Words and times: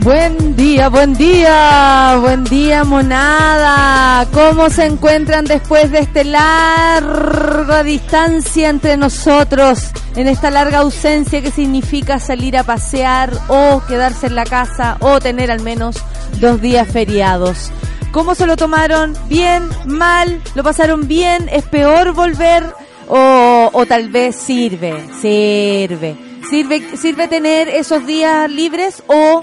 Buen 0.00 0.54
día, 0.54 0.88
buen 0.88 1.12
día, 1.14 2.16
buen 2.20 2.44
día 2.44 2.84
monada. 2.84 4.26
¿Cómo 4.32 4.70
se 4.70 4.86
encuentran 4.86 5.44
después 5.44 5.90
de 5.90 5.98
este 5.98 6.22
larga 6.22 7.82
distancia 7.82 8.68
entre 8.68 8.96
nosotros? 8.96 9.90
En 10.14 10.28
esta 10.28 10.50
larga 10.50 10.78
ausencia 10.78 11.42
que 11.42 11.50
significa 11.50 12.20
salir 12.20 12.56
a 12.56 12.62
pasear 12.62 13.32
o 13.48 13.82
quedarse 13.88 14.28
en 14.28 14.36
la 14.36 14.44
casa 14.44 14.98
o 15.00 15.18
tener 15.18 15.50
al 15.50 15.60
menos 15.60 15.96
dos 16.40 16.60
días 16.60 16.86
feriados. 16.86 17.72
¿Cómo 18.12 18.36
se 18.36 18.46
lo 18.46 18.56
tomaron? 18.56 19.16
¿Bien? 19.28 19.68
¿Mal? 19.84 20.40
¿Lo 20.54 20.62
pasaron 20.62 21.08
bien? 21.08 21.48
¿Es 21.52 21.64
peor 21.64 22.12
volver? 22.12 22.64
¿O, 23.08 23.70
o 23.72 23.86
tal 23.86 24.10
vez 24.10 24.36
sirve? 24.36 24.94
Sirve. 25.20 26.16
¿Sirve, 26.48 26.96
sirve 26.96 27.28
tener 27.28 27.68
esos 27.68 28.06
días 28.06 28.50
libres 28.50 29.02
o 29.08 29.42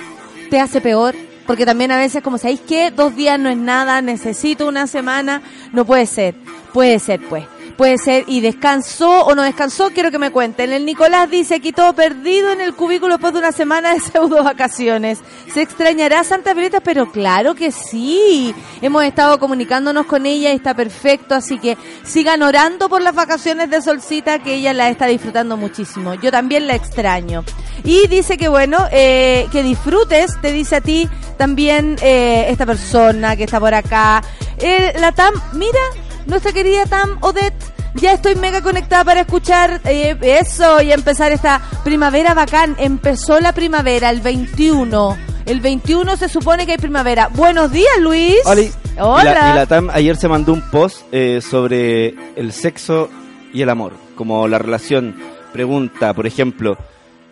te 0.55 0.61
hace 0.61 0.79
peor. 0.79 1.15
Porque 1.45 1.65
también 1.65 1.91
a 1.91 1.97
veces, 1.97 2.23
como 2.23 2.37
sabéis 2.37 2.61
que 2.61 2.89
dos 2.89 3.13
días 3.13 3.37
no 3.37 3.49
es 3.49 3.57
nada, 3.57 4.01
necesito 4.01 4.67
una 4.67 4.87
semana, 4.87 5.41
no 5.73 5.85
puede 5.85 6.05
ser. 6.05 6.33
Puede 6.73 6.97
ser, 6.97 7.19
pues. 7.27 7.43
Puede 7.77 7.97
ser, 7.97 8.23
y 8.27 8.39
descansó 8.39 9.25
o 9.25 9.35
no 9.35 9.43
descansó, 9.43 9.89
quiero 9.89 10.09
que 10.09 10.17
me 10.17 10.31
cuenten. 10.31 10.71
El 10.71 10.85
Nicolás 10.85 11.29
dice 11.29 11.55
aquí 11.55 11.73
todo 11.73 11.93
perdido 11.93 12.51
en 12.51 12.61
el 12.61 12.73
cubículo 12.73 13.15
después 13.15 13.33
de 13.33 13.39
una 13.39 13.51
semana 13.51 13.93
de 13.93 13.99
pseudo 14.11 14.43
vacaciones. 14.43 15.19
¿Se 15.53 15.61
extrañará 15.61 16.23
Santa 16.23 16.53
Violeta? 16.53 16.79
Pero 16.79 17.11
claro 17.11 17.53
que 17.53 17.71
sí. 17.71 18.55
Hemos 18.81 19.03
estado 19.03 19.39
comunicándonos 19.39 20.05
con 20.05 20.25
ella 20.25 20.51
y 20.51 20.55
está 20.55 20.73
perfecto, 20.73 21.35
así 21.35 21.59
que 21.59 21.77
sigan 22.03 22.43
orando 22.43 22.87
por 22.87 23.01
las 23.01 23.13
vacaciones 23.13 23.69
de 23.69 23.81
Solcita, 23.81 24.39
que 24.39 24.55
ella 24.55 24.73
la 24.73 24.89
está 24.89 25.07
disfrutando 25.07 25.57
muchísimo. 25.57 26.13
Yo 26.15 26.31
también 26.31 26.67
la 26.67 26.75
extraño. 26.75 27.43
Y 27.83 28.07
dice 28.07 28.37
que 28.37 28.47
bueno, 28.47 28.87
eh, 28.91 29.47
que 29.51 29.63
disfrutes, 29.63 30.39
te 30.41 30.51
dice 30.51 30.77
a 30.77 30.81
ti 30.81 31.09
también 31.37 31.97
eh, 32.01 32.45
esta 32.49 32.65
persona 32.65 33.35
que 33.35 33.43
está 33.43 33.59
por 33.59 33.73
acá. 33.73 34.23
Eh, 34.57 34.93
la 34.99 35.11
Tam, 35.11 35.33
mira, 35.53 35.79
nuestra 36.25 36.51
querida 36.51 36.85
Tam 36.85 37.17
Odette. 37.21 37.73
Ya 37.95 38.11
estoy 38.11 38.35
mega 38.35 38.61
conectada 38.61 39.05
para 39.05 39.21
escuchar 39.21 39.79
eh, 39.85 40.17
eso 40.21 40.81
y 40.81 40.91
empezar 40.91 41.31
esta 41.31 41.61
primavera 41.83 42.33
bacán. 42.33 42.75
Empezó 42.77 43.39
la 43.39 43.53
primavera 43.53 44.09
el 44.09 44.19
21. 44.19 45.17
El 45.45 45.61
21 45.61 46.17
se 46.17 46.27
supone 46.27 46.65
que 46.65 46.73
hay 46.73 46.77
primavera. 46.77 47.29
Buenos 47.33 47.72
días, 47.72 47.97
Luis. 48.01 48.35
Oli. 48.45 48.69
Hola. 49.00 49.22
Y 49.22 49.33
la, 49.33 49.51
y 49.51 49.55
la 49.55 49.66
TAM 49.66 49.89
ayer 49.91 50.17
se 50.17 50.27
mandó 50.27 50.51
un 50.53 50.61
post 50.69 51.01
eh, 51.11 51.39
sobre 51.41 52.16
el 52.35 52.51
sexo 52.51 53.09
y 53.53 53.61
el 53.61 53.69
amor. 53.69 53.94
Como 54.16 54.47
la 54.47 54.59
relación. 54.59 55.16
Pregunta, 55.53 56.13
por 56.13 56.27
ejemplo, 56.27 56.77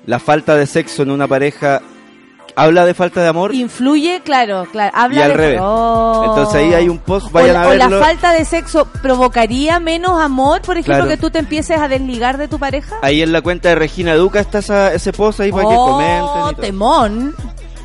¿la 0.06 0.18
falta 0.20 0.56
de 0.56 0.66
sexo 0.66 1.04
en 1.04 1.12
una 1.12 1.28
pareja 1.28 1.82
habla 2.56 2.86
de 2.86 2.94
falta 2.94 3.22
de 3.22 3.28
amor? 3.28 3.54
Influye, 3.56 4.22
claro, 4.24 4.66
claro. 4.72 4.92
Habla 4.96 5.20
Y 5.20 5.22
al 5.24 5.30
de- 5.32 5.38
revés. 5.38 5.60
Oh. 5.62 6.24
Entonces 6.28 6.56
ahí 6.56 6.74
hay 6.74 6.90
un 6.90 7.00
post, 7.00 7.32
vayan 7.32 7.56
a 7.58 7.68
o 7.68 7.74
la 7.74 7.88
verlo. 7.88 8.00
falta 8.04 8.32
de 8.34 8.46
sexo 8.46 8.86
provocaría 9.02 9.80
menos 9.80 10.22
amor, 10.22 10.62
por 10.62 10.78
ejemplo, 10.78 10.96
Claro. 11.06 11.10
que 11.10 11.18
tú 11.18 11.30
te 11.30 11.40
empieces 11.40 11.80
a 11.80 11.88
desligar 11.88 12.38
de 12.38 12.48
tu 12.48 12.60
pareja. 12.60 12.96
Ahí 13.02 13.22
en 13.22 13.32
la 13.32 13.42
cuenta 13.42 13.70
de 13.70 13.76
Regina 13.76 14.16
Duca 14.16 14.40
está 14.40 14.60
esa- 14.60 14.94
ese 14.94 15.14
post 15.14 15.40
ahí 15.40 15.52
para 15.52 15.64
que 15.68 15.76
oh, 15.76 15.92
comenten. 15.92 16.16
y 16.24 16.28
todo. 16.28 16.54
temón. 16.54 17.36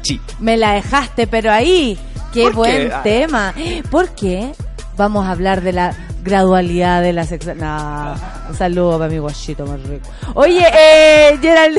Sí. 0.03 0.21
Me 0.41 0.57
la 0.57 0.73
dejaste, 0.73 1.27
pero 1.27 1.53
ahí, 1.53 1.99
qué 2.33 2.43
¿Por 2.43 2.55
buen 2.55 2.89
qué? 2.89 2.93
Ah. 2.95 3.03
tema. 3.03 3.55
¿Por 3.91 4.09
qué? 4.11 4.53
Vamos 4.97 5.27
a 5.27 5.31
hablar 5.33 5.61
de 5.61 5.73
la 5.73 5.95
gradualidad 6.29 7.03
de 7.03 7.13
la 7.13 7.25
sexualidad. 7.25 8.15
No, 8.15 8.51
un 8.51 8.55
saludo 8.55 8.99
para 8.99 9.11
mi 9.11 9.19
guachito 9.19 9.67
más 9.67 9.83
rico. 9.83 10.09
Oye, 10.35 10.65
eh, 10.73 11.39
Gerald, 11.41 11.79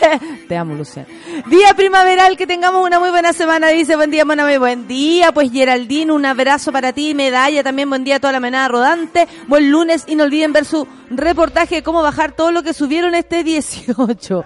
te 0.48 0.56
amo, 0.56 0.74
Luciano. 0.74 1.08
Día 1.46 1.74
primaveral, 1.76 2.36
que 2.36 2.46
tengamos 2.46 2.84
una 2.84 2.98
muy 2.98 3.10
buena 3.10 3.32
semana, 3.32 3.68
dice, 3.68 3.96
buen 3.96 4.10
día, 4.10 4.24
muy 4.24 4.58
buen 4.58 4.88
día. 4.88 5.32
Pues 5.32 5.50
Geraldine, 5.52 6.12
un 6.12 6.24
abrazo 6.24 6.72
para 6.72 6.92
ti, 6.92 7.14
medalla, 7.14 7.62
también 7.62 7.88
buen 7.88 8.04
día 8.04 8.16
a 8.16 8.20
toda 8.20 8.32
la 8.32 8.40
menada 8.40 8.68
rodante. 8.68 9.28
Buen 9.48 9.70
lunes 9.70 10.04
y 10.06 10.14
no 10.14 10.24
olviden 10.24 10.52
ver 10.52 10.64
su 10.64 10.86
reportaje 11.10 11.76
de 11.76 11.82
cómo 11.82 12.02
bajar 12.02 12.32
todo 12.32 12.52
lo 12.52 12.62
que 12.62 12.72
subieron 12.72 13.14
este 13.14 13.44
18. 13.44 14.44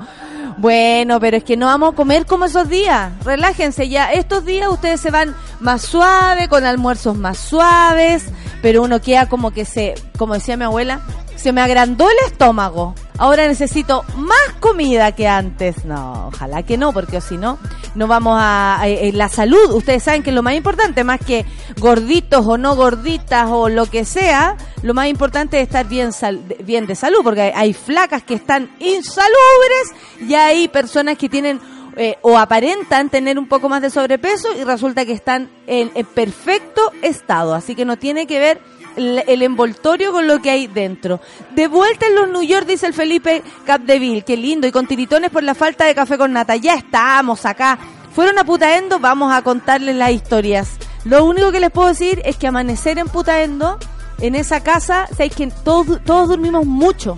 Bueno, 0.59 1.21
pero 1.21 1.37
es 1.37 1.45
que 1.45 1.57
no 1.57 1.67
vamos 1.67 1.93
a 1.93 1.97
comer 1.97 2.27
como 2.27 2.45
esos 2.45 2.69
días. 2.69 3.13
Relájense 3.25 3.89
ya. 3.89 4.13
Estos 4.13 4.45
días 4.45 4.69
ustedes 4.71 5.01
se 5.01 5.11
van 5.11 5.35
más 5.61 5.83
suave, 5.83 6.49
con 6.49 6.65
almuerzos 6.65 7.17
más 7.17 7.39
suaves, 7.39 8.27
pero 8.61 8.83
uno 8.83 9.01
queda 9.01 9.29
como 9.29 9.51
que 9.51 9.65
se, 9.65 9.95
como 10.17 10.35
decía 10.35 10.57
mi 10.57 10.65
abuela, 10.65 11.01
se 11.43 11.53
me 11.53 11.61
agrandó 11.61 12.09
el 12.09 12.17
estómago. 12.31 12.95
Ahora 13.19 13.47
necesito 13.49 14.05
más 14.17 14.39
comida 14.61 15.13
que 15.13 15.27
antes. 15.27 15.85
No, 15.85 16.29
ojalá 16.29 16.63
que 16.63 16.77
no, 16.77 16.93
porque 16.93 17.21
si 17.21 17.37
no, 17.37 17.59
no 17.95 18.07
vamos 18.07 18.39
a, 18.41 18.81
eh, 18.87 19.11
la 19.13 19.29
salud. 19.29 19.73
Ustedes 19.73 20.05
saben 20.05 20.23
que 20.23 20.31
lo 20.33 20.43
más 20.43 20.55
importante, 20.55 21.03
más 21.05 21.19
que 21.21 21.45
gorditos 21.79 22.47
o 22.47 22.57
no 22.59 22.77
gorditas 22.77 23.49
o 23.51 23.69
lo 23.69 23.87
que 23.87 24.05
sea, 24.05 24.57
lo 24.83 24.95
más 24.95 25.09
importante 25.09 25.59
es 25.61 25.65
estar 25.67 25.87
bien, 25.87 26.13
sal- 26.13 26.41
bien 26.65 26.87
de 26.87 26.95
salud, 26.95 27.19
porque 27.25 27.53
hay, 27.55 27.73
flacas 27.75 28.23
que 28.23 28.35
están 28.35 28.71
insalubres 28.79 29.93
y 30.21 30.35
hay 30.35 30.69
personas 30.69 31.19
que 31.19 31.29
tienen 31.29 31.61
eh, 31.97 32.17
o 32.23 32.39
aparentan 32.39 33.11
tener 33.11 33.39
un 33.39 33.49
poco 33.49 33.69
más 33.69 33.83
de 33.83 33.91
sobrepeso 33.91 34.49
y 34.59 34.65
resulta 34.65 35.05
que 35.05 35.13
están 35.13 35.51
en 35.67 35.91
perfecto 36.15 36.81
estado. 37.03 37.55
Así 37.55 37.75
que 37.75 37.85
no 37.85 37.97
tiene 37.99 38.27
que 38.27 38.39
ver 38.39 38.61
el, 38.97 39.43
envoltorio 39.43 40.13
con 40.13 40.27
lo 40.27 40.41
que 40.41 40.51
hay 40.51 40.67
dentro. 40.67 41.21
De 41.55 41.69
vuelta 41.69 42.07
en 42.07 42.15
los 42.15 42.29
New 42.29 42.43
York, 42.43 42.67
dice 42.67 42.87
el 42.87 42.95
Felipe 42.95 43.43
Capdeville. 43.65 44.23
Qué 44.23 44.37
lindo. 44.37 44.67
Y 44.67 44.73
con 44.73 44.87
tiritones 44.87 45.31
por 45.31 45.43
la 45.43 45.55
falta 45.55 45.85
de 45.85 45.95
café 45.95 46.19
con 46.19 46.33
nata. 46.33 46.57
Ya 46.57 46.75
estamos 46.75 47.47
acá. 47.47 47.79
Fueron 48.15 48.39
a 48.39 48.45
Putaendo, 48.45 48.99
vamos 48.99 49.33
a 49.33 49.43
contarles 49.43 49.97
las 49.97 50.11
historias. 50.11 50.77
Lo 51.05 51.25
único 51.25 51.51
que 51.51 51.61
les 51.61 51.71
puedo 51.71 51.89
decir 51.89 52.21
es 52.25 52.37
que 52.37 52.47
amanecer 52.47 52.99
en 52.99 53.09
Putaendo, 53.09 53.79
en 54.21 54.35
esa 54.35 54.63
casa, 54.63 55.07
sabéis 55.11 55.35
que 55.35 55.47
todos, 55.65 56.01
todos 56.05 56.29
dormimos 56.29 56.67
mucho 56.67 57.17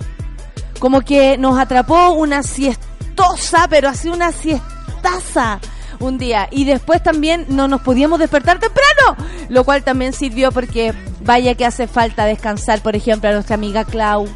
como 0.84 1.00
que 1.00 1.38
nos 1.38 1.58
atrapó 1.58 2.10
una 2.10 2.42
siestosa, 2.42 3.68
pero 3.68 3.88
así 3.88 4.10
una 4.10 4.32
siestaza 4.32 5.58
un 6.00 6.18
día. 6.18 6.48
Y 6.50 6.64
después 6.64 7.02
también 7.02 7.46
no 7.48 7.68
nos 7.68 7.82
podíamos 7.82 8.18
despertar 8.18 8.58
temprano, 8.58 9.16
lo 9.48 9.64
cual 9.64 9.82
también 9.82 10.12
sirvió 10.12 10.52
porque 10.52 10.94
vaya 11.20 11.54
que 11.54 11.66
hace 11.66 11.86
falta 11.86 12.24
descansar, 12.24 12.80
por 12.82 12.96
ejemplo, 12.96 13.28
a 13.28 13.32
nuestra 13.32 13.54
amiga 13.54 13.84
Clau. 13.84 14.28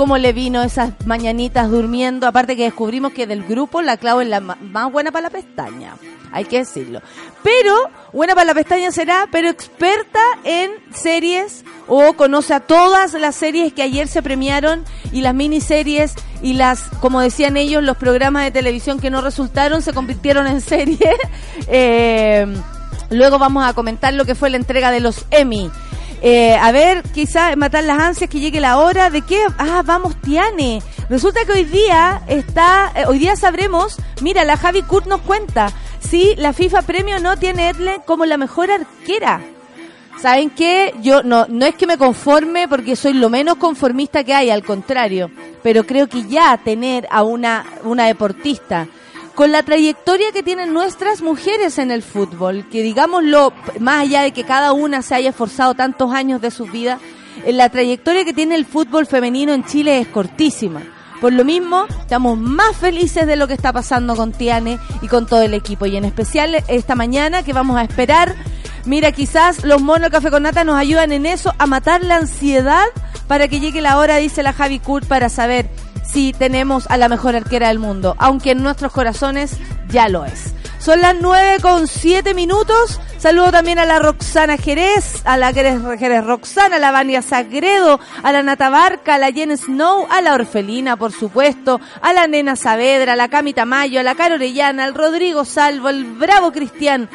Cómo 0.00 0.16
le 0.16 0.32
vino 0.32 0.62
esas 0.62 0.94
mañanitas 1.04 1.70
durmiendo, 1.70 2.26
aparte 2.26 2.56
que 2.56 2.62
descubrimos 2.62 3.12
que 3.12 3.26
del 3.26 3.44
grupo 3.44 3.82
la 3.82 3.98
Clau 3.98 4.22
es 4.22 4.28
la 4.28 4.40
más 4.40 4.90
buena 4.90 5.12
para 5.12 5.24
la 5.24 5.28
pestaña, 5.30 5.94
hay 6.32 6.46
que 6.46 6.60
decirlo. 6.60 7.02
Pero, 7.42 7.74
buena 8.10 8.34
para 8.34 8.46
la 8.46 8.54
pestaña 8.54 8.92
será, 8.92 9.28
pero 9.30 9.50
experta 9.50 10.18
en 10.44 10.70
series 10.90 11.66
o 11.86 12.14
conoce 12.14 12.54
a 12.54 12.60
todas 12.60 13.12
las 13.12 13.36
series 13.36 13.74
que 13.74 13.82
ayer 13.82 14.08
se 14.08 14.22
premiaron 14.22 14.86
y 15.12 15.20
las 15.20 15.34
miniseries 15.34 16.14
y 16.40 16.54
las, 16.54 16.80
como 17.02 17.20
decían 17.20 17.58
ellos, 17.58 17.82
los 17.82 17.98
programas 17.98 18.44
de 18.44 18.52
televisión 18.52 19.00
que 19.00 19.10
no 19.10 19.20
resultaron 19.20 19.82
se 19.82 19.92
convirtieron 19.92 20.46
en 20.46 20.62
series. 20.62 20.98
Eh, 21.68 22.46
luego 23.10 23.38
vamos 23.38 23.66
a 23.66 23.74
comentar 23.74 24.14
lo 24.14 24.24
que 24.24 24.34
fue 24.34 24.48
la 24.48 24.56
entrega 24.56 24.90
de 24.90 25.00
los 25.00 25.26
Emmy. 25.30 25.70
Eh, 26.22 26.54
a 26.54 26.70
ver, 26.70 27.02
quizá 27.14 27.56
matar 27.56 27.84
las 27.84 27.98
ansias 27.98 28.28
que 28.28 28.40
llegue 28.40 28.60
la 28.60 28.78
hora 28.78 29.08
de 29.10 29.22
qué. 29.22 29.40
Ah, 29.58 29.82
vamos, 29.84 30.14
Tiane. 30.20 30.82
Resulta 31.08 31.44
que 31.44 31.52
hoy 31.52 31.64
día 31.64 32.22
está, 32.28 32.92
eh, 32.94 33.04
hoy 33.06 33.18
día 33.18 33.36
sabremos, 33.36 33.96
mira, 34.20 34.44
la 34.44 34.56
Javi 34.56 34.82
Kurt 34.82 35.06
nos 35.06 35.22
cuenta 35.22 35.72
si 35.98 36.34
la 36.36 36.52
FIFA 36.52 36.82
Premio 36.82 37.18
no 37.20 37.36
tiene 37.36 37.64
a 37.64 37.70
Edle 37.70 38.00
como 38.04 38.26
la 38.26 38.36
mejor 38.36 38.70
arquera. 38.70 39.40
¿Saben 40.20 40.50
qué? 40.50 40.94
Yo 41.00 41.22
no, 41.22 41.46
no 41.48 41.64
es 41.64 41.74
que 41.74 41.86
me 41.86 41.96
conforme 41.96 42.68
porque 42.68 42.94
soy 42.94 43.14
lo 43.14 43.30
menos 43.30 43.56
conformista 43.56 44.22
que 44.22 44.34
hay, 44.34 44.50
al 44.50 44.62
contrario. 44.62 45.30
pero 45.62 45.84
creo 45.84 46.08
que 46.08 46.26
ya 46.26 46.58
tener 46.58 47.06
a 47.10 47.22
una, 47.22 47.64
una 47.84 48.06
deportista 48.06 48.86
con 49.34 49.52
la 49.52 49.62
trayectoria 49.62 50.32
que 50.32 50.42
tienen 50.42 50.72
nuestras 50.72 51.22
mujeres 51.22 51.78
en 51.78 51.90
el 51.90 52.02
fútbol, 52.02 52.68
que 52.70 52.82
digámoslo, 52.82 53.52
más 53.78 54.02
allá 54.02 54.22
de 54.22 54.32
que 54.32 54.44
cada 54.44 54.72
una 54.72 55.02
se 55.02 55.14
haya 55.14 55.30
esforzado 55.30 55.74
tantos 55.74 56.12
años 56.12 56.40
de 56.40 56.50
su 56.50 56.66
vida, 56.66 56.98
eh, 57.44 57.52
la 57.52 57.68
trayectoria 57.68 58.24
que 58.24 58.32
tiene 58.32 58.54
el 58.54 58.66
fútbol 58.66 59.06
femenino 59.06 59.52
en 59.52 59.64
Chile 59.64 59.98
es 59.98 60.08
cortísima. 60.08 60.82
Por 61.20 61.34
lo 61.34 61.44
mismo, 61.44 61.84
estamos 62.00 62.38
más 62.38 62.76
felices 62.76 63.26
de 63.26 63.36
lo 63.36 63.46
que 63.46 63.52
está 63.52 63.72
pasando 63.72 64.16
con 64.16 64.32
Tiane 64.32 64.78
y 65.02 65.08
con 65.08 65.26
todo 65.26 65.42
el 65.42 65.52
equipo. 65.52 65.84
Y 65.84 65.96
en 65.96 66.06
especial 66.06 66.64
esta 66.66 66.94
mañana 66.94 67.42
que 67.42 67.52
vamos 67.52 67.76
a 67.76 67.82
esperar. 67.82 68.34
Mira, 68.86 69.12
quizás 69.12 69.62
los 69.62 69.82
monos 69.82 70.08
Café 70.08 70.30
con 70.30 70.44
Nata 70.44 70.64
nos 70.64 70.76
ayudan 70.76 71.12
en 71.12 71.26
eso, 71.26 71.54
a 71.58 71.66
matar 71.66 72.02
la 72.02 72.16
ansiedad 72.16 72.86
para 73.28 73.48
que 73.48 73.60
llegue 73.60 73.82
la 73.82 73.98
hora, 73.98 74.16
dice 74.16 74.42
la 74.42 74.54
Javi 74.54 74.78
Kurt, 74.78 75.06
para 75.06 75.28
saber 75.28 75.68
si 76.12 76.32
tenemos 76.32 76.86
a 76.90 76.96
la 76.96 77.08
mejor 77.08 77.36
arquera 77.36 77.68
del 77.68 77.78
mundo. 77.78 78.16
Aunque 78.18 78.52
en 78.52 78.62
nuestros 78.62 78.92
corazones 78.92 79.56
ya 79.88 80.08
lo 80.08 80.24
es. 80.24 80.54
Son 80.78 81.00
las 81.00 81.14
9 81.20 81.58
con 81.60 81.86
7 81.86 82.32
minutos. 82.32 83.00
Saludo 83.18 83.52
también 83.52 83.78
a 83.78 83.84
la 83.84 83.98
Roxana 83.98 84.56
Jerez, 84.56 85.20
a 85.24 85.36
la 85.36 85.52
Jerez 85.52 86.24
Roxana, 86.24 86.76
a 86.76 86.78
la 86.78 86.90
Vania 86.90 87.20
Sagredo, 87.20 88.00
a 88.22 88.32
la 88.32 88.42
Nata 88.42 88.70
Barca, 88.70 89.16
a 89.16 89.18
la 89.18 89.30
Jen 89.30 89.58
Snow, 89.58 90.06
a 90.10 90.22
la 90.22 90.32
Orfelina, 90.32 90.96
por 90.96 91.12
supuesto, 91.12 91.80
a 92.00 92.14
la 92.14 92.26
Nena 92.26 92.56
Saavedra, 92.56 93.12
a 93.12 93.16
la 93.16 93.28
Cami 93.28 93.52
Tamayo, 93.52 94.00
a 94.00 94.02
la 94.02 94.14
Caro 94.14 94.36
Orellana, 94.36 94.84
al 94.84 94.94
Rodrigo 94.94 95.44
Salvo, 95.44 95.88
al 95.88 96.04
Bravo 96.04 96.50
Cristian, 96.50 97.10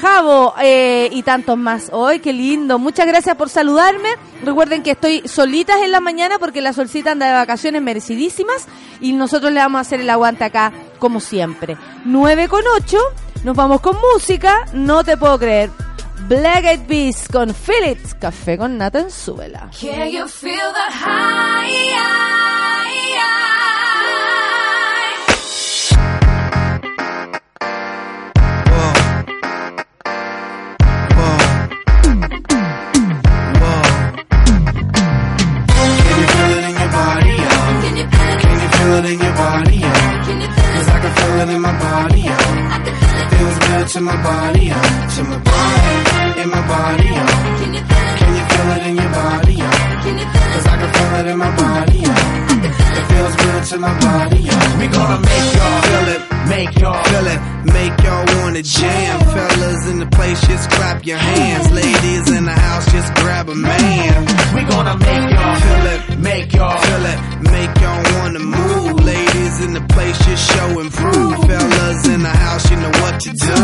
Javo 0.00 0.54
eh, 0.60 1.08
y 1.12 1.22
tantos 1.22 1.56
más. 1.56 1.90
¡Ay, 1.92 2.20
qué 2.20 2.32
lindo! 2.32 2.78
Muchas 2.78 3.06
gracias 3.06 3.36
por 3.36 3.48
saludarme. 3.48 4.10
Recuerden 4.42 4.82
que 4.82 4.92
estoy 4.92 5.26
solitas 5.26 5.80
en 5.82 5.92
la 5.92 6.00
mañana 6.00 6.38
porque 6.38 6.60
la 6.60 6.72
solcita 6.72 7.12
anda 7.12 7.26
de 7.26 7.32
vacaciones 7.32 7.82
merecidísimas 7.82 8.66
y 9.00 9.12
nosotros 9.12 9.52
le 9.52 9.60
vamos 9.60 9.78
a 9.78 9.82
hacer 9.82 10.00
el 10.00 10.10
aguante 10.10 10.44
acá 10.44 10.72
como 10.98 11.20
siempre. 11.20 11.76
9 12.04 12.48
con 12.48 12.62
8, 12.76 12.98
nos 13.44 13.56
vamos 13.56 13.80
con 13.80 13.96
música, 14.12 14.66
no 14.72 15.04
te 15.04 15.16
puedo 15.16 15.38
creer. 15.38 15.70
Black 16.28 16.64
Eyed 16.64 16.86
Peas 16.86 17.28
con 17.30 17.54
Philips, 17.54 18.14
café 18.14 18.58
con 18.58 18.76
nata 18.78 19.00
en 19.00 19.10
suela. 19.10 19.70
Can 19.80 20.10
you 20.10 20.26
feel 20.26 20.72
the 20.72 20.92
high? 20.92 22.36
Feel 38.86 38.98
it 38.98 39.06
in 39.12 39.18
your 39.20 39.34
body, 39.34 39.76
yeah. 39.76 40.24
Cause 40.74 40.88
I 40.88 40.98
can 41.02 41.12
feel 41.18 41.40
it 41.42 41.48
in 41.54 41.60
my 41.60 41.74
body, 41.78 42.20
yeah. 42.20 43.30
Feels 43.30 43.58
good 43.66 43.86
to 43.94 44.00
my 44.00 44.16
body, 44.22 44.66
yeah. 44.66 45.08
To 45.14 45.22
my 45.24 45.38
body, 45.48 46.40
in 46.42 46.48
my 46.50 46.62
body, 46.68 47.08
yeah. 47.16 47.26
Can 48.18 48.30
you 48.38 48.44
feel 48.52 48.70
it 48.76 48.82
in 48.88 48.96
your 48.96 49.12
body, 49.18 49.54
yeah? 49.54 50.52
Cause 50.52 50.66
I 50.66 50.76
can 50.80 50.90
feel 50.94 51.12
it 51.20 51.26
in 51.32 51.38
my 51.38 51.50
body, 51.56 51.98
yeah. 51.98 52.55
Feels 53.08 53.36
good 53.36 53.62
to 53.70 53.78
my 53.78 53.94
body. 54.00 54.42
We 54.78 54.86
gonna 54.88 55.20
make 55.20 55.48
y'all 55.56 55.80
feel 55.88 56.08
it, 56.14 56.20
make 56.48 56.72
y'all 56.80 57.02
feel 57.04 57.26
it, 57.34 57.40
make 57.72 57.96
y'all 58.04 58.24
wanna 58.38 58.62
jam. 58.62 59.20
Fellas 59.20 59.86
in 59.88 59.98
the 59.98 60.06
place, 60.06 60.40
just 60.46 60.70
clap 60.70 61.04
your 61.06 61.18
hands. 61.18 61.70
Ladies 61.72 62.30
in 62.30 62.44
the 62.44 62.52
house, 62.52 62.90
just 62.92 63.14
grab 63.14 63.48
a 63.48 63.54
man. 63.54 64.26
We 64.54 64.62
gonna 64.64 64.96
make 64.98 65.30
y'all 65.34 65.56
feel 65.64 65.86
it, 65.94 66.18
make 66.18 66.52
y'all 66.52 66.78
feel 66.78 67.06
it, 67.12 67.18
make 67.52 67.72
y'all 67.80 68.02
wanna 68.18 68.40
move. 68.40 69.04
Ladies 69.04 69.60
in 69.64 69.72
the 69.74 69.84
place, 69.94 70.18
just 70.26 70.52
show 70.52 70.80
and 70.80 70.90
prove. 70.92 71.36
Fellas 71.46 72.08
in 72.08 72.22
the 72.22 72.34
house, 72.44 72.70
you 72.70 72.76
know 72.76 72.94
what 73.02 73.20
to 73.20 73.30
do. 73.32 73.60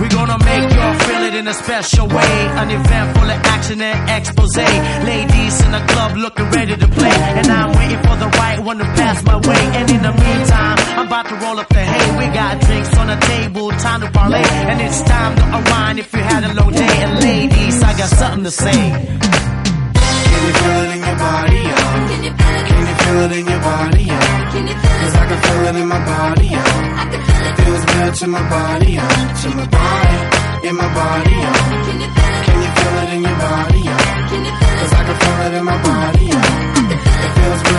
We 0.00 0.08
gonna 0.08 0.38
make 0.44 0.72
y'all 0.74 0.98
feel 1.06 1.22
it 1.28 1.34
in 1.34 1.46
a 1.48 1.54
special 1.54 2.06
way. 2.08 2.36
An 2.60 2.70
event 2.70 3.16
full 3.16 3.30
of 3.30 3.40
action 3.54 3.80
and 3.82 4.10
expose. 4.10 4.56
Ladies 4.56 5.60
in 5.64 5.70
the 5.72 5.84
club 5.88 6.16
looking 6.16 6.48
ready 6.50 6.76
to 6.76 6.88
play. 6.88 7.10
And 7.40 7.46
I'm 7.48 7.70
waiting 7.76 8.02
for 8.06 8.16
the 8.16 8.28
right 8.38 8.57
one 8.64 8.78
to 8.78 8.84
pass 8.84 9.22
my 9.24 9.36
way. 9.36 9.62
And 9.78 9.90
in 9.90 10.02
the 10.02 10.12
meantime, 10.12 10.76
I'm 10.98 11.06
about 11.06 11.26
to 11.28 11.36
roll 11.36 11.58
up 11.58 11.68
the 11.68 11.82
hay. 11.82 12.18
We 12.18 12.26
got 12.34 12.60
drinks 12.60 12.96
on 12.96 13.06
the 13.06 13.16
table, 13.16 13.70
time 13.70 14.00
to 14.00 14.10
parlay. 14.10 14.42
And 14.70 14.80
it's 14.80 15.00
time 15.02 15.36
to 15.36 15.44
unwind 15.56 15.98
if 15.98 16.12
you 16.12 16.20
had 16.20 16.44
a 16.44 16.52
long 16.54 16.72
day. 16.72 16.96
And 17.04 17.20
ladies, 17.22 17.82
I 17.82 17.96
got 17.96 18.10
something 18.10 18.44
to 18.44 18.50
say. 18.50 18.72
Can 18.72 20.40
you 20.46 20.52
feel 20.60 20.80
it 20.84 20.90
in 20.96 21.00
your 21.08 21.18
body, 21.18 21.60
yeah? 21.70 22.08
Can 22.08 22.82
you 22.88 22.94
feel 23.02 23.18
it 23.26 23.32
in 23.38 23.46
your 23.46 23.60
body, 23.60 24.02
yeah? 24.02 24.26
Cause 25.00 25.14
I 25.14 25.24
can 25.28 25.38
feel 25.46 25.64
it 25.70 25.76
in 25.82 25.88
my 25.88 26.04
body, 26.04 26.46
yeah. 26.46 27.14
It 27.14 27.54
feels 27.62 27.84
good 27.84 28.14
to 28.14 28.26
my 28.26 28.48
body, 28.50 28.92
yeah. 28.92 29.42
To 29.42 29.48
my 29.58 29.66
body, 29.66 30.68
in 30.68 30.76
my 30.76 30.94
body, 30.94 31.30
yeah. 31.30 31.52
Can 31.86 32.56
you 32.62 32.70
feel 32.78 32.96
it 33.02 33.10
in 33.14 33.22
your 33.22 33.38
body, 33.38 33.80
yeah? 33.80 33.98
Cause 34.80 34.92
I 34.92 35.04
can 35.06 35.16
feel 35.22 35.40
it 35.46 35.54
in 35.58 35.64
my 35.64 35.82
body, 35.82 36.24
yeah. 36.26 36.67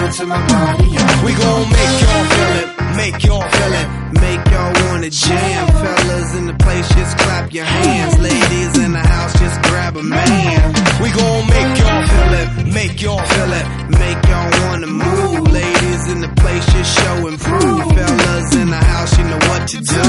To 0.10 0.26
my 0.26 0.48
body. 0.48 0.90
We 1.24 1.34
gon' 1.38 1.70
make 1.70 2.02
y'all 2.02 2.26
feel 2.34 2.54
it, 2.58 2.68
make 2.98 3.24
y'all 3.24 3.48
feel 3.48 3.74
it, 3.74 3.88
make 4.20 4.44
y'all 4.52 4.74
wanna 4.90 5.10
jam. 5.12 5.68
Fellas 5.68 6.36
in 6.36 6.48
the 6.48 6.56
place, 6.56 6.90
just 6.90 7.16
clap 7.20 7.54
your 7.54 7.64
hands. 7.64 8.18
Ladies 8.18 8.78
in 8.80 8.92
the 8.92 9.00
house, 9.00 9.40
just 9.40 9.62
grab 9.62 9.96
a 9.98 10.04
man. 10.04 10.74
We 11.00 11.12
gon' 11.12 11.48
make 11.48 11.78
y'all 11.78 12.08
feel 12.08 12.34
it, 12.42 12.74
make 12.74 13.02
y'all 13.04 13.24
feel 13.24 13.54
it, 13.54 13.66
make 14.02 14.22
y'all 14.26 14.50
wanna 14.66 14.88
move. 14.88 15.48
Ladies 15.54 16.08
in 16.12 16.22
the 16.22 16.34
place, 16.42 16.66
just 16.74 17.00
show 17.00 17.28
and 17.28 17.40
prove. 17.40 17.94
Fellas 17.94 18.56
in 18.56 18.70
the 18.70 18.84
house, 18.92 19.16
you 19.16 19.24
know 19.26 19.42
what 19.48 19.68
to 19.68 19.78
do. 19.78 20.04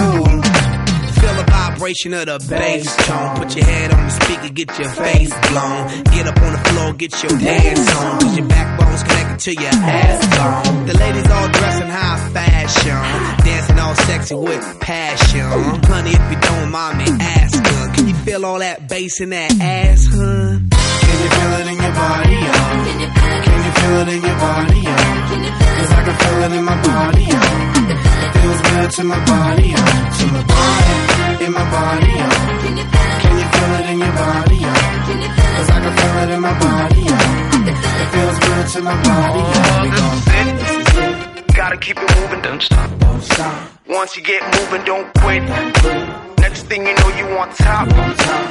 Feel 1.20 1.34
the 1.36 1.44
vibration 1.46 2.14
of 2.14 2.24
the 2.24 2.38
bass 2.48 2.96
tone. 3.06 3.36
Put 3.36 3.54
your 3.54 3.66
head 3.66 3.92
on 3.92 4.02
the 4.06 4.10
speaker, 4.10 4.48
get 4.48 4.78
your 4.78 4.88
face 4.88 5.32
blown. 5.50 6.04
Get 6.04 6.26
up 6.26 6.40
on 6.40 6.52
the 6.52 6.62
floor, 6.70 6.94
get 6.94 7.22
your 7.22 7.38
dance 7.38 7.96
on. 7.96 8.20
Cause 8.20 8.36
your 8.38 8.48
backbone's 8.48 9.02
connected 9.02 9.19
to 9.40 9.54
your 9.54 9.72
ass 9.72 10.20
bone. 10.36 10.86
The 10.86 10.98
ladies 10.98 11.30
all 11.30 11.48
dressed 11.48 11.82
in 11.82 11.88
high 11.88 12.28
fashion. 12.36 13.00
Dancing 13.44 13.78
all 13.78 13.94
sexy 13.94 14.34
with 14.34 14.80
passion. 14.80 15.48
Honey, 15.88 16.10
if 16.10 16.24
you 16.30 16.38
don't 16.40 16.70
mind 16.70 16.98
me 16.98 17.06
asking, 17.08 17.94
can 17.94 18.08
you 18.08 18.14
feel 18.16 18.44
all 18.44 18.58
that 18.58 18.86
bass 18.86 19.18
in 19.20 19.30
that 19.30 19.50
ass, 19.58 20.06
huh? 20.12 20.60
Can 20.60 21.16
you 21.24 21.30
feel 21.32 21.52
it 21.56 21.66
in 21.72 21.78
your 21.80 21.94
body, 21.96 22.36
yeah? 22.36 22.84
Can 23.48 23.58
you 23.64 23.72
feel 23.80 23.96
it 23.96 24.08
in 24.12 24.20
your 24.28 24.38
body, 24.44 24.80
yeah? 24.84 25.08
Cause 25.80 25.90
I 25.90 26.00
can 26.04 26.16
feel 26.20 26.42
it 26.44 26.52
in 26.58 26.64
my 26.64 26.76
body, 26.84 27.24
yeah. 27.24 27.80
It 27.90 28.32
feels 28.36 28.60
good 28.60 28.90
to 28.90 29.04
my 29.04 29.24
body, 29.24 29.68
yeah. 29.72 30.18
To 30.20 30.26
my 30.36 30.42
body, 30.52 31.44
in 31.46 31.52
my 31.52 31.64
body, 31.64 32.12
yeah. 32.12 32.28
Can 33.24 33.32
you 33.40 33.46
feel 33.56 33.72
it 33.80 33.86
in 33.88 33.98
your 34.04 34.12
body, 34.20 34.56
yeah? 34.56 35.56
Cause 35.56 35.70
I 35.70 35.80
can 35.80 35.92
feel 35.96 36.16
it 36.28 36.30
in 36.36 36.40
my 36.42 36.58
body, 36.60 37.00
yeah. 37.08 37.49
It 37.68 38.08
feels 38.14 38.38
good 38.38 38.66
to 38.74 38.80
my 38.82 39.02
body, 39.02 39.40
yeah. 39.40 39.82
We 39.82 39.88
gon' 39.90 41.46
Gotta 41.54 41.76
keep 41.76 41.98
it 41.98 42.20
moving, 42.20 42.40
don't 42.42 42.62
stop. 42.62 42.90
don't 43.00 43.22
stop. 43.22 43.70
Once 43.88 44.16
you 44.16 44.22
get 44.22 44.42
moving, 44.56 44.84
don't 44.84 45.12
quit. 45.18 45.42
Next 46.38 46.62
thing 46.64 46.86
you 46.86 46.94
know, 46.94 47.08
you 47.18 47.26
on 47.38 47.50
top. 47.54 47.86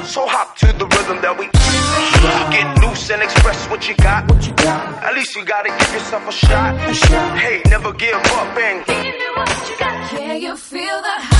So 0.06 0.26
hop 0.26 0.56
to 0.58 0.66
the 0.66 0.86
rhythm 0.86 1.18
that 1.22 1.36
we 1.38 1.46
get 2.54 2.66
loose 2.82 3.10
and 3.10 3.22
express 3.22 3.66
what 3.68 3.88
you 3.88 3.96
got. 3.96 4.30
What 4.30 4.46
you 4.46 4.54
got? 4.54 5.02
At 5.02 5.14
least 5.14 5.34
you 5.34 5.44
gotta 5.44 5.70
give 5.70 5.92
yourself 5.92 6.28
a 6.28 6.32
shot. 6.32 6.76
Hey, 7.36 7.62
never 7.68 7.92
give 7.92 8.14
up 8.14 8.56
and 8.56 8.86
give 8.86 9.04
me 9.04 9.28
what 9.36 9.68
you 9.68 9.76
got. 9.78 10.10
Can 10.10 10.40
you 10.40 10.56
feel 10.56 11.00
the 11.02 11.16
high? 11.18 11.39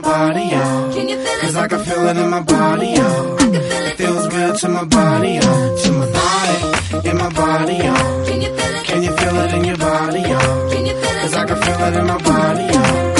Your 0.00 0.12
body, 0.12 0.40
yeah? 0.40 0.90
Can 0.92 1.08
you 1.08 1.16
feel 1.16 1.26
it? 1.26 1.40
Cause 1.40 1.56
I 1.56 1.68
can 1.68 1.84
feel 1.84 2.08
it 2.08 2.16
in 2.16 2.30
my 2.30 2.42
body, 2.42 2.86
yeah. 2.88 3.36
It 3.40 3.96
feels 3.96 4.28
good 4.28 4.56
to 4.56 4.68
my 4.68 4.84
body, 4.84 5.28
yeah. 5.28 5.76
To 5.82 5.92
my 5.92 6.10
body, 6.10 7.08
in 7.08 7.16
my 7.16 7.28
body, 7.30 7.74
yeah. 7.74 8.24
Can 8.26 8.40
you 8.42 8.48
feel 8.56 8.76
it? 8.76 8.84
Can 8.86 9.02
you 9.02 9.16
feel 9.16 9.36
it 9.36 9.54
in 9.54 9.64
your 9.64 9.76
body, 9.76 10.20
yeah? 10.20 10.70
Can 10.72 10.86
you 10.86 10.94
feel 10.94 11.16
Cause? 11.24 11.34
I 11.34 11.44
can 11.46 11.56
feel 11.62 11.80
it 11.86 11.96
in 11.96 12.06
my 12.06 12.18
body, 12.22 12.64
yeah. 12.64 13.14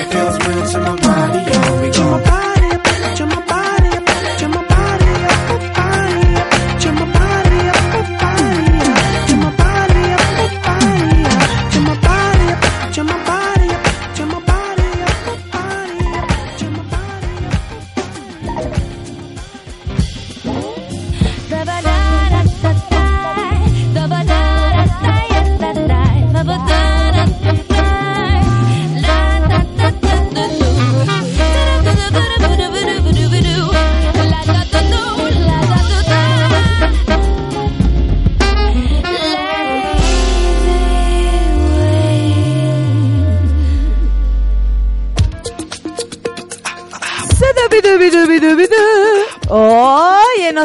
It 0.00 0.12
feels 0.12 0.38
good 0.38 0.72
to 0.72 0.78
my 0.80 0.96
body, 0.96 1.38
yeah. 1.50 1.80
We 1.82 1.90
go 1.90 2.53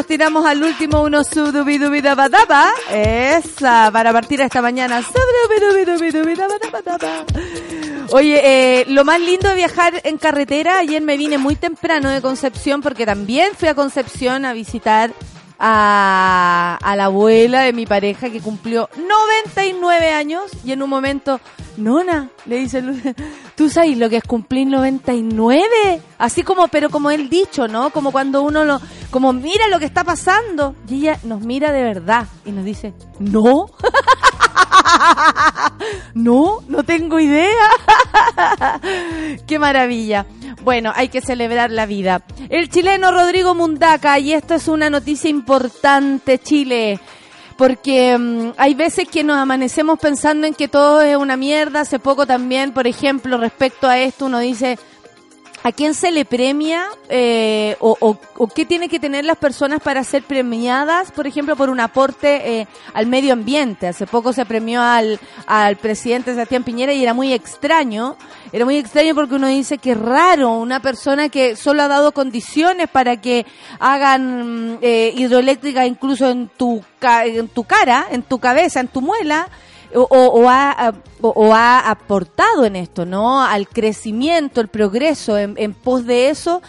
nos 0.00 0.06
tiramos 0.06 0.46
al 0.46 0.62
último 0.62 1.02
uno 1.02 1.22
sudubidubidabadaba. 1.22 2.70
Esa, 2.90 3.90
para 3.92 4.14
partir 4.14 4.40
esta 4.40 4.62
mañana. 4.62 5.02
Oye, 8.10 8.40
eh, 8.42 8.84
lo 8.88 9.04
más 9.04 9.20
lindo 9.20 9.50
de 9.50 9.56
viajar 9.56 10.00
en 10.04 10.16
carretera, 10.16 10.78
ayer 10.78 11.02
me 11.02 11.18
vine 11.18 11.36
muy 11.36 11.54
temprano 11.54 12.08
de 12.08 12.22
Concepción 12.22 12.80
porque 12.80 13.04
también 13.04 13.52
fui 13.58 13.68
a 13.68 13.74
Concepción 13.74 14.46
a 14.46 14.54
visitar 14.54 15.12
a, 15.58 16.78
a 16.80 16.96
la 16.96 17.04
abuela 17.04 17.60
de 17.60 17.74
mi 17.74 17.84
pareja 17.84 18.30
que 18.30 18.40
cumplió 18.40 18.88
99 18.96 20.12
años 20.12 20.44
y 20.64 20.72
en 20.72 20.82
un 20.82 20.88
momento, 20.88 21.42
Nona, 21.80 22.28
le 22.46 22.56
dice, 22.58 22.82
Lu- 22.82 22.96
¿tú 23.56 23.68
sabes 23.70 23.96
lo 23.98 24.08
que 24.08 24.18
es 24.18 24.24
cumplir 24.24 24.66
99? 24.68 26.00
Así 26.18 26.42
como, 26.42 26.68
pero 26.68 26.90
como 26.90 27.10
el 27.10 27.28
dicho, 27.28 27.66
¿no? 27.68 27.90
Como 27.90 28.12
cuando 28.12 28.42
uno 28.42 28.64
lo, 28.64 28.80
como 29.10 29.32
mira 29.32 29.66
lo 29.68 29.78
que 29.78 29.86
está 29.86 30.04
pasando. 30.04 30.74
Y 30.88 30.96
ella 31.08 31.18
nos 31.24 31.40
mira 31.40 31.72
de 31.72 31.82
verdad 31.82 32.26
y 32.44 32.52
nos 32.52 32.64
dice, 32.64 32.92
no. 33.18 33.66
no, 36.14 36.58
no 36.68 36.82
tengo 36.84 37.18
idea. 37.20 37.70
Qué 39.46 39.58
maravilla. 39.58 40.26
Bueno, 40.62 40.92
hay 40.94 41.08
que 41.08 41.20
celebrar 41.20 41.70
la 41.70 41.86
vida. 41.86 42.22
El 42.48 42.68
chileno 42.68 43.10
Rodrigo 43.12 43.54
Mundaca, 43.54 44.18
y 44.18 44.32
esto 44.34 44.54
es 44.54 44.68
una 44.68 44.90
noticia 44.90 45.30
importante, 45.30 46.38
Chile. 46.38 47.00
Porque 47.60 48.16
mm, 48.16 48.52
hay 48.56 48.72
veces 48.74 49.06
que 49.06 49.22
nos 49.22 49.36
amanecemos 49.36 49.98
pensando 49.98 50.46
en 50.46 50.54
que 50.54 50.66
todo 50.66 51.02
es 51.02 51.14
una 51.14 51.36
mierda. 51.36 51.80
Hace 51.82 51.98
poco 51.98 52.24
también, 52.26 52.72
por 52.72 52.86
ejemplo, 52.86 53.36
respecto 53.36 53.86
a 53.86 53.98
esto, 53.98 54.24
uno 54.24 54.38
dice, 54.38 54.78
¿A 55.62 55.72
quién 55.72 55.92
se 55.92 56.10
le 56.10 56.24
premia 56.24 56.86
eh, 57.10 57.76
o, 57.80 57.94
o- 58.00 58.16
o 58.38 58.46
qué 58.48 58.64
tiene 58.64 58.88
que 58.88 58.98
tener 58.98 59.26
las 59.26 59.36
personas 59.36 59.80
para 59.82 60.02
ser 60.04 60.22
premiadas, 60.22 61.12
por 61.12 61.26
ejemplo, 61.26 61.54
por 61.54 61.68
un 61.68 61.80
aporte 61.80 62.60
eh, 62.60 62.66
al 62.94 63.06
medio 63.06 63.34
ambiente? 63.34 63.86
Hace 63.86 64.06
poco 64.06 64.32
se 64.32 64.46
premió 64.46 64.80
al, 64.80 65.20
al 65.46 65.76
presidente 65.76 66.32
Sebastián 66.32 66.64
Piñera 66.64 66.94
y 66.94 67.02
era 67.02 67.12
muy 67.12 67.34
extraño. 67.34 68.16
Era 68.52 68.64
muy 68.64 68.78
extraño 68.78 69.14
porque 69.14 69.34
uno 69.34 69.48
dice 69.48 69.76
que 69.76 69.94
raro 69.94 70.50
una 70.52 70.80
persona 70.80 71.28
que 71.28 71.56
solo 71.56 71.82
ha 71.82 71.88
dado 71.88 72.12
condiciones 72.12 72.88
para 72.88 73.20
que 73.20 73.44
hagan 73.80 74.78
eh, 74.80 75.12
hidroeléctrica 75.14 75.84
incluso 75.84 76.30
en 76.30 76.48
tu, 76.48 76.82
en 77.02 77.48
tu 77.48 77.64
cara, 77.64 78.06
en 78.10 78.22
tu 78.22 78.38
cabeza, 78.38 78.80
en 78.80 78.88
tu 78.88 79.02
muela 79.02 79.46
o, 79.94 80.00
o- 80.02 80.40
o 80.42 80.48
ha, 80.48 80.92
o, 81.20 81.54
ha 81.54 81.90
aportado 81.90 82.64
en 82.64 82.76
esto, 82.76 83.04
¿no? 83.06 83.42
Al 83.42 83.68
crecimiento, 83.68 84.60
el 84.60 84.68
progreso. 84.68 85.36
En, 85.38 85.74
pos 85.74 86.06
de 86.06 86.30
eso, 86.30 86.62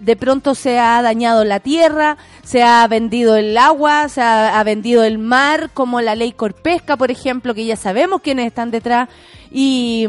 de 0.00 0.16
pronto 0.16 0.54
se 0.54 0.78
ha 0.78 1.00
dañado 1.02 1.44
la 1.44 1.60
tierra, 1.60 2.16
se 2.44 2.62
ha 2.62 2.86
vendido 2.88 3.36
el 3.36 3.56
agua, 3.58 4.08
se 4.08 4.20
ha, 4.22 4.58
ha 4.58 4.64
vendido 4.64 5.04
el 5.04 5.18
mar, 5.18 5.70
como 5.74 6.00
la 6.00 6.14
ley 6.14 6.32
Corpesca, 6.32 6.96
por 6.96 7.10
ejemplo, 7.10 7.54
que 7.54 7.64
ya 7.66 7.76
sabemos 7.76 8.20
quiénes 8.22 8.46
están 8.46 8.70
detrás. 8.70 9.08
Y. 9.50 10.06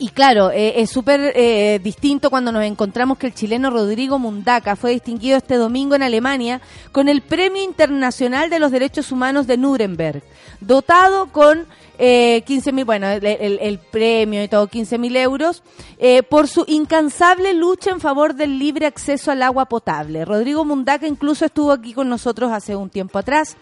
y 0.00 0.08
claro, 0.08 0.50
eh, 0.50 0.80
es 0.80 0.88
súper 0.88 1.32
eh, 1.36 1.78
distinto 1.84 2.30
cuando 2.30 2.50
nos 2.52 2.64
encontramos 2.64 3.18
que 3.18 3.26
el 3.26 3.34
chileno 3.34 3.68
Rodrigo 3.68 4.18
Mundaca 4.18 4.74
fue 4.74 4.92
distinguido 4.92 5.36
este 5.36 5.56
domingo 5.56 5.94
en 5.94 6.02
Alemania 6.02 6.62
con 6.90 7.10
el 7.10 7.20
Premio 7.20 7.62
Internacional 7.62 8.48
de 8.48 8.58
los 8.58 8.72
Derechos 8.72 9.12
Humanos 9.12 9.46
de 9.46 9.58
Nuremberg, 9.58 10.22
dotado 10.62 11.26
con 11.26 11.66
eh, 11.98 12.42
15 12.46 12.72
mil, 12.72 12.86
bueno, 12.86 13.08
el 13.10 13.78
premio 13.90 14.42
y 14.42 14.48
todo, 14.48 14.68
15 14.68 14.96
mil 14.96 15.14
euros, 15.16 15.62
eh, 15.98 16.22
por 16.22 16.48
su 16.48 16.64
incansable 16.66 17.52
lucha 17.52 17.90
en 17.90 18.00
favor 18.00 18.34
del 18.34 18.58
libre 18.58 18.86
acceso 18.86 19.30
al 19.30 19.42
agua 19.42 19.66
potable. 19.66 20.24
Rodrigo 20.24 20.64
Mundaca 20.64 21.06
incluso 21.06 21.44
estuvo 21.44 21.72
aquí 21.72 21.92
con 21.92 22.08
nosotros 22.08 22.50
hace 22.52 22.74
un 22.74 22.88
tiempo 22.88 23.18
atrás 23.18 23.58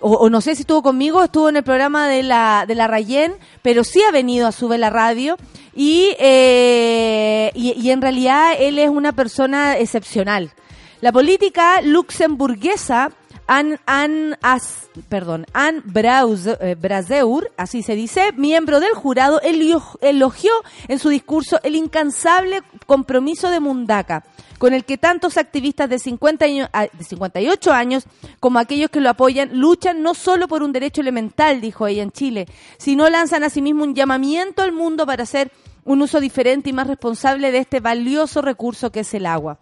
o, 0.00 0.30
no 0.30 0.40
sé 0.40 0.54
si 0.54 0.62
estuvo 0.62 0.82
conmigo, 0.82 1.22
estuvo 1.22 1.48
en 1.48 1.56
el 1.56 1.62
programa 1.62 2.08
de 2.08 2.22
la, 2.22 2.64
de 2.66 2.74
la 2.74 2.86
Rayén, 2.86 3.34
pero 3.62 3.84
sí 3.84 4.02
ha 4.02 4.10
venido 4.10 4.46
a 4.46 4.52
Sube 4.52 4.78
la 4.78 4.90
Radio 4.90 5.36
y, 5.74 6.14
eh, 6.18 7.50
y, 7.54 7.72
y 7.80 7.90
en 7.90 8.02
realidad 8.02 8.52
él 8.58 8.78
es 8.78 8.88
una 8.88 9.12
persona 9.12 9.78
excepcional. 9.78 10.52
La 11.00 11.12
política 11.12 11.80
luxemburguesa 11.82 13.12
Anne, 13.52 13.80
Anne, 13.84 14.36
As- 14.42 14.88
perdón, 15.08 15.44
Anne 15.52 15.82
Braus- 15.84 16.46
eh, 16.46 16.76
Braseur, 16.80 17.50
así 17.56 17.82
se 17.82 17.96
dice, 17.96 18.30
miembro 18.36 18.78
del 18.78 18.92
jurado, 18.94 19.40
elogió 19.42 20.52
en 20.86 21.00
su 21.00 21.08
discurso 21.08 21.58
el 21.64 21.74
incansable 21.74 22.62
compromiso 22.86 23.50
de 23.50 23.58
Mundaca, 23.58 24.22
con 24.58 24.72
el 24.72 24.84
que 24.84 24.98
tantos 24.98 25.36
activistas 25.36 25.90
de, 25.90 25.98
50 25.98 26.44
años- 26.44 26.68
ah, 26.72 26.86
de 26.92 27.02
58 27.02 27.72
años 27.72 28.04
como 28.38 28.60
aquellos 28.60 28.88
que 28.88 29.00
lo 29.00 29.10
apoyan 29.10 29.58
luchan 29.58 30.00
no 30.00 30.14
solo 30.14 30.46
por 30.46 30.62
un 30.62 30.70
derecho 30.70 31.00
elemental, 31.00 31.60
dijo 31.60 31.88
ella 31.88 32.04
en 32.04 32.12
Chile, 32.12 32.46
sino 32.78 33.10
lanzan 33.10 33.42
asimismo 33.42 33.82
un 33.82 33.96
llamamiento 33.96 34.62
al 34.62 34.70
mundo 34.70 35.06
para 35.06 35.24
hacer 35.24 35.50
un 35.84 36.02
uso 36.02 36.20
diferente 36.20 36.70
y 36.70 36.72
más 36.72 36.86
responsable 36.86 37.50
de 37.50 37.58
este 37.58 37.80
valioso 37.80 38.42
recurso 38.42 38.92
que 38.92 39.00
es 39.00 39.12
el 39.12 39.26
agua. 39.26 39.58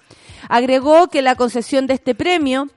Agregó 0.50 1.09
que 1.09 1.23
la 1.23 1.37
concesión 1.37 1.87
de 1.87 1.95
este 1.95 2.14
premio 2.14 2.68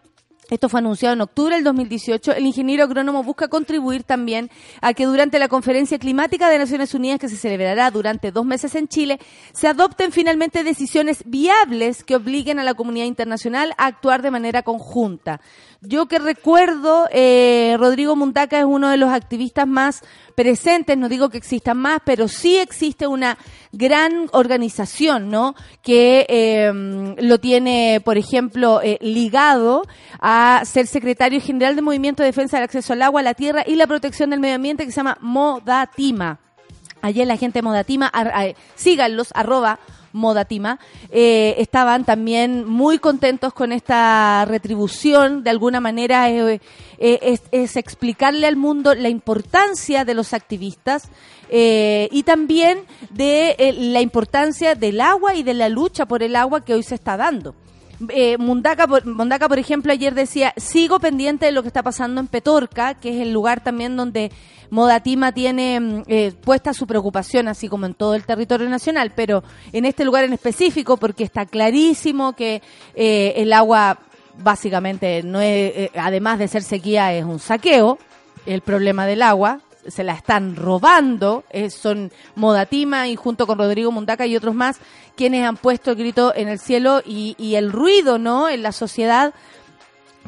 esto 0.52 0.68
fue 0.68 0.82
anunciado 0.82 1.14
en 1.14 1.22
octubre 1.22 1.56
del 1.56 1.64
2018. 1.64 2.34
El 2.34 2.46
ingeniero 2.46 2.84
agrónomo 2.84 3.24
busca 3.24 3.48
contribuir 3.48 4.04
también 4.04 4.52
a 4.82 4.94
que 4.94 5.06
durante 5.06 5.40
la 5.40 5.48
conferencia 5.48 5.98
climática 5.98 6.50
de 6.50 6.58
Naciones 6.58 6.94
Unidas 6.94 7.20
que 7.20 7.30
se 7.30 7.38
celebrará 7.38 7.90
durante 7.90 8.34
dos 8.34 8.46
meses 8.46 8.76
en 8.76 8.90
Chile, 8.90 9.18
se 9.54 9.70
adopten 9.70 10.12
finalmente 10.12 10.66
decisiones 10.66 11.24
viables 11.26 12.04
que 12.04 12.18
obliguen 12.18 12.60
a 12.60 12.66
la 12.66 12.74
comunidad 12.74 13.06
internacional 13.06 13.74
a 13.78 13.86
actuar 13.86 14.22
de 14.22 14.32
manera 14.32 14.62
conjunta. 14.62 15.40
Yo 15.84 16.08
que 16.08 16.20
recuerdo, 16.20 17.08
eh, 17.12 17.76
Rodrigo 17.80 18.16
Muntaca 18.16 18.60
es 18.60 18.66
uno 18.66 18.90
de 18.90 18.98
los 18.98 19.10
activistas 19.10 19.66
más 19.66 20.04
presentes, 20.36 20.98
no 20.98 21.10
digo 21.10 21.30
que 21.30 21.38
existan 21.38 21.78
más, 21.78 22.02
pero 22.06 22.28
sí 22.28 22.58
existe 22.58 23.08
una 23.08 23.38
gran 23.72 24.30
organización, 24.32 25.30
¿no? 25.30 25.56
Que 25.82 26.26
eh, 26.30 26.72
lo 27.18 27.40
tiene, 27.40 28.00
por 28.04 28.18
ejemplo, 28.18 28.80
eh, 28.84 29.00
ligado 29.02 29.84
a 30.20 30.41
ser 30.66 30.88
secretario 30.88 31.40
general 31.42 31.76
del 31.76 31.84
Movimiento 31.86 32.24
de 32.24 32.28
Defensa 32.28 32.58
del 32.58 32.66
Acceso 32.66 32.94
al 32.94 33.02
Agua, 33.02 33.22
a 33.22 33.24
la 33.24 33.34
Tierra 33.34 33.64
y 33.66 33.76
la 33.76 33.88
Protección 33.88 34.30
del 34.30 34.40
Medio 34.40 34.56
Ambiente, 34.56 34.86
que 34.86 34.92
se 34.92 34.98
llama 34.98 35.18
Modatima. 35.22 36.40
Ayer 37.02 37.26
la 37.26 37.38
gente 37.38 37.60
de 37.60 37.64
Modatima, 37.64 38.08
ar- 38.08 38.28
a- 38.30 38.54
síganlos, 38.76 39.30
arroba 39.34 39.80
Modatima, 40.14 40.78
eh, 41.10 41.56
estaban 41.58 42.04
también 42.04 42.68
muy 42.68 43.00
contentos 43.00 43.54
con 43.54 43.72
esta 43.72 44.44
retribución. 44.46 45.42
De 45.44 45.50
alguna 45.50 45.80
manera 45.80 46.30
eh, 46.30 46.60
eh, 47.00 47.40
es, 47.52 47.76
explicarle 47.78 48.46
al 48.46 48.56
mundo 48.58 48.94
la 48.94 49.10
importancia 49.10 50.04
de 50.06 50.14
los 50.14 50.34
activistas 50.34 51.10
y 51.54 52.24
también 52.24 52.86
de 53.10 53.76
la 53.78 54.00
importancia 54.02 54.74
del 54.76 55.02
agua 55.02 55.36
y 55.36 55.44
de 55.44 55.54
la 55.54 55.68
lucha 55.70 56.06
por 56.06 56.24
el 56.24 56.36
agua 56.38 56.64
que 56.64 56.74
hoy 56.74 56.84
se 56.84 56.96
está 56.96 57.18
dando. 57.18 57.56
Eh, 58.10 58.38
Mundaca, 58.38 58.88
por, 58.88 59.06
Mundaca, 59.06 59.48
por 59.48 59.60
ejemplo, 59.60 59.92
ayer 59.92 60.14
decía, 60.14 60.54
sigo 60.58 61.00
pendiente 61.00 61.46
de 61.46 61.52
lo 61.52 61.62
que 61.62 61.68
está 61.68 61.84
pasando 61.84 62.22
en 62.22 62.28
Petorca, 62.28 62.96
que 62.96 63.10
es 63.10 63.22
el 63.22 63.32
lugar 63.32 63.64
también 63.64 63.96
donde 63.96 64.32
Modatima 64.72 65.34
tiene 65.34 65.80
mm, 65.80 66.04
eh, 66.08 66.32
puesta 66.32 66.74
su 66.74 66.88
preocupación, 66.88 67.48
así 67.48 67.68
como 67.68 67.86
en 67.86 67.94
todo 67.94 68.16
el 68.16 68.26
territorio 68.26 68.70
nacional, 68.70 69.12
pero 69.16 69.44
en 69.74 69.86
este 69.86 70.06
lugar 70.06 70.24
en 70.24 70.34
específico, 70.34 70.98
porque 70.98 71.26
está 71.26 71.46
clarísimo 71.46 72.34
que 72.34 72.62
eh, 72.96 73.34
el 73.36 73.54
agua 73.54 74.00
básicamente 74.38 75.24
no 75.24 75.42
es, 75.42 75.74
eh, 75.76 75.92
además 75.96 76.40
de 76.40 76.48
ser 76.48 76.64
sequía, 76.64 77.14
es 77.14 77.26
un 77.26 77.40
saqueo, 77.40 78.00
el 78.46 78.62
problema 78.62 79.06
del 79.06 79.22
agua, 79.22 79.60
se 79.88 80.04
la 80.04 80.14
están 80.14 80.56
robando, 80.56 81.44
eh, 81.50 81.70
son 81.70 82.12
Modatima 82.36 83.08
y 83.08 83.16
junto 83.16 83.48
con 83.48 83.58
Rodrigo 83.58 83.92
Mundaca 83.92 84.26
y 84.26 84.36
otros 84.36 84.56
más 84.56 84.80
quienes 85.16 85.46
han 85.46 85.58
puesto 85.58 85.92
el 85.92 85.98
grito 85.98 86.34
en 86.36 86.48
el 86.48 86.60
cielo 86.60 87.02
y, 87.06 87.36
y 87.38 87.56
el 87.56 87.72
ruido, 87.72 88.18
¿no? 88.18 88.50
En 88.50 88.64
la 88.64 88.72
sociedad 88.72 89.34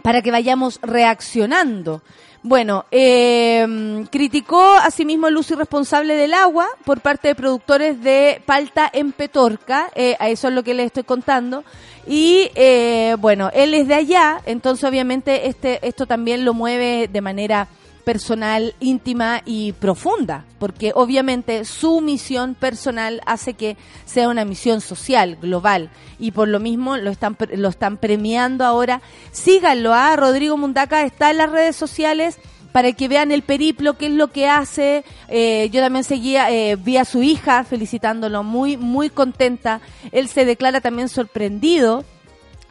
para 0.02 0.22
que 0.22 0.32
vayamos 0.32 0.80
reaccionando. 0.82 2.02
Bueno, 2.46 2.84
eh, 2.92 4.06
criticó 4.12 4.74
asimismo 4.74 5.28
el 5.28 5.38
uso 5.38 5.54
irresponsable 5.54 6.16
del 6.16 6.34
agua 6.34 6.68
por 6.84 7.00
parte 7.00 7.30
de 7.30 7.36
productores 7.36 8.04
de 8.04 8.42
palta 8.46 8.90
en 8.92 9.14
Petorca, 9.14 9.90
eh, 9.96 10.18
a 10.20 10.28
eso 10.28 10.50
es 10.50 10.54
lo 10.54 10.62
que 10.62 10.74
les 10.74 10.88
estoy 10.88 11.04
contando. 11.04 11.64
Y 12.06 12.52
eh, 12.56 13.16
bueno, 13.18 13.50
él 13.54 13.74
es 13.74 13.88
de 13.88 13.94
allá, 13.94 14.42
entonces 14.46 14.84
obviamente 14.84 15.48
este, 15.48 15.88
esto 15.88 16.06
también 16.06 16.44
lo 16.44 16.54
mueve 16.54 17.08
de 17.08 17.22
manera 17.22 17.70
personal, 18.04 18.76
íntima 18.80 19.42
y 19.46 19.72
profunda, 19.74 20.46
porque 20.60 20.92
obviamente 20.96 21.66
su 21.66 22.02
misión 22.02 22.56
personal 22.56 23.22
hace 23.26 23.54
que 23.54 23.78
sea 24.06 24.30
una 24.30 24.46
misión 24.46 24.82
social, 24.82 25.38
global, 25.42 25.90
y 26.20 26.32
por 26.32 26.48
lo 26.48 26.60
mismo 26.60 26.98
lo 26.98 27.12
están, 27.12 27.38
lo 27.56 27.70
están 27.70 27.98
premiando 27.98 28.66
ahora. 28.66 29.02
Síganlo 29.32 29.94
a 29.94 30.16
Rodrigo 30.16 30.58
Mundaca, 30.58 31.04
está 31.04 31.32
en 31.32 31.38
las 31.38 31.52
redes 31.52 31.76
sociales 31.76 32.38
para 32.74 32.92
que 32.92 33.08
vean 33.08 33.32
el 33.32 33.44
periplo, 33.44 33.98
qué 33.98 34.08
es 34.08 34.12
lo 34.12 34.30
que 34.32 34.48
hace. 34.48 35.06
Eh, 35.30 35.70
yo 35.72 35.80
también 35.80 36.04
seguía, 36.04 36.52
eh, 36.52 36.76
vi 36.76 36.98
a 36.98 37.06
su 37.06 37.22
hija 37.22 37.64
felicitándolo, 37.64 38.44
muy, 38.44 38.78
muy 38.78 39.10
contenta. 39.10 39.80
Él 40.12 40.28
se 40.28 40.44
declara 40.44 40.82
también 40.82 41.08
sorprendido 41.08 42.04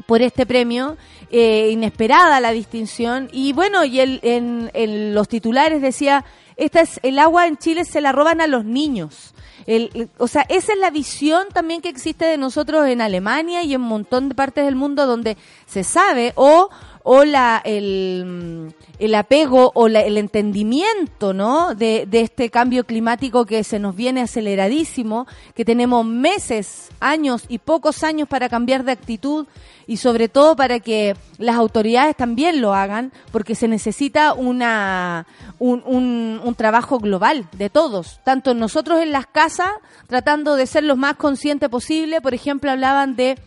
por 0.06 0.22
este 0.22 0.46
premio, 0.46 0.96
eh, 1.30 1.70
inesperada 1.72 2.40
la 2.40 2.52
distinción. 2.52 3.28
Y 3.32 3.52
bueno, 3.52 3.84
y 3.84 4.00
el, 4.00 4.20
en, 4.22 5.14
los 5.14 5.28
titulares 5.28 5.80
decía, 5.82 6.24
esta 6.56 6.80
es 6.80 7.00
el 7.02 7.18
agua 7.18 7.46
en 7.46 7.56
Chile 7.56 7.84
se 7.84 8.00
la 8.00 8.12
roban 8.12 8.40
a 8.40 8.46
los 8.46 8.64
niños. 8.64 9.34
El- 9.66 9.90
el- 9.94 10.10
o 10.18 10.26
sea, 10.26 10.44
esa 10.48 10.72
es 10.72 10.78
la 10.78 10.90
visión 10.90 11.46
también 11.52 11.80
que 11.82 11.88
existe 11.88 12.24
de 12.24 12.36
nosotros 12.36 12.86
en 12.88 13.00
Alemania 13.00 13.62
y 13.62 13.74
en 13.74 13.82
un 13.82 13.88
montón 13.88 14.28
de 14.28 14.34
partes 14.34 14.64
del 14.64 14.74
mundo 14.74 15.06
donde 15.06 15.36
se 15.66 15.84
sabe 15.84 16.32
o 16.34 16.68
o 17.04 17.24
la 17.24 17.60
el, 17.64 18.74
el 18.98 19.14
apego 19.14 19.72
o 19.74 19.88
la- 19.88 20.00
el 20.02 20.16
entendimiento, 20.18 21.32
¿no? 21.34 21.74
De, 21.74 22.06
de 22.06 22.20
este 22.20 22.50
cambio 22.50 22.84
climático 22.84 23.44
que 23.44 23.64
se 23.64 23.78
nos 23.78 23.96
viene 23.96 24.20
aceleradísimo, 24.22 25.26
que 25.54 25.64
tenemos 25.64 26.04
meses, 26.06 26.90
años 27.00 27.44
y 27.48 27.58
pocos 27.58 28.04
años 28.04 28.28
para 28.28 28.48
cambiar 28.48 28.84
de 28.84 28.92
actitud 28.92 29.46
y 29.86 29.96
sobre 29.96 30.28
todo 30.28 30.54
para 30.54 30.78
que 30.80 31.16
las 31.38 31.56
autoridades 31.56 32.16
también 32.16 32.60
lo 32.60 32.72
hagan, 32.74 33.12
porque 33.32 33.54
se 33.56 33.66
necesita 33.66 34.32
una 34.32 35.26
un, 35.58 35.82
un, 35.84 36.40
un 36.42 36.54
trabajo 36.54 36.98
global 36.98 37.46
de 37.52 37.68
todos, 37.68 38.20
tanto 38.24 38.54
nosotros 38.54 39.00
en 39.00 39.10
las 39.12 39.26
casas, 39.26 39.70
tratando 40.06 40.54
de 40.56 40.66
ser 40.66 40.84
lo 40.84 40.96
más 40.96 41.16
consciente 41.16 41.68
posible, 41.68 42.20
por 42.20 42.34
ejemplo, 42.34 42.70
hablaban 42.70 43.16
de 43.16 43.38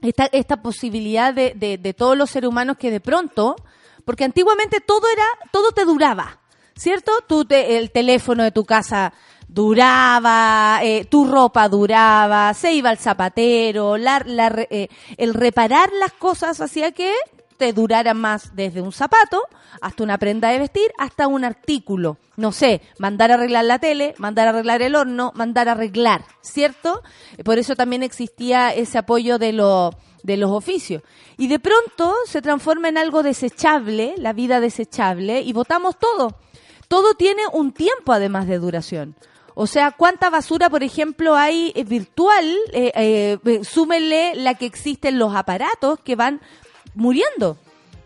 esta, 0.00 0.26
esta 0.26 0.62
posibilidad 0.62 1.32
de, 1.34 1.52
de, 1.56 1.78
de 1.78 1.94
todos 1.94 2.16
los 2.16 2.30
seres 2.30 2.48
humanos 2.48 2.76
que 2.78 2.90
de 2.90 3.00
pronto, 3.00 3.56
porque 4.04 4.24
antiguamente 4.24 4.80
todo 4.80 5.02
era, 5.12 5.24
todo 5.52 5.72
te 5.72 5.84
duraba, 5.84 6.40
¿cierto? 6.76 7.12
Tú 7.26 7.44
te- 7.44 7.78
el 7.78 7.90
teléfono 7.90 8.42
de 8.42 8.52
tu 8.52 8.64
casa 8.64 9.12
duraba, 9.48 10.80
eh, 10.82 11.04
tu 11.04 11.24
ropa 11.26 11.68
duraba, 11.68 12.52
se 12.54 12.72
iba 12.72 12.90
al 12.90 12.98
zapatero, 12.98 13.96
la, 13.96 14.22
la 14.24 14.48
eh, 14.70 14.88
el 15.16 15.34
reparar 15.34 15.90
las 15.98 16.12
cosas 16.12 16.60
hacía 16.60 16.92
que 16.92 17.12
te 17.58 17.72
durara 17.72 18.14
más 18.14 18.54
desde 18.56 18.80
un 18.80 18.92
zapato 18.92 19.42
hasta 19.80 20.02
una 20.02 20.16
prenda 20.18 20.48
de 20.50 20.58
vestir, 20.60 20.90
hasta 20.98 21.26
un 21.26 21.44
artículo. 21.44 22.16
No 22.36 22.52
sé, 22.52 22.80
mandar 22.98 23.30
a 23.30 23.34
arreglar 23.34 23.64
la 23.64 23.78
tele, 23.78 24.14
mandar 24.18 24.46
a 24.46 24.50
arreglar 24.50 24.80
el 24.80 24.94
horno, 24.94 25.32
mandar 25.34 25.68
a 25.68 25.72
arreglar, 25.72 26.24
¿cierto? 26.40 27.02
Por 27.44 27.58
eso 27.58 27.74
también 27.76 28.02
existía 28.02 28.70
ese 28.72 28.96
apoyo 28.98 29.38
de, 29.38 29.52
lo- 29.52 29.90
de 30.22 30.36
los 30.36 30.50
oficios. 30.52 31.02
Y 31.36 31.48
de 31.48 31.58
pronto 31.58 32.14
se 32.26 32.40
transforma 32.40 32.88
en 32.88 32.96
algo 32.98 33.22
desechable, 33.22 34.14
la 34.16 34.32
vida 34.32 34.60
desechable, 34.60 35.42
y 35.42 35.52
votamos 35.52 35.98
todo. 35.98 36.36
Todo 36.88 37.14
tiene 37.14 37.42
un 37.52 37.72
tiempo 37.72 38.12
además 38.12 38.46
de 38.46 38.58
duración. 38.58 39.14
O 39.60 39.66
sea, 39.66 39.90
¿cuánta 39.90 40.30
basura, 40.30 40.70
por 40.70 40.84
ejemplo, 40.84 41.34
hay 41.34 41.72
eh, 41.74 41.82
virtual? 41.82 42.56
Eh, 42.72 42.92
eh, 43.44 43.60
súmenle 43.64 44.36
la 44.36 44.54
que 44.54 44.66
existe 44.66 45.08
en 45.08 45.18
los 45.18 45.34
aparatos 45.34 45.98
que 46.04 46.14
van 46.14 46.40
muriendo. 46.94 47.56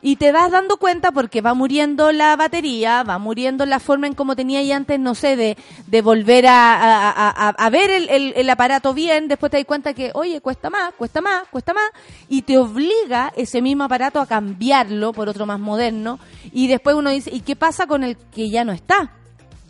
Y 0.05 0.17
te 0.17 0.33
vas 0.33 0.51
dando 0.51 0.79
cuenta 0.79 1.12
porque 1.12 1.43
va 1.43 1.55
muriendo 1.55 2.11
la 2.11 2.35
batería, 2.35 3.05
va 3.05 3.18
muriendo 3.18 3.64
la 3.66 3.79
forma 3.79 4.09
en 4.09 4.14
como 4.14 4.35
tenía 4.35 4.61
y 4.61 4.73
antes, 4.73 4.99
no 4.99 5.14
sé, 5.14 5.37
de, 5.37 5.57
de 5.87 6.03
volver 6.03 6.49
a, 6.49 6.75
a- 6.75 7.49
a- 7.51 7.71
ver 7.71 7.88
el, 7.90 8.09
el- 8.09 8.33
el 8.35 8.51
aparato 8.51 8.95
bien, 8.95 9.29
después 9.29 9.53
te 9.53 9.59
das 9.59 9.64
cuenta 9.66 9.95
que, 9.95 10.11
oye, 10.14 10.40
cuesta 10.40 10.71
más, 10.71 10.92
cuesta 10.95 11.21
más, 11.21 11.45
cuesta 11.53 11.73
más, 11.73 11.88
y 12.29 12.42
te 12.42 12.59
obliga 12.59 13.33
ese 13.37 13.62
mismo 13.62 13.85
aparato 13.85 14.18
a 14.21 14.27
cambiarlo 14.27 15.12
por 15.12 15.29
otro 15.29 15.47
más 15.47 15.61
moderno, 15.61 16.18
y 16.53 16.66
después 16.66 16.97
uno 16.97 17.11
dice, 17.11 17.31
¿y 17.33 17.38
qué 17.42 17.55
pasa 17.55 17.87
con 17.87 18.03
el 18.03 18.16
que 18.16 18.51
ya 18.51 18.64
no 18.64 18.73
está? 18.73 19.12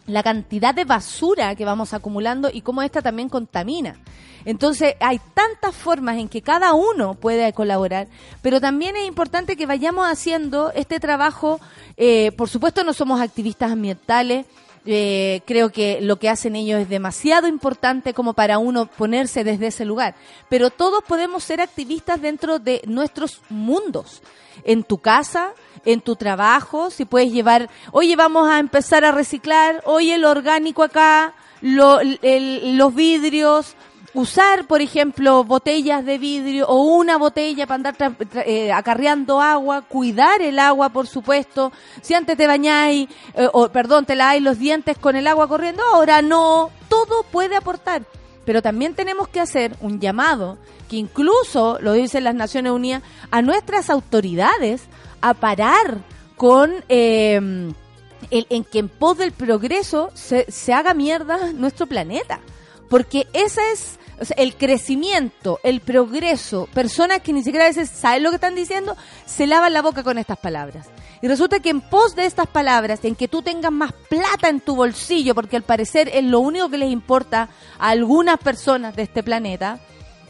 La 0.07 0.23
cantidad 0.23 0.75
de 0.75 0.85
basura 0.85 1.55
que 1.55 1.65
vamos 1.65 1.95
acumulando 1.95 2.51
y 2.53 2.63
cómo 2.63 2.83
esta 2.83 3.03
también 3.03 3.29
contamina. 3.29 3.97
Entonces, 4.45 4.97
hay 5.01 5.21
tantas 5.35 5.75
formas 5.75 6.19
en 6.19 6.29
que 6.29 6.43
cada 6.43 6.75
uno 6.75 7.15
puede 7.15 7.53
colaborar, 7.53 8.09
pero 8.43 8.61
también 8.61 8.97
es 8.97 9.07
importante 9.07 9.57
que 9.57 9.67
vayamos 9.67 10.07
haciendo 10.07 10.73
este 10.73 10.99
trabajo. 10.99 11.61
eh, 11.97 12.33
por 12.33 12.49
supuesto, 12.49 12.83
no 12.83 12.93
somos 12.93 13.21
activistas 13.21 13.71
ambientales. 13.71 14.47
eh, 14.85 15.43
creo 15.47 15.71
que 15.71 16.01
lo 16.01 16.19
que 16.19 16.29
hacen 16.29 16.57
ellos 16.57 16.81
es 16.81 16.89
demasiado 16.89 17.47
importante 17.47 18.15
como 18.15 18.33
para 18.35 18.59
uno 18.59 18.87
ponerse 18.87 19.45
desde 19.45 19.69
ese 19.69 19.85
lugar. 19.85 20.17
Pero 20.49 20.71
todos 20.71 21.05
podemos 21.05 21.45
ser 21.45 21.61
activistas 21.61 22.21
dentro 22.21 22.59
de 22.59 22.83
nuestros 22.87 23.43
mundos. 23.49 24.23
En 24.65 24.83
tu 24.83 24.99
casa, 24.99 25.53
en 25.85 26.01
tu 26.01 26.17
trabajo, 26.17 26.91
si 26.91 27.05
puedes 27.05 27.33
llevar, 27.33 27.69
oye, 27.91 28.15
vamos 28.17 28.49
a 28.49 28.59
empezar 28.59 29.05
a 29.05 29.13
reciclar, 29.13 29.83
oye, 29.85 30.15
el 30.15 30.25
orgánico 30.25 30.83
acá, 30.83 31.35
lo- 31.61 32.01
el- 32.01 32.77
los 32.79 32.95
vidrios, 32.95 33.75
usar, 34.15 34.67
por 34.67 34.83
ejemplo, 34.83 35.43
botellas 35.43 36.05
de 36.05 36.19
vidrio 36.19 36.67
o 36.69 36.83
una 36.83 37.17
botella 37.17 37.67
para 37.67 37.77
andar 37.77 38.17
eh, 38.45 38.71
acarreando 38.71 39.41
agua, 39.41 39.83
cuidar 39.83 40.43
el 40.43 40.59
agua, 40.59 40.91
por 40.91 41.07
supuesto. 41.07 41.73
Si 42.03 42.13
antes 42.13 42.37
te 42.37 42.47
bañáis, 42.47 43.09
eh, 43.35 43.49
o 43.53 43.69
perdón, 43.71 44.05
te 44.05 44.15
laváis 44.15 44.43
los 44.43 44.59
dientes 44.59 44.99
con 44.99 45.17
el 45.17 45.27
agua 45.27 45.49
corriendo, 45.49 45.83
ahora 45.95 46.21
no. 46.21 46.71
Todo 46.89 47.23
puede 47.23 47.57
aportar. 47.57 48.03
Pero 48.45 48.61
también 48.61 48.95
tenemos 48.95 49.29
que 49.29 49.41
hacer 49.41 49.77
un 49.81 49.99
llamado, 50.01 50.59
que 50.91 50.97
incluso, 50.97 51.79
lo 51.81 51.93
dicen 51.95 52.25
las 52.25 52.35
Naciones 52.35 52.73
Unidas, 52.73 53.03
a 53.31 53.41
nuestras 53.41 53.89
autoridades 53.89 54.83
a 55.23 55.33
parar 55.35 55.99
con... 56.37 56.85
eh, 56.91 57.73
el- 58.31 58.47
en 58.51 58.65
que 58.65 58.79
en 58.79 58.89
pos 58.89 59.19
del 59.19 59.33
progreso 59.33 60.11
se, 60.15 60.51
se 60.51 60.73
haga 60.73 60.95
mierda 60.95 61.53
nuestro 61.53 61.87
planeta. 61.87 62.39
Porque 62.89 63.27
esa 63.33 63.61
es 63.73 63.99
el 64.37 64.55
crecimiento, 64.55 65.59
el 65.65 65.81
progreso, 65.81 66.69
personas 66.73 67.21
que 67.21 67.33
ni 67.33 67.43
siquiera 67.43 67.65
a 67.65 67.69
veces 67.69 67.91
saben 67.91 68.23
lo 68.23 68.31
que 68.31 68.37
están 68.37 68.55
diciendo, 68.55 68.97
se 69.27 69.47
lavan 69.47 69.73
la 69.73 69.83
boca 69.83 70.03
con 70.05 70.19
estas 70.19 70.39
palabras. 70.39 70.87
Y 71.21 71.27
resulta 71.29 71.61
que 71.61 71.71
en 71.71 71.81
pos 71.81 72.15
de 72.15 72.27
estas 72.27 72.47
palabras, 72.47 73.01
en 73.05 73.17
que 73.17 73.29
tú 73.29 73.43
tengas 73.43 73.73
más 73.73 73.93
plata 74.09 74.49
en 74.49 74.61
tu 74.61 74.77
bolsillo, 74.77 75.35
porque 75.35 75.57
al 75.57 75.63
parecer 75.63 76.09
es 76.13 76.25
lo 76.25 76.41
único 76.41 76.69
que 76.69 76.79
les 76.79 76.91
importa 76.93 77.49
a 77.79 77.89
algunas 77.89 78.39
personas 78.39 78.95
de 78.95 79.03
este 79.03 79.23
planeta, 79.23 79.81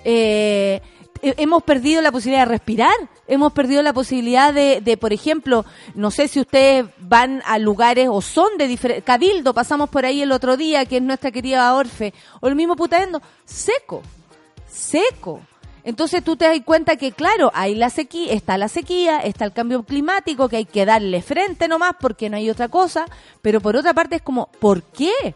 eh, 0.04 0.80
hemos 1.22 1.62
perdido 1.62 2.02
la 2.02 2.12
posibilidad 2.12 2.42
de 2.42 2.50
respirar, 2.50 2.94
hemos 3.28 3.52
perdido 3.52 3.82
la 3.82 3.92
posibilidad 3.92 4.52
de, 4.52 4.80
de, 4.80 4.96
por 4.96 5.12
ejemplo, 5.12 5.64
no 5.94 6.10
sé 6.10 6.28
si 6.28 6.40
ustedes 6.40 6.86
van 6.98 7.42
a 7.46 7.58
lugares 7.58 8.08
o 8.10 8.20
son 8.20 8.58
de 8.58 8.66
diferentes, 8.66 9.04
Cabildo, 9.04 9.54
pasamos 9.54 9.88
por 9.88 10.04
ahí 10.04 10.22
el 10.22 10.32
otro 10.32 10.56
día, 10.56 10.84
que 10.84 10.96
es 10.96 11.02
nuestra 11.02 11.30
querida 11.30 11.74
Orfe, 11.74 12.12
o 12.40 12.48
el 12.48 12.56
mismo 12.56 12.76
Putaendo, 12.76 13.22
seco, 13.44 14.02
seco. 14.68 15.40
Entonces 15.84 16.22
tú 16.22 16.36
te 16.36 16.44
das 16.44 16.58
cuenta 16.64 16.96
que, 16.96 17.12
claro, 17.12 17.50
hay 17.54 17.74
la 17.74 17.90
sequía, 17.90 18.32
está 18.32 18.56
la 18.56 18.68
sequía, 18.68 19.18
está 19.18 19.44
el 19.44 19.52
cambio 19.52 19.82
climático, 19.82 20.48
que 20.48 20.58
hay 20.58 20.64
que 20.64 20.86
darle 20.86 21.22
frente 21.22 21.66
nomás 21.66 21.94
porque 22.00 22.30
no 22.30 22.36
hay 22.36 22.50
otra 22.50 22.68
cosa, 22.68 23.06
pero 23.40 23.60
por 23.60 23.76
otra 23.76 23.92
parte 23.92 24.16
es 24.16 24.22
como, 24.22 24.48
¿por 24.60 24.82
qué? 24.82 25.34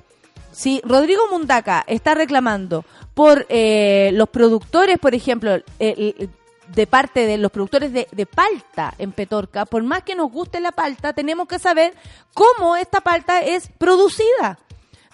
Si 0.52 0.80
Rodrigo 0.84 1.22
Mundaca 1.30 1.84
está 1.86 2.14
reclamando 2.14 2.84
por 3.16 3.46
eh, 3.48 4.10
los 4.12 4.28
productores, 4.28 4.98
por 4.98 5.14
ejemplo, 5.14 5.56
eh, 5.80 6.28
de 6.74 6.86
parte 6.86 7.24
de 7.24 7.38
los 7.38 7.50
productores 7.50 7.90
de, 7.90 8.26
palta 8.26 8.92
en 8.98 9.12
Petorca, 9.12 9.64
por 9.64 9.82
más 9.82 10.02
que 10.02 10.14
nos 10.14 10.30
guste 10.30 10.60
la 10.60 10.70
palta, 10.70 11.14
tenemos 11.14 11.48
que 11.48 11.58
saber 11.58 11.94
cómo 12.34 12.76
esta 12.76 13.00
palta 13.00 13.40
es 13.40 13.70
producida. 13.78 14.58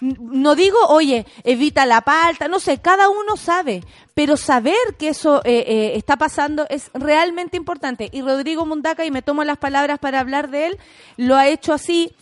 No 0.01 0.53
digo, 0.55 0.77
oye, 0.89 1.25
evita 1.45 1.85
la 1.85 2.01
palta, 2.01 2.49
no 2.49 2.59
sé, 2.59 2.79
cada 2.79 3.07
uno 3.07 3.37
sabe, 3.37 3.81
pero 4.13 4.35
saber 4.35 4.75
que 4.99 5.07
eso 5.07 5.41
eh, 5.45 5.63
eh, 5.65 5.93
está 5.95 6.17
pasando 6.17 6.65
es 6.69 6.91
realmente 6.93 7.55
importante. 7.55 8.09
Y 8.11 8.21
Rodrigo 8.21 8.65
Mundaca, 8.65 9.05
y 9.05 9.11
me 9.11 9.21
tomo 9.21 9.45
las 9.45 9.59
palabras 9.59 9.99
para 9.99 10.19
hablar 10.19 10.49
de 10.49 10.67
él, 10.67 10.79
lo 11.15 11.37
ha 11.37 11.47
hecho 11.47 11.71
así 11.71 12.13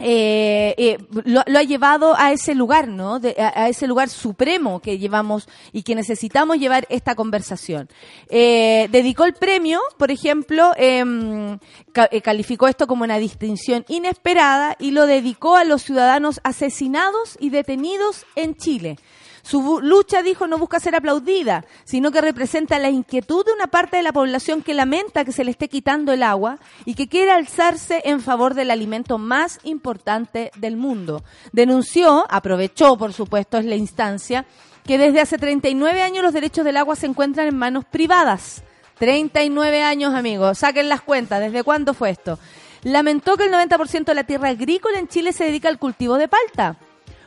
eh, 0.00 0.74
eh, 0.76 0.98
lo, 1.24 1.42
lo 1.46 1.58
ha 1.58 1.62
llevado 1.62 2.14
a 2.16 2.32
ese 2.32 2.54
lugar, 2.54 2.88
¿no? 2.88 3.20
De- 3.20 3.36
a, 3.38 3.68
ese 3.68 3.86
lugar 3.86 4.08
supremo 4.08 4.80
que 4.80 4.98
llevamos 4.98 5.48
y 5.72 5.82
que 5.82 5.94
necesitamos 5.94 6.58
llevar 6.58 6.86
esta 6.88 7.14
conversación. 7.14 7.88
Eh, 8.28 8.88
dedicó 8.90 9.24
el 9.24 9.34
premio, 9.34 9.80
por 9.96 10.10
ejemplo, 10.10 10.72
em, 10.76 11.58
eh, 12.10 12.20
calificó 12.22 12.66
esto 12.66 12.86
como 12.86 13.04
una 13.04 13.18
distinción 13.18 13.84
inesperada 13.88 14.76
y 14.80 14.90
lo 14.90 15.06
dedicó 15.06 15.56
a 15.56 15.64
los 15.64 15.82
ciudadanos 15.82 16.40
asesinados 16.42 17.36
y 17.38 17.50
detenidos 17.50 18.26
en 18.34 18.56
Chile. 18.56 18.96
Su 19.44 19.80
lucha, 19.82 20.22
dijo, 20.22 20.46
no 20.46 20.56
busca 20.56 20.80
ser 20.80 20.96
aplaudida, 20.96 21.66
sino 21.84 22.10
que 22.10 22.22
representa 22.22 22.78
la 22.78 22.88
inquietud 22.88 23.44
de 23.44 23.52
una 23.52 23.66
parte 23.66 23.98
de 23.98 24.02
la 24.02 24.14
población 24.14 24.62
que 24.62 24.72
lamenta 24.72 25.26
que 25.26 25.32
se 25.32 25.44
le 25.44 25.50
esté 25.50 25.68
quitando 25.68 26.12
el 26.12 26.22
agua 26.22 26.58
y 26.86 26.94
que 26.94 27.08
quiere 27.08 27.30
alzarse 27.30 28.00
en 28.06 28.22
favor 28.22 28.54
del 28.54 28.70
alimento 28.70 29.18
más 29.18 29.60
importante 29.64 30.50
del 30.56 30.78
mundo. 30.78 31.22
Denunció, 31.52 32.24
aprovechó, 32.30 32.96
por 32.96 33.12
supuesto, 33.12 33.58
es 33.58 33.66
la 33.66 33.76
instancia, 33.76 34.46
que 34.86 34.96
desde 34.96 35.20
hace 35.20 35.36
39 35.36 36.00
años 36.00 36.24
los 36.24 36.32
derechos 36.32 36.64
del 36.64 36.78
agua 36.78 36.96
se 36.96 37.06
encuentran 37.06 37.46
en 37.46 37.58
manos 37.58 37.84
privadas. 37.84 38.62
39 38.98 39.82
años, 39.82 40.14
amigos. 40.14 40.56
Saquen 40.56 40.88
las 40.88 41.02
cuentas. 41.02 41.40
¿Desde 41.40 41.62
cuándo 41.62 41.92
fue 41.92 42.08
esto? 42.08 42.38
Lamentó 42.82 43.36
que 43.36 43.44
el 43.44 43.52
90% 43.52 44.06
de 44.06 44.14
la 44.14 44.24
tierra 44.24 44.48
agrícola 44.48 44.98
en 44.98 45.08
Chile 45.08 45.34
se 45.34 45.44
dedica 45.44 45.68
al 45.68 45.78
cultivo 45.78 46.16
de 46.16 46.28
palta. 46.28 46.76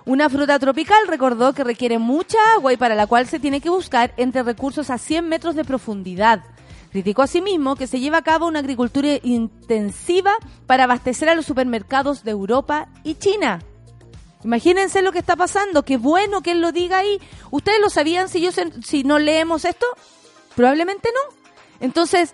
Una 0.08 0.30
fruta 0.30 0.58
tropical 0.58 1.06
recordó 1.06 1.52
que 1.52 1.66
requiere 1.66 2.00
mucha 2.00 2.38
agua 2.56 2.72
y 2.72 2.78
para 2.78 2.96
la 2.96 3.08
cual 3.08 3.28
se 3.28 3.42
tiene 3.42 3.60
que 3.60 3.70
buscar 3.70 4.14
entre 4.16 4.42
recursos 4.42 4.90
a 4.90 4.98
100 4.98 5.28
metros 5.28 5.54
de 5.54 5.66
profundidad. 5.66 6.46
Criticó 6.94 7.24
asimismo 7.24 7.76
que 7.76 7.88
se 7.88 8.00
lleva 8.00 8.20
a 8.20 8.22
cabo 8.22 8.48
una 8.48 8.60
agricultura 8.60 9.20
intensiva 9.22 10.32
para 10.66 10.86
abastecer 10.86 11.28
a 11.28 11.36
los 11.36 11.46
supermercados 11.46 12.24
de 12.24 12.32
Europa 12.32 12.88
y 13.04 13.16
China. 13.16 13.60
Imagínense 14.46 15.02
lo 15.02 15.12
que 15.12 15.20
está 15.20 15.36
pasando, 15.36 15.84
qué 15.84 15.98
bueno 15.98 16.42
que 16.42 16.52
él 16.52 16.62
lo 16.62 16.72
diga 16.72 17.00
ahí. 17.00 17.20
¿Ustedes 17.52 17.82
lo 17.82 17.90
sabían 17.90 18.30
si, 18.30 18.48
si 18.86 19.04
no 19.04 19.20
leemos 19.20 19.66
esto? 19.66 19.88
Probablemente 20.56 21.10
no. 21.14 21.36
Entonces, 21.82 22.34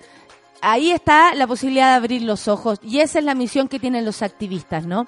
ahí 0.61 0.91
está 0.91 1.33
la 1.33 1.47
posibilidad 1.47 1.89
de 1.89 1.95
abrir 1.95 2.21
los 2.21 2.47
ojos 2.47 2.77
y 2.83 2.99
esa 2.99 3.17
es 3.17 3.25
la 3.25 3.33
misión 3.33 3.67
que 3.67 3.79
tienen 3.79 4.05
los 4.05 4.21
activistas, 4.21 4.85
¿no? 4.85 5.07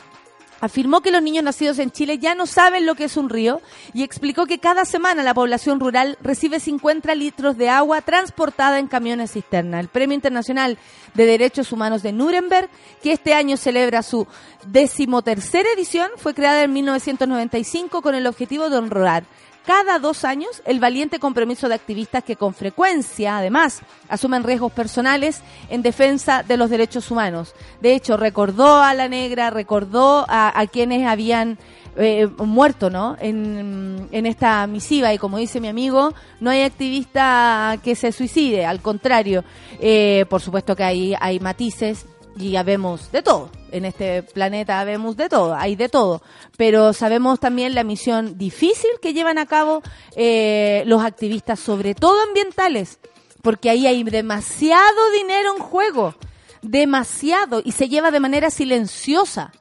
Afirmó 0.62 1.02
que 1.02 1.12
los 1.12 1.22
niños 1.22 1.44
nacidos 1.44 1.80
en 1.80 1.91
Chile 1.91 2.18
ya 2.18 2.34
no 2.34 2.46
saben 2.46 2.86
lo 2.86 2.96
que 2.96 3.06
es 3.06 3.18
un 3.18 3.30
río 3.30 3.62
y 3.94 4.04
explicó 4.04 4.46
que 4.46 4.60
cada 4.60 4.86
semana 4.86 5.22
la 5.22 5.34
población 5.34 5.80
rural 5.80 6.18
recibe 6.22 6.60
50 6.60 7.13
litros 7.15 7.58
de 7.58 7.70
agua 7.70 8.02
transportada 8.02 8.80
en 8.80 8.88
camiones 8.88 9.34
cisterna. 9.34 9.80
El 9.80 9.89
Premio 9.89 10.15
Internacional 10.15 10.78
de 11.13 11.26
Derechos 11.26 11.72
Humanos 11.72 12.04
de 12.04 12.13
Nuremberg, 12.13 12.70
que 13.04 13.12
este 13.12 13.34
año 13.34 13.58
celebra 13.58 14.02
su 14.02 14.28
decimotercera 14.68 15.70
edición, 15.76 16.10
fue 16.18 16.34
creada 16.34 16.63
en 16.63 16.74
1995 16.74 18.02
con 18.02 18.15
el 18.15 18.28
objetivo 18.28 18.70
de 18.70 18.78
honrar 18.78 19.24
cada 19.65 19.99
dos 19.99 20.23
años 20.23 20.62
el 20.65 20.80
valiente 20.80 21.19
compromiso 21.19 21.67
de 21.67 21.75
activistas 21.75 22.23
que 22.23 22.36
con 22.36 22.54
frecuencia, 22.54 23.38
además, 23.38 23.82
asumen 24.10 24.43
riesgos 24.43 24.71
personales 24.71 25.41
en 25.69 25.82
defensa 25.82 26.43
de 26.43 26.58
los 26.58 26.69
derechos 26.69 27.12
humanos. 27.12 27.54
De 27.82 27.93
hecho, 27.93 28.17
recordó 28.17 28.82
a 28.82 28.93
la 28.93 29.10
negra, 29.10 29.49
recordó 29.49 30.25
a, 30.28 30.60
a 30.60 30.67
quienes 30.67 31.08
habían 31.08 31.58
eh, 31.97 32.28
muerto 32.39 32.89
¿no? 32.89 33.15
En, 33.21 34.10
esta 34.12 34.67
misiva 34.67 35.13
y 35.13 35.17
como 35.17 35.38
dice 35.38 35.62
mi 35.62 35.67
amigo, 35.67 36.13
no 36.39 36.49
hay 36.49 36.63
activista 36.63 37.78
que 37.84 37.95
se 37.95 38.12
suicide, 38.12 38.65
al 38.65 38.82
contrario, 38.82 39.43
eh, 39.80 40.25
por 40.30 40.41
supuesto 40.41 40.75
que 40.75 40.84
hay, 40.84 41.15
hay 41.19 41.39
matices 41.39 42.06
y 42.38 42.52
ya 42.52 42.63
vemos 42.63 43.12
de 43.12 43.21
todo. 43.21 43.50
En 43.71 43.86
este 43.86 44.24
planeta 44.24 44.84
vemos 44.84 45.17
de 45.17 45.30
todo, 45.30 45.56
hay 45.56 45.76
de 45.76 45.89
todo. 45.89 46.21
Pero 46.58 46.93
sabemos 46.93 47.39
también 47.39 47.76
la 47.76 47.84
misión 47.84 48.38
difícil 48.38 48.89
que 49.02 49.13
llevan 49.13 49.38
a 49.38 49.45
cabo 49.45 49.82
eh, 50.15 50.84
los 50.86 51.04
activistas, 51.04 51.60
sobre 51.60 51.95
todo 51.95 52.21
ambientales, 52.21 53.00
porque 53.41 53.69
ahí 53.69 53.88
hay 53.88 54.04
demasiado 54.04 55.12
dinero 55.12 55.56
en 55.56 55.63
juego, 55.63 56.15
demasiado, 56.62 57.62
y 57.63 57.71
se 57.74 57.89
lleva 57.89 58.12
de 58.12 58.19
manera 58.19 58.50
silenciosa. 58.50 59.52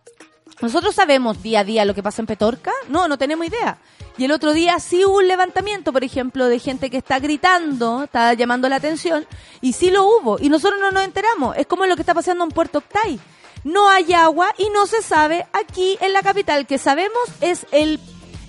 Nosotros 0.64 0.94
sabemos 0.94 1.42
día 1.42 1.60
a 1.60 1.64
día 1.64 1.84
lo 1.84 1.94
que 1.94 2.02
pasa 2.02 2.22
en 2.22 2.26
Petorca, 2.26 2.72
no, 2.88 3.06
no 3.06 3.18
tenemos 3.18 3.46
idea. 3.46 3.76
Y 4.16 4.24
el 4.24 4.32
otro 4.32 4.52
día 4.52 4.78
sí 4.78 5.04
hubo 5.04 5.18
un 5.18 5.28
levantamiento, 5.28 5.92
por 5.92 6.04
ejemplo, 6.04 6.46
de 6.46 6.58
gente 6.58 6.88
que 6.88 6.96
está 6.96 7.18
gritando, 7.18 8.04
está 8.04 8.32
llamando 8.32 8.68
la 8.68 8.76
atención, 8.76 9.26
y 9.60 9.74
sí 9.74 9.90
lo 9.90 10.04
hubo, 10.06 10.38
y 10.40 10.48
nosotros 10.48 10.80
no 10.80 10.90
nos 10.90 11.04
enteramos. 11.04 11.56
Es 11.58 11.66
como 11.66 11.84
lo 11.84 11.96
que 11.96 12.02
está 12.02 12.14
pasando 12.14 12.44
en 12.44 12.50
Puerto 12.50 12.78
Octay. 12.78 13.20
No 13.64 13.88
hay 13.90 14.12
agua 14.14 14.48
y 14.56 14.68
no 14.70 14.86
se 14.86 15.02
sabe 15.02 15.46
aquí 15.52 15.98
en 16.00 16.12
la 16.12 16.22
capital, 16.22 16.66
que 16.66 16.78
sabemos 16.78 17.22
es 17.40 17.66
el, 17.70 18.00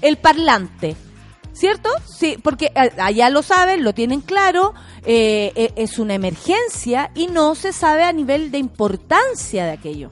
el 0.01 0.17
parlante. 0.17 0.95
¿Cierto? 1.53 1.89
Sí, 2.05 2.37
porque 2.41 2.71
a- 2.75 3.05
allá 3.05 3.29
lo 3.29 3.41
saben, 3.41 3.83
lo 3.83 3.93
tienen 3.93 4.19
claro, 4.21 4.73
eh, 5.05 5.51
eh, 5.55 5.71
es 5.77 5.99
una 5.99 6.13
emergencia 6.13 7.11
y 7.15 7.27
no 7.27 7.55
se 7.55 7.71
sabe 7.73 8.03
a 8.03 8.11
nivel 8.11 8.51
de 8.51 8.57
importancia 8.57 9.65
de 9.65 9.71
aquello. 9.71 10.11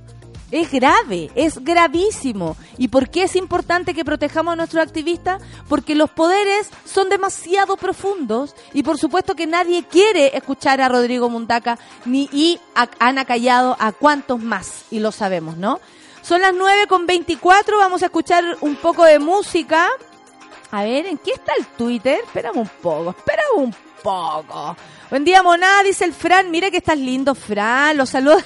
Es 0.53 0.71
grave, 0.71 1.31
es 1.33 1.63
gravísimo. 1.63 2.55
¿Y 2.77 2.89
por 2.89 3.09
qué 3.09 3.23
es 3.23 3.35
importante 3.35 3.95
que 3.95 4.05
protejamos 4.05 4.53
a 4.53 4.55
nuestros 4.55 4.83
activistas? 4.83 5.41
Porque 5.67 5.95
los 5.95 6.11
poderes 6.11 6.69
son 6.85 7.09
demasiado 7.09 7.75
profundos 7.75 8.53
y 8.71 8.83
por 8.83 8.99
supuesto 8.99 9.33
que 9.33 9.47
nadie 9.47 9.83
quiere 9.83 10.37
escuchar 10.37 10.79
a 10.79 10.89
Rodrigo 10.89 11.27
Mundaca 11.27 11.79
ni 12.05 12.29
y 12.31 12.59
a 12.75 12.87
a 13.79 13.91
cuantos 13.93 14.39
más, 14.39 14.85
y 14.91 14.99
lo 14.99 15.11
sabemos, 15.11 15.57
¿no? 15.57 15.79
Son 16.21 16.39
las 16.39 16.53
9 16.53 16.85
con 16.85 17.07
24, 17.07 17.79
vamos 17.79 18.03
a 18.03 18.05
escuchar 18.05 18.43
un 18.61 18.75
poco 18.75 19.05
de 19.05 19.17
música. 19.17 19.87
A 20.69 20.83
ver, 20.83 21.07
¿en 21.07 21.17
qué 21.17 21.31
está 21.31 21.53
el 21.57 21.65
Twitter? 21.65 22.19
Espérame 22.25 22.59
un 22.59 22.69
poco, 22.79 23.09
espérame 23.09 23.57
un 23.57 23.75
poco. 24.03 24.77
Buen 25.09 25.25
día, 25.25 25.41
monada, 25.41 25.81
dice 25.81 26.05
el 26.05 26.13
Fran. 26.13 26.51
Mira 26.51 26.69
que 26.69 26.77
estás 26.77 26.99
lindo, 26.99 27.33
Fran. 27.33 27.97
Los 27.97 28.11
saludos. 28.11 28.43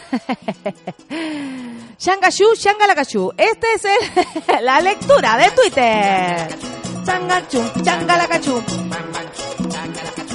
Shangashu, 1.99 2.45
Shangalakashu. 2.55 3.33
Este 3.38 3.67
es 3.75 3.86
el- 3.86 4.65
la 4.65 4.79
lectura 4.81 5.38
de 5.38 5.51
Twitter. 5.51 6.47
Changachu, 7.05 7.63
Changalakachú. 7.83 8.62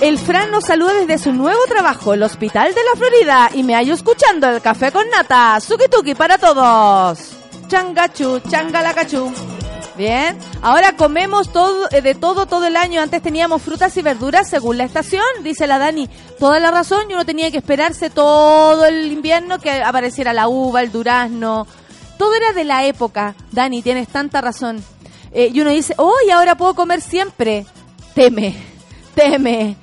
El 0.01 0.18
Fran 0.18 0.51
nos 0.51 0.64
saluda 0.64 0.94
desde 0.94 1.18
su 1.18 1.33
nuevo 1.33 1.61
trabajo, 1.68 2.14
el 2.14 2.22
Hospital 2.25 2.75
de 2.75 2.83
la 2.83 2.96
Florida, 2.96 3.51
y 3.55 3.62
me 3.62 3.75
hallo 3.77 3.94
escuchando 3.94 4.48
el 4.48 4.61
café 4.61 4.90
con 4.90 5.09
nata. 5.11 5.61
Suki 5.61 5.85
tuki 5.88 6.14
para 6.16 6.38
todos. 6.38 7.18
Changachu, 7.68 8.40
Changalakachú. 8.51 9.33
Bien, 9.96 10.38
ahora 10.62 10.96
comemos 10.96 11.52
todo, 11.52 11.87
eh, 11.90 12.00
de 12.00 12.14
todo 12.14 12.46
todo 12.46 12.66
el 12.66 12.76
año. 12.76 13.02
Antes 13.02 13.20
teníamos 13.20 13.61
frutas 13.61 13.94
y 13.96 14.02
verduras 14.02 14.48
según 14.48 14.78
la 14.78 14.85
estación, 14.85 15.22
dice 15.42 15.66
la 15.66 15.78
Dani. 15.78 16.09
Toda 16.38 16.61
la 16.61 16.70
razón, 16.70 17.11
y 17.11 17.12
uno 17.12 17.26
tenía 17.26 17.50
que 17.50 17.59
esperarse 17.59 18.09
todo 18.09 18.87
el 18.87 19.12
invierno 19.12 19.59
que 19.59 19.70
apareciera 19.70 20.33
la 20.33 20.48
uva, 20.48 20.81
el 20.81 20.92
durazno. 20.92 21.66
Todo 22.16 22.35
era 22.35 22.52
de 22.52 22.64
la 22.64 22.87
época, 22.87 23.35
Dani, 23.50 23.83
tienes 23.83 24.09
tanta 24.09 24.40
razón. 24.40 24.83
Eh, 25.33 25.50
y 25.52 25.61
uno 25.61 25.70
dice, 25.70 25.94
oh, 25.98 26.14
y 26.26 26.31
ahora 26.31 26.57
puedo 26.57 26.74
comer 26.74 27.02
siempre. 27.02 27.66
Teme, 28.14 28.55
teme. 29.14 29.76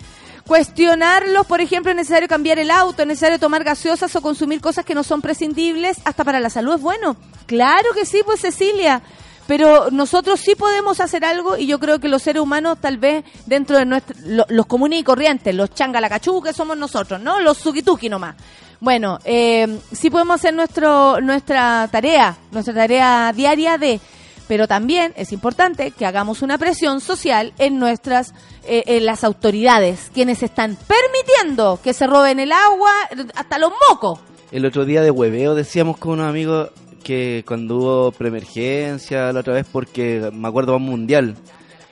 Cuestionarlos, 0.48 1.46
por 1.46 1.62
ejemplo, 1.62 1.92
es 1.92 1.96
necesario 1.96 2.28
cambiar 2.28 2.58
el 2.58 2.72
auto, 2.72 3.04
es 3.04 3.08
necesario 3.08 3.38
tomar 3.38 3.64
gaseosas 3.64 4.16
o 4.16 4.22
consumir 4.22 4.60
cosas 4.60 4.84
que 4.84 4.96
no 4.96 5.04
son 5.04 5.22
prescindibles, 5.22 6.00
hasta 6.06 6.24
para 6.24 6.40
la 6.40 6.50
salud 6.50 6.74
es 6.74 6.82
bueno. 6.82 7.16
Claro 7.46 7.90
que 7.94 8.08
sí, 8.08 8.22
pues 8.26 8.42
Cecilia. 8.42 9.04
Pero 9.50 9.90
nosotros 9.90 10.40
sí 10.40 10.54
podemos 10.54 11.00
hacer 11.00 11.26
algo 11.26 11.58
y 11.58 11.66
yo 11.66 11.80
creo 11.80 11.98
que 12.00 12.08
los 12.08 12.22
seres 12.22 12.40
humanos 12.44 12.78
tal 12.80 12.98
vez 13.00 13.26
dentro 13.48 13.80
de 13.80 13.86
nuestro, 13.86 14.16
lo- 14.28 14.46
los 14.48 14.68
comunes 14.68 15.00
y 15.00 15.04
corrientes, 15.04 15.56
los 15.56 15.72
changalacachú 15.74 16.40
que 16.44 16.54
somos 16.54 16.78
nosotros, 16.78 17.20
¿no? 17.20 17.40
Los 17.40 17.58
sukituki 17.58 18.10
nomás. 18.10 18.36
Bueno, 18.80 19.18
eh, 19.26 19.80
sí 19.92 20.12
podemos 20.12 20.36
hacer 20.36 20.54
nuestro, 20.54 21.20
nuestra 21.20 21.90
tarea, 21.92 22.38
nuestra 22.52 22.76
tarea 22.76 23.34
diaria 23.36 23.80
de 23.80 24.00
pero 24.48 24.68
también 24.68 25.14
es 25.16 25.32
importante 25.32 25.92
que 25.92 26.06
hagamos 26.06 26.42
una 26.44 26.58
presión 26.60 27.02
social 27.02 27.52
en 27.58 27.80
nuestras 27.80 28.34
eh, 28.66 28.84
en 28.86 29.06
las 29.06 29.24
autoridades 29.24 30.10
quienes 30.14 30.42
están 30.44 30.76
permitiendo 30.88 31.80
que 31.84 31.94
se 31.94 32.06
roben 32.08 32.40
el 32.40 32.52
agua 32.52 32.92
hasta 33.36 33.58
los 33.60 33.72
mocos 33.90 34.20
El 34.52 34.66
otro 34.66 34.86
día 34.86 35.02
de 35.04 35.12
hueveo 35.12 35.54
decíamos 35.56 35.98
con 35.98 36.14
unos 36.14 36.28
amigos 36.30 36.70
que 37.04 37.44
cuando 37.48 37.78
hubo 37.78 38.12
preemergencia 38.12 39.32
la 39.34 39.40
otra 39.40 39.54
vez, 39.54 39.66
porque 39.72 40.30
me 40.34 40.48
acuerdo 40.48 40.76
un 40.78 40.84
mundial, 40.84 41.36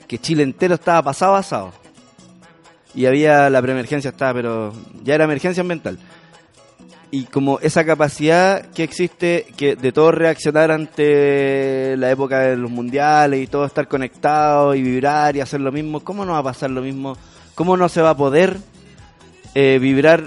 que 0.07 0.17
Chile 0.17 0.43
entero 0.43 0.75
estaba 0.75 1.01
pasado 1.01 1.35
asado. 1.35 1.71
Y 2.95 3.05
había 3.05 3.49
la 3.49 3.61
preemergencia, 3.61 4.09
estaba, 4.09 4.33
pero 4.33 4.73
ya 5.03 5.15
era 5.15 5.25
emergencia 5.25 5.61
ambiental. 5.61 5.99
Y 7.09 7.23
como 7.25 7.59
esa 7.59 7.85
capacidad 7.85 8.65
que 8.71 8.83
existe 8.83 9.45
que 9.55 9.75
de 9.75 9.91
todos 9.91 10.13
reaccionar 10.13 10.71
ante 10.71 11.95
la 11.97 12.11
época 12.11 12.39
de 12.39 12.57
los 12.57 12.69
mundiales 12.69 13.41
y 13.41 13.47
todo 13.47 13.65
estar 13.65 13.87
conectado 13.87 14.75
y 14.75 14.81
vibrar 14.81 15.35
y 15.35 15.41
hacer 15.41 15.61
lo 15.61 15.71
mismo, 15.71 16.01
¿cómo 16.01 16.25
no 16.25 16.33
va 16.33 16.39
a 16.39 16.43
pasar 16.43 16.69
lo 16.69 16.81
mismo? 16.81 17.15
¿Cómo 17.55 17.77
no 17.77 17.87
se 17.87 18.01
va 18.01 18.11
a 18.11 18.17
poder 18.17 18.57
eh, 19.55 19.79
vibrar 19.79 20.25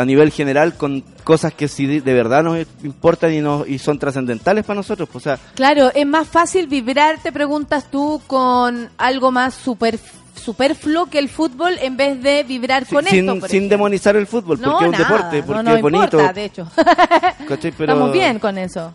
a 0.00 0.04
nivel 0.04 0.30
general 0.30 0.74
con 0.76 1.02
cosas 1.24 1.52
que 1.52 1.68
sí 1.68 2.00
de 2.00 2.14
verdad 2.14 2.42
nos 2.42 2.58
importan 2.82 3.32
y, 3.34 3.40
nos, 3.40 3.68
y 3.68 3.78
son 3.78 3.98
trascendentales 3.98 4.64
para 4.64 4.76
nosotros. 4.76 5.08
pues, 5.10 5.26
O 5.26 5.28
sea, 5.28 5.38
claro 5.54 5.90
es 5.94 6.06
más 6.06 6.26
fácil 6.28 6.66
vibrar 6.66 7.18
te 7.22 7.32
preguntas 7.32 7.90
tú 7.90 8.20
con 8.26 8.88
algo 8.98 9.30
más 9.30 9.54
super 9.54 9.98
superfluo 10.34 11.06
que 11.06 11.18
el 11.18 11.28
fútbol 11.28 11.76
en 11.82 11.96
vez 11.98 12.22
de 12.22 12.44
vibrar 12.44 12.86
con 12.86 13.04
sin, 13.04 13.28
esto 13.28 13.34
sin 13.34 13.44
ejemplo. 13.44 13.68
demonizar 13.68 14.16
el 14.16 14.26
fútbol, 14.26 14.58
porque 14.58 14.70
no, 14.70 14.80
es 14.80 14.86
un 14.86 14.92
nada, 14.92 15.04
deporte, 15.04 15.42
porque 15.42 15.62
no, 15.62 15.70
no 15.70 15.76
es 15.76 15.82
bonito. 15.82 16.04
importa, 16.04 16.32
de 16.32 16.44
hecho 16.46 16.66
estamos 17.78 18.12
bien 18.12 18.38
con 18.38 18.56
eso 18.56 18.94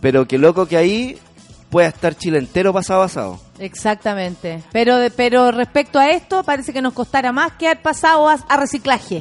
Pero 0.00 0.26
que 0.28 0.38
loco 0.38 0.66
que 0.66 0.76
ahí 0.76 1.18
pueda 1.68 1.88
estar 1.88 2.14
Chile 2.16 2.38
entero 2.38 2.72
pasado 2.72 3.02
asado. 3.02 3.40
Exactamente. 3.58 4.62
Pero, 4.70 4.98
pero 5.16 5.50
respecto 5.50 5.98
a 5.98 6.10
esto, 6.10 6.44
parece 6.44 6.72
que 6.72 6.80
nos 6.80 6.92
costara 6.92 7.32
más 7.32 7.52
que 7.54 7.66
haber 7.66 7.82
pasado 7.82 8.28
a, 8.28 8.34
a 8.34 8.56
reciclaje. 8.56 9.20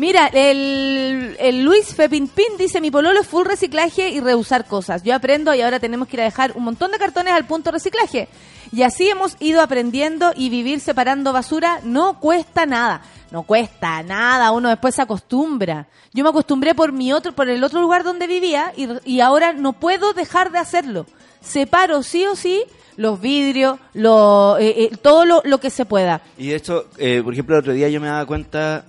Mira, 0.00 0.28
el, 0.32 1.36
el 1.38 1.62
Luis 1.62 1.94
Fepinpin 1.94 2.56
dice, 2.56 2.80
mi 2.80 2.90
pololo 2.90 3.20
es 3.20 3.26
full 3.26 3.44
reciclaje 3.44 4.08
y 4.08 4.20
reusar 4.20 4.64
cosas. 4.64 5.02
Yo 5.02 5.14
aprendo 5.14 5.52
y 5.54 5.60
ahora 5.60 5.78
tenemos 5.78 6.08
que 6.08 6.16
ir 6.16 6.22
a 6.22 6.24
dejar 6.24 6.52
un 6.54 6.64
montón 6.64 6.90
de 6.90 6.96
cartones 6.96 7.34
al 7.34 7.44
punto 7.44 7.70
reciclaje. 7.70 8.26
Y 8.72 8.82
así 8.82 9.10
hemos 9.10 9.36
ido 9.40 9.60
aprendiendo 9.60 10.32
y 10.34 10.48
vivir 10.48 10.80
separando 10.80 11.34
basura 11.34 11.80
no 11.84 12.18
cuesta 12.18 12.64
nada. 12.64 13.02
No 13.30 13.42
cuesta 13.42 14.02
nada, 14.02 14.52
uno 14.52 14.70
después 14.70 14.94
se 14.94 15.02
acostumbra. 15.02 15.86
Yo 16.14 16.24
me 16.24 16.30
acostumbré 16.30 16.74
por 16.74 16.92
mi 16.92 17.12
otro, 17.12 17.32
por 17.32 17.50
el 17.50 17.62
otro 17.62 17.82
lugar 17.82 18.02
donde 18.02 18.26
vivía 18.26 18.72
y, 18.74 18.88
y 19.04 19.20
ahora 19.20 19.52
no 19.52 19.74
puedo 19.74 20.14
dejar 20.14 20.50
de 20.50 20.60
hacerlo. 20.60 21.04
Separo 21.42 22.02
sí 22.02 22.24
o 22.24 22.36
sí 22.36 22.64
los 22.96 23.20
vidrios, 23.20 23.78
lo, 23.94 24.58
eh, 24.58 24.84
eh, 24.84 24.96
todo 25.00 25.24
lo, 25.24 25.40
lo 25.44 25.58
que 25.58 25.70
se 25.70 25.84
pueda. 25.84 26.20
Y 26.36 26.48
de 26.48 26.56
hecho, 26.56 26.86
eh, 26.98 27.20
por 27.22 27.32
ejemplo, 27.32 27.56
el 27.56 27.60
otro 27.60 27.72
día 27.72 27.88
yo 27.88 28.00
me 28.00 28.08
daba 28.08 28.26
cuenta, 28.26 28.84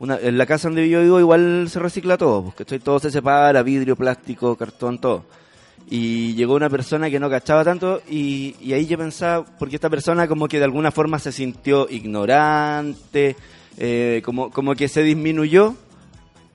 una, 0.00 0.16
en 0.20 0.38
la 0.38 0.46
casa 0.46 0.68
donde 0.68 0.88
yo 0.88 1.00
vivo 1.02 1.18
igual 1.20 1.66
se 1.70 1.78
recicla 1.80 2.16
todo, 2.16 2.44
porque 2.44 2.62
estoy 2.62 2.78
todo 2.78 2.98
se 3.00 3.10
separa, 3.10 3.62
vidrio, 3.62 3.96
plástico, 3.96 4.56
cartón, 4.56 4.98
todo. 4.98 5.24
Y 5.90 6.34
llegó 6.34 6.54
una 6.54 6.68
persona 6.68 7.08
que 7.08 7.18
no 7.18 7.30
cachaba 7.30 7.64
tanto 7.64 8.02
y, 8.10 8.54
y 8.60 8.74
ahí 8.74 8.86
yo 8.86 8.98
pensaba, 8.98 9.44
porque 9.58 9.76
esta 9.76 9.88
persona 9.88 10.28
como 10.28 10.46
que 10.46 10.58
de 10.58 10.64
alguna 10.64 10.90
forma 10.90 11.18
se 11.18 11.32
sintió 11.32 11.88
ignorante, 11.90 13.36
eh, 13.78 14.20
como, 14.24 14.50
como 14.50 14.74
que 14.74 14.88
se 14.88 15.02
disminuyó 15.02 15.74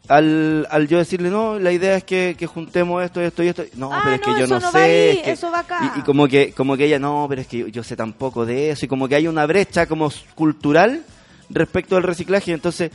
al, 0.08 0.67
al 0.69 0.88
yo 0.88 0.97
decirle, 0.97 1.29
no, 1.29 1.58
la 1.60 1.71
idea 1.71 1.95
es 1.95 2.03
que, 2.03 2.36
que 2.38 2.45
juntemos 2.45 3.03
esto, 3.03 3.21
esto 3.21 3.41
y 3.43 3.47
esto. 3.47 3.63
No, 3.75 3.89
Ah, 3.91 4.01
pero 4.03 4.15
es 4.15 4.21
no, 4.21 4.34
que 4.36 4.39
yo 4.41 4.47
no, 4.47 4.60
no 4.60 4.71
sé. 4.71 4.77
va 4.77 4.84
ahí, 4.84 4.91
es 4.91 5.17
que- 5.23 5.32
eso 5.32 5.49
va 5.51 5.60
acá. 5.60 5.93
Y, 5.95 5.99
y 5.99 6.03
como 6.03 6.27
que 6.27 6.51
como 6.51 6.75
que 6.77 6.86
ella, 6.86 6.99
no, 6.99 7.25
pero 7.29 7.41
es 7.41 7.47
que 7.47 7.60
yo, 7.60 7.67
yo 7.67 7.84
sé 7.84 7.95
tan 7.95 8.13
poco 8.13 8.45
de 8.45 8.69
eso. 8.71 8.86
Y 8.86 8.88
como 8.89 9.08
que 9.08 9.15
hay 9.15 9.27
una 9.27 9.45
brecha 9.45 9.86
como 9.88 10.12
cultural 10.36 11.03
respecto 11.49 11.95
al 11.95 12.03
reciclaje. 12.03 12.51
Entonces, 12.51 12.91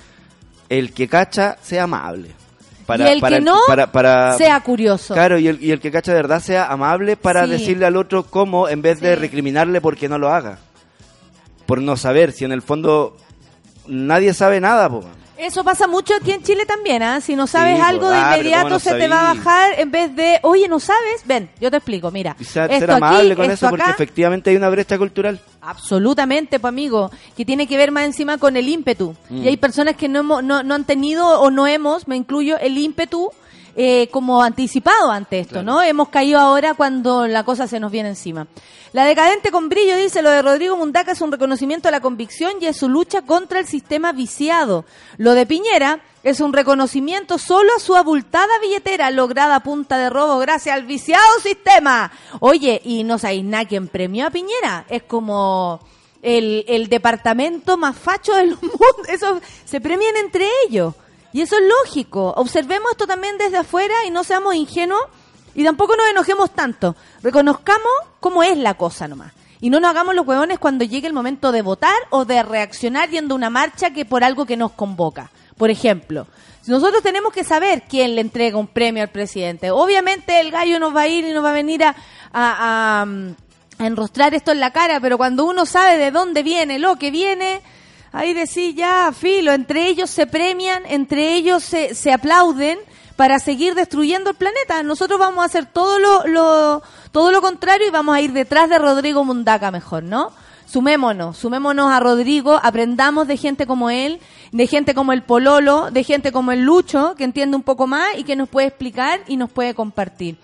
el 0.68 0.92
que 0.92 1.08
cacha 1.08 1.56
sea 1.62 1.84
amable. 1.84 2.30
Y 2.96 3.02
el 3.02 3.20
que 3.20 3.40
no, 3.42 3.58
para, 3.66 3.92
para- 3.92 4.32
sea 4.38 4.58
curioso. 4.60 5.12
Claro, 5.12 5.38
y 5.38 5.46
el, 5.48 5.62
y 5.62 5.72
el 5.72 5.80
que 5.80 5.90
cacha 5.90 6.12
de 6.12 6.16
verdad 6.16 6.40
sea 6.40 6.66
amable 6.72 7.16
para 7.18 7.44
Sí. 7.44 7.50
decirle 7.50 7.84
al 7.84 7.96
otro 7.96 8.22
cómo, 8.24 8.66
en 8.68 8.80
vez 8.80 9.00
de 9.00 9.14
recriminarle 9.14 9.82
porque 9.82 10.08
no 10.08 10.16
lo 10.18 10.32
haga. 10.32 10.58
Por 11.66 11.82
no 11.82 11.98
saber, 11.98 12.32
si 12.32 12.46
en 12.46 12.52
el 12.52 12.62
fondo 12.62 13.14
nadie 13.86 14.32
sabe 14.32 14.58
nada, 14.58 14.88
po. 14.88 15.04
Eso 15.38 15.62
pasa 15.62 15.86
mucho 15.86 16.14
aquí 16.14 16.32
en 16.32 16.42
Chile 16.42 16.66
también, 16.66 17.00
¿ah? 17.02 17.20
Si 17.20 17.36
no 17.36 17.46
sabes 17.46 17.76
Sí, 17.76 17.82
algo 17.82 18.10
de 18.10 18.16
ah, 18.16 18.36
inmediato 18.36 18.64
¿cómo 18.64 18.74
no 18.74 18.80
se 18.80 18.94
te 18.94 19.06
va 19.06 19.30
a 19.30 19.34
bajar 19.34 19.78
en 19.78 19.90
vez 19.90 20.14
de, 20.16 20.40
oye, 20.42 20.66
¿no 20.66 20.80
sabes? 20.80 21.22
Ven, 21.24 21.48
yo 21.60 21.70
te 21.70 21.76
explico, 21.76 22.10
mira. 22.10 22.34
Y 22.40 22.44
ser, 22.44 22.64
esto 22.72 22.80
ser 22.80 22.90
amable 22.90 23.32
aquí, 23.32 23.36
con 23.36 23.44
esto 23.44 23.66
eso, 23.66 23.70
porque 23.70 23.82
acá, 23.84 23.92
efectivamente 23.92 24.50
hay 24.50 24.56
una 24.56 24.68
brecha 24.68 24.98
cultural. 24.98 25.40
Absolutamente, 25.60 26.58
pues 26.58 26.68
amigo, 26.68 27.10
que 27.36 27.44
tiene 27.44 27.68
que 27.68 27.76
ver 27.76 27.92
más 27.92 28.04
encima 28.04 28.38
con 28.38 28.56
el 28.56 28.68
ímpetu. 28.68 29.14
Mm. 29.28 29.44
Y 29.44 29.48
hay 29.48 29.56
personas 29.56 29.94
que 29.94 30.08
no, 30.08 30.20
hemos, 30.20 30.42
no, 30.42 30.64
no 30.64 30.74
han 30.74 30.84
tenido 30.84 31.40
o 31.40 31.50
no 31.52 31.68
hemos, 31.68 32.08
me 32.08 32.16
incluyo, 32.16 32.58
el 32.58 32.76
ímpetu 32.76 33.30
eh, 33.80 34.08
como 34.10 34.42
anticipado 34.42 35.08
ante 35.08 35.38
esto, 35.38 35.62
¿no? 35.62 35.80
Hemos 35.80 36.08
caído 36.08 36.40
ahora 36.40 36.74
cuando 36.74 37.28
la 37.28 37.44
cosa 37.44 37.68
se 37.68 37.78
nos 37.78 37.92
viene 37.92 38.08
encima. 38.08 38.48
La 38.92 39.04
decadente 39.04 39.52
con 39.52 39.68
brillo 39.68 39.96
dice, 39.96 40.20
lo 40.20 40.30
de 40.30 40.42
Rodrigo 40.42 40.76
Mundaca 40.76 41.12
es 41.12 41.20
un 41.20 41.30
reconocimiento 41.30 41.86
a 41.86 41.92
la 41.92 42.00
convicción 42.00 42.54
y 42.60 42.66
es 42.66 42.76
su 42.76 42.88
lucha 42.88 43.22
contra 43.22 43.60
el 43.60 43.66
sistema 43.66 44.10
viciado. 44.10 44.84
Lo 45.16 45.34
de 45.34 45.46
Piñera 45.46 46.00
es 46.24 46.40
un 46.40 46.52
reconocimiento 46.52 47.38
solo 47.38 47.70
a 47.76 47.78
su 47.78 47.94
abultada 47.94 48.58
billetera 48.60 49.12
lograda 49.12 49.54
a 49.54 49.62
punta 49.62 49.96
de 49.96 50.10
robo 50.10 50.38
gracias 50.38 50.74
al 50.74 50.84
viciado 50.84 51.22
sistema. 51.40 52.10
Oye, 52.40 52.80
y 52.84 53.04
no 53.04 53.16
sabéis 53.16 53.44
nada 53.44 53.64
quien 53.64 53.86
premió 53.86 54.26
a 54.26 54.30
Piñera. 54.30 54.86
Es 54.88 55.04
como 55.04 55.78
el, 56.20 56.64
el 56.66 56.88
departamento 56.88 57.76
más 57.76 57.96
facho 57.96 58.34
del 58.34 58.48
mundo. 58.60 59.04
Eso 59.08 59.40
se 59.64 59.80
premian 59.80 60.16
entre 60.16 60.48
ellos. 60.66 60.94
Y 61.38 61.42
eso 61.42 61.54
es 61.54 61.62
lógico. 61.84 62.32
Observemos 62.36 62.90
esto 62.90 63.06
también 63.06 63.38
desde 63.38 63.58
afuera 63.58 63.94
y 64.04 64.10
no 64.10 64.24
seamos 64.24 64.56
ingenuos 64.56 65.02
y 65.54 65.62
tampoco 65.62 65.94
nos 65.94 66.08
enojemos 66.08 66.50
tanto. 66.50 66.96
Reconozcamos 67.22 67.92
cómo 68.18 68.42
es 68.42 68.56
la 68.58 68.74
cosa 68.74 69.06
nomás. 69.06 69.32
Y 69.60 69.70
no 69.70 69.78
nos 69.78 69.90
hagamos 69.90 70.16
los 70.16 70.26
huevones 70.26 70.58
cuando 70.58 70.84
llegue 70.84 71.06
el 71.06 71.12
momento 71.12 71.52
de 71.52 71.62
votar 71.62 71.94
o 72.10 72.24
de 72.24 72.42
reaccionar 72.42 73.08
yendo 73.10 73.34
a 73.34 73.36
una 73.36 73.50
marcha 73.50 73.92
que 73.92 74.04
por 74.04 74.24
algo 74.24 74.46
que 74.46 74.56
nos 74.56 74.72
convoca. 74.72 75.30
Por 75.56 75.70
ejemplo, 75.70 76.26
nosotros 76.66 77.04
tenemos 77.04 77.32
que 77.32 77.44
saber 77.44 77.84
quién 77.88 78.16
le 78.16 78.20
entrega 78.20 78.58
un 78.58 78.66
premio 78.66 79.04
al 79.04 79.08
presidente. 79.10 79.70
Obviamente 79.70 80.40
el 80.40 80.50
gallo 80.50 80.80
nos 80.80 80.92
va 80.94 81.02
a 81.02 81.08
ir 81.08 81.24
y 81.24 81.32
nos 81.32 81.44
va 81.44 81.50
a 81.50 81.52
venir 81.52 81.84
a, 81.84 81.94
a- 82.32 83.04
mm, 83.06 83.34
a 83.78 83.86
enrostrar 83.86 84.34
esto 84.34 84.50
en 84.50 84.58
la 84.58 84.72
cara, 84.72 84.98
pero 84.98 85.16
cuando 85.16 85.44
uno 85.44 85.66
sabe 85.66 85.98
de 85.98 86.10
dónde 86.10 86.42
viene 86.42 86.80
lo 86.80 86.96
que 86.96 87.12
viene, 87.12 87.62
ahí 88.12 88.32
decís 88.34 88.74
ya, 88.74 89.12
filo, 89.12 89.52
entre 89.52 89.86
ellos 89.86 90.10
se 90.10 90.26
premian, 90.26 90.82
entre 90.86 91.34
ellos 91.34 91.62
se, 91.62 91.94
se 91.94 92.12
aplauden 92.12 92.78
para 93.16 93.38
seguir 93.38 93.74
destruyendo 93.74 94.30
el 94.30 94.36
planeta. 94.36 94.82
Nosotros 94.82 95.18
vamos 95.18 95.42
a 95.42 95.46
hacer 95.46 95.66
todo 95.66 95.98
lo, 95.98 96.24
lo- 96.26 96.82
todo 97.12 97.32
lo 97.32 97.40
contrario 97.40 97.86
y 97.86 97.90
vamos 97.90 98.14
a 98.14 98.20
ir 98.20 98.32
detrás 98.32 98.68
de 98.70 98.78
Rodrigo 98.78 99.24
Mundaca 99.24 99.70
mejor, 99.70 100.02
¿no? 100.04 100.30
Sumémonos, 100.66 101.38
sumémonos 101.38 101.90
a 101.90 101.98
Rodrigo, 101.98 102.60
aprendamos 102.62 103.26
de 103.26 103.38
gente 103.38 103.66
como 103.66 103.88
él, 103.88 104.20
de 104.52 104.66
gente 104.66 104.94
como 104.94 105.12
el 105.14 105.22
Pololo, 105.22 105.90
de 105.90 106.04
gente 106.04 106.30
como 106.30 106.52
el 106.52 106.60
Lucho, 106.60 107.14
que 107.16 107.24
entiende 107.24 107.56
un 107.56 107.62
poco 107.62 107.86
más 107.86 108.06
y 108.18 108.24
que 108.24 108.36
nos 108.36 108.50
puede 108.50 108.66
explicar 108.66 109.20
y 109.26 109.38
nos 109.38 109.50
puede 109.50 109.74
compartir. 109.74 110.36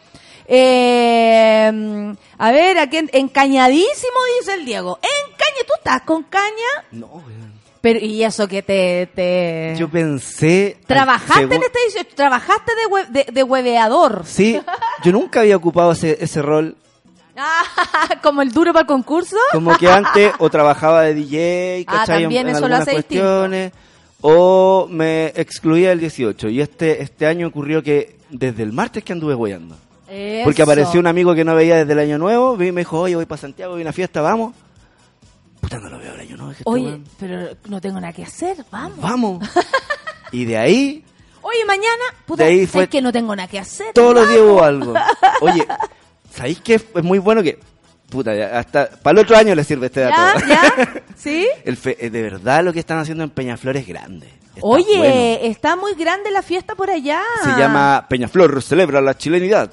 Eh, 0.47 2.15
a 2.39 2.51
ver, 2.53 2.79
aquí 2.79 2.97
en- 2.99 3.11
encañadísimo 3.13 4.19
dice 4.41 4.55
el 4.55 4.65
Diego. 4.65 4.99
Encaña, 5.03 5.67
¿tú 5.67 5.73
estás 5.77 6.03
con 6.03 6.23
caña? 6.25 6.71
No. 6.93 7.23
Pero, 7.85 7.99
y 8.01 8.25
eso 8.25 8.49
que 8.49 8.63
te... 8.63 9.11
te... 9.15 9.75
Yo 9.79 9.91
pensé... 9.91 10.79
¿Trabajaste 10.87 11.43
en 11.43 11.53
este 11.53 11.79
18? 11.93 12.17
¿Trabajaste 12.17 12.73
de, 12.75 12.91
hue- 12.91 13.09
de, 13.09 13.27
de 13.31 13.43
hueveador? 13.43 14.23
Sí, 14.25 14.59
yo 15.05 15.13
nunca 15.13 15.41
había 15.41 15.55
ocupado 15.55 15.93
ese, 15.93 16.17
ese 16.19 16.41
rol. 16.41 16.77
Ah, 17.37 17.63
¿Como 18.23 18.41
el 18.41 18.53
duro 18.53 18.73
para 18.73 18.85
el 18.85 18.87
concurso? 18.87 19.37
Como 19.53 19.77
que 19.77 19.87
antes 19.91 20.33
o 20.39 20.49
trabajaba 20.49 21.03
de 21.03 21.13
DJ, 21.13 21.85
Ah, 21.87 21.99
¿cachai? 21.99 22.17
En- 22.17 22.23
también 22.23 22.49
en, 22.49 22.57
eso 22.57 22.67
lo 22.67 22.77
hace 22.77 22.93
cuestiones. 22.93 23.73
O 24.23 24.87
me 24.91 25.27
excluía 25.37 25.93
el 25.93 26.01
18. 26.01 26.49
Y 26.49 26.63
este, 26.63 27.03
este 27.03 27.27
año 27.27 27.49
ocurrió 27.49 27.83
que 27.83 28.17
desde 28.31 28.63
el 28.63 28.73
martes 28.73 29.05
que 29.05 29.13
anduve 29.13 29.35
hueando. 29.35 29.77
Porque 30.45 30.63
apareció 30.63 31.01
un 31.01 31.07
amigo 31.07 31.35
que 31.35 31.45
no 31.45 31.55
veía 31.55 31.77
desde 31.77 31.93
el 31.93 31.99
año 31.99 32.17
nuevo, 32.17 32.55
y 32.63 32.73
me 32.73 32.81
dijo, 32.81 33.01
oye, 33.01 33.17
voy 33.17 33.27
para 33.27 33.43
Santiago, 33.43 33.73
voy 33.75 33.83
a 33.83 33.85
una 33.85 33.93
fiesta, 33.93 34.23
vamos. 34.23 34.55
Puta, 35.65 35.79
no 35.79 35.89
lo 35.89 35.99
veo 35.99 36.13
Oye, 36.65 37.01
pero 37.19 37.57
no 37.69 37.81
tengo 37.81 37.99
nada 38.01 38.13
que 38.13 38.23
hacer, 38.23 38.59
vamos. 38.71 38.99
Vamos. 39.01 39.49
y 40.33 40.45
de 40.45 40.59
ahí, 40.59 41.05
Oye, 41.41 41.65
mañana, 41.67 42.05
puta, 42.27 42.45
De 42.45 42.51
ahí 42.51 42.57
¿sabes 42.67 42.71
fue- 42.71 42.89
que 42.89 43.01
no 43.03 43.11
tengo 43.13 43.35
nada 43.35 43.49
que 43.49 43.59
hacer? 43.59 43.93
todos 43.95 44.15
los 44.15 44.29
días 44.29 44.41
hubo 44.41 44.63
algo. 44.63 44.95
Oye, 45.41 45.67
¿sabéis 46.35 46.61
qué? 46.61 46.75
Es 46.75 47.03
muy 47.03 47.19
bueno 47.19 47.43
que, 47.43 47.59
puta, 48.11 48.33
hasta 48.59 48.91
para 48.91 49.19
el 49.21 49.25
otro 49.25 49.37
año 49.39 49.55
le 49.55 49.65
sirve 49.65 49.87
este 49.87 50.01
dato. 50.01 50.41
¿Ya? 50.47 50.75
¿Ya? 50.77 51.03
¿Sí? 51.17 51.49
El 51.65 51.77
fe- 51.79 51.97
eh, 51.99 52.11
de 52.11 52.23
verdad 52.23 52.63
lo 52.63 52.73
que 52.73 52.81
están 52.81 52.99
haciendo 52.99 53.25
en 53.25 53.31
Peñaflor 53.31 53.77
es 53.79 53.87
grande. 53.87 54.27
Está 54.55 54.61
Oye, 54.67 54.99
bueno. 54.99 55.15
está 55.51 55.77
muy 55.77 55.95
grande 55.95 56.31
la 56.31 56.43
fiesta 56.43 56.75
por 56.75 56.91
allá. 56.91 57.23
Se 57.43 57.51
llama 57.59 58.07
Peñaflor, 58.09 58.63
celebra 58.63 59.01
la 59.01 59.17
chilenidad. 59.17 59.71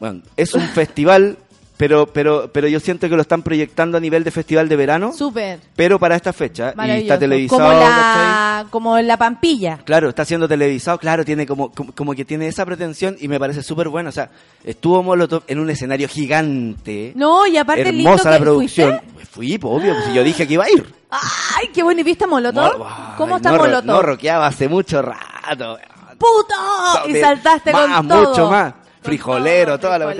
Bueno, 0.00 0.22
es 0.36 0.52
un 0.54 0.62
festival, 0.74 1.38
pero, 1.78 2.06
pero, 2.06 2.50
pero 2.52 2.68
yo 2.68 2.78
siento 2.80 3.08
que 3.08 3.14
lo 3.16 3.22
están 3.22 3.40
proyectando 3.42 3.96
a 3.96 4.00
nivel 4.00 4.24
de 4.24 4.30
festival 4.30 4.68
de 4.68 4.76
verano, 4.76 5.12
Súper. 5.14 5.60
pero 5.74 5.98
para 5.98 6.16
esta 6.16 6.32
fecha. 6.34 6.74
Y 6.86 6.90
está 6.90 7.18
televisado. 7.18 7.60
Como 7.62 7.72
la, 7.80 8.66
como 8.68 8.98
la 8.98 9.16
Pampilla. 9.16 9.78
Claro, 9.84 10.10
está 10.10 10.24
siendo 10.26 10.46
televisado, 10.46 10.98
claro, 10.98 11.24
tiene 11.24 11.46
como, 11.46 11.70
como, 11.70 11.92
como 11.92 12.14
que 12.14 12.24
tiene 12.26 12.48
esa 12.48 12.66
pretensión 12.66 13.16
y 13.20 13.28
me 13.28 13.38
parece 13.38 13.62
súper 13.62 13.88
bueno. 13.88 14.10
O 14.10 14.12
sea, 14.12 14.28
estuvo 14.64 15.02
Molotov 15.02 15.44
en 15.46 15.60
un 15.60 15.70
escenario 15.70 16.08
gigante. 16.08 17.12
No, 17.14 17.46
y 17.46 17.56
aparte 17.56 17.92
lindo 17.92 18.10
hermosa 18.10 18.30
la 18.30 18.36
que- 18.36 18.42
producción. 18.42 19.00
¿fuiste? 19.14 19.26
Fui, 19.30 19.58
pues, 19.58 19.72
obvio, 19.72 19.92
pues, 19.94 20.04
si 20.06 20.12
yo 20.14 20.24
dije 20.24 20.46
que 20.46 20.54
iba 20.54 20.64
a 20.64 20.70
ir. 20.70 20.92
Ay, 21.10 21.68
qué 21.72 21.82
bueno. 21.82 22.00
¿Y 22.00 22.04
viste 22.04 22.26
Molotov? 22.26 22.76
Mol- 22.78 23.14
¿Cómo 23.16 23.36
está 23.36 23.52
no, 23.52 23.58
Molotov? 23.58 23.84
No 23.86 24.02
roqueaba 24.02 24.46
hace 24.48 24.68
mucho 24.68 25.00
rato. 25.00 25.78
¡Puto! 26.18 27.08
Y 27.08 27.14
saltaste 27.20 27.72
más, 27.72 27.96
con 27.98 28.08
todo. 28.08 28.28
mucho 28.30 28.50
más. 28.50 28.74
Frijolero, 29.08 29.78
toda 29.80 29.98
la. 29.98 30.14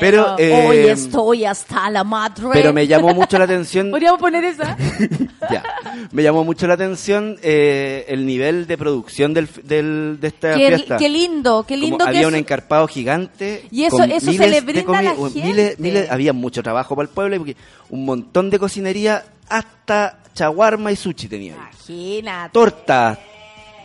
Pero, 0.00 0.36
eh, 0.38 0.66
Hoy 0.66 0.76
estoy 0.88 1.44
hasta 1.44 1.90
la 1.90 2.02
madre. 2.04 2.44
Pero 2.52 2.72
me 2.72 2.86
llamó 2.86 3.14
mucho 3.14 3.38
la 3.38 3.44
atención. 3.44 3.90
¿Podríamos 3.90 4.18
poner 4.20 4.44
esa? 4.44 4.76
ya, 5.50 5.62
me 6.12 6.22
llamó 6.22 6.42
mucho 6.44 6.66
la 6.66 6.74
atención 6.74 7.38
eh, 7.42 8.06
el 8.08 8.24
nivel 8.24 8.66
de 8.66 8.78
producción 8.78 9.34
del, 9.34 9.48
del- 9.64 10.18
de 10.20 10.28
esta 10.28 10.54
qué, 10.56 10.66
fiesta. 10.68 10.96
qué 10.96 11.08
lindo, 11.08 11.64
qué 11.66 11.74
Como 11.74 11.84
lindo 11.86 12.04
que 12.04 12.08
había 12.08 12.28
un 12.28 12.34
encarpado 12.34 12.86
gigante. 12.88 13.66
Y 13.70 13.84
eso- 13.84 13.98
con 13.98 14.10
eso 14.10 14.32
se 14.32 14.48
le 14.48 14.60
brinda 14.62 14.98
a 14.98 15.02
la 15.02 15.14
gente. 15.14 15.42
Miles, 15.42 15.78
miles- 15.78 16.10
había 16.10 16.32
mucho 16.32 16.62
trabajo 16.62 16.96
para 16.96 17.08
el 17.08 17.14
pueblo 17.14 17.36
porque 17.38 17.56
un 17.90 18.04
montón 18.04 18.48
de 18.50 18.58
cocinería, 18.58 19.24
hasta 19.48 20.18
chaguarma 20.34 20.92
y 20.92 20.96
sushi 20.96 21.28
tenía. 21.28 21.54
Imagínate. 21.54 22.52
Tortas 22.52 23.18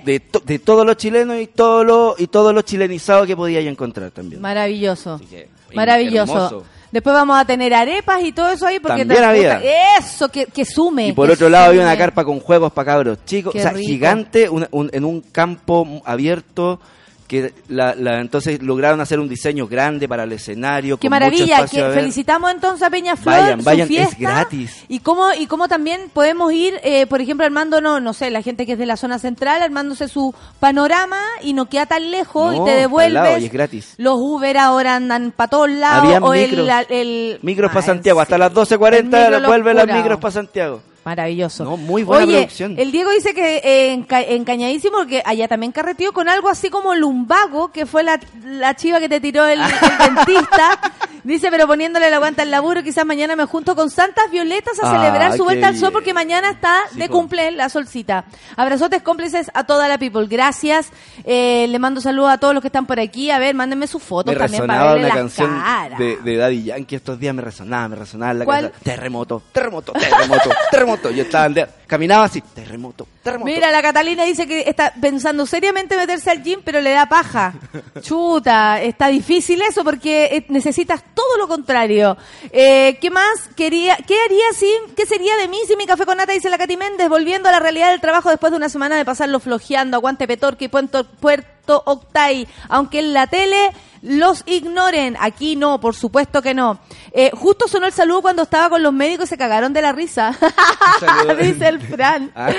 de, 0.06 0.20
to- 0.20 0.40
de 0.46 0.60
todos 0.60 0.86
los 0.86 0.96
chilenos 0.98 1.40
y 1.40 1.48
todo 1.48 1.84
lo, 1.84 2.16
y 2.18 2.28
todo 2.28 2.54
lo 2.54 2.62
chilenizado 2.62 3.26
que 3.26 3.36
podía 3.36 3.60
encontrar 3.62 4.12
también. 4.12 4.42
Maravilloso. 4.42 5.20
Que, 5.30 5.50
Maravilloso. 5.74 6.34
hermoso. 6.34 6.64
Después 6.92 7.14
vamos 7.14 7.38
a 7.38 7.44
tener 7.44 7.74
arepas 7.74 8.24
y 8.24 8.32
todo 8.32 8.50
eso 8.52 8.66
ahí 8.66 8.80
porque 8.80 9.00
También 9.06 9.24
había. 9.24 9.62
eso 10.00 10.30
que, 10.30 10.46
que 10.46 10.64
sume. 10.64 11.08
Y 11.10 11.12
por 11.14 11.30
otro 11.30 11.50
lado 11.50 11.66
había 11.72 11.82
una 11.82 11.98
carpa 11.98 12.24
con 12.24 12.40
juegos 12.40 12.72
para 12.72 12.86
cabros 12.86 13.18
chicos, 13.26 13.52
Qué 13.52 13.60
o 13.60 13.62
sea, 13.62 13.72
rico. 13.74 13.88
gigante, 13.90 14.48
un- 14.48 14.68
un- 14.72 14.90
en 14.94 15.04
un 15.04 15.20
campo 15.22 16.02
abierto 16.06 16.80
que 17.28 17.54
la, 17.70 17.96
la- 17.96 18.20
entonces 18.22 18.62
lograron 18.62 19.02
hacer 19.02 19.20
un 19.20 19.28
diseño 19.28 19.68
grande 19.68 20.08
para 20.08 20.24
el 20.24 20.32
escenario. 20.32 20.98
Qué 20.98 21.08
con 21.08 21.12
maravilla, 21.12 21.66
que 21.66 21.84
felicitamos 21.92 22.52
entonces 22.52 22.84
a 22.86 22.90
Peñaflor, 22.90 23.34
Vayan, 23.36 23.60
su 23.60 23.66
vayan, 23.66 23.92
es 23.92 24.18
gratis. 24.20 24.84
Y 24.88 25.00
cómo, 25.00 25.30
y 25.38 25.48
cómo 25.48 25.68
también 25.68 26.02
podemos 26.14 26.54
ir, 26.54 26.80
eh, 26.84 27.08
por 27.08 27.22
ejemplo, 27.22 27.46
armándonos, 27.46 28.02
no 28.02 28.14
sé, 28.14 28.30
la 28.30 28.42
gente 28.44 28.66
que 28.68 28.74
es 28.74 28.78
de 28.80 28.86
la 28.86 28.96
zona 28.96 29.18
central, 29.18 29.62
armándose 29.64 30.08
su 30.08 30.36
panorama 30.60 31.18
y 31.42 31.54
no 31.54 31.66
queda 31.68 31.86
tan 31.88 32.12
lejos 32.12 32.56
No, 32.56 32.62
y 32.62 32.66
te 32.66 32.76
devuelves. 32.78 33.42
y 33.42 33.46
es 33.46 33.52
gratis. 33.52 33.94
Los 33.98 34.18
Uber 34.20 34.58
ahora 34.58 34.96
andan 34.96 35.32
para 35.32 35.50
todos 35.50 35.70
lados. 35.70 36.04
Habían 36.06 36.24
o 36.24 36.34
el, 36.34 36.50
micros. 36.52 36.70
el- 36.90 37.40
Micros 37.42 37.72
Ah, 37.72 37.74
para 37.74 37.86
Santiago, 37.86 38.22
hasta 38.22 38.38
las 38.38 38.54
12.40 38.54 38.98
El 38.98 39.32
micro 39.34 39.48
vuelven 39.48 39.76
las 39.78 39.86
locura. 39.86 40.02
micros 40.02 40.20
para 40.20 40.32
Santiago. 40.32 40.82
Maravilloso. 41.06 41.64
No, 41.64 41.78
muy 41.78 42.02
buena 42.04 42.24
Oye, 42.26 42.34
producción. 42.38 42.76
el 42.80 42.92
Diego 42.92 43.12
dice 43.12 43.34
que 43.36 43.58
eh, 43.64 43.94
enca- 43.96 44.26
encañadísimo 44.28 45.06
que 45.06 45.22
allá 45.24 45.48
también 45.48 45.72
carreteó 45.72 46.12
con 46.14 46.28
algo 46.28 46.50
así 46.50 46.72
como 46.72 46.96
lumbago, 46.96 47.72
que 47.72 47.86
fue 47.86 48.02
la, 48.04 48.20
la 48.44 48.76
chiva 48.76 49.00
que 49.00 49.08
te 49.08 49.22
tiró 49.22 49.46
el, 49.46 49.62
el 49.62 49.68
dentista. 50.16 50.80
Dice, 51.24 51.50
pero 51.50 51.66
poniéndole 51.68 52.10
la 52.12 52.20
guanta 52.20 52.44
al 52.44 52.52
laburo, 52.52 52.84
quizás 52.84 53.04
mañana 53.06 53.36
me 53.36 53.46
junto 53.46 53.76
con 53.76 53.90
Santas 53.90 54.30
Violetas 54.32 54.80
a 54.80 54.88
Ah, 54.92 55.00
celebrar 55.02 55.36
su 55.38 55.44
vuelta 55.44 55.68
al 55.70 55.78
sol 55.78 55.92
porque 55.92 56.14
mañana 56.14 56.52
está 56.52 56.76
Sí, 56.92 57.00
de 57.00 57.08
po. 57.08 57.14
cumple 57.16 57.52
la 57.52 57.70
solcita. 57.70 58.26
Abrazotes 58.56 59.02
cómplices 59.02 59.50
a 59.56 59.64
toda 59.64 59.88
la 59.88 59.98
people. 59.98 60.28
Gracias. 60.28 60.90
Eh, 61.24 61.66
le 61.70 61.80
mando 61.80 62.00
saludos 62.02 62.30
a 62.32 62.38
todos 62.38 62.54
los 62.54 62.62
que 62.62 62.68
están 62.68 62.86
por 62.86 63.00
aquí. 63.00 63.32
A 63.32 63.40
ver, 63.40 63.56
mándenme 63.56 63.88
sus 63.88 64.04
fotos 64.04 64.34
Me 64.34 64.40
también 64.40 64.68
para 64.68 64.94
verle 64.94 65.10
canción 65.10 65.60
caras. 65.60 65.98
de, 65.98 66.18
de 66.18 66.38
Daddy 66.38 66.64
Yankee 66.66 66.96
estos 66.96 67.20
días, 67.20 67.34
me 67.34 67.42
resonaba, 67.42 67.88
me 67.90 67.96
resonaba 67.96 68.34
la 68.36 68.46
¿Cuál? 68.46 68.66
cabeza. 68.72 68.80
Terremoto, 68.84 69.42
terremoto, 69.52 69.94
terremoto, 69.94 70.50
terremoto. 70.72 70.95
Yo 71.12 71.24
estaba 71.24 71.46
andea- 71.46 71.70
caminaba 71.88 72.26
así, 72.26 72.42
terremoto, 72.42 73.08
terremoto. 73.24 73.46
Mira, 73.52 73.70
la 73.72 73.82
Catalina 73.82 74.24
dice 74.26 74.48
que 74.48 74.62
está 74.68 74.94
pensando 75.00 75.46
seriamente 75.46 75.96
meterse 75.98 76.32
al 76.32 76.42
gym, 76.44 76.62
pero 76.64 76.82
le 76.82 76.92
da 76.92 77.06
paja. 77.08 77.54
Chuta, 78.02 78.82
está 78.82 79.08
difícil 79.08 79.62
eso 79.62 79.84
porque 79.84 80.26
eh, 80.32 80.46
necesitas 80.50 81.04
todo 81.14 81.38
lo 81.38 81.48
contrario. 81.48 82.18
Eh, 82.52 82.98
¿Qué 83.02 83.10
más 83.10 83.50
quería? 83.56 83.98
¿Qué 83.98 84.16
haría 84.26 84.46
si? 84.54 84.70
¿Qué 84.96 85.06
sería 85.06 85.36
de 85.38 85.48
mí 85.48 85.58
si 85.68 85.76
mi 85.76 85.86
café 85.86 86.06
con 86.06 86.18
nata 86.18 86.34
dice 86.34 86.50
la 86.50 86.58
Katy 86.58 86.78
Méndez 86.78 87.10
volviendo 87.10 87.50
a 87.50 87.52
la 87.52 87.60
realidad 87.60 87.92
del 87.92 88.02
trabajo 88.02 88.30
después 88.30 88.52
de 88.52 88.58
una 88.58 88.70
semana 88.70 88.96
de 88.98 89.06
pasarlo 89.06 89.40
flojeando, 89.40 89.98
aguante 89.98 90.28
Petorque 90.28 90.66
y 90.66 90.68
Puerto, 90.70 91.06
Puerto 91.20 91.82
Octay, 91.86 92.48
aunque 92.70 93.00
en 93.00 93.14
la 93.14 93.28
tele 93.28 93.72
los 94.06 94.44
ignoren. 94.46 95.18
Aquí 95.20 95.56
no, 95.56 95.80
por 95.80 95.96
supuesto 95.96 96.42
que 96.42 96.54
no. 96.54 96.80
Eh, 97.12 97.32
justo 97.34 97.68
sonó 97.68 97.88
el 97.88 97.92
saludo 97.92 98.22
cuando 98.22 98.44
estaba 98.44 98.70
con 98.70 98.84
los 98.84 98.94
médicos 98.94 99.26
y 99.26 99.30
se 99.30 99.38
cagaron 99.38 99.74
de 99.74 99.82
la 99.82 99.92
risa. 99.92 100.38
Dice 101.42 101.68
el 101.68 101.82
Fran. 101.82 102.32
Ah. 102.36 102.52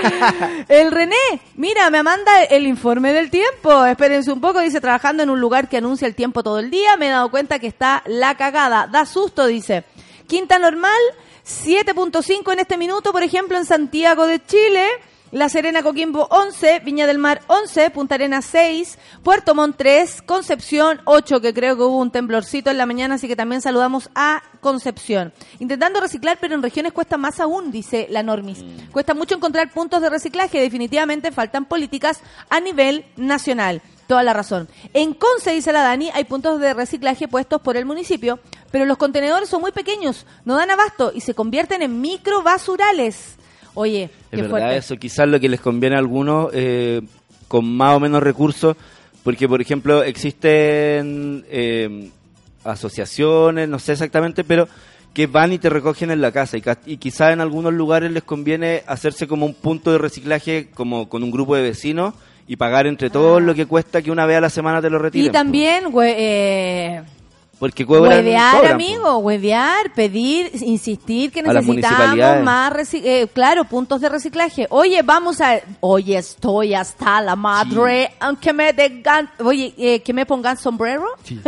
El 0.68 0.90
René, 0.90 1.14
mira, 1.54 1.88
me 1.90 2.02
manda 2.02 2.42
el 2.44 2.66
informe 2.66 3.12
del 3.12 3.30
tiempo. 3.30 3.85
Espérense 3.85 4.32
un 4.32 4.40
poco, 4.40 4.61
dice, 4.61 4.80
trabajando 4.80 5.22
en 5.22 5.30
un 5.30 5.40
lugar 5.40 5.68
que 5.68 5.76
anuncia 5.76 6.09
el 6.09 6.14
tiempo 6.14 6.42
todo 6.42 6.59
el 6.59 6.70
día. 6.70 6.96
Me 6.96 7.06
he 7.06 7.11
dado 7.11 7.30
cuenta 7.30 7.59
que 7.59 7.68
está 7.68 8.02
la 8.06 8.37
cagada. 8.37 8.88
Da 8.88 9.06
susto, 9.06 9.46
dice. 9.46 9.85
Quinta 10.26 10.59
normal, 10.59 11.00
7.5 11.46 12.52
en 12.52 12.59
este 12.59 12.76
minuto, 12.76 13.12
por 13.12 13.22
ejemplo, 13.22 13.56
en 13.56 13.64
Santiago 13.64 14.26
de 14.26 14.44
Chile. 14.44 14.85
La 15.32 15.48
Serena 15.48 15.82
Coquimbo 15.82 16.28
11, 16.30 16.78
Viña 16.84 17.04
del 17.08 17.18
Mar 17.18 17.42
11, 17.48 17.90
Punta 17.90 18.14
Arenas 18.14 18.44
6, 18.44 18.96
Puerto 19.24 19.56
Montt 19.56 19.76
3, 19.76 20.22
Concepción 20.22 21.00
8, 21.04 21.40
que 21.40 21.52
creo 21.52 21.76
que 21.76 21.82
hubo 21.82 21.98
un 21.98 22.12
temblorcito 22.12 22.70
en 22.70 22.78
la 22.78 22.86
mañana, 22.86 23.16
así 23.16 23.26
que 23.26 23.34
también 23.34 23.60
saludamos 23.60 24.08
a 24.14 24.44
Concepción. 24.60 25.32
Intentando 25.58 26.00
reciclar, 26.00 26.38
pero 26.40 26.54
en 26.54 26.62
regiones 26.62 26.92
cuesta 26.92 27.16
más 27.16 27.40
aún, 27.40 27.72
dice 27.72 28.06
la 28.08 28.22
Normis. 28.22 28.64
Cuesta 28.92 29.14
mucho 29.14 29.34
encontrar 29.34 29.72
puntos 29.72 30.00
de 30.00 30.10
reciclaje, 30.10 30.60
definitivamente 30.60 31.32
faltan 31.32 31.64
políticas 31.64 32.20
a 32.48 32.60
nivel 32.60 33.04
nacional. 33.16 33.82
Toda 34.06 34.22
la 34.22 34.32
razón. 34.32 34.68
En 34.94 35.12
Conce, 35.12 35.50
dice 35.50 35.72
la 35.72 35.82
Dani, 35.82 36.08
hay 36.14 36.22
puntos 36.22 36.60
de 36.60 36.72
reciclaje 36.72 37.26
puestos 37.26 37.60
por 37.60 37.76
el 37.76 37.84
municipio, 37.84 38.38
pero 38.70 38.84
los 38.84 38.96
contenedores 38.96 39.48
son 39.48 39.60
muy 39.60 39.72
pequeños, 39.72 40.24
no 40.44 40.54
dan 40.54 40.70
abasto 40.70 41.10
y 41.12 41.20
se 41.20 41.34
convierten 41.34 41.82
en 41.82 42.00
microbasurales. 42.00 43.38
Oye, 43.76 44.10
Es 44.32 44.40
verdad 44.40 44.50
fuerte. 44.50 44.76
eso, 44.78 44.96
quizás 44.96 45.28
lo 45.28 45.38
que 45.38 45.48
les 45.48 45.60
conviene 45.60 45.94
a 45.94 46.00
algunos 46.00 46.50
eh, 46.52 47.00
con 47.46 47.64
más 47.76 47.94
o 47.94 48.00
menos 48.00 48.22
recursos, 48.22 48.76
porque 49.22 49.48
por 49.48 49.60
ejemplo 49.60 50.02
existen 50.02 51.44
eh, 51.48 52.10
asociaciones, 52.64 53.68
no 53.68 53.78
sé 53.78 53.92
exactamente, 53.92 54.44
pero 54.44 54.68
que 55.14 55.26
van 55.26 55.52
y 55.52 55.58
te 55.58 55.70
recogen 55.70 56.10
en 56.10 56.20
la 56.20 56.30
casa 56.32 56.56
y, 56.86 56.96
quizás 56.98 57.32
en 57.32 57.40
algunos 57.40 57.72
lugares 57.72 58.10
les 58.10 58.22
conviene 58.22 58.82
hacerse 58.86 59.26
como 59.26 59.46
un 59.46 59.54
punto 59.54 59.90
de 59.92 59.98
reciclaje 59.98 60.68
como 60.74 61.08
con 61.08 61.22
un 61.22 61.30
grupo 61.30 61.56
de 61.56 61.62
vecinos 61.62 62.12
y 62.46 62.56
pagar 62.56 62.86
entre 62.86 63.08
todos 63.10 63.40
lo 63.42 63.54
que 63.54 63.66
cuesta 63.66 64.02
que 64.02 64.10
una 64.10 64.26
vez 64.26 64.36
a 64.36 64.40
la 64.42 64.50
semana 64.50 64.82
te 64.82 64.90
lo 64.90 64.98
retiren. 64.98 65.26
Ah. 65.26 65.30
Y 65.30 65.32
también, 65.32 65.84
hue- 65.86 66.14
eh. 66.16 67.02
Porque 67.58 67.86
cobran, 67.86 68.18
huevear, 68.18 68.56
cobran, 68.56 68.72
amigo, 68.72 69.18
huevear, 69.18 69.92
pedir, 69.94 70.50
insistir 70.62 71.32
que 71.32 71.42
necesitamos 71.42 72.42
más, 72.42 72.94
eh, 72.94 73.26
claro, 73.32 73.64
puntos 73.64 74.00
de 74.00 74.08
reciclaje. 74.08 74.66
Oye, 74.70 75.02
vamos 75.02 75.40
a, 75.40 75.60
oye, 75.80 76.18
estoy 76.18 76.74
hasta 76.74 77.20
la 77.20 77.34
madre, 77.36 78.12
aunque 78.20 78.52
me 78.52 78.72
den, 78.72 79.02
oye, 79.42 79.74
eh, 79.78 80.00
que 80.00 80.12
me 80.12 80.26
pongan 80.26 80.56
sombrero. 80.56 81.06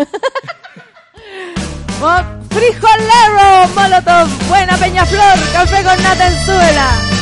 Frijolero, 2.50 3.68
molotov, 3.74 4.28
buena 4.48 4.76
peñaflor, 4.76 5.38
café 5.52 5.82
con 5.82 6.02
nata 6.02 6.28
en 6.28 6.44
suela. 6.44 7.17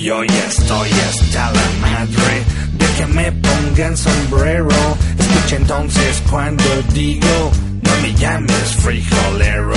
Yo 0.00 0.22
ya 0.22 0.46
estoy 0.46 0.90
hasta 0.90 1.50
la 1.50 1.68
madre 1.80 2.44
de 2.74 2.86
que 2.96 3.06
me 3.06 3.32
pongan 3.32 3.96
sombrero. 3.96 4.96
Escucha 5.18 5.56
entonces 5.56 6.22
cuando 6.30 6.64
digo, 6.94 7.50
no 7.82 7.90
me 8.02 8.14
llames 8.14 8.76
frijolero. 8.80 9.72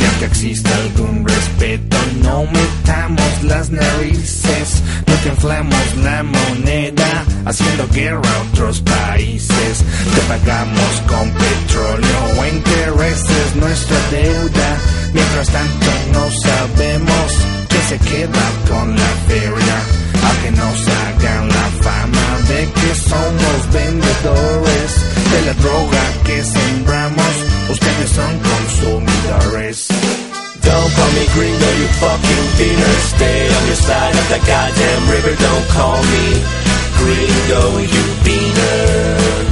Y 0.00 0.04
aunque 0.04 0.24
exista 0.24 0.68
algún 0.74 1.24
respeto, 1.24 1.96
no 2.22 2.44
metamos 2.46 3.44
las 3.44 3.70
narices. 3.70 4.82
No 5.06 5.14
te 5.14 5.28
inflamos 5.28 5.96
la 6.02 6.24
moneda, 6.24 7.24
haciendo 7.44 7.86
guerra 7.92 8.28
a 8.34 8.42
otros 8.50 8.80
países. 8.80 9.84
Te 10.12 10.20
pagamos 10.22 11.02
con 11.06 11.30
petróleo 11.30 12.18
o 12.36 12.46
intereses 12.46 13.54
nuestra 13.54 13.96
deuda. 14.10 14.76
Mientras 15.14 15.48
tanto 15.50 15.86
no 16.14 16.30
sabemos 16.32 17.61
se 17.88 17.98
queda 17.98 18.44
con 18.68 18.96
la 18.96 19.12
feria. 19.28 19.76
A 20.28 20.42
que 20.42 20.50
nos 20.52 20.78
hagan 20.88 21.48
la 21.48 21.68
fama 21.86 22.28
de 22.48 22.60
que 22.78 22.94
somos 22.94 23.58
vendedores 23.72 24.90
de 25.32 25.40
la 25.46 25.54
droga 25.54 26.02
que 26.24 26.44
sembramos. 26.44 27.34
Ustedes 27.70 28.10
son 28.10 28.32
consumidores. 28.50 29.88
Don't 30.62 30.94
call 30.94 31.12
me 31.18 31.26
gringo, 31.34 31.68
you 31.80 31.88
fucking 32.02 32.46
beaner. 32.58 32.94
Stay 33.14 33.48
on 33.56 33.66
your 33.66 33.80
side 33.88 34.14
of 34.14 34.28
the 34.32 34.40
goddamn 34.46 35.10
river. 35.10 35.34
Don't 35.46 35.68
call 35.76 36.00
me 36.12 36.26
gringo, 36.98 37.78
you 37.92 38.04
beaner. 38.24 39.51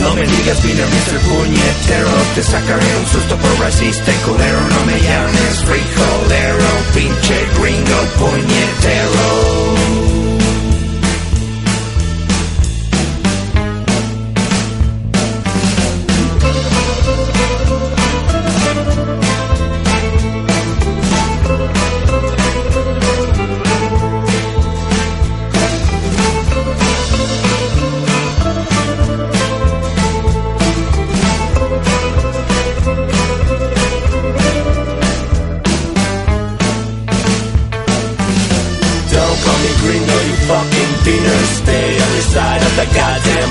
No 0.00 0.14
me 0.14 0.26
digas 0.26 0.62
beaner, 0.62 0.86
Mr. 0.86 1.18
Puñetero 1.28 2.10
Te 2.34 2.42
sacaré 2.42 2.96
un 3.00 3.06
susto 3.06 3.36
por 3.36 3.60
racista 3.60 4.10
y 4.10 4.16
culero 4.26 4.60
No 4.60 4.84
me 4.86 5.00
llames 5.00 5.64
frijolero 5.64 6.68
Pinche 6.94 7.46
gringo 7.58 8.00
puñetero 8.18 10.09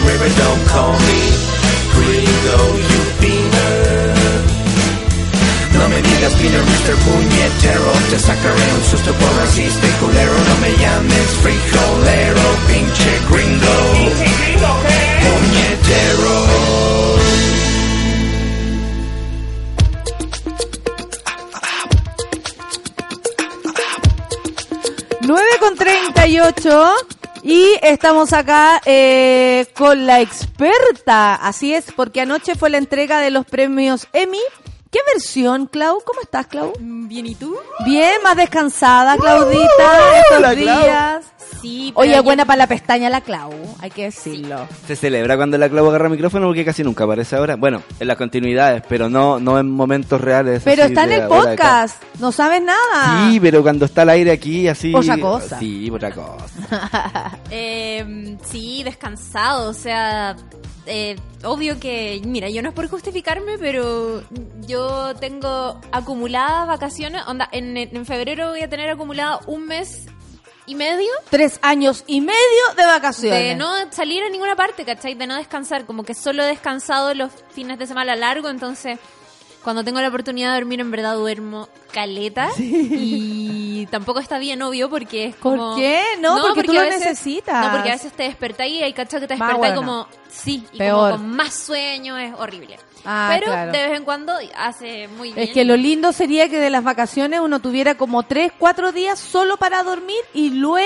river, 0.09 0.29
don't 0.41 0.63
call 0.67 0.93
me 1.07 1.21
gringo, 1.93 2.59
you 2.89 3.01
beaner. 3.21 4.39
No 5.77 5.83
me 5.87 6.01
digas 6.01 6.33
Peter, 6.33 6.61
Mr. 6.61 6.95
Puñetero 7.05 7.91
Te 8.09 8.19
sacaré 8.19 8.65
un 8.77 8.83
susto 8.91 9.13
por 9.13 9.31
racista 9.37 9.87
y 9.87 9.91
culero 10.01 10.33
No 10.49 10.55
me 10.63 10.71
llames 10.81 11.27
frijolero, 11.41 12.45
pinche 12.67 13.11
gringo 13.29 13.75
Puñetero 15.23 16.35
9 25.21 25.47
con 25.59 25.75
38 25.75 27.18
y 27.43 27.75
estamos 27.81 28.33
acá 28.33 28.81
eh, 28.85 29.67
con 29.75 30.05
la 30.05 30.21
experta. 30.21 31.35
Así 31.35 31.73
es, 31.73 31.91
porque 31.95 32.21
anoche 32.21 32.55
fue 32.55 32.69
la 32.69 32.77
entrega 32.77 33.19
de 33.19 33.31
los 33.31 33.45
premios 33.45 34.07
Emmy. 34.13 34.39
¿Qué 34.91 34.99
versión, 35.13 35.67
Clau? 35.67 35.99
¿Cómo 36.03 36.19
estás, 36.21 36.47
Clau? 36.47 36.73
Bien, 36.79 37.25
¿y 37.27 37.35
tú? 37.35 37.55
Bien, 37.85 38.13
más 38.23 38.35
descansada, 38.35 39.17
Claudita, 39.17 40.19
estos 40.23 40.41
la 40.41 40.55
Clau. 40.55 40.81
días. 40.81 41.25
Sí, 41.61 41.91
pero 41.93 42.01
Oye, 42.01 42.15
yo- 42.15 42.23
buena 42.23 42.45
para 42.45 42.57
la 42.57 42.67
pestaña 42.67 43.09
la 43.09 43.21
Clau, 43.21 43.51
hay 43.81 43.91
que 43.91 44.05
decirlo. 44.05 44.67
Se 44.87 44.95
celebra 44.95 45.35
cuando 45.35 45.57
la 45.59 45.69
clavo 45.69 45.89
agarra 45.89 46.09
micrófono 46.09 46.47
porque 46.47 46.63
casi 46.65 46.83
nunca 46.83 47.03
aparece 47.03 47.35
ahora. 47.35 47.55
Bueno, 47.55 47.83
en 47.99 48.07
las 48.07 48.17
continuidades, 48.17 48.81
pero 48.89 49.09
no, 49.09 49.39
no 49.39 49.59
en 49.59 49.69
momentos 49.69 50.19
reales. 50.21 50.61
Pero 50.63 50.83
así 50.83 50.93
está 50.93 51.03
en 51.03 51.11
el 51.11 51.27
podcast, 51.27 52.01
no 52.19 52.31
sabes 52.31 52.61
nada. 52.63 53.29
Sí, 53.29 53.39
pero 53.39 53.61
cuando 53.61 53.85
está 53.85 54.01
al 54.03 54.09
aire 54.09 54.31
aquí, 54.31 54.67
así. 54.67 54.91
Otra 54.95 55.17
cosa. 55.19 55.59
Sí, 55.59 55.89
otra 55.91 56.11
cosa. 56.11 57.37
Eh, 57.51 58.37
sí, 58.49 58.83
descansado, 58.83 59.69
o 59.69 59.73
sea, 59.73 60.35
eh, 60.89 61.15
obvio 61.43 61.79
que, 61.79 62.21
mira, 62.25 62.49
yo 62.49 62.61
no 62.61 62.69
es 62.69 62.75
por 62.75 62.87
justificarme, 62.89 63.57
pero 63.57 64.23
yo 64.67 65.15
tengo 65.15 65.79
acumuladas 65.91 66.67
vacaciones, 66.67 67.23
onda, 67.27 67.47
en, 67.51 67.77
en 67.77 68.05
febrero 68.05 68.49
voy 68.49 68.61
a 68.61 68.69
tener 68.69 68.89
acumulado 68.89 69.39
un 69.47 69.65
mes 69.65 70.07
y 70.65 70.75
medio 70.75 71.09
Tres 71.31 71.59
años 71.63 72.03
y 72.05 72.21
medio 72.21 72.35
de 72.77 72.85
vacaciones. 72.85 73.39
de 73.39 73.55
no 73.55 73.71
salir 73.91 74.23
a 74.23 74.29
ninguna 74.29 74.55
parte, 74.55 74.85
¿cachai? 74.85 75.15
De 75.15 75.25
no 75.25 75.35
descansar, 75.35 75.85
como 75.85 76.03
que 76.03 76.13
solo 76.13 76.43
he 76.43 76.47
descansado 76.47 77.13
los 77.15 77.31
fines 77.49 77.79
de 77.79 77.87
semana 77.87 78.15
largo, 78.15 78.49
entonces 78.49 78.99
cuando 79.63 79.83
tengo 79.83 79.99
la 80.01 80.07
oportunidad 80.07 80.49
de 80.53 80.55
dormir 80.59 80.79
en 80.79 80.91
verdad 80.91 81.15
duermo 81.15 81.67
caleta 81.91 82.49
y 82.57 83.85
tampoco 83.87 84.19
está 84.19 84.37
bien 84.37 84.61
obvio 84.61 84.89
porque 84.89 85.25
es 85.25 85.35
¿Por 85.35 85.57
como... 85.57 85.75
qué? 85.75 86.01
No, 86.19 86.37
porque 86.41 86.63
tú 86.63 86.71
a 86.71 86.83
lo 86.83 86.89
necesitas. 86.89 87.65
No, 87.65 87.71
porque 87.73 87.89
a 87.89 87.93
veces 87.93 88.13
te 88.13 88.23
despertáis 88.23 88.73
y 88.73 88.83
hay 88.83 88.93
cachado 88.93 89.21
que 89.21 89.27
te 89.27 89.33
despertáis 89.33 89.57
buena. 89.57 89.75
como... 89.75 90.07
Sí, 90.29 90.63
y 90.71 90.77
Peor. 90.77 91.11
como 91.11 91.23
con 91.23 91.35
más 91.35 91.53
sueño, 91.53 92.17
es 92.17 92.33
horrible. 92.37 92.77
Ah, 93.05 93.29
Pero 93.33 93.47
claro. 93.47 93.71
de 93.71 93.77
vez 93.87 93.97
en 93.97 94.05
cuando 94.05 94.33
hace 94.55 95.07
muy 95.07 95.33
bien. 95.33 95.47
Es 95.47 95.53
que 95.53 95.65
lo 95.65 95.75
lindo 95.75 96.11
sería 96.11 96.49
que 96.49 96.59
de 96.59 96.69
las 96.69 96.83
vacaciones 96.83 97.39
uno 97.39 97.59
tuviera 97.59 97.95
como 97.95 98.23
tres, 98.23 98.51
cuatro 98.57 98.91
días 98.91 99.19
solo 99.19 99.57
para 99.57 99.83
dormir 99.83 100.19
y 100.33 100.51
luego 100.51 100.85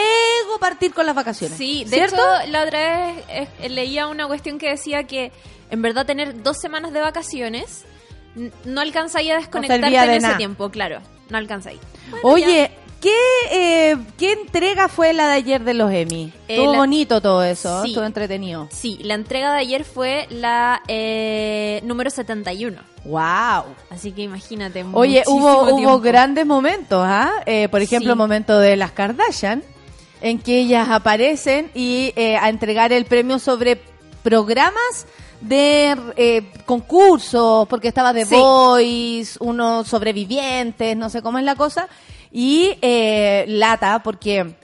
partir 0.59 0.93
con 0.93 1.05
las 1.05 1.15
vacaciones. 1.15 1.57
Sí, 1.57 1.83
de 1.83 1.89
¿Cierto? 1.89 2.15
hecho, 2.15 2.51
la 2.51 2.63
otra 2.63 3.07
vez 3.07 3.47
eh, 3.59 3.69
leía 3.69 4.07
una 4.07 4.27
cuestión 4.27 4.57
que 4.59 4.69
decía 4.69 5.03
que 5.05 5.31
en 5.71 5.81
verdad 5.81 6.05
tener 6.05 6.41
dos 6.43 6.57
semanas 6.59 6.93
de 6.93 7.01
vacaciones 7.01 7.83
no 8.65 8.81
alcanzáis 8.81 9.31
a 9.31 9.35
desconectarte 9.35 9.81
servía 9.83 10.03
en 10.05 10.21
de 10.21 10.27
ese 10.27 10.35
tiempo, 10.37 10.69
claro, 10.69 10.99
no 11.29 11.37
alcanzáis. 11.37 11.79
Oye, 12.23 12.71
¿qué, 13.01 13.11
eh, 13.51 13.97
¿qué 14.17 14.33
entrega 14.33 14.87
fue 14.87 15.13
la 15.13 15.27
de 15.27 15.33
ayer 15.33 15.63
de 15.63 15.73
los 15.73 15.91
Emmy? 15.91 16.31
Eh, 16.47 16.55
Estuvo 16.55 16.71
la- 16.71 16.77
bonito 16.79 17.21
todo 17.21 17.43
eso, 17.43 17.83
Sí. 17.83 17.89
estuvo 17.89 18.05
entretenido. 18.05 18.67
Sí, 18.71 18.99
la 19.03 19.13
entrega 19.13 19.53
de 19.53 19.59
ayer 19.59 19.83
fue 19.83 20.27
la 20.29 20.81
eh, 20.87 21.81
número 21.83 22.09
71. 22.09 22.81
Wow. 23.05 23.65
Así 23.89 24.13
que 24.13 24.21
imagínate. 24.23 24.85
Oye, 24.93 25.23
hubo, 25.27 25.73
hubo 25.75 25.99
grandes 25.99 26.45
momentos, 26.45 27.03
¿ah? 27.05 27.31
Eh, 27.45 27.67
por 27.69 27.81
ejemplo, 27.81 28.07
Sí. 28.07 28.11
el 28.11 28.17
momento 28.17 28.57
de 28.59 28.77
las 28.77 28.91
Kardashian, 28.91 29.61
en 30.21 30.39
que 30.39 30.59
ellas 30.59 30.87
aparecen 30.89 31.69
y 31.73 32.13
eh, 32.15 32.37
a 32.37 32.47
entregar 32.47 32.93
el 32.93 33.03
premio 33.03 33.39
sobre 33.39 33.81
programas 34.23 35.05
de 35.43 35.95
eh, 36.15 36.51
concursos, 36.65 37.67
porque 37.67 37.89
estaba 37.89 38.13
The 38.13 38.25
Sí. 38.25 38.35
Voice, 38.35 39.37
unos 39.39 39.87
sobrevivientes, 39.87 40.95
no 40.95 41.09
sé 41.09 41.21
cómo 41.21 41.37
es 41.37 41.43
la 41.43 41.55
cosa, 41.55 41.87
y 42.31 42.77
eh, 42.81 43.45
Lata, 43.47 44.01
porque 44.03 44.55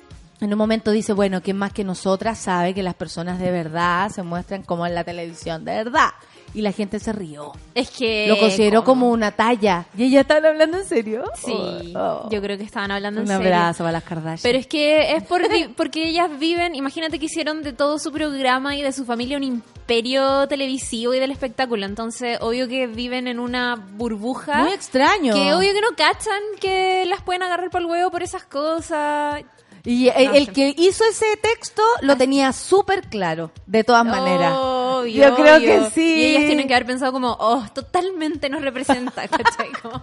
en 0.41 0.51
un 0.53 0.57
momento 0.57 0.91
dice, 0.91 1.11
bueno, 1.13 1.41
que 1.41 1.53
más 1.53 1.73
que 1.73 1.83
nosotras 1.83 2.39
sabe 2.39 2.73
que 2.73 2.81
las 2.81 2.93
personas 2.95 3.39
de 3.39 3.51
verdad 3.51 4.09
se 4.09 4.23
muestran 4.23 4.63
como 4.63 4.87
en 4.87 4.95
la 4.95 5.03
televisión, 5.03 5.65
de 5.65 5.83
verdad. 5.83 6.09
Y 6.53 6.61
la 6.61 6.71
gente 6.71 6.99
se 6.99 7.13
rió. 7.13 7.51
Es 7.75 7.89
que. 7.91 8.27
Lo 8.27 8.37
consideró 8.37 8.83
¿cómo? 8.83 9.01
como 9.01 9.11
una 9.13 9.31
talla. 9.31 9.85
¿Y 9.97 10.05
ellas 10.05 10.21
están 10.21 10.45
hablando 10.45 10.77
en 10.77 10.85
serio? 10.85 11.23
Sí, 11.35 11.53
Oh. 11.95 12.27
yo 12.29 12.41
creo 12.41 12.57
que 12.57 12.63
estaban 12.63 12.91
hablando 12.91 13.21
Un 13.21 13.29
en 13.29 13.37
serio. 13.37 13.53
abrazo 13.55 13.79
para 13.83 13.91
las 13.93 14.03
Kardashian. 14.03 14.39
Pero 14.43 14.57
es 14.57 14.67
que 14.67 15.13
es 15.15 15.23
por 15.23 15.41
porque 15.75 16.07
ellas 16.09 16.29
viven, 16.39 16.75
imagínate 16.75 17.19
que 17.19 17.25
hicieron 17.25 17.61
de 17.63 17.73
todo 17.73 17.99
su 17.99 18.11
programa 18.11 18.75
y 18.75 18.81
de 18.81 18.91
su 18.91 19.05
familia 19.05 19.37
un 19.37 19.43
imperio 19.43 20.47
televisivo 20.47 21.13
y 21.13 21.19
del 21.19 21.31
espectáculo. 21.31 21.85
Entonces, 21.85 22.37
obvio 22.41 22.67
que 22.67 22.87
viven 22.87 23.27
en 23.27 23.39
una 23.39 23.75
burbuja. 23.75 24.57
Muy 24.63 24.71
extraño. 24.73 25.33
Que 25.33 25.53
obvio 25.53 25.71
que 25.73 25.81
no 25.81 25.89
cachan 25.95 26.41
que 26.59 27.05
las 27.05 27.21
pueden 27.21 27.43
agarrar 27.43 27.69
por 27.69 27.81
el 27.81 27.87
huevo 27.87 28.11
por 28.11 28.23
esas 28.23 28.43
cosas. 28.43 29.43
Y 29.85 30.09
el, 30.09 30.25
No 30.27 30.33
el 30.35 30.45
sé. 30.47 30.51
que 30.51 30.75
hizo 30.77 31.03
ese 31.05 31.25
texto 31.41 31.81
lo 32.01 32.17
tenía 32.17 32.51
súper 32.51 33.07
claro, 33.07 33.51
de 33.65 33.83
todas 33.85 34.05
maneras. 34.05 34.53
Obvio, 35.01 35.29
Yo 35.29 35.35
creo 35.35 35.57
obvio. 35.57 35.83
que 35.85 35.89
sí. 35.91 36.01
Y 36.15 36.25
ellas 36.25 36.45
tienen 36.47 36.67
que 36.67 36.73
haber 36.73 36.85
pensado 36.87 37.11
como, 37.11 37.35
oh, 37.39 37.63
totalmente 37.73 38.49
nos 38.49 38.61
representa, 38.61 39.27
¿cachai? 39.27 39.69
Como- 39.81 40.01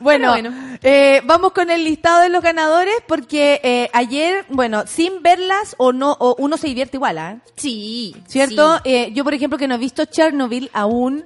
Bueno, 0.00 0.30
bueno. 0.30 0.52
eh, 0.82 1.20
vamos 1.24 1.52
con 1.52 1.70
el 1.70 1.84
listado 1.84 2.22
de 2.22 2.28
los 2.28 2.42
ganadores 2.42 2.94
porque 3.06 3.60
eh, 3.62 3.88
ayer, 3.92 4.44
bueno, 4.48 4.84
sin 4.86 5.22
verlas 5.22 5.76
o 5.78 5.92
no, 5.92 6.16
o 6.18 6.34
uno 6.38 6.56
se 6.56 6.66
divierte 6.66 6.96
igual, 6.96 7.18
¿ah? 7.18 7.36
Sí. 7.56 8.16
¿Cierto? 8.26 8.78
sí. 8.78 8.82
Eh, 8.90 9.10
yo, 9.14 9.22
por 9.22 9.34
ejemplo, 9.34 9.58
que 9.58 9.68
no 9.68 9.76
he 9.76 9.78
visto 9.78 10.04
Chernobyl 10.06 10.70
aún, 10.72 11.24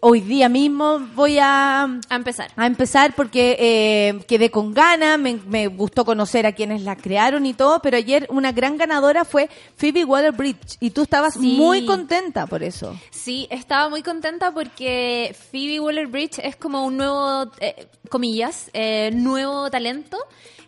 hoy 0.00 0.20
día 0.20 0.48
mismo 0.48 0.98
voy 1.14 1.38
a, 1.38 1.82
A 1.84 2.14
empezar. 2.14 2.50
a 2.56 2.66
empezar 2.66 3.14
porque 3.14 3.56
eh, 3.58 4.24
quedé 4.26 4.50
con 4.50 4.74
ganas, 4.74 5.18
me, 5.18 5.34
me 5.46 5.66
gustó 5.68 6.04
conocer 6.04 6.46
a 6.46 6.52
quienes 6.52 6.82
la 6.82 6.96
crearon 6.96 7.46
y 7.46 7.54
todo, 7.54 7.80
pero 7.80 7.96
ayer 7.96 8.26
una 8.30 8.52
gran 8.52 8.76
ganadora 8.76 9.24
fue 9.24 9.48
Phoebe 9.76 10.04
Waller-Bridge 10.04 10.76
y 10.80 10.90
tú 10.90 11.02
estabas 11.02 11.34
Sí. 11.34 11.56
muy 11.56 11.84
contenta 11.86 12.46
por 12.46 12.62
eso. 12.62 12.96
Sí, 13.10 13.46
estaba 13.50 13.88
muy 13.88 14.02
contenta 14.02 14.52
porque 14.52 15.34
Phoebe 15.50 15.80
Waller-Bridge 15.80 16.38
es 16.42 16.56
como 16.56 16.84
un 16.84 16.96
nuevo, 16.96 17.50
eh, 17.60 17.86
comillas, 18.08 18.70
eh, 18.72 19.10
nuevo 19.14 19.70
talento 19.70 20.18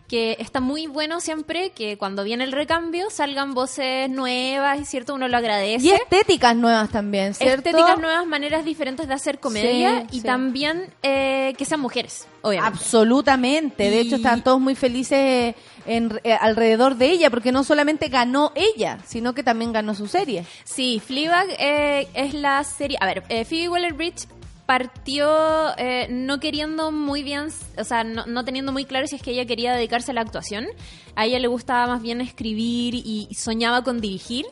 que 0.09 0.35
está 0.39 0.59
muy 0.59 0.87
bueno 0.87 1.21
siempre 1.21 1.69
que 1.69 1.97
cuando 1.97 2.23
viene 2.25 2.43
el 2.43 2.51
recambio 2.51 3.09
salgan 3.11 3.53
voces 3.53 4.09
nuevas 4.09 4.79
y 4.81 4.85
cierto 4.85 5.13
uno 5.13 5.27
lo 5.29 5.37
agradece. 5.37 5.85
Y 5.85 5.91
estéticas 5.91 6.55
nuevas 6.55 6.89
también, 6.89 7.33
¿cierto? 7.35 7.69
Estéticas 7.69 7.99
nuevas, 7.99 8.25
maneras 8.25 8.65
diferentes 8.65 9.07
de 9.07 9.13
hacer 9.13 9.39
comedia 9.39 10.01
Sí, 10.01 10.17
y 10.17 10.19
sí. 10.21 10.25
también 10.25 10.91
eh, 11.03 11.53
que 11.57 11.63
sean 11.63 11.79
mujeres, 11.79 12.27
obviamente. 12.41 12.75
Absolutamente. 12.77 13.89
De 13.89 14.01
Y- 14.01 14.07
hecho, 14.07 14.15
estaban 14.17 14.43
todos 14.43 14.59
muy 14.59 14.75
felices 14.75 15.55
en- 15.85 16.19
eh, 16.23 16.33
alrededor 16.33 16.95
de 16.95 17.11
ella, 17.11 17.29
porque 17.29 17.51
no 17.51 17.63
solamente 17.63 18.07
ganó 18.09 18.51
ella, 18.55 18.97
sino 19.05 19.33
que 19.33 19.43
también 19.43 19.71
ganó 19.71 19.93
su 19.93 20.07
serie. 20.07 20.43
Sí, 20.63 20.99
Fleabag 21.05 21.47
eh, 21.59 22.07
es 22.15 22.33
la 22.33 22.63
serie... 22.63 22.97
A 22.99 23.05
ver, 23.05 23.23
eh, 23.29 23.45
Phoebe 23.45 23.69
Waller-Bridge 23.69 24.27
partió 24.69 25.75
eh, 25.79 26.05
no 26.11 26.39
queriendo 26.39 26.91
muy 26.91 27.23
bien, 27.23 27.47
o 27.75 27.83
sea, 27.83 28.03
no, 28.03 28.27
no 28.27 28.45
teniendo 28.45 28.71
muy 28.71 28.85
claro 28.85 29.07
si 29.07 29.15
es 29.15 29.23
que 29.23 29.31
ella 29.31 29.47
quería 29.47 29.73
dedicarse 29.73 30.11
a 30.11 30.13
la 30.13 30.21
actuación. 30.21 30.67
A 31.15 31.25
ella 31.25 31.39
le 31.39 31.47
gustaba 31.47 31.87
más 31.87 32.03
bien 32.03 32.21
escribir 32.21 32.93
y 32.93 33.29
soñaba 33.33 33.83
con 33.83 33.99
dirigir. 33.99 34.45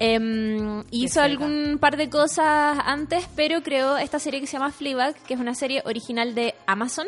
Em, 0.00 0.82
hizo 0.90 1.20
algún 1.20 1.78
par 1.78 1.96
de 1.96 2.10
cosas 2.10 2.78
antes, 2.84 3.28
pero 3.36 3.62
creó 3.62 3.96
esta 3.96 4.18
serie 4.18 4.40
que 4.40 4.48
se 4.48 4.54
llama 4.54 4.72
Fleabag, 4.72 5.14
que 5.22 5.34
es 5.34 5.40
una 5.40 5.54
serie 5.54 5.82
original 5.84 6.34
de 6.34 6.56
Amazon, 6.66 7.06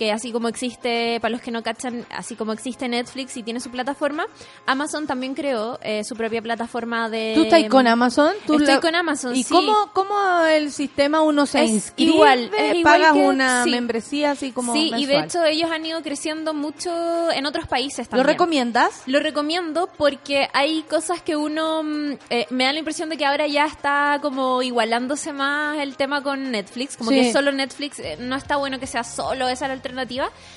que 0.00 0.12
así 0.12 0.32
como 0.32 0.48
existe, 0.48 1.18
para 1.20 1.30
los 1.32 1.42
que 1.42 1.50
no 1.50 1.62
cachan, 1.62 2.06
así 2.08 2.34
como 2.34 2.54
existe 2.54 2.88
Netflix 2.88 3.36
y 3.36 3.42
tiene 3.42 3.60
su 3.60 3.70
plataforma, 3.70 4.24
Amazon 4.64 5.06
también 5.06 5.34
creó 5.34 5.78
eh, 5.82 6.04
su 6.04 6.16
propia 6.16 6.40
plataforma 6.40 7.10
de... 7.10 7.32
¿Tú 7.34 7.42
estás 7.42 7.62
con 7.68 7.86
Amazon? 7.86 8.32
¿Tú 8.46 8.54
Estoy 8.54 8.76
la- 8.76 8.80
con 8.80 8.94
Amazon, 8.94 9.36
¿Y 9.36 9.42
sí. 9.42 9.52
cómo, 9.52 9.90
cómo 9.92 10.14
el 10.46 10.72
sistema 10.72 11.20
uno 11.20 11.44
se 11.44 11.64
Es 11.64 11.70
inscribe? 11.70 12.12
igual, 12.12 12.50
es 12.56 12.76
igual 12.76 12.82
¿Pagas 13.00 13.12
que- 13.12 13.18
una 13.28 13.64
sí. 13.64 13.70
membresía 13.72 14.30
así 14.30 14.52
como 14.52 14.72
Sí, 14.72 14.90
y 14.96 15.04
de 15.04 15.18
hecho 15.18 15.44
ellos 15.44 15.70
han 15.70 15.84
ido 15.84 16.00
creciendo 16.00 16.54
mucho 16.54 17.30
en 17.32 17.44
otros 17.44 17.66
países 17.66 18.06
¿Lo 18.06 18.10
también. 18.12 18.26
recomiendas? 18.28 19.02
Lo 19.04 19.20
recomiendo 19.20 19.90
porque 19.98 20.48
hay 20.54 20.80
cosas 20.84 21.20
que 21.20 21.36
uno 21.36 21.82
mm, 21.82 22.12
eh, 22.30 22.46
me 22.48 22.64
da 22.64 22.72
la 22.72 22.78
impresión 22.78 23.10
de 23.10 23.18
que 23.18 23.26
ahora 23.26 23.46
ya 23.46 23.66
está 23.66 24.18
como 24.22 24.62
igualándose 24.62 25.34
más 25.34 25.76
el 25.78 25.96
tema 25.96 26.22
con 26.22 26.50
Netflix, 26.52 26.96
como 26.96 27.10
Sí. 27.10 27.16
que 27.20 27.32
solo 27.34 27.52
Netflix 27.52 27.98
eh, 27.98 28.16
no 28.18 28.36
está 28.36 28.56
bueno 28.56 28.78
que 28.80 28.86
sea 28.86 29.04
solo 29.04 29.46
esa 29.46 29.68
la 29.68 29.74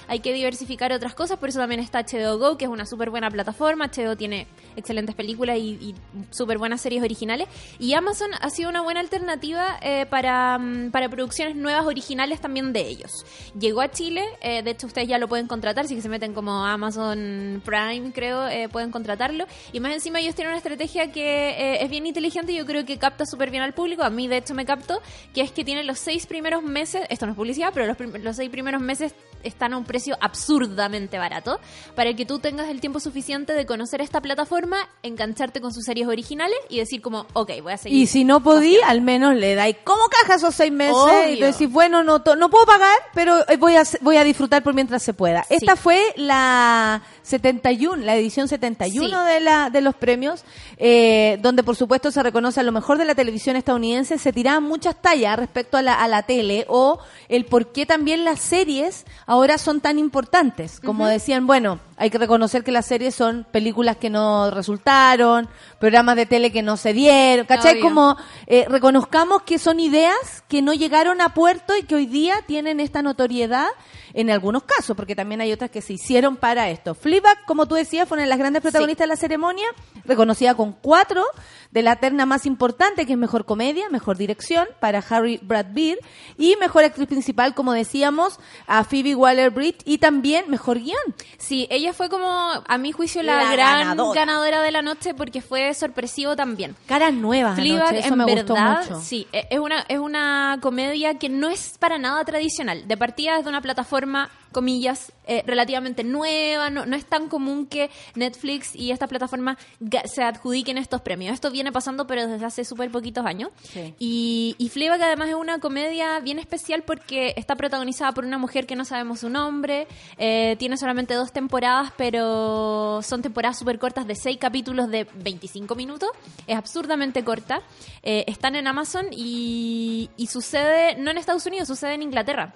hay 0.07 0.19
que 0.19 0.33
diversificar 0.33 0.91
otras 0.91 1.13
cosas, 1.13 1.37
por 1.37 1.49
eso 1.49 1.59
también 1.59 1.79
está 1.79 2.03
HBO 2.03 2.37
Go, 2.37 2.57
que 2.57 2.65
es 2.65 2.71
una 2.71 2.85
súper 2.85 3.09
buena 3.09 3.29
plataforma, 3.29 3.87
HBO 3.87 4.15
tiene 4.15 4.47
excelentes 4.75 5.15
películas 5.15 5.57
y, 5.57 5.71
y 5.81 5.95
súper 6.31 6.57
buenas 6.57 6.81
series 6.81 7.03
originales, 7.03 7.47
y 7.79 7.93
Amazon 7.93 8.29
ha 8.39 8.49
sido 8.49 8.69
una 8.69 8.81
buena 8.81 8.99
alternativa 8.99 9.77
eh, 9.81 10.05
para, 10.09 10.57
mm, 10.57 10.91
para 10.91 11.09
producciones 11.09 11.55
nuevas 11.55 11.85
originales 11.85 12.41
también 12.41 12.73
de 12.73 12.87
ellos. 12.87 13.25
Llegó 13.59 13.81
a 13.81 13.91
Chile, 13.91 14.23
eh, 14.41 14.63
de 14.63 14.71
hecho 14.71 14.87
ustedes 14.87 15.07
ya 15.07 15.17
lo 15.17 15.27
pueden 15.27 15.47
contratar, 15.47 15.87
si 15.87 16.01
se 16.01 16.09
meten 16.09 16.33
como 16.33 16.65
Amazon 16.65 17.61
Prime, 17.65 18.11
creo, 18.13 18.47
eh, 18.47 18.69
pueden 18.69 18.91
contratarlo, 18.91 19.45
y 19.71 19.79
más 19.79 19.93
encima 19.93 20.19
ellos 20.19 20.35
tienen 20.35 20.51
una 20.51 20.57
estrategia 20.57 21.11
que 21.11 21.49
eh, 21.49 21.83
es 21.83 21.89
bien 21.89 22.05
inteligente 22.05 22.51
y 22.51 22.55
yo 22.55 22.65
creo 22.65 22.85
que 22.85 22.97
capta 22.97 23.25
súper 23.25 23.49
bien 23.51 23.63
al 23.63 23.73
público, 23.73 24.03
a 24.03 24.09
mí 24.09 24.27
de 24.27 24.37
hecho 24.37 24.53
me 24.53 24.65
captó, 24.65 25.01
que 25.33 25.41
es 25.41 25.51
que 25.51 25.63
tiene 25.63 25.83
los 25.83 25.99
seis 25.99 26.25
primeros 26.25 26.63
meses, 26.63 27.03
esto 27.09 27.25
no 27.25 27.33
es 27.33 27.35
publicidad, 27.37 27.71
pero 27.73 27.85
los, 27.85 27.97
los 28.21 28.35
seis 28.35 28.49
primeros 28.49 28.81
meses 28.81 29.13
están 29.43 29.73
a 29.73 29.77
un 29.77 29.83
precio 29.83 30.17
absurdamente 30.21 31.17
barato. 31.17 31.59
Para 31.95 32.13
que 32.13 32.25
tú 32.25 32.39
tengas 32.39 32.69
el 32.69 32.79
tiempo 32.79 32.99
suficiente 32.99 33.53
de 33.53 33.65
conocer 33.65 34.01
esta 34.01 34.21
plataforma, 34.21 34.53
engancharte 35.01 35.61
con 35.61 35.73
sus 35.73 35.83
series 35.85 36.07
originales 36.07 36.57
y 36.69 36.77
decir 36.79 37.01
como, 37.01 37.25
ok, 37.33 37.51
voy 37.61 37.73
a 37.73 37.77
seguir. 37.77 37.97
Y 38.01 38.07
si 38.07 38.23
no 38.23 38.41
podí, 38.41 38.77
al 38.85 39.01
menos 39.01 39.35
le 39.35 39.55
dais 39.55 39.77
como 39.83 40.03
caja 40.07 40.35
esos 40.35 40.55
seis 40.55 40.71
meses 40.71 40.95
y 41.29 41.33
Obvio. 41.33 41.45
decís, 41.47 41.71
bueno, 41.71 42.03
no, 42.03 42.19
no 42.37 42.49
puedo 42.49 42.65
pagar, 42.65 42.97
pero 43.13 43.47
eh, 43.49 43.57
voy 43.57 43.75
a, 43.75 43.83
voy 44.01 44.17
a 44.17 44.23
disfrutar 44.23 44.63
por 44.63 44.73
mientras 44.73 45.03
se 45.03 45.13
pueda. 45.13 45.45
Esta 45.49 45.75
fue 45.75 46.01
la 46.15 47.01
71, 47.23 47.97
la 48.03 48.15
edición 48.15 48.47
71 48.47 48.93
Sí. 49.07 49.33
de, 49.33 49.39
la, 49.39 49.69
de 49.69 49.81
los 49.81 49.95
premios, 49.95 50.43
eh, 50.77 51.37
donde 51.41 51.63
por 51.63 51.75
supuesto 51.75 52.11
se 52.11 52.21
reconoce 52.23 52.59
a 52.59 52.63
lo 52.63 52.71
mejor 52.71 52.97
de 52.97 53.05
la 53.05 53.15
televisión 53.15 53.55
estadounidense, 53.55 54.17
se 54.17 54.33
tiraban 54.33 54.63
muchas 54.63 55.01
tallas 55.01 55.37
respecto 55.37 55.77
a 55.77 55.81
la, 55.81 55.93
a 55.95 56.07
la 56.07 56.23
tele 56.23 56.65
o 56.69 56.99
el 57.29 57.45
por 57.45 57.71
qué 57.71 57.85
también 57.85 58.23
las 58.25 58.39
series 58.39 59.05
ahora 59.25 59.57
son 59.57 59.81
tan 59.81 59.99
importantes. 59.99 60.79
Como 60.79 61.05
decían, 61.07 61.47
bueno, 61.47 61.79
hay 61.97 62.09
que 62.09 62.17
reconocer 62.17 62.63
que 62.63 62.71
las 62.71 62.85
series 62.85 63.15
son 63.15 63.45
películas 63.51 63.97
que 63.97 64.09
no 64.09 64.49
resultaron, 64.53 65.49
programas 65.79 66.15
de 66.15 66.25
tele 66.25 66.51
que 66.51 66.61
no 66.61 66.77
se 66.77 66.93
dieron, 66.93 67.45
¿cachai? 67.45 67.73
Obvio. 67.73 67.83
Como 67.83 68.17
eh, 68.47 68.65
reconozcamos 68.69 69.43
que 69.43 69.59
son 69.59 69.79
ideas 69.79 70.43
que 70.47 70.61
no 70.61 70.73
llegaron 70.73 71.21
a 71.21 71.33
puerto 71.33 71.75
y 71.75 71.83
que 71.83 71.95
hoy 71.95 72.05
día 72.05 72.35
tienen 72.45 72.79
esta 72.79 73.01
notoriedad 73.01 73.67
en 74.13 74.29
algunos 74.29 74.63
casos, 74.63 74.95
porque 74.95 75.15
también 75.15 75.41
hay 75.41 75.51
otras 75.51 75.71
que 75.71 75.81
se 75.81 75.93
hicieron 75.93 76.37
para 76.37 76.69
esto. 76.69 76.93
Fleabag, 76.95 77.45
como 77.45 77.67
tú 77.67 77.75
decías, 77.75 78.07
fue 78.07 78.15
una 78.15 78.23
de 78.23 78.29
las 78.29 78.37
grandes 78.39 78.61
protagonistas 78.61 79.05
de 79.05 79.07
la 79.07 79.15
ceremonia, 79.15 79.65
reconocida 80.05 80.53
con 80.55 80.73
cuatro 80.73 81.23
de 81.71 81.81
la 81.81 81.95
terna 81.95 82.25
más 82.27 82.45
importante, 82.45 83.05
que 83.05 83.13
es 83.13 83.17
Mejor 83.17 83.45
Comedia, 83.45 83.89
Mejor 83.89 84.17
Dirección, 84.17 84.67
para 84.79 85.03
Harry 85.09 85.39
Brad 85.41 85.67
Beard, 85.71 85.97
y 86.37 86.55
Mejor 86.57 86.83
Actriz 86.83 87.07
Principal, 87.07 87.55
como 87.55 87.73
decíamos, 87.73 88.39
a 88.67 88.83
Phoebe 88.83 89.15
Waller-Bridge, 89.15 89.81
y 89.85 89.97
también 89.97 90.45
Mejor 90.49 90.79
Guión. 90.79 90.97
Sí, 91.39 91.67
ella 91.71 91.93
fue 91.93 92.09
como, 92.09 92.27
a 92.67 92.77
mi 92.77 92.91
juicio, 92.91 93.23
la, 93.23 93.37
La 93.43 93.51
gran 93.53 93.79
ganadora. 93.79 94.19
ganadora. 94.21 94.61
de 94.61 94.71
la 94.71 94.81
noche 94.83 95.13
porque 95.15 95.41
fue 95.41 95.73
sorpresivo 95.73 96.35
también. 96.35 96.75
Caras 96.85 97.13
nuevas 97.13 97.55
Fleabag, 97.55 97.95
eso 97.95 98.09
en 98.09 98.17
me 98.17 98.25
gustó 98.25 98.55
mucho. 98.55 99.01
sí, 99.01 99.27
e- 99.31 99.47
es 99.49 99.59
una, 99.59 99.81
es 99.87 99.97
una 99.97 100.59
comedia 100.61 101.17
que 101.17 101.29
no 101.29 101.49
es 101.49 101.75
para 101.79 101.97
nada 101.97 102.23
tradicional. 102.23 102.87
De 102.87 102.95
partida 102.97 103.37
es 103.37 103.43
de 103.45 103.49
una 103.49 103.61
plataforma, 103.61 104.02
comillas, 104.51 105.11
eh, 105.25 105.43
relativamente 105.47 106.03
nueva, 106.03 106.69
no, 106.69 106.85
no 106.85 106.95
es 106.95 107.05
tan 107.05 107.27
común 107.27 107.65
que 107.65 107.89
Netflix 108.13 108.75
y 108.75 108.91
estas 108.91 109.09
plataformas 109.09 109.57
ga- 109.81 110.05
se 110.05 110.21
adjudiquen 110.21 110.77
estos 110.77 111.01
premios. 111.01 111.33
Esto 111.33 111.49
viene 111.49 111.71
pasando, 111.71 112.05
pero 112.05 112.27
desde 112.27 112.45
hace 112.45 112.63
súper 112.63 112.91
poquitos 112.91 113.25
años. 113.25 113.49
Sí. 113.63 113.95
Y, 113.97 114.55
y 114.59 114.69
Fleabag 114.69 115.01
además 115.01 115.29
es 115.29 115.35
una 115.35 115.57
comedia 115.59 116.19
bien 116.19 116.37
especial 116.37 116.83
porque 116.83 117.33
está 117.35 117.55
protagonizada 117.55 118.11
por 118.11 118.25
una 118.25 118.37
mujer 118.37 118.67
que 118.67 118.75
no 118.75 118.85
sabemos 118.85 119.21
su 119.21 119.29
nombre, 119.29 119.87
eh, 120.17 120.55
tiene 120.59 120.77
solamente 120.77 121.15
dos 121.15 121.31
temporadas, 121.31 121.91
pero 121.97 123.01
son 123.01 123.23
temporadas 123.23 123.57
súper 123.57 123.79
cortas 123.79 124.05
de 124.05 124.15
seis 124.15 124.37
capítulos 124.39 124.87
de 124.89 125.07
25 125.15 125.73
minutos, 125.75 126.09
es 126.47 126.55
absurdamente 126.57 127.23
corta, 127.23 127.61
Eh, 128.05 128.25
están 128.27 128.55
en 128.55 128.67
Amazon 128.67 129.05
y, 129.11 130.09
y 130.17 130.27
sucede, 130.27 130.95
no 130.97 131.09
en 131.09 131.17
Estados 131.17 131.45
Unidos, 131.45 131.67
sucede 131.69 131.93
en 131.93 132.01
Inglaterra. 132.01 132.53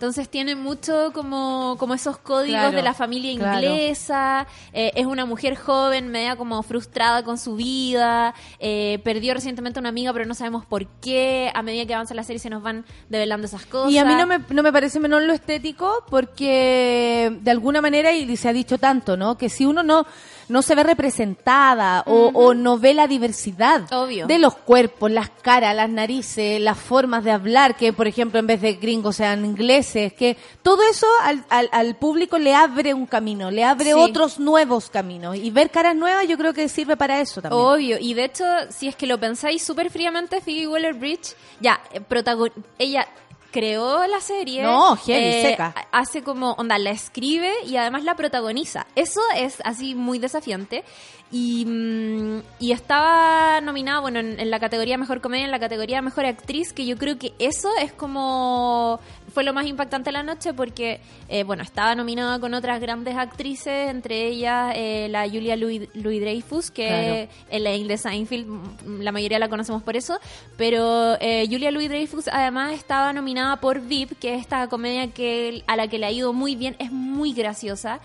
Entonces 0.00 0.30
tiene 0.30 0.56
mucho 0.56 1.12
como, 1.12 1.76
como 1.78 1.92
esos 1.92 2.16
códigos 2.16 2.58
Claro, 2.58 2.74
de 2.74 2.82
la 2.82 2.94
familia 2.94 3.36
claro. 3.36 3.58
inglesa, 3.58 4.46
eh, 4.72 4.92
es 4.94 5.04
una 5.04 5.26
mujer 5.26 5.56
joven, 5.56 6.08
media 6.08 6.36
como 6.36 6.62
frustrada 6.62 7.22
con 7.22 7.36
su 7.36 7.54
vida, 7.56 8.34
eh, 8.60 8.98
perdió 9.04 9.34
recientemente 9.34 9.78
a 9.78 9.80
una 9.80 9.90
amiga 9.90 10.14
pero 10.14 10.24
no 10.24 10.32
sabemos 10.32 10.64
por 10.64 10.86
qué, 11.02 11.52
a 11.54 11.60
medida 11.60 11.84
que 11.84 11.92
avanza 11.92 12.14
la 12.14 12.24
serie 12.24 12.38
se 12.38 12.48
nos 12.48 12.62
van 12.62 12.86
develando 13.10 13.46
esas 13.46 13.66
cosas. 13.66 13.92
Y 13.92 13.98
a 13.98 14.06
mí 14.06 14.14
no 14.14 14.26
me, 14.26 14.38
no 14.38 14.62
me 14.62 14.72
parece 14.72 15.00
menor 15.00 15.20
lo 15.20 15.34
estético 15.34 16.02
porque 16.08 17.36
de 17.42 17.50
alguna 17.50 17.82
manera, 17.82 18.10
y 18.10 18.34
se 18.38 18.48
ha 18.48 18.54
dicho 18.54 18.78
tanto, 18.78 19.18
¿no? 19.18 19.36
Que 19.36 19.50
si 19.50 19.66
uno 19.66 19.82
no, 19.82 20.06
no 20.50 20.62
se 20.62 20.74
ve 20.74 20.82
representada 20.82 22.02
o, 22.06 22.30
o 22.34 22.54
no 22.54 22.78
ve 22.78 22.92
la 22.94 23.06
diversidad 23.06 23.82
Obvio. 23.92 24.26
de 24.26 24.38
los 24.38 24.54
cuerpos, 24.56 25.10
las 25.10 25.30
caras, 25.30 25.74
las 25.74 25.88
narices, 25.88 26.60
las 26.60 26.78
formas 26.78 27.24
de 27.24 27.30
hablar, 27.30 27.76
que 27.76 27.92
por 27.92 28.06
ejemplo 28.06 28.38
en 28.40 28.46
vez 28.46 28.60
de 28.60 28.74
gringos 28.74 29.16
sean 29.16 29.44
ingleses, 29.44 30.12
que 30.12 30.36
todo 30.62 30.82
eso 30.90 31.06
al, 31.22 31.44
al, 31.48 31.68
al 31.72 31.96
público 31.96 32.38
le 32.38 32.54
abre 32.54 32.92
un 32.94 33.06
camino, 33.06 33.50
le 33.50 33.64
abre 33.64 33.86
Sí. 33.86 33.92
otros 33.96 34.38
nuevos 34.38 34.90
caminos. 34.90 35.36
Y 35.36 35.50
ver 35.50 35.70
caras 35.70 35.96
nuevas 35.96 36.26
yo 36.28 36.36
creo 36.36 36.52
que 36.52 36.68
sirve 36.68 36.96
para 36.96 37.20
eso 37.20 37.40
también. 37.40 37.62
Obvio, 37.62 37.96
y 38.00 38.14
de 38.14 38.24
hecho, 38.24 38.44
si 38.70 38.88
es 38.88 38.96
que 38.96 39.06
lo 39.06 39.18
pensáis 39.18 39.62
súper 39.62 39.90
fríamente, 39.90 40.40
Phoebe 40.40 40.66
Waller-Bridge, 40.68 41.34
ya, 41.60 41.80
eh, 41.92 42.00
protagon- 42.08 42.52
ella 42.78 43.06
creó 43.50 44.06
la 44.06 44.20
serie. 44.20 44.62
No, 44.62 44.96
heavy, 44.96 45.42
seca. 45.42 45.74
ha- 45.76 45.98
Hace 46.00 46.22
como, 46.22 46.52
onda, 46.52 46.78
la 46.78 46.90
escribe 46.90 47.52
y 47.66 47.76
además 47.76 48.04
la 48.04 48.14
protagoniza. 48.16 48.86
Eso 48.94 49.20
es 49.36 49.58
así 49.64 49.94
muy 49.94 50.18
desafiante. 50.18 50.84
Y, 51.32 51.64
mm, 51.64 52.42
y 52.58 52.72
estaba 52.72 53.60
nominada, 53.60 54.00
bueno, 54.00 54.18
en, 54.18 54.40
en 54.40 54.50
la 54.50 54.58
categoría 54.58 54.98
Mejor 54.98 55.20
Comedia, 55.20 55.44
en 55.44 55.52
la 55.52 55.60
categoría 55.60 56.02
Mejor 56.02 56.26
Actriz, 56.26 56.72
que 56.72 56.86
yo 56.86 56.96
creo 56.96 57.18
que 57.18 57.32
eso 57.38 57.68
es 57.80 57.92
como... 57.92 58.98
Fue 59.32 59.44
lo 59.44 59.52
más 59.52 59.66
impactante 59.66 60.08
de 60.08 60.12
la 60.12 60.24
noche 60.24 60.52
porque, 60.54 61.00
eh, 61.28 61.44
bueno, 61.44 61.62
estaba 61.62 61.94
nominada 61.94 62.40
con 62.40 62.52
otras 62.52 62.80
grandes 62.80 63.16
actrices, 63.16 63.88
entre 63.90 64.26
ellas 64.26 64.72
eh, 64.74 65.06
la 65.08 65.28
Julia 65.28 65.54
Louis, 65.54 65.88
Dreyfus, 65.94 66.72
que 66.72 66.88
Claro. 66.88 67.28
Elaine 67.48 67.86
de 67.86 67.96
Seinfeld, 67.96 68.48
mm, 68.48 69.00
la 69.02 69.12
mayoría 69.12 69.38
la 69.38 69.48
conocemos 69.48 69.84
por 69.84 69.96
eso, 69.96 70.18
pero 70.56 71.16
eh, 71.20 71.46
Julia 71.48 71.70
Louis 71.70 71.88
Dreyfus 71.88 72.26
además 72.26 72.72
estaba 72.72 73.12
nominada 73.12 73.60
por 73.60 73.80
VIP, 73.80 74.18
que 74.18 74.34
es 74.34 74.40
esta 74.40 74.66
comedia 74.66 75.06
que 75.12 75.62
a 75.68 75.76
la 75.76 75.86
que 75.86 76.00
le 76.00 76.06
ha 76.06 76.10
ido 76.10 76.32
muy 76.32 76.56
bien, 76.56 76.74
es 76.80 76.90
muy 76.90 77.32
graciosa. 77.32 78.00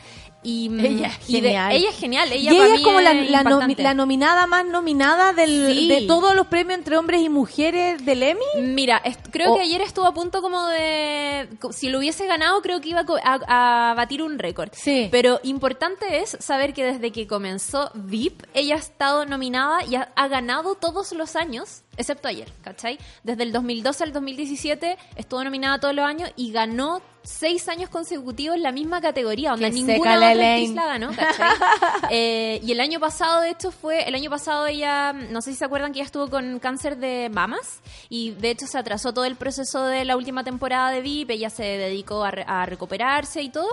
Y, 0.48 0.70
mm, 0.70 0.80
Ella 0.86 1.08
es 1.08 1.30
y 1.30 1.42
de- 1.42 1.48
genial. 1.50 1.72
ella 1.72 1.90
es 1.90 1.96
genial. 1.98 2.32
Ella 2.32 2.54
y 2.54 2.56
ella 2.56 2.76
es 2.76 2.82
como 2.82 3.02
la, 3.02 3.12
es 3.14 3.32
la, 3.32 3.40
nomi- 3.44 3.52
impactante. 3.54 3.84
la 3.84 3.94
nominada 3.96 4.46
más 4.46 4.66
nominada 4.66 5.34
del, 5.34 5.74
Sí. 5.74 5.88
de 5.88 6.02
todos 6.04 6.36
los 6.36 6.48
premios 6.48 6.78
entre 6.78 6.98
hombres 6.98 7.22
y 7.22 7.30
mujeres 7.30 8.06
del 8.06 8.22
Emmy. 8.22 8.46
Mira, 8.62 9.02
creo 9.32 9.56
que 9.56 9.62
ayer 9.62 9.82
estuvo 9.82 10.06
a 10.06 10.14
punto 10.14 10.42
como 10.44 10.66
de... 10.68 11.50
Si 11.72 11.90
lo 11.90 11.98
hubiese 11.98 12.28
ganado, 12.28 12.62
creo 12.62 12.80
que 12.80 12.90
iba 12.90 13.02
a 13.02 13.06
co- 13.06 13.18
a, 13.24 13.90
a 13.92 13.94
batir 13.96 14.22
un 14.22 14.38
récord. 14.38 14.70
Sí. 14.74 15.08
Pero 15.12 15.40
importante 15.44 16.20
es 16.20 16.38
saber 16.40 16.74
que 16.74 16.84
desde 16.84 17.12
que 17.12 17.26
comenzó 17.26 17.90
VIP, 17.96 18.44
ella 18.54 18.76
ha 18.76 18.80
estado 18.80 19.26
nominada 19.26 19.84
y 19.86 19.96
ha, 19.96 20.12
ha 20.16 20.28
ganado 20.28 20.76
todos 20.76 21.12
los 21.14 21.36
años, 21.36 21.82
excepto 21.98 22.28
ayer, 22.28 22.52
¿cachai? 22.64 22.98
Desde 23.24 23.44
el 23.44 23.52
2012 23.52 24.04
al 24.04 24.14
2017 24.14 24.98
estuvo 25.16 25.44
nominada 25.44 25.80
todos 25.80 25.96
los 25.96 26.06
años 26.06 26.30
y 26.36 26.52
ganó 26.52 27.02
seis 27.24 27.68
años 27.70 27.90
consecutivos 27.90 28.60
la 28.60 28.72
misma 28.72 29.02
categoría, 29.02 29.50
donde 29.52 29.66
ninguna 29.88 30.12
otra 30.18 30.30
actriz 30.54 30.76
la 30.76 30.86
ganó, 30.86 31.08
¿cachai? 31.16 31.50
Eh, 32.12 32.62
y 32.64 32.72
el 32.72 32.80
año 32.80 33.00
pasado, 33.00 33.42
de 33.42 33.50
hecho, 33.50 33.72
fue, 33.72 34.08
el 34.08 34.14
año 34.14 34.30
pasado 34.30 34.68
ella, 34.68 35.12
no 35.12 35.42
sé 35.42 35.52
si 35.52 35.58
se 35.58 35.66
acuerdan 35.66 35.92
que 35.92 36.00
ella 36.00 36.06
estuvo 36.06 36.30
con 36.30 36.60
cáncer 36.60 36.98
de 36.98 37.30
mamas 37.34 37.80
y 38.10 38.32
de 38.32 38.52
hecho 38.52 38.68
se 38.68 38.78
atrasó 38.78 39.12
todo 39.12 39.26
el 39.26 39.36
proceso 39.38 39.84
de 39.88 40.06
la 40.06 40.16
última 40.18 40.44
temporada 40.44 40.92
de 40.92 41.02
VIP, 41.02 41.32
ella 41.32 41.50
se 41.50 41.64
dedicó 41.64 42.24
a, 42.24 42.30
re- 42.32 42.46
a 42.48 42.66
recuperarse 42.68 43.42
y 43.42 43.50
todo. 43.50 43.70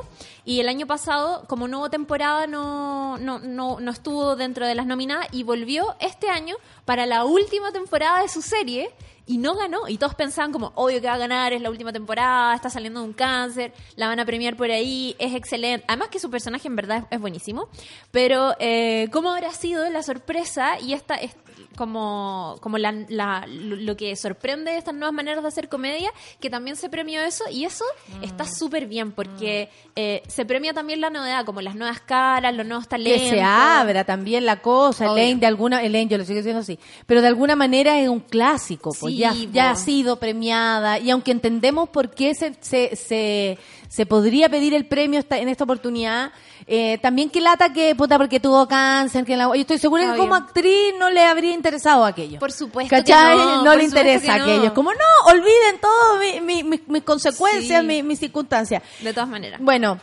Y 0.47 0.61
el 0.61 0.69
año 0.69 0.87
pasado, 0.87 1.45
como 1.47 1.69
no 1.69 1.81
hubo 1.81 1.91
temporada, 1.91 2.47
no, 2.47 3.19
no, 3.19 3.39
no, 3.39 3.81
no 3.81 3.91
estuvo 3.91 4.35
dentro 4.35 4.67
de 4.67 4.75
las 4.75 4.87
nominadas 4.87 5.27
y 5.31 5.43
volvió 5.43 5.95
este 6.01 6.31
año 6.31 6.57
para 6.87 7.05
la 7.07 7.25
última 7.25 7.71
temporada 7.71 8.12
de 8.21 8.29
su 8.29 8.43
serie. 8.43 8.91
Y 9.25 9.39
no 9.39 9.55
ganó, 9.55 9.89
y 9.89 9.99
todos 9.99 10.17
pensaban 10.17 10.51
como, 10.51 10.73
obvio 10.75 11.01
que 11.01 11.07
va 11.07 11.15
a 11.15 11.19
ganar, 11.19 11.53
es 11.53 11.63
la 11.63 11.71
última 11.71 11.93
temporada, 11.93 12.57
está 12.57 12.69
saliendo 12.69 12.99
de 13.01 13.07
un 13.07 13.13
cáncer, 13.13 13.73
la 13.95 14.09
van 14.09 14.19
a 14.19 14.25
premiar 14.27 14.57
por 14.57 14.69
ahí, 14.69 15.15
es 15.21 15.33
excelente. 15.37 15.85
Además 15.87 16.09
que 16.09 16.19
su 16.19 16.29
personaje 16.29 16.67
en 16.67 16.75
verdad 16.75 17.07
es, 17.09 17.21
buenísimo. 17.21 17.69
Pero, 18.11 18.57
eh, 18.59 19.09
¿cómo 19.13 19.31
habrá 19.31 19.53
sido 19.53 19.89
la 19.91 20.03
sorpresa 20.03 20.81
y 20.81 20.93
esta, 20.93 21.15
es- 21.15 21.37
como, 21.77 22.57
como 22.61 22.79
la, 22.79 22.93
la- 23.09 23.47
lo 23.49 23.97
que 23.97 24.15
sorprende 24.17 24.71
de 24.73 24.79
estas 24.79 24.95
nuevas 24.95 25.13
maneras 25.13 25.43
de 25.43 25.49
hacer 25.49 25.69
comedia, 25.69 26.11
que 26.41 26.51
también 26.51 26.77
se 26.77 26.89
premió 26.89 27.21
eso, 27.23 27.45
y 27.51 27.65
eso 27.65 27.85
Mm. 28.21 28.25
está 28.25 28.45
súper 28.47 28.87
bien, 28.87 29.13
porque 29.13 29.69
eh, 29.97 30.23
se 30.29 30.45
premia 30.45 30.73
también 30.73 31.01
la 31.01 31.11
novedad, 31.11 31.45
como 31.45 31.61
las 31.61 31.75
nuevas 31.75 32.01
caras, 32.01 32.55
los 32.55 32.67
nuevos 32.67 32.89
talentos. 32.89 33.23
que 33.23 33.31
se 33.31 33.43
abra 33.43 34.05
también 34.05 34.45
la 34.47 34.61
cosa, 34.61 35.05
Obvio. 35.05 35.17
Elaine 35.23 35.41
de 35.41 35.47
alguna, 35.47 35.83
Elaine 35.83 36.11
yo 36.11 36.19
lo 36.19 36.25
sigo 36.25 36.37
diciendo 36.39 36.61
así, 36.61 36.79
pero 37.07 37.21
de 37.21 37.29
alguna 37.29 37.57
manera 37.57 37.99
es 38.01 38.09
un 38.09 38.21
clásico, 38.21 38.91
pues 38.99 39.13
Sí, 39.15 39.19
ya, 39.21 39.31
po. 39.31 39.37
ya 39.53 39.71
ha 39.71 39.77
sido 39.77 40.17
premiada 40.17 40.99
y 40.99 41.11
aunque 41.11 41.31
entendemos 41.31 41.89
por 41.89 42.11
qué 42.11 42.35
se, 42.35 42.55
se, 42.61 42.97
se, 42.97 43.59
se 43.93 44.07
podría 44.07 44.49
pedir 44.49 44.73
el 44.73 44.87
premio 44.87 45.21
esta- 45.21 45.37
en 45.39 45.51
esta 45.51 45.65
oportunidad, 45.65 46.33
eh, 46.67 46.97
también 47.03 47.29
que 47.29 47.43
lata 47.43 47.75
que, 47.75 47.95
puta, 47.95 48.17
porque 48.17 48.41
tuvo 48.41 48.67
cáncer, 48.67 49.27
que 49.27 49.37
la, 49.37 49.45
yo 49.49 49.53
estoy 49.55 49.77
segura 49.77 50.13
que 50.13 50.19
como 50.19 50.35
actriz 50.35 50.95
no 50.99 51.11
le 51.11 51.23
habría 51.23 51.53
interesado 51.53 52.07
aquello. 52.07 52.39
Por 52.39 52.53
supuesto 52.53 52.89
que 52.89 53.03
¿Cachai? 53.03 53.37
no, 53.37 53.65
No, 53.65 53.75
le 53.75 53.85
interesa 53.85 54.33
que 54.33 54.39
no. 54.39 54.45
aquello. 54.45 54.73
Como, 54.73 54.93
no, 54.93 55.31
olviden 55.31 55.79
todo 55.79 56.17
mi- 56.21 56.41
mi- 56.41 56.63
mi- 56.65 56.83
mis 56.87 57.03
consecuencias, 57.03 57.83
Sí. 57.83 57.87
mi- 57.87 58.03
mis 58.03 58.19
circunstancias. 58.19 58.83
De 59.01 59.13
todas 59.13 59.29
maneras. 59.29 59.61
Bueno, 59.63 60.01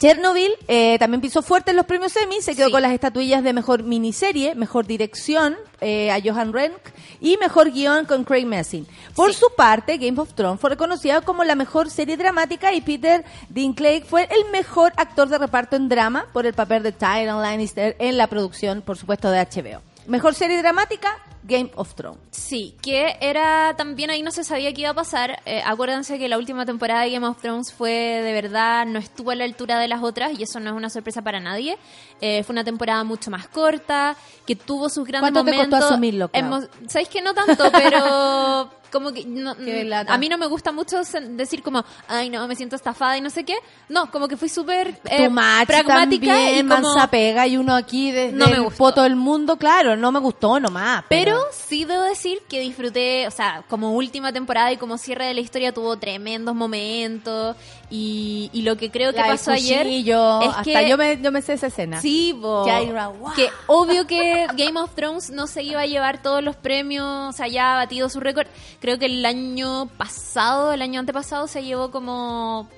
Chernobyl 0.00 0.50
eh, 0.66 0.98
también 0.98 1.20
pisó 1.20 1.42
fuerte 1.42 1.72
en 1.72 1.76
los 1.76 1.84
premios 1.84 2.16
Emmy, 2.16 2.40
se 2.40 2.56
quedó 2.56 2.66
Sí. 2.66 2.72
con 2.72 2.80
las 2.82 2.92
estatuillas 2.92 3.44
de 3.44 3.52
mejor 3.52 3.82
miniserie, 3.82 4.54
mejor 4.54 4.86
dirección 4.86 5.56
eh, 5.82 6.10
a 6.10 6.18
Johan 6.22 6.52
Renck 6.54 6.78
y 7.20 7.36
mejor 7.36 7.70
guion 7.70 8.06
con 8.06 8.24
Craig 8.24 8.46
Messin. 8.46 8.86
Por 9.14 9.34
Sí. 9.34 9.40
su 9.40 9.46
parte, 9.56 9.98
Game 9.98 10.18
of 10.18 10.32
Thrones 10.34 10.58
fue 10.58 10.70
reconocida 10.70 11.20
como 11.20 11.44
la 11.44 11.54
mejor 11.54 11.90
serie 11.90 12.16
dramática 12.16 12.72
y 12.72 12.80
Peter 12.80 13.24
Dinklage 13.50 14.04
fue 14.04 14.22
el 14.24 14.50
mejor 14.50 14.92
actor 14.96 15.28
de 15.28 15.36
reparto 15.38 15.76
en 15.76 15.88
drama 15.90 16.26
por 16.32 16.46
el 16.46 16.54
papel 16.54 16.82
de 16.82 16.92
Tyrion 16.92 17.42
Lannister 17.42 17.94
en 17.98 18.16
la 18.16 18.26
producción, 18.26 18.80
por 18.80 18.96
supuesto, 18.96 19.30
de 19.30 19.38
HBO. 19.40 19.82
Mejor 20.06 20.34
serie 20.34 20.58
dramática, 20.58 21.16
Game 21.42 21.70
of 21.76 21.94
Thrones. 21.94 22.18
Sí, 22.30 22.76
que 22.82 23.16
era 23.20 23.74
también 23.76 24.10
ahí 24.10 24.22
no 24.22 24.30
se 24.30 24.44
sabía 24.44 24.72
qué 24.72 24.82
iba 24.82 24.90
a 24.90 24.94
pasar. 24.94 25.40
Eh, 25.46 25.62
acuérdense 25.64 26.18
que 26.18 26.28
la 26.28 26.36
última 26.38 26.66
temporada 26.66 27.02
de 27.02 27.10
Game 27.10 27.26
of 27.26 27.40
Thrones 27.40 27.72
fue 27.72 27.90
de 27.90 28.32
verdad, 28.32 28.86
no 28.86 28.98
estuvo 28.98 29.30
a 29.30 29.34
la 29.34 29.44
altura 29.44 29.78
de 29.78 29.88
las 29.88 30.02
otras 30.02 30.38
y 30.38 30.42
eso 30.42 30.58
no 30.60 30.70
es 30.70 30.76
una 30.76 30.90
sorpresa 30.90 31.22
para 31.22 31.38
nadie. 31.40 31.78
Eh, 32.20 32.42
fue 32.44 32.52
una 32.54 32.64
temporada 32.64 33.04
mucho 33.04 33.30
más 33.30 33.46
corta, 33.48 34.16
que 34.46 34.56
tuvo 34.56 34.88
sus 34.88 35.06
grandes 35.06 35.32
¿Cuánto 35.32 35.44
te 35.50 35.56
costó 35.56 35.70
momentos. 35.70 35.90
asumirlo? 35.90 36.30
Hemos- 36.32 36.68
Sabéis 36.88 37.08
que 37.08 37.22
no 37.22 37.32
tanto, 37.34 37.70
pero 37.72 38.70
como 38.90 39.12
que 39.12 39.24
no- 39.24 39.54
lata. 39.58 40.12
a 40.12 40.18
mí 40.18 40.28
no 40.28 40.38
me 40.38 40.46
gusta 40.46 40.72
mucho 40.72 40.98
decir 41.30 41.62
como, 41.62 41.84
ay 42.08 42.28
no, 42.30 42.46
me 42.48 42.54
siento 42.56 42.76
estafada 42.76 43.16
y 43.16 43.20
no 43.20 43.30
sé 43.30 43.44
qué. 43.44 43.56
No, 43.88 44.10
como 44.10 44.28
que 44.28 44.36
fui 44.36 44.48
súper 44.48 44.88
eh, 45.04 45.28
pragmática 45.66 46.26
también, 46.34 46.66
y 46.66 46.68
como... 46.68 46.80
mansa 46.88 47.10
pega 47.10 47.46
y 47.46 47.56
uno 47.56 47.74
aquí 47.74 48.10
desde 48.10 48.32
No 48.36 48.46
me 48.46 48.56
el 48.56 48.62
gustó. 48.62 48.78
poto 48.78 49.02
del 49.02 49.16
mundo, 49.16 49.56
claro, 49.56 49.96
no 49.96 50.12
me 50.12 50.18
gustó 50.20 50.60
nomás. 50.60 51.04
Pero 51.08 51.38
sí 51.52 51.84
debo 51.84 52.02
decir 52.02 52.38
que 52.48 52.60
disfruté, 52.60 53.26
o 53.26 53.30
sea, 53.30 53.64
como 53.68 53.92
última 53.92 54.32
temporada 54.32 54.72
y 54.72 54.76
como 54.76 54.98
cierre 54.98 55.26
de 55.26 55.34
la 55.34 55.40
historia 55.40 55.72
tuvo 55.72 55.96
tremendos 55.96 56.54
momentos 56.54 57.56
y, 57.90 58.50
y 58.52 58.62
lo 58.62 58.76
que 58.76 58.90
creo 58.90 59.12
que 59.12 59.18
La 59.18 59.26
pasó 59.26 59.50
ayer 59.50 59.84
es 59.86 60.08
hasta 60.08 60.62
que 60.62 60.88
yo 60.88 60.96
me, 60.96 61.20
yo 61.20 61.32
me 61.32 61.42
sé 61.42 61.54
esa 61.54 61.66
escena. 61.66 62.00
sí, 62.00 62.32
bo, 62.32 62.64
Jaira, 62.64 63.08
wow. 63.08 63.32
que 63.34 63.48
obvio 63.66 64.06
que 64.06 64.46
Game 64.56 64.78
of 64.80 64.94
Thrones 64.94 65.30
no 65.30 65.46
se 65.48 65.62
iba 65.64 65.80
a 65.80 65.86
llevar 65.86 66.22
todos 66.22 66.42
los 66.42 66.54
premios, 66.56 67.04
o 67.04 67.32
sea, 67.32 67.48
ya 67.48 67.72
ha 67.74 67.76
batido 67.76 68.08
su 68.08 68.20
récord. 68.20 68.46
Creo 68.80 68.98
que 68.98 69.06
el 69.06 69.26
año 69.26 69.88
pasado, 69.96 70.72
el 70.72 70.82
año 70.82 71.00
antepasado 71.00 71.48
se 71.48 71.64
llevó 71.64 71.90
como 71.90 72.68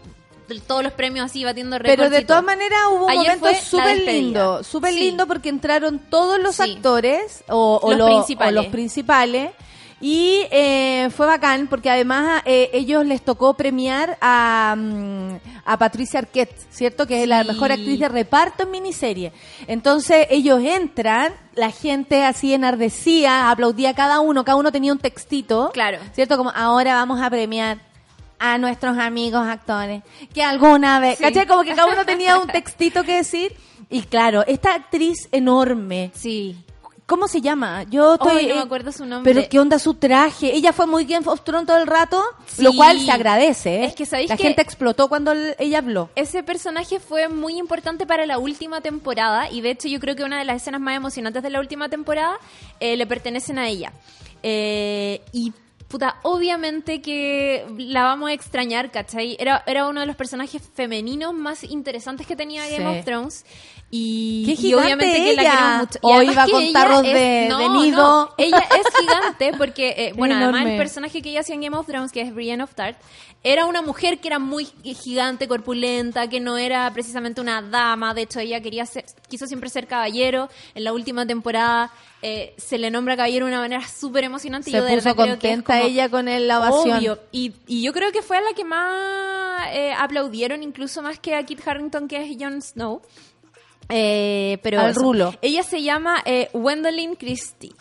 todos 0.67 0.83
los 0.83 0.93
premios 0.93 1.27
así 1.27 1.45
batiendo 1.45 1.79
récords. 1.79 1.97
Pero 1.97 2.11
de 2.11 2.25
todas 2.27 2.45
maneras 2.45 2.79
hubo 2.91 3.07
un 3.07 3.11
Ayer 3.11 3.39
momento 3.39 3.61
súper 3.65 3.99
lindo, 4.03 4.63
súper 4.65 4.93
Sí. 4.93 5.01
lindo 5.01 5.27
porque 5.27 5.49
entraron 5.49 5.99
todos 5.99 6.39
los 6.39 6.57
Sí. 6.57 6.73
actores 6.75 7.43
o, 7.49 7.79
o 7.83 7.91
Los 7.91 7.99
lo- 7.99 8.07
principales. 8.07 8.53
o 8.53 8.63
los 8.63 8.67
principales 8.73 9.51
y 10.03 10.43
eh, 10.51 11.09
fue 11.17 11.27
bacán 11.27 11.69
porque 11.69 11.89
además 11.89 12.43
eh, 12.45 12.69
ellos 12.75 13.07
les 13.07 13.23
tocó 13.23 13.55
premiar 13.55 14.19
a, 14.21 14.75
mm, 14.77 15.37
a 15.65 15.79
Patricia 15.79 16.19
Arquette, 16.19 16.55
¿cierto? 16.71 17.07
Que 17.07 17.23
es 17.23 17.29
la 17.29 17.45
mejor 17.45 17.71
actriz 17.71 18.01
de 18.01 18.09
reparto 18.09 18.65
en 18.65 18.73
miniserie. 18.73 19.33
Entonces 19.69 20.27
ellos 20.29 20.61
entran, 20.63 21.33
la 21.55 21.71
gente 21.71 22.25
así 22.25 22.53
enardecía, 22.53 23.49
aplaudía 23.51 23.91
a 23.91 23.95
cada 23.95 24.19
uno, 24.21 24.45
cada 24.45 24.57
uno 24.57 24.73
tenía 24.73 24.93
un 24.93 24.99
textito, 24.99 25.71
Claro. 25.73 25.99
¿cierto? 26.13 26.37
Como 26.37 26.51
ahora 26.51 26.95
vamos 26.95 27.21
a 27.23 27.31
premiar 27.31 27.79
a 28.41 28.59
nuestros 28.59 28.99
amigos 28.99 29.47
actores 29.47 30.03
que 30.35 30.43
alguna 30.43 30.99
vez, 30.99 31.19
Sí. 31.19 31.23
¿cachai? 31.23 31.47
Como 31.47 31.63
que 31.63 31.77
cada 31.77 31.87
uno 31.87 32.05
tenía 32.05 32.39
un 32.41 32.49
textito 32.49 33.05
que 33.05 33.15
decir. 33.19 33.55
Y 33.89 34.03
claro, 34.03 34.43
esta 34.49 34.75
actriz 34.75 35.29
enorme, 35.31 36.11
Sí. 36.15 36.57
¿Cómo 37.13 37.29
se 37.29 37.43
llama? 37.43 37.83
Yo 37.91 38.15
estoy... 38.15 38.39
Ay, 38.39 38.47
no 38.47 38.55
me 38.55 38.61
eh, 38.61 38.65
acuerdo 38.65 38.91
su 38.91 39.05
nombre. 39.05 39.35
Pero 39.35 39.47
qué 39.51 39.61
onda 39.61 39.79
su 39.79 39.93
traje. 39.93 40.55
Ella 40.57 40.73
fue 40.73 40.87
muy 40.87 41.05
Game 41.05 41.27
of 41.29 41.43
Thrones 41.45 41.67
todo 41.67 41.77
el 41.77 41.87
rato, 41.87 42.23
Sí. 42.47 42.63
lo 42.63 42.73
cual 42.73 42.99
se 42.99 43.11
agradece. 43.11 43.83
¿eh? 43.83 43.85
Es 43.85 43.95
que, 43.95 44.07
¿sabéis 44.07 44.31
La 44.31 44.39
qué? 44.39 44.45
gente 44.45 44.63
explotó 44.63 45.09
cuando 45.11 45.35
ella 45.59 45.79
habló. 45.79 46.09
Ese 46.17 46.43
personaje 46.43 47.01
fue 47.01 47.29
muy 47.29 47.59
importante 47.59 48.07
para 48.07 48.25
la 48.25 48.39
última 48.39 48.81
temporada 48.81 49.51
y 49.51 49.61
de 49.61 49.73
hecho 49.73 49.89
yo 49.89 50.01
creo 50.01 50.17
que 50.17 50.25
una 50.25 50.39
de 50.39 50.47
las 50.47 50.57
escenas 50.63 50.81
más 50.81 50.97
emocionantes 50.97 51.43
de 51.43 51.51
la 51.51 51.61
última 51.61 51.91
temporada 51.91 52.39
eh, 52.81 52.97
le 52.97 53.07
pertenecen 53.07 53.59
a 53.59 53.69
ella. 53.69 53.93
Eh, 54.43 55.21
y 55.33 55.53
puta, 55.89 56.17
obviamente 56.23 57.03
que 57.03 57.67
la 57.77 58.05
vamos 58.05 58.31
a 58.31 58.33
extrañar, 58.33 58.91
¿cachai? 58.91 59.37
Era, 59.39 59.63
era 59.67 59.87
uno 59.87 60.01
de 60.01 60.07
los 60.07 60.17
personajes 60.17 60.63
femeninos 60.75 61.35
más 61.35 61.65
interesantes 61.65 62.27
que 62.27 62.35
tenía 62.35 62.63
Game 62.71 62.91
Sí. 62.95 62.99
of 62.99 63.05
Thrones. 63.05 63.45
Y, 63.95 64.45
Qué 64.57 64.69
y 64.69 64.73
obviamente 64.73 65.17
que 65.19 65.35
la 65.37 65.43
ella. 65.43 65.51
queremos 65.53 65.79
mucho. 65.81 65.99
Y 66.03 66.07
Hoy 66.07 66.27
además 66.29 66.37
va 66.39 66.51
con 66.51 66.63
ella 66.63 66.73
tarros 66.73 67.05
es- 67.05 67.13
de- 67.15 67.47
no, 67.51 67.59
de 67.59 67.69
no, 67.69 67.83
nido. 67.83 68.35
ella 68.39 68.59
es 68.79 68.87
gigante 69.01 69.53
porque, 69.59 69.89
eh, 69.99 70.13
bueno, 70.17 70.35
además 70.37 70.55
Enorme. 70.63 70.73
el 70.73 70.79
personaje 70.79 71.21
que 71.21 71.29
ella 71.29 71.41
hacía 71.41 71.57
en 71.57 71.61
Game 71.61 71.77
of 71.77 71.87
Thrones, 71.87 72.11
que 72.11 72.23
es 72.23 72.35
Brienne 72.35 72.63
of 72.63 72.75
Tarth, 72.75 72.97
era 73.45 73.67
una 73.67 73.83
mujer 73.83 74.19
que 74.21 74.29
era 74.29 74.39
muy 74.39 74.65
gigante, 74.83 75.47
corpulenta, 75.47 76.29
que 76.29 76.41
no 76.41 76.57
era 76.57 76.91
precisamente 76.95 77.43
una 77.43 77.61
dama. 77.61 78.15
De 78.15 78.23
hecho, 78.23 78.41
ella 78.41 78.63
quería 78.63 78.87
ser, 78.87 79.05
quiso 79.29 79.47
siempre 79.47 79.69
ser 79.69 79.87
caballero. 79.87 80.49
En 80.75 80.85
la 80.85 80.95
última 80.95 81.27
temporada 81.27 81.93
eh, 82.23 82.55
se 82.57 82.79
le 82.79 82.91
nombra 82.91 83.15
caballero 83.17 83.45
de 83.45 83.53
una 83.53 83.61
manera 83.61 83.87
súper 83.87 84.25
emocionante. 84.25 84.71
y 84.71 84.73
Se 84.73 84.79
yo 84.79 84.85
de 84.85 84.95
puso 84.95 85.15
contenta 85.17 85.75
como 85.79 85.85
ella 85.87 86.09
con 86.09 86.29
el- 86.29 86.49
la 86.49 86.61
ovación. 86.61 86.97
obvio. 86.99 87.19
Y, 87.31 87.53
y 87.67 87.83
yo 87.83 87.93
creo 87.93 88.11
que 88.11 88.23
fue 88.23 88.41
la 88.41 88.55
que 88.55 88.65
más 88.65 89.67
eh, 89.73 89.93
aplaudieron, 89.99 90.63
incluso 90.63 91.03
más 91.03 91.19
que 91.19 91.35
a 91.35 91.43
Kit 91.45 91.61
Harrington, 91.67 92.09
que 92.09 92.23
es 92.23 92.37
Jon 92.41 92.63
Snow. 92.63 93.03
Eh, 93.95 94.59
pero 94.63 94.81
Al 94.81 94.95
rulo. 94.95 95.35
Ella 95.43 95.63
se 95.63 95.83
llama 95.83 96.23
eh, 96.25 96.49
Christie. 97.15 97.73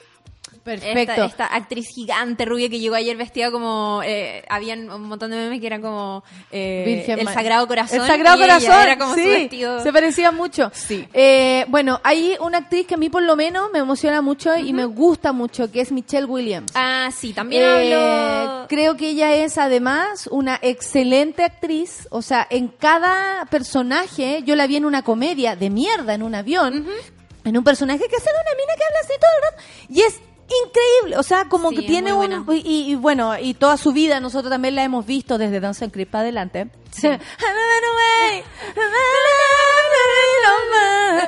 Perfecto. 0.63 0.99
Esta, 0.99 1.25
esta 1.25 1.45
actriz 1.47 1.87
gigante 1.93 2.45
rubia 2.45 2.69
que 2.69 2.79
llegó 2.79 2.95
ayer 2.95 3.17
vestida 3.17 3.49
como 3.51 4.01
eh, 4.05 4.43
habían 4.47 4.89
un 4.91 5.03
montón 5.03 5.31
de 5.31 5.37
memes 5.37 5.59
que 5.59 5.67
eran 5.67 5.81
como 5.81 6.23
eh, 6.51 6.83
Virgen 6.85 7.19
el 7.19 7.27
Sagrado 7.33 7.67
Corazón 7.67 8.01
El 8.01 8.07
Sagrado 8.07 8.37
y 8.39 8.43
ella 8.43 8.59
Corazón. 8.59 8.81
era 8.83 8.97
como 8.97 9.15
sí, 9.15 9.23
su 9.23 9.29
vestido 9.29 9.83
se 9.83 9.91
parecía 9.93 10.31
mucho. 10.31 10.69
Sí. 10.73 11.07
Eh, 11.13 11.65
bueno, 11.69 11.99
hay 12.03 12.35
una 12.41 12.59
actriz 12.59 12.85
que 12.85 12.93
a 12.93 12.97
mí 12.97 13.09
por 13.09 13.23
lo 13.23 13.35
menos 13.35 13.71
me 13.73 13.79
emociona 13.79 14.21
mucho 14.21 14.55
y 14.55 14.71
me 14.73 14.85
gusta 14.85 15.31
mucho, 15.31 15.71
que 15.71 15.81
es 15.81 15.91
Michelle 15.91 16.25
Williams. 16.25 16.71
ah 16.75 17.09
sí 17.15 17.33
también 17.33 17.63
Eh, 17.63 17.93
habló 17.95 18.67
creo 18.67 18.95
que 18.97 19.09
ella 19.09 19.33
es 19.33 19.57
además 19.57 20.27
una 20.31 20.59
excelente 20.61 21.43
actriz. 21.43 22.07
O 22.11 22.21
sea, 22.21 22.45
en 22.49 22.67
cada 22.67 23.45
personaje, 23.45 24.43
yo 24.45 24.55
la 24.55 24.67
vi 24.67 24.75
en 24.75 24.85
una 24.85 25.01
comedia 25.01 25.55
de 25.55 25.69
mierda 25.69 26.13
en 26.13 26.23
un 26.23 26.35
avión, 26.35 26.85
en 27.43 27.57
un 27.57 27.63
personaje 27.63 28.07
que 28.07 28.15
hace 28.15 28.25
de 28.29 28.35
una 28.35 28.55
mina 28.55 28.73
que 28.77 28.83
habla 28.83 28.99
así 29.01 29.13
todo 29.19 29.31
el 29.37 29.43
rato. 29.51 29.63
Y 29.89 30.01
es 30.01 30.19
increíble. 30.67 31.17
O 31.17 31.23
sea, 31.23 31.45
como 31.45 31.69
Sí, 31.69 31.77
que 31.77 31.81
tiene 31.83 32.13
un. 32.13 32.45
Y, 32.53 32.91
y 32.91 32.95
bueno, 32.95 33.37
y 33.39 33.53
toda 33.53 33.77
su 33.77 33.91
vida 33.93 34.19
nosotros 34.19 34.49
también 34.51 34.75
la 34.75 34.83
hemos 34.83 35.05
visto 35.05 35.37
desde 35.37 35.59
Dance 35.59 35.83
and 35.85 35.93
Creep 35.93 36.13
adelante. 36.15 36.67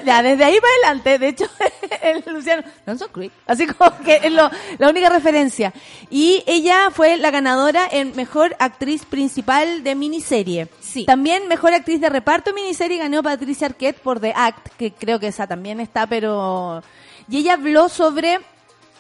Ya, 0.06 0.22
desde 0.22 0.44
ahí 0.44 0.58
para 0.60 0.74
adelante, 0.74 1.18
de 1.20 1.28
hecho, 1.30 1.46
el 2.02 2.24
Luciano, 2.34 2.64
Dance 2.86 3.06
and 3.06 3.14
Creep, 3.14 3.32
así 3.48 3.68
como 3.68 3.98
que 4.00 4.20
es 4.24 4.32
lo- 4.32 4.50
la 4.78 4.90
única 4.90 5.08
referencia. 5.10 5.72
Y 6.10 6.44
ella 6.46 6.90
fue 6.92 7.16
la 7.18 7.32
ganadora 7.32 7.88
en 7.90 8.14
Mejor 8.16 8.56
Actriz 8.60 9.06
Principal 9.06 9.84
de 9.84 9.96
Miniserie. 9.96 10.68
Sí. 10.82 11.06
También 11.06 11.48
Mejor 11.48 11.74
Actriz 11.74 12.02
de 12.02 12.10
Reparto 12.10 12.54
Miniserie 12.54 12.98
ganó 12.98 13.24
Patricia 13.24 13.68
Arquette 13.68 14.00
por 14.00 14.20
The 14.20 14.34
Act, 14.36 14.68
que 14.78 14.92
creo 14.92 15.20
que 15.20 15.28
esa 15.28 15.48
también 15.48 15.80
está, 15.80 16.06
pero... 16.08 16.84
Y 17.30 17.38
ella 17.38 17.54
habló 17.54 17.88
sobre 17.88 18.40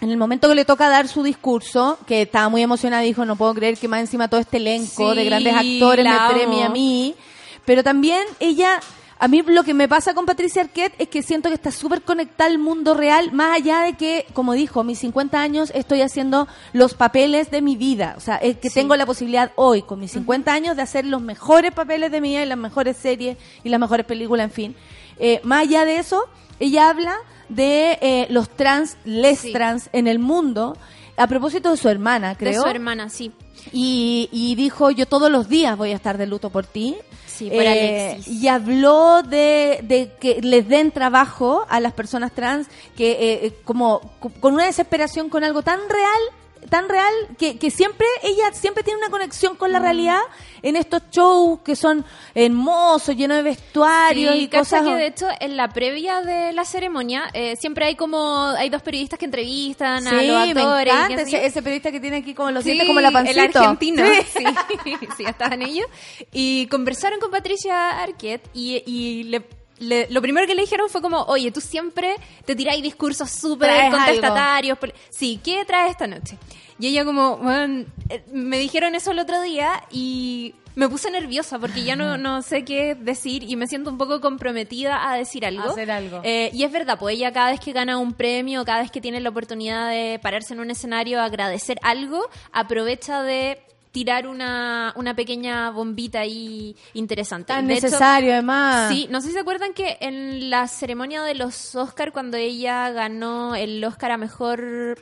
en 0.03 0.11
el 0.11 0.17
momento 0.17 0.49
que 0.49 0.55
le 0.55 0.65
toca 0.65 0.89
dar 0.89 1.07
su 1.07 1.23
discurso, 1.23 1.97
que 2.05 2.23
estaba 2.23 2.49
muy 2.49 2.61
emocionada, 2.61 3.01
dijo, 3.03 3.25
no 3.25 3.37
puedo 3.37 3.53
creer 3.53 3.77
que 3.77 3.87
más 3.87 4.01
encima 4.01 4.27
todo 4.27 4.41
este 4.41 4.57
elenco 4.57 5.11
Sí, 5.11 5.17
de 5.17 5.25
grandes 5.25 5.53
actores 5.55 6.05
me 6.05 6.33
premie 6.33 6.63
a 6.63 6.69
mí. 6.69 7.15
Pero 7.63 7.83
también 7.83 8.21
ella, 8.41 8.81
a 9.17 9.29
mí 9.29 9.41
lo 9.47 9.63
que 9.63 9.73
me 9.73 9.87
pasa 9.87 10.13
con 10.13 10.25
Patricia 10.25 10.61
Arquette 10.61 10.93
es 10.99 11.07
que 11.07 11.23
siento 11.23 11.47
que 11.47 11.55
está 11.55 11.71
súper 11.71 12.01
conectada 12.01 12.49
al 12.49 12.57
mundo 12.57 12.93
real, 12.95 13.31
más 13.31 13.55
allá 13.55 13.79
de 13.79 13.93
que, 13.93 14.25
como 14.33 14.51
dijo, 14.51 14.83
mis 14.83 14.99
50 14.99 15.41
años 15.41 15.71
estoy 15.73 16.01
haciendo 16.01 16.49
los 16.73 16.95
papeles 16.95 17.49
de 17.49 17.61
mi 17.61 17.77
vida. 17.77 18.15
O 18.17 18.19
sea, 18.19 18.35
es 18.35 18.57
que 18.57 18.69
tengo 18.69 18.97
la 18.97 19.05
posibilidad 19.05 19.53
hoy, 19.55 19.83
con 19.83 20.01
mis 20.01 20.11
50 20.11 20.51
años, 20.51 20.75
de 20.75 20.81
hacer 20.81 21.05
los 21.05 21.21
mejores 21.21 21.71
papeles 21.71 22.11
de 22.11 22.19
mi 22.19 22.31
vida 22.31 22.43
y 22.43 22.47
las 22.47 22.57
mejores 22.57 22.97
series 22.97 23.37
y 23.63 23.69
las 23.69 23.79
mejores 23.79 24.05
películas, 24.05 24.43
en 24.43 24.51
fin. 24.51 24.75
Eh, 25.17 25.39
más 25.45 25.61
allá 25.61 25.85
de 25.85 25.97
eso, 25.97 26.25
ella 26.59 26.89
habla 26.89 27.15
de 27.49 27.97
eh, 28.01 28.27
los 28.29 28.49
trans, 28.49 28.97
les 29.05 29.39
Sí. 29.39 29.51
trans 29.53 29.89
en 29.93 30.07
el 30.07 30.19
mundo, 30.19 30.77
a 31.17 31.27
propósito 31.27 31.71
de 31.71 31.77
su 31.77 31.89
hermana, 31.89 32.35
creo. 32.35 32.53
De 32.53 32.59
su 32.59 32.67
hermana, 32.67 33.09
sí. 33.09 33.31
y, 33.71 34.29
y 34.31 34.55
dijo, 34.55 34.91
yo 34.91 35.05
todos 35.05 35.31
los 35.31 35.47
días 35.49 35.77
voy 35.77 35.91
a 35.91 35.95
estar 35.95 36.17
de 36.17 36.27
luto 36.27 36.49
por 36.49 36.65
ti. 36.65 36.95
Sí, 37.27 37.49
por 37.49 37.63
Eh, 37.63 38.11
Alexis. 38.11 38.27
y 38.43 38.47
habló 38.47 39.23
de, 39.23 39.79
de 39.83 40.11
que 40.19 40.39
les 40.41 40.67
den 40.67 40.91
trabajo 40.91 41.65
a 41.67 41.79
las 41.79 41.91
personas 41.93 42.31
trans, 42.31 42.67
que 42.95 43.11
eh, 43.13 43.45
eh, 43.47 43.53
como 43.63 44.01
co- 44.19 44.31
con 44.39 44.53
una 44.53 44.65
desesperación 44.65 45.29
con 45.29 45.43
algo 45.43 45.63
tan 45.63 45.79
real, 45.89 46.21
tan 46.69 46.89
real, 46.89 47.13
que, 47.37 47.57
que 47.59 47.69
siempre, 47.71 48.05
ella 48.23 48.51
siempre 48.53 48.83
tiene 48.83 48.99
una 48.99 49.09
conexión 49.09 49.55
con 49.55 49.71
la 49.71 49.79
Mm. 49.79 49.83
realidad 49.83 50.19
en 50.61 50.75
estos 50.75 51.01
shows 51.11 51.59
que 51.63 51.75
son 51.75 52.05
hermosos, 52.33 53.15
llenos 53.15 53.37
de 53.37 53.43
vestuarios 53.43 54.35
Sí, 54.35 54.41
y 54.43 54.47
cosas. 54.47 54.83
que 54.83 54.93
de 54.95 55.07
hecho 55.07 55.27
en 55.39 55.57
la 55.57 55.69
previa 55.69 56.21
de 56.21 56.53
la 56.53 56.65
ceremonia 56.65 57.29
eh, 57.33 57.55
siempre 57.57 57.85
hay 57.85 57.95
como 57.95 58.45
hay 58.57 58.69
dos 58.69 58.81
periodistas 58.81 59.19
que 59.19 59.25
entrevistan 59.25 60.07
a 60.07 60.11
los 60.23 60.53
me 60.53 60.61
actores. 60.61 60.93
encanta 60.93 61.15
yo. 61.23 61.37
ese, 61.37 61.45
ese 61.45 61.61
periodista 61.61 61.91
que 61.91 61.99
tiene 61.99 62.17
aquí 62.17 62.33
como 62.33 62.51
los 62.51 62.63
Sí, 62.63 62.69
dientes 62.71 62.87
como 62.87 62.99
la 63.01 63.11
pancito. 63.11 63.39
El 63.39 63.45
argentino. 63.57 64.03
Sí. 64.33 64.43
Sí, 64.83 64.97
sí, 65.17 65.23
estaban 65.25 65.61
ellos. 65.61 65.85
Y 66.31 66.67
conversaron 66.67 67.19
con 67.19 67.29
Patricia 67.31 68.01
Arquette 68.01 68.47
y, 68.53 68.81
y 68.85 69.23
le, 69.23 69.41
le- 69.79 70.07
lo 70.09 70.21
primero 70.21 70.45
que 70.47 70.55
le 70.55 70.61
dijeron 70.61 70.89
fue 70.89 71.01
como, 71.01 71.23
oye, 71.23 71.51
tú 71.51 71.61
siempre 71.61 72.15
te 72.45 72.55
tiráis 72.55 72.81
discursos 72.83 73.29
súper 73.29 73.69
contestatarios. 73.91 74.77
pol- 74.77 74.93
Sí, 75.09 75.39
¿qué 75.43 75.63
traes 75.65 75.91
esta 75.91 76.07
noche? 76.07 76.37
Y 76.79 76.87
ella 76.87 77.05
como, 77.05 77.37
"Bueno, 77.37 77.85
eh, 78.09 78.23
me 78.31 78.57
dijeron 78.57 78.95
eso 78.95 79.11
el 79.11 79.19
otro 79.19 79.41
día 79.41 79.83
y 79.91 80.55
me 80.75 80.89
puse 80.89 81.11
nerviosa 81.11 81.59
porque 81.59 81.83
ya 81.83 81.95
no, 81.95 82.17
no 82.17 82.41
sé 82.41 82.65
qué 82.65 82.95
decir 82.95 83.43
y 83.43 83.55
me 83.55 83.67
siento 83.67 83.91
un 83.91 83.97
poco 83.99 84.19
comprometida 84.21 85.07
a 85.07 85.15
decir 85.15 85.45
algo. 85.45 85.61
A 85.69 85.71
hacer 85.71 85.91
algo. 85.91 86.21
Eh, 86.23 86.49
y 86.51 86.63
es 86.63 86.71
verdad, 86.71 86.97
pues 86.97 87.15
ella 87.15 87.31
cada 87.31 87.51
vez 87.51 87.59
que 87.59 87.73
gana 87.73 87.97
un 87.99 88.13
premio, 88.13 88.65
cada 88.65 88.81
vez 88.81 88.89
que 88.89 88.99
tiene 88.99 89.19
la 89.19 89.29
oportunidad 89.29 89.87
de 89.89 90.19
pararse 90.21 90.55
en 90.55 90.61
un 90.61 90.71
escenario 90.71 91.21
agradecer 91.21 91.77
algo, 91.83 92.27
aprovecha 92.51 93.21
de 93.21 93.61
tirar 93.93 94.27
una, 94.27 94.91
una 94.97 95.15
pequeña 95.15 95.69
bombita 95.69 96.19
ahí 96.19 96.75
interesante. 96.93 97.53
Tan 97.53 97.67
De 97.67 97.75
hecho, 97.75 97.85
necesario, 97.85 98.33
además. 98.33 98.89
Sí, 98.91 99.07
no 99.11 99.21
sé 99.21 99.27
si 99.27 99.33
se 99.33 99.39
acuerdan 99.39 99.73
que 99.73 99.97
en 100.01 100.49
la 100.49 100.67
ceremonia 100.67 101.21
de 101.23 101.35
los 101.35 101.75
Oscar, 101.75 102.11
cuando 102.11 102.35
ella 102.35 102.89
ganó 102.89 103.55
el 103.55 103.85
Oscar 103.85 104.11
a 104.11 104.17
mejor 104.17 104.97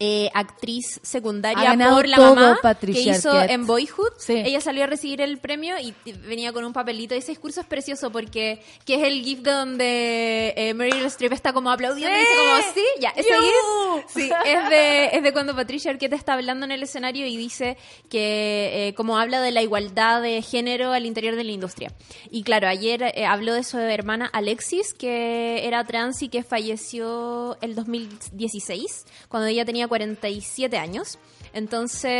eh, 0.00 0.30
actriz 0.32 1.00
secundaria 1.02 1.74
por 1.90 2.06
la 2.06 2.16
mamá 2.18 2.58
Patricia 2.62 3.12
que 3.12 3.18
hizo 3.18 3.30
Arquette. 3.32 3.50
en 3.52 3.66
Boyhood, 3.66 4.12
Sí. 4.18 4.34
ella 4.34 4.60
salió 4.60 4.84
a 4.84 4.86
recibir 4.86 5.20
el 5.20 5.38
premio 5.38 5.76
y 5.78 5.92
venía 6.28 6.52
con 6.52 6.64
un 6.64 6.72
papelito. 6.72 7.14
Ese 7.16 7.32
discurso 7.32 7.60
es 7.60 7.66
precioso 7.66 8.10
porque 8.12 8.62
que 8.84 8.94
es 8.94 9.02
el 9.02 9.22
gif 9.24 9.40
donde 9.42 10.54
eh, 10.56 10.74
Meryl 10.74 11.04
Streep 11.06 11.32
está 11.32 11.52
como 11.52 11.70
aplaudiendo 11.72 12.14
y 12.16 12.20
dice 12.20 12.32
como 12.36 12.72
sí, 12.74 12.84
ya, 13.00 13.08
ese 13.10 13.28
gif 13.28 14.04
sí, 14.14 14.30
es 14.46 14.70
de, 14.70 15.06
es 15.14 15.22
de 15.22 15.32
cuando 15.32 15.56
Patricia 15.56 15.90
Arquette 15.90 16.12
está 16.12 16.34
hablando 16.34 16.64
en 16.64 16.70
el 16.72 16.82
escenario 16.84 17.26
y 17.26 17.36
dice 17.36 17.76
que 18.08 18.88
eh, 18.88 18.94
como 18.94 19.18
habla 19.18 19.40
de 19.40 19.50
la 19.50 19.62
igualdad 19.62 20.22
de 20.22 20.42
género 20.42 20.92
al 20.92 21.06
interior 21.06 21.34
de 21.34 21.42
la 21.44 21.50
industria. 21.52 21.92
Y 22.30 22.44
claro, 22.44 22.68
ayer 22.68 23.02
eh, 23.14 23.26
habló 23.26 23.52
de 23.54 23.64
su 23.64 23.78
hermana 23.78 24.26
Alexis, 24.32 24.94
que 24.94 25.66
era 25.66 25.84
trans 25.84 26.22
y 26.22 26.28
que 26.28 26.42
falleció 26.44 27.56
el 27.60 27.74
2016, 27.74 29.06
cuando 29.28 29.48
ella 29.48 29.64
tenía 29.64 29.87
47 29.88 30.78
años. 30.78 31.18
Entonces, 31.52 32.10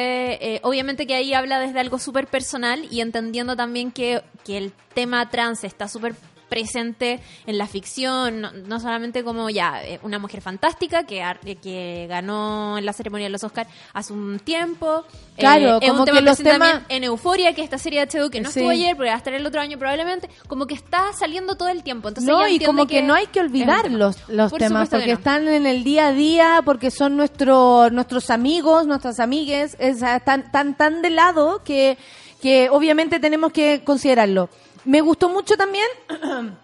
eh, 0.40 0.60
obviamente 0.62 1.06
que 1.06 1.14
ahí 1.14 1.34
habla 1.34 1.60
desde 1.60 1.80
algo 1.80 1.98
súper 1.98 2.26
personal 2.26 2.86
y 2.90 3.00
entendiendo 3.00 3.56
también 3.56 3.92
que, 3.92 4.22
que 4.44 4.56
el 4.56 4.72
tema 4.94 5.28
trans 5.30 5.64
está 5.64 5.86
súper 5.86 6.14
presente 6.48 7.20
en 7.46 7.58
la 7.58 7.66
ficción, 7.66 8.40
no, 8.40 8.52
no 8.52 8.80
solamente 8.80 9.22
como 9.24 9.50
ya 9.50 9.82
eh, 9.84 10.00
una 10.02 10.18
mujer 10.18 10.40
fantástica 10.40 11.04
que, 11.04 11.22
que 11.62 12.06
ganó 12.08 12.78
en 12.78 12.84
la 12.86 12.92
ceremonia 12.92 13.26
de 13.26 13.30
los 13.30 13.44
Oscars 13.44 13.68
hace 13.92 14.12
un 14.12 14.38
tiempo. 14.40 15.04
Eh, 15.36 15.40
Claro, 15.40 15.78
es 15.80 15.88
como 15.88 16.00
un 16.00 16.04
tema 16.06 16.18
que 16.18 16.24
los 16.24 16.38
temas- 16.38 16.82
en 16.88 17.04
Euforia, 17.04 17.54
que 17.54 17.62
esta 17.62 17.78
serie 17.78 18.04
de 18.04 18.06
HBO 18.18 18.30
que 18.30 18.40
no 18.40 18.50
Sí. 18.50 18.58
estuvo 18.60 18.70
ayer, 18.70 18.96
pero 18.96 19.08
va 19.08 19.14
a 19.14 19.18
estar 19.18 19.32
el 19.34 19.46
otro 19.46 19.60
año 19.60 19.78
probablemente, 19.78 20.28
como 20.48 20.66
que 20.66 20.74
está 20.74 21.12
saliendo 21.12 21.56
todo 21.56 21.68
el 21.68 21.82
tiempo. 21.82 22.08
Entonces 22.08 22.28
no, 22.32 22.46
y 22.48 22.58
como 22.58 22.86
que, 22.86 23.02
no 23.02 23.14
hay 23.14 23.26
que 23.26 23.40
olvidar 23.40 23.90
los, 23.90 24.16
los 24.28 24.50
Por 24.50 24.58
temas, 24.58 24.88
porque 24.88 25.06
no. 25.08 25.12
están 25.14 25.46
en 25.48 25.66
el 25.66 25.84
día 25.84 26.08
a 26.08 26.12
día, 26.12 26.62
porque 26.64 26.90
son 26.90 27.16
nuestro, 27.16 27.90
nuestros 27.90 28.30
amigos, 28.30 28.86
nuestras 28.86 29.20
amigues, 29.20 29.76
es, 29.78 30.02
ah, 30.02 30.16
están 30.16 30.50
tan, 30.50 30.76
tan 30.76 31.02
de 31.02 31.10
lado 31.10 31.62
que, 31.64 31.98
que 32.42 32.68
obviamente 32.70 33.20
tenemos 33.20 33.52
que 33.52 33.82
considerarlo. 33.84 34.48
Me 34.84 35.00
gustó 35.00 35.28
mucho 35.28 35.56
también 35.56 35.86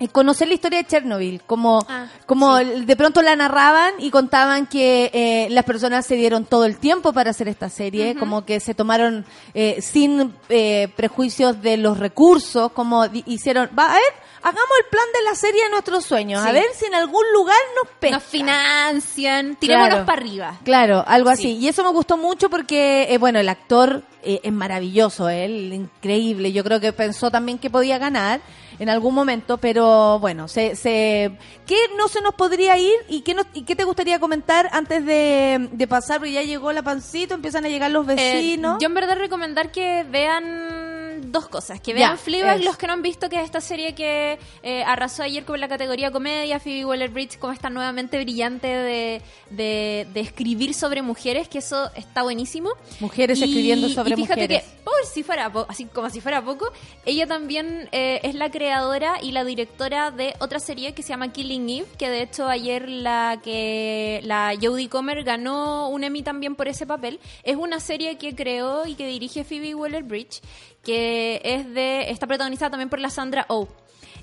eh, 0.00 0.08
conocer 0.08 0.48
la 0.48 0.54
historia 0.54 0.78
de 0.78 0.86
Chernobyl, 0.86 1.42
como, 1.46 1.84
Ah, 1.88 2.06
como 2.26 2.56
de 2.56 2.96
pronto 2.96 3.22
la 3.22 3.34
narraban 3.36 3.94
y 3.98 4.10
contaban 4.10 4.66
que 4.66 5.10
eh, 5.12 5.48
las 5.50 5.64
personas 5.64 6.06
se 6.06 6.14
dieron 6.14 6.44
todo 6.44 6.64
el 6.64 6.78
tiempo 6.78 7.12
para 7.12 7.30
hacer 7.30 7.48
esta 7.48 7.68
serie, 7.68 8.14
como 8.14 8.44
que 8.44 8.60
se 8.60 8.74
tomaron 8.74 9.24
eh, 9.54 9.80
sin 9.82 10.34
eh, 10.48 10.88
prejuicios 10.96 11.60
de 11.62 11.76
los 11.76 11.98
recursos, 11.98 12.72
como 12.72 13.06
hicieron, 13.26 13.70
va 13.76 13.90
a 13.90 13.94
ver, 13.94 14.27
hagamos 14.42 14.70
el 14.84 14.90
plan 14.90 15.04
de 15.14 15.22
la 15.28 15.34
serie 15.34 15.64
de 15.64 15.70
nuestros 15.70 16.04
sueños, 16.04 16.44
a 16.44 16.52
ver 16.52 16.66
si 16.74 16.86
en 16.86 16.94
algún 16.94 17.24
lugar 17.32 17.56
nos 17.82 17.92
pesca. 17.98 18.16
Nos 18.16 18.24
financian, 18.24 19.56
tirémonos 19.56 19.88
Claro. 19.90 20.06
para 20.06 20.20
arriba. 20.20 20.54
Claro, 20.64 21.04
algo 21.06 21.30
así. 21.30 21.42
Sí. 21.42 21.56
Y 21.58 21.68
eso 21.68 21.82
me 21.84 21.90
gustó 21.90 22.16
mucho 22.16 22.48
porque, 22.50 23.06
eh, 23.10 23.18
bueno, 23.18 23.38
el 23.38 23.48
actor 23.48 24.02
eh, 24.22 24.40
es 24.42 24.52
maravilloso, 24.52 25.28
él, 25.28 25.72
increíble. 25.72 26.52
Yo 26.52 26.64
creo 26.64 26.80
que 26.80 26.92
pensó 26.92 27.30
también 27.30 27.58
que 27.58 27.70
podía 27.70 27.98
ganar 27.98 28.40
en 28.80 28.88
algún 28.90 29.14
momento, 29.14 29.58
pero 29.58 30.18
bueno, 30.18 30.48
se, 30.48 30.74
se, 30.76 31.32
¿qué 31.66 31.76
no 31.96 32.08
se 32.08 32.20
nos 32.20 32.34
podría 32.34 32.76
ir 32.78 32.94
y 33.08 33.20
qué, 33.22 33.34
nos- 33.34 33.46
y 33.54 33.62
qué 33.62 33.74
te 33.76 33.84
gustaría 33.84 34.18
comentar 34.20 34.68
antes 34.72 35.04
de, 35.06 35.68
de 35.72 35.86
pasar? 35.86 36.18
Porque 36.18 36.32
ya 36.32 36.42
llegó 36.42 36.72
la 36.72 36.82
pancito, 36.82 37.34
empiezan 37.34 37.64
a 37.64 37.68
llegar 37.68 37.90
los 37.92 38.08
Eh, 38.08 38.14
vecinos. 38.14 38.78
yo 38.80 38.86
en 38.86 38.94
verdad 38.94 39.16
recomendar 39.18 39.70
que 39.72 40.04
vean 40.10 40.87
dos 41.20 41.48
cosas. 41.48 41.80
Que 41.80 41.94
vean 41.94 42.18
Fleabag, 42.18 42.58
es. 42.60 42.64
los 42.64 42.76
que 42.76 42.86
no 42.86 42.92
han 42.94 43.02
visto, 43.02 43.28
que 43.28 43.36
es 43.36 43.44
esta 43.44 43.60
serie 43.60 43.94
que 43.94 44.38
eh, 44.62 44.82
arrasó 44.84 45.22
ayer 45.22 45.44
con 45.44 45.60
la 45.60 45.68
categoría 45.68 46.10
comedia. 46.10 46.60
Phoebe 46.60 46.84
Waller-Bridge 46.84 47.38
como 47.38 47.52
está 47.52 47.70
nuevamente 47.70 48.18
brillante 48.22 48.66
de, 48.66 49.22
de, 49.50 50.06
de 50.12 50.20
escribir 50.20 50.74
sobre 50.74 51.02
mujeres, 51.02 51.48
que 51.48 51.58
eso 51.58 51.90
está 51.94 52.22
buenísimo. 52.22 52.70
Mujeres 53.00 53.40
escribiendo 53.40 53.88
sobre 53.88 54.14
y 54.14 54.16
fíjate 54.16 54.40
mujeres. 54.42 54.62
que, 54.64 54.82
por 54.84 55.04
si 55.06 55.22
fuera 55.22 55.52
po- 55.52 55.66
así 55.68 55.84
como 55.86 56.08
si 56.10 56.20
fuera 56.20 56.42
poco, 56.44 56.70
ella 57.04 57.26
también 57.26 57.88
eh, 57.92 58.20
es 58.22 58.34
la 58.34 58.50
creadora 58.50 59.14
y 59.22 59.32
la 59.32 59.44
directora 59.44 60.10
de 60.10 60.34
otra 60.40 60.60
serie 60.60 60.94
que 60.94 61.02
se 61.02 61.10
llama 61.10 61.32
Killing 61.32 61.68
Eve, 61.68 61.86
que 61.98 62.08
de 62.10 62.22
hecho 62.22 62.48
ayer 62.48 62.88
la 62.88 63.40
que 63.42 64.20
la 64.24 64.54
Jodie 64.60 64.88
Comer 64.88 65.24
ganó 65.24 65.88
un 65.88 66.04
Emmy 66.04 66.22
también 66.22 66.54
por 66.54 66.68
ese 66.68 66.86
papel. 66.86 67.20
Es 67.42 67.56
una 67.56 67.80
serie 67.80 68.18
que 68.18 68.34
creó 68.34 68.86
y 68.86 68.94
que 68.94 69.06
dirige 69.06 69.44
Phoebe 69.44 69.74
Waller-Bridge, 69.74 70.40
que 70.88 71.42
es 71.44 71.74
de 71.74 72.10
está 72.10 72.26
protagonizada 72.26 72.70
también 72.70 72.88
por 72.88 72.98
la 72.98 73.10
Sandra 73.10 73.44
Oh. 73.50 73.68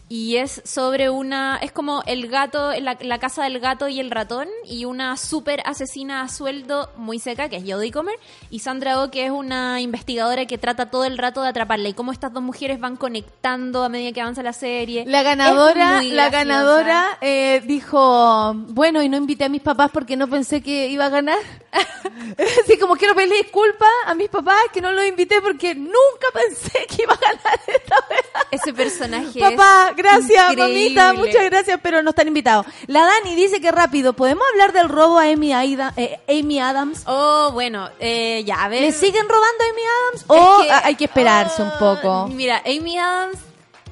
Y 0.07 0.37
es 0.37 0.61
sobre 0.65 1.09
una. 1.09 1.57
Es 1.57 1.71
como 1.71 2.03
el 2.05 2.27
gato, 2.27 2.71
la, 2.79 2.97
la 3.01 3.19
casa 3.19 3.43
del 3.43 3.59
gato 3.59 3.87
y 3.87 3.99
el 3.99 4.11
ratón. 4.11 4.47
Y 4.65 4.85
una 4.85 5.17
súper 5.17 5.61
asesina 5.65 6.21
a 6.21 6.29
sueldo 6.29 6.91
muy 6.95 7.19
seca, 7.19 7.49
que 7.49 7.57
es 7.57 7.63
Jodie 7.65 7.91
Comer. 7.91 8.15
Y 8.49 8.59
Sandra 8.59 9.01
Oh, 9.01 9.09
que 9.09 9.25
es 9.25 9.31
una 9.31 9.81
investigadora 9.81 10.45
que 10.45 10.57
trata 10.57 10.91
todo 10.91 11.05
el 11.05 11.17
rato 11.17 11.41
de 11.41 11.49
atraparla. 11.49 11.89
Y 11.89 11.93
cómo 11.93 12.11
estas 12.11 12.31
dos 12.31 12.43
mujeres 12.43 12.79
van 12.79 12.97
conectando 12.97 13.83
a 13.83 13.89
medida 13.89 14.11
que 14.11 14.21
avanza 14.21 14.43
la 14.43 14.53
serie. 14.53 15.05
La 15.07 15.23
ganadora, 15.23 16.03
la 16.03 16.29
ganadora 16.29 17.17
eh, 17.21 17.61
dijo, 17.65 18.53
bueno, 18.53 19.01
y 19.01 19.09
no 19.09 19.17
invité 19.17 19.45
a 19.45 19.49
mis 19.49 19.61
papás 19.61 19.89
porque 19.91 20.15
no 20.15 20.27
pensé 20.27 20.61
que 20.61 20.87
iba 20.87 21.05
a 21.05 21.09
ganar. 21.09 21.39
Así 22.63 22.77
como 22.77 22.95
quiero 22.95 23.15
pedirle 23.15 23.37
disculpas 23.37 23.89
a 24.05 24.13
mis 24.13 24.29
papás 24.29 24.55
que 24.71 24.81
no 24.81 24.91
los 24.91 25.05
invité 25.05 25.41
porque 25.41 25.73
nunca 25.75 26.27
pensé 26.33 26.85
que 26.87 27.03
iba 27.03 27.13
a 27.13 27.17
ganar 27.17 27.59
esta 27.67 27.95
vez. 28.09 28.25
Ese 28.51 28.73
personaje. 28.73 29.39
Papá, 29.39 29.94
gracias, 29.95 30.51
increíble. 30.51 30.95
mamita, 30.95 31.13
muchas 31.13 31.43
gracias, 31.45 31.79
pero 31.81 32.01
no 32.03 32.11
están 32.11 32.27
invitados. 32.27 32.65
La 32.87 33.03
Dani 33.05 33.35
dice 33.35 33.61
que 33.61 33.71
rápido, 33.71 34.13
¿podemos 34.13 34.43
hablar 34.53 34.73
del 34.73 34.89
robo 34.89 35.17
a 35.19 35.23
Amy, 35.23 35.53
Aida- 35.53 35.93
eh, 35.97 36.19
Amy 36.27 36.59
Adams? 36.59 37.03
Oh, 37.05 37.51
bueno, 37.53 37.89
eh, 37.99 38.43
ya, 38.45 38.63
a 38.63 38.67
ver. 38.67 38.81
¿Le 38.81 38.91
siguen 38.91 39.27
robando 39.27 39.63
a 39.63 39.69
Amy 39.71 39.81
Adams? 39.81 40.25
¿O 40.27 40.61
que- 40.63 40.71
a- 40.71 40.85
hay 40.85 40.95
que 40.95 41.05
esperarse 41.05 41.61
un 41.61 41.69
Ah, 41.69 41.77
poco? 41.79 42.27
Mira, 42.27 42.61
Amy 42.65 42.97
Adams 42.97 43.37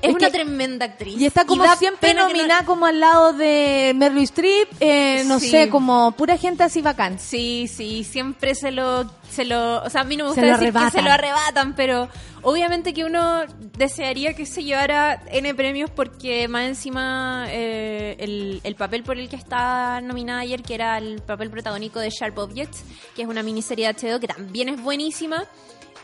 es, 0.04 0.10
Es 0.10 0.16
una 0.16 0.30
tremenda 0.30 0.86
actriz. 0.86 1.20
Y 1.20 1.26
está 1.26 1.46
como 1.46 1.66
siempre 1.78 2.14
no- 2.14 2.28
nominada 2.28 2.66
como 2.66 2.86
al 2.86 3.00
lado 3.00 3.34
de 3.34 3.94
Meryl 3.96 4.24
Streep, 4.24 4.68
eh, 4.80 5.24
no 5.26 5.40
Sí. 5.40 5.50
sé, 5.50 5.70
como 5.70 6.12
pura 6.12 6.38
gente 6.38 6.64
así 6.64 6.82
bacán. 6.82 7.18
Sí, 7.20 7.68
sí, 7.74 8.04
siempre 8.04 8.54
se 8.54 8.72
lo, 8.72 9.10
se 9.30 9.46
lo, 9.46 9.82
o 9.84 9.90
sea, 9.90 10.02
a 10.02 10.04
mí 10.04 10.18
no 10.18 10.26
me 10.26 10.30
gusta 10.32 10.46
decir 10.58 10.74
que 10.74 10.92
se 10.92 11.02
lo 11.02 11.12
arrebatan, 11.12 11.74
pero 11.76 12.10
obviamente 12.42 12.94
que 12.94 13.06
uno 13.06 13.44
desearía 13.78 14.34
que 14.36 14.46
se 14.46 14.64
llevara 14.64 15.24
N 15.32 15.56
premios 15.56 15.90
porque 15.90 16.48
más 16.50 16.66
encima 16.66 17.46
eh, 17.50 18.16
el, 18.20 18.60
el 18.64 18.76
papel 18.76 19.04
por 19.04 19.18
el 19.18 19.30
que 19.30 19.38
está 19.38 20.02
nominada 20.02 20.42
ayer, 20.42 20.62
que 20.62 20.76
era 20.76 20.98
el 20.98 21.22
papel 21.22 21.50
protagónico 21.50 22.00
de 22.00 22.10
Sharp 22.10 22.38
Objects, 22.38 22.84
que 23.16 23.22
es 23.24 23.28
una 23.28 23.42
miniserie 23.42 23.88
de 23.88 23.94
HBO 23.94 24.20
que 24.20 24.28
también 24.28 24.68
es 24.70 24.82
buenísima. 24.82 25.46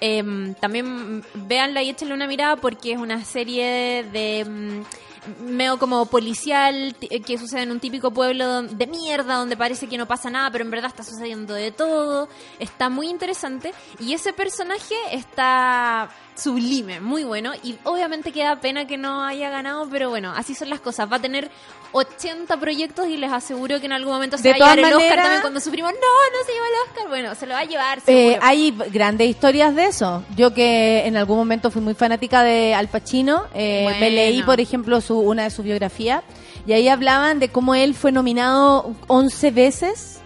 Em, 0.01 0.53
también 0.55 1.23
véanla 1.33 1.83
y 1.83 1.89
échenle 1.89 2.13
una 2.13 2.27
mirada 2.27 2.55
porque 2.55 2.93
es 2.93 2.97
una 2.97 3.23
serie 3.25 4.05
de 4.11 4.45
mm, 4.45 4.81
medio 5.53 5.77
como 5.77 6.05
policial 6.05 6.95
eh, 7.01 7.21
que 7.21 7.37
sucede 7.37 7.63
en 7.63 7.71
un 7.71 7.79
típico 7.79 8.11
pueblo 8.11 8.61
de 8.63 8.87
mierda 8.87 9.35
donde 9.35 9.57
parece 9.57 9.87
que 9.87 9.97
no 9.97 10.07
pasa 10.07 10.29
nada, 10.29 10.51
pero 10.51 10.63
en 10.63 10.71
verdad 10.71 10.89
está 10.89 11.03
sucediendo 11.03 11.53
de 11.53 11.71
todo. 11.71 12.29
Está 12.59 12.89
muy 12.89 13.09
interesante 13.09 13.73
y 13.99 14.13
ese 14.13 14.31
personaje 14.33 14.95
está 15.11 16.09
sublime, 16.39 16.99
muy 16.99 17.23
bueno 17.23 17.51
y 17.63 17.77
obviamente 17.83 18.31
queda 18.31 18.55
pena 18.57 18.87
que 18.87 18.97
no 18.97 19.23
haya 19.23 19.49
ganado, 19.49 19.87
pero 19.89 20.09
bueno, 20.09 20.33
así 20.35 20.55
son 20.55 20.69
las 20.69 20.79
cosas. 20.79 21.11
Va 21.11 21.17
a 21.17 21.21
tener 21.21 21.49
80 21.91 22.57
proyectos 22.57 23.07
y 23.07 23.17
les 23.17 23.31
aseguro 23.31 23.79
que 23.79 23.87
en 23.87 23.93
algún 23.93 24.13
momento 24.13 24.37
se 24.37 24.43
De 24.43 24.59
va 24.59 24.71
a 24.71 24.75
llevar 24.75 24.91
el 24.91 24.97
Oscar 24.97 25.15
también 25.17 25.41
cuando 25.41 25.59
sufrimos, 25.59 25.91
no, 25.91 25.99
no 25.99 26.45
se 26.45 26.53
lleva 26.53 26.65
el 26.67 26.89
Oscar. 26.89 27.07
Bueno, 27.09 27.35
se 27.35 27.45
lo 27.45 27.53
va 27.53 27.59
a 27.59 27.65
llevar. 27.65 27.99
Eh, 28.07 28.37
hay 28.41 28.75
grandes 28.91 29.29
historias 29.29 29.75
de 29.75 29.85
eso. 29.85 30.23
Yo 30.35 30.53
que 30.53 31.05
en 31.05 31.17
algún 31.17 31.37
momento 31.37 31.71
fui 31.71 31.81
muy 31.81 31.93
fanática 31.93 32.43
de 32.43 32.73
Al 32.73 32.87
Pacino, 32.87 33.45
eh, 33.53 33.87
me 33.99 34.09
leí, 34.09 34.43
por 34.43 34.59
ejemplo, 34.59 35.01
su, 35.01 35.19
una 35.19 35.43
de 35.43 35.49
sus 35.49 35.65
biografías, 35.65 36.23
y 36.65 36.73
ahí 36.73 36.87
hablaban 36.87 37.39
de 37.39 37.49
cómo 37.49 37.75
él 37.75 37.95
fue 37.95 38.11
nominado 38.11 38.95
11 39.07 39.51
veces, 39.51 40.19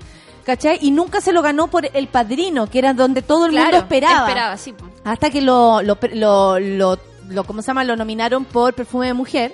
¿cachai? 0.45 0.77
Y 0.81 0.91
nunca 0.91 1.21
se 1.21 1.31
lo 1.31 1.41
ganó 1.41 1.67
por 1.67 1.89
El 1.93 2.07
Padrino, 2.07 2.67
que 2.69 2.79
era 2.79 2.93
donde 2.93 3.21
todo 3.21 3.45
el 3.45 3.51
mundo 3.53 3.77
esperaba. 3.77 4.27
Esperaba, 4.27 4.57
sí. 4.57 4.73
po. 4.73 4.85
Hasta 5.03 5.29
que 5.29 5.41
lo, 5.41 5.81
lo, 5.81 5.97
lo, 6.13 6.59
lo, 6.59 6.97
lo- 7.29 7.43
¿cómo 7.43 7.61
se 7.61 7.67
llama? 7.67 7.83
Lo 7.83 7.95
nominaron 7.95 8.45
por 8.45 8.73
Perfume 8.73 9.07
de 9.07 9.13
Mujer. 9.13 9.53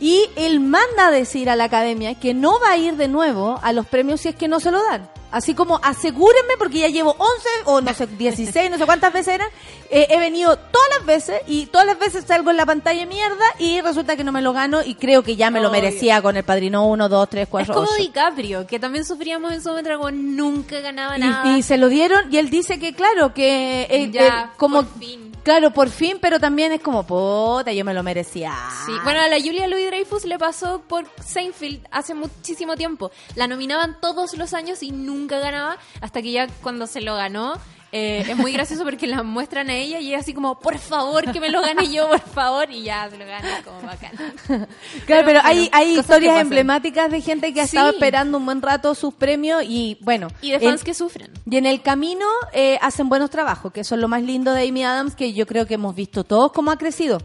Y 0.00 0.26
él 0.36 0.60
manda 0.60 1.08
a 1.08 1.10
decir 1.10 1.50
a 1.50 1.56
la 1.56 1.64
academia 1.64 2.14
que 2.14 2.32
no 2.32 2.60
va 2.60 2.70
a 2.70 2.76
ir 2.76 2.96
de 2.96 3.08
nuevo 3.08 3.58
a 3.62 3.72
los 3.72 3.84
premios 3.86 4.20
si 4.20 4.28
es 4.28 4.36
que 4.36 4.46
no 4.46 4.60
se 4.60 4.70
lo 4.70 4.80
dan. 4.84 5.08
Así 5.30 5.54
como 5.54 5.78
asegúrenme 5.82 6.54
porque 6.58 6.78
ya 6.78 6.88
llevo 6.88 7.10
11 7.18 7.48
o 7.66 7.80
no 7.82 7.92
sé, 7.92 8.06
16, 8.06 8.70
no 8.70 8.78
sé 8.78 8.86
cuántas 8.86 9.12
veces 9.12 9.34
eran. 9.34 9.48
eh, 9.90 10.06
he 10.10 10.18
venido 10.18 10.56
todas 10.56 10.88
las 10.96 11.06
veces 11.06 11.42
y 11.46 11.66
todas 11.66 11.86
las 11.86 11.98
veces 11.98 12.24
salgo 12.26 12.50
en 12.50 12.56
la 12.56 12.64
pantalla 12.64 13.04
mierda 13.04 13.44
y 13.58 13.80
resulta 13.82 14.16
que 14.16 14.24
no 14.24 14.32
me 14.32 14.40
lo 14.40 14.52
gano 14.54 14.82
y 14.82 14.94
creo 14.94 15.22
que 15.22 15.36
ya 15.36 15.50
me 15.50 15.60
lo 15.60 15.68
Obvio. 15.68 15.82
merecía 15.82 16.22
con 16.22 16.36
el 16.38 16.44
padrino 16.44 16.86
1, 16.86 17.08
2, 17.10 17.28
3, 17.28 17.42
Es 17.42 17.48
4, 17.48 17.74
como 17.74 17.86
8. 17.86 17.94
DiCaprio, 17.98 18.66
que 18.66 18.78
también 18.78 19.04
sufríamos 19.04 19.52
en 19.52 19.62
momento, 19.62 19.96
como 19.98 20.10
nunca 20.10 20.80
ganaba 20.80 21.18
nada. 21.18 21.54
Y, 21.54 21.58
y 21.58 21.62
se 21.62 21.76
lo 21.76 21.88
dieron 21.88 22.32
y 22.32 22.38
él 22.38 22.48
dice 22.48 22.78
que 22.78 22.94
claro, 22.94 23.34
que 23.34 23.86
eh, 23.90 24.10
Ya, 24.10 24.26
eh, 24.26 24.50
como 24.56 24.82
por 24.84 24.98
fin. 24.98 25.32
claro, 25.42 25.70
por 25.72 25.90
fin, 25.90 26.18
pero 26.22 26.40
también 26.40 26.72
es 26.72 26.80
como 26.80 27.02
puta, 27.06 27.70
yo 27.72 27.84
me 27.84 27.92
lo 27.92 28.02
merecía. 28.02 28.54
Sí, 28.86 28.92
bueno, 29.04 29.20
a 29.20 29.28
la 29.28 29.36
Julia 29.38 29.66
Louis 29.68 29.86
Dreyfus 29.88 30.24
le 30.24 30.38
pasó 30.38 30.80
por 30.88 31.04
Seinfeld 31.22 31.86
hace 31.90 32.14
muchísimo 32.14 32.76
tiempo. 32.76 33.10
La 33.34 33.46
nominaban 33.46 33.98
todos 34.00 34.34
los 34.38 34.54
años 34.54 34.82
y 34.82 34.90
nunca 34.90 35.17
ganaba, 35.26 35.76
hasta 36.00 36.22
que 36.22 36.30
ya 36.32 36.46
cuando 36.62 36.86
se 36.86 37.00
lo 37.00 37.16
ganó, 37.16 37.54
eh, 37.90 38.22
es 38.28 38.36
muy 38.36 38.52
gracioso 38.52 38.84
porque 38.84 39.06
la 39.06 39.22
muestran 39.22 39.70
a 39.70 39.74
ella 39.74 39.98
y 39.98 40.08
ella 40.08 40.18
así 40.18 40.34
como, 40.34 40.60
por 40.60 40.76
favor, 40.78 41.32
que 41.32 41.40
me 41.40 41.48
lo 41.48 41.62
gane 41.62 41.90
yo, 41.90 42.06
por 42.06 42.20
favor, 42.20 42.70
y 42.70 42.82
ya 42.82 43.08
se 43.08 43.16
lo 43.16 43.24
gana, 43.24 43.62
como 43.64 43.80
bacán. 43.80 44.12
Claro, 45.06 45.22
pero, 45.24 45.40
hay, 45.42 45.70
hay 45.72 45.98
historias 45.98 46.38
emblemáticas 46.40 47.10
de 47.10 47.22
gente 47.22 47.54
que 47.54 47.62
ha 47.62 47.66
Sí. 47.66 47.76
estado 47.76 47.90
esperando 47.92 48.36
un 48.36 48.44
buen 48.44 48.60
rato 48.60 48.94
sus 48.94 49.14
premios 49.14 49.62
y 49.66 49.96
bueno. 50.02 50.28
Y 50.42 50.50
de 50.50 50.56
en- 50.56 50.62
fans 50.64 50.84
que 50.84 50.92
sufren. 50.92 51.30
y 51.50 51.56
en 51.56 51.64
el 51.64 51.80
camino 51.80 52.26
eh, 52.52 52.78
hacen 52.82 53.08
buenos 53.08 53.30
trabajos, 53.30 53.72
que 53.72 53.80
eso 53.80 53.94
es 53.94 54.00
lo 54.02 54.08
más 54.08 54.22
lindo 54.22 54.52
de 54.52 54.68
Amy 54.68 54.84
Adams, 54.84 55.14
que 55.14 55.32
yo 55.32 55.46
creo 55.46 55.64
que 55.66 55.74
hemos 55.74 55.94
visto 55.94 56.24
todos 56.24 56.52
cómo 56.52 56.70
ha 56.70 56.76
crecido. 56.76 57.22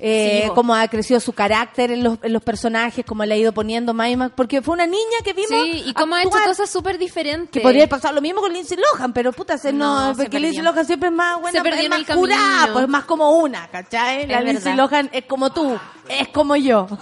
Eh, 0.00 0.42
Sí, 0.46 0.50
cómo 0.54 0.74
ha 0.74 0.88
crecido 0.88 1.20
su 1.20 1.32
carácter 1.32 1.90
en 1.92 2.02
los, 2.02 2.18
en 2.22 2.32
los 2.32 2.42
personajes, 2.42 3.04
cómo 3.06 3.24
le 3.24 3.34
ha 3.34 3.36
ido 3.36 3.52
poniendo 3.52 3.94
más 3.94 4.08
y 4.10 4.16
más, 4.16 4.32
porque 4.34 4.60
fue 4.60 4.74
una 4.74 4.86
niña 4.86 5.18
que 5.24 5.32
vimos 5.32 5.50
Sí, 5.50 5.84
y 5.86 5.94
cómo 5.94 6.14
ha 6.16 6.22
hecho 6.22 6.30
cosas 6.44 6.68
súper 6.68 6.98
diferentes. 6.98 7.50
que 7.50 7.60
podría 7.60 7.88
pasar 7.88 8.12
lo 8.12 8.20
mismo 8.20 8.40
con 8.40 8.52
Lindsay 8.52 8.76
Lohan, 8.76 9.12
pero 9.12 9.32
puta, 9.32 9.56
se 9.56 9.72
no, 9.72 10.08
No, 10.08 10.14
se 10.14 10.22
porque 10.24 10.40
Lindsay. 10.40 10.62
Lohan 10.62 10.84
siempre 10.84 11.08
es 11.10 11.14
más 11.14 11.40
buena, 11.40 11.58
Se 11.58 11.62
perdió 11.62 11.84
es 11.84 11.88
más 11.90 12.16
jurada, 12.16 12.72
pues 12.72 12.84
es 12.84 12.90
más 12.90 13.04
como 13.04 13.30
una, 13.38 13.68
¿cachai? 13.68 14.26
La 14.26 14.40
Lindsay. 14.40 14.74
Lohan 14.74 15.10
es 15.12 15.24
como 15.26 15.50
tú, 15.52 15.78
es 16.08 16.28
como 16.28 16.56
yo. 16.56 16.86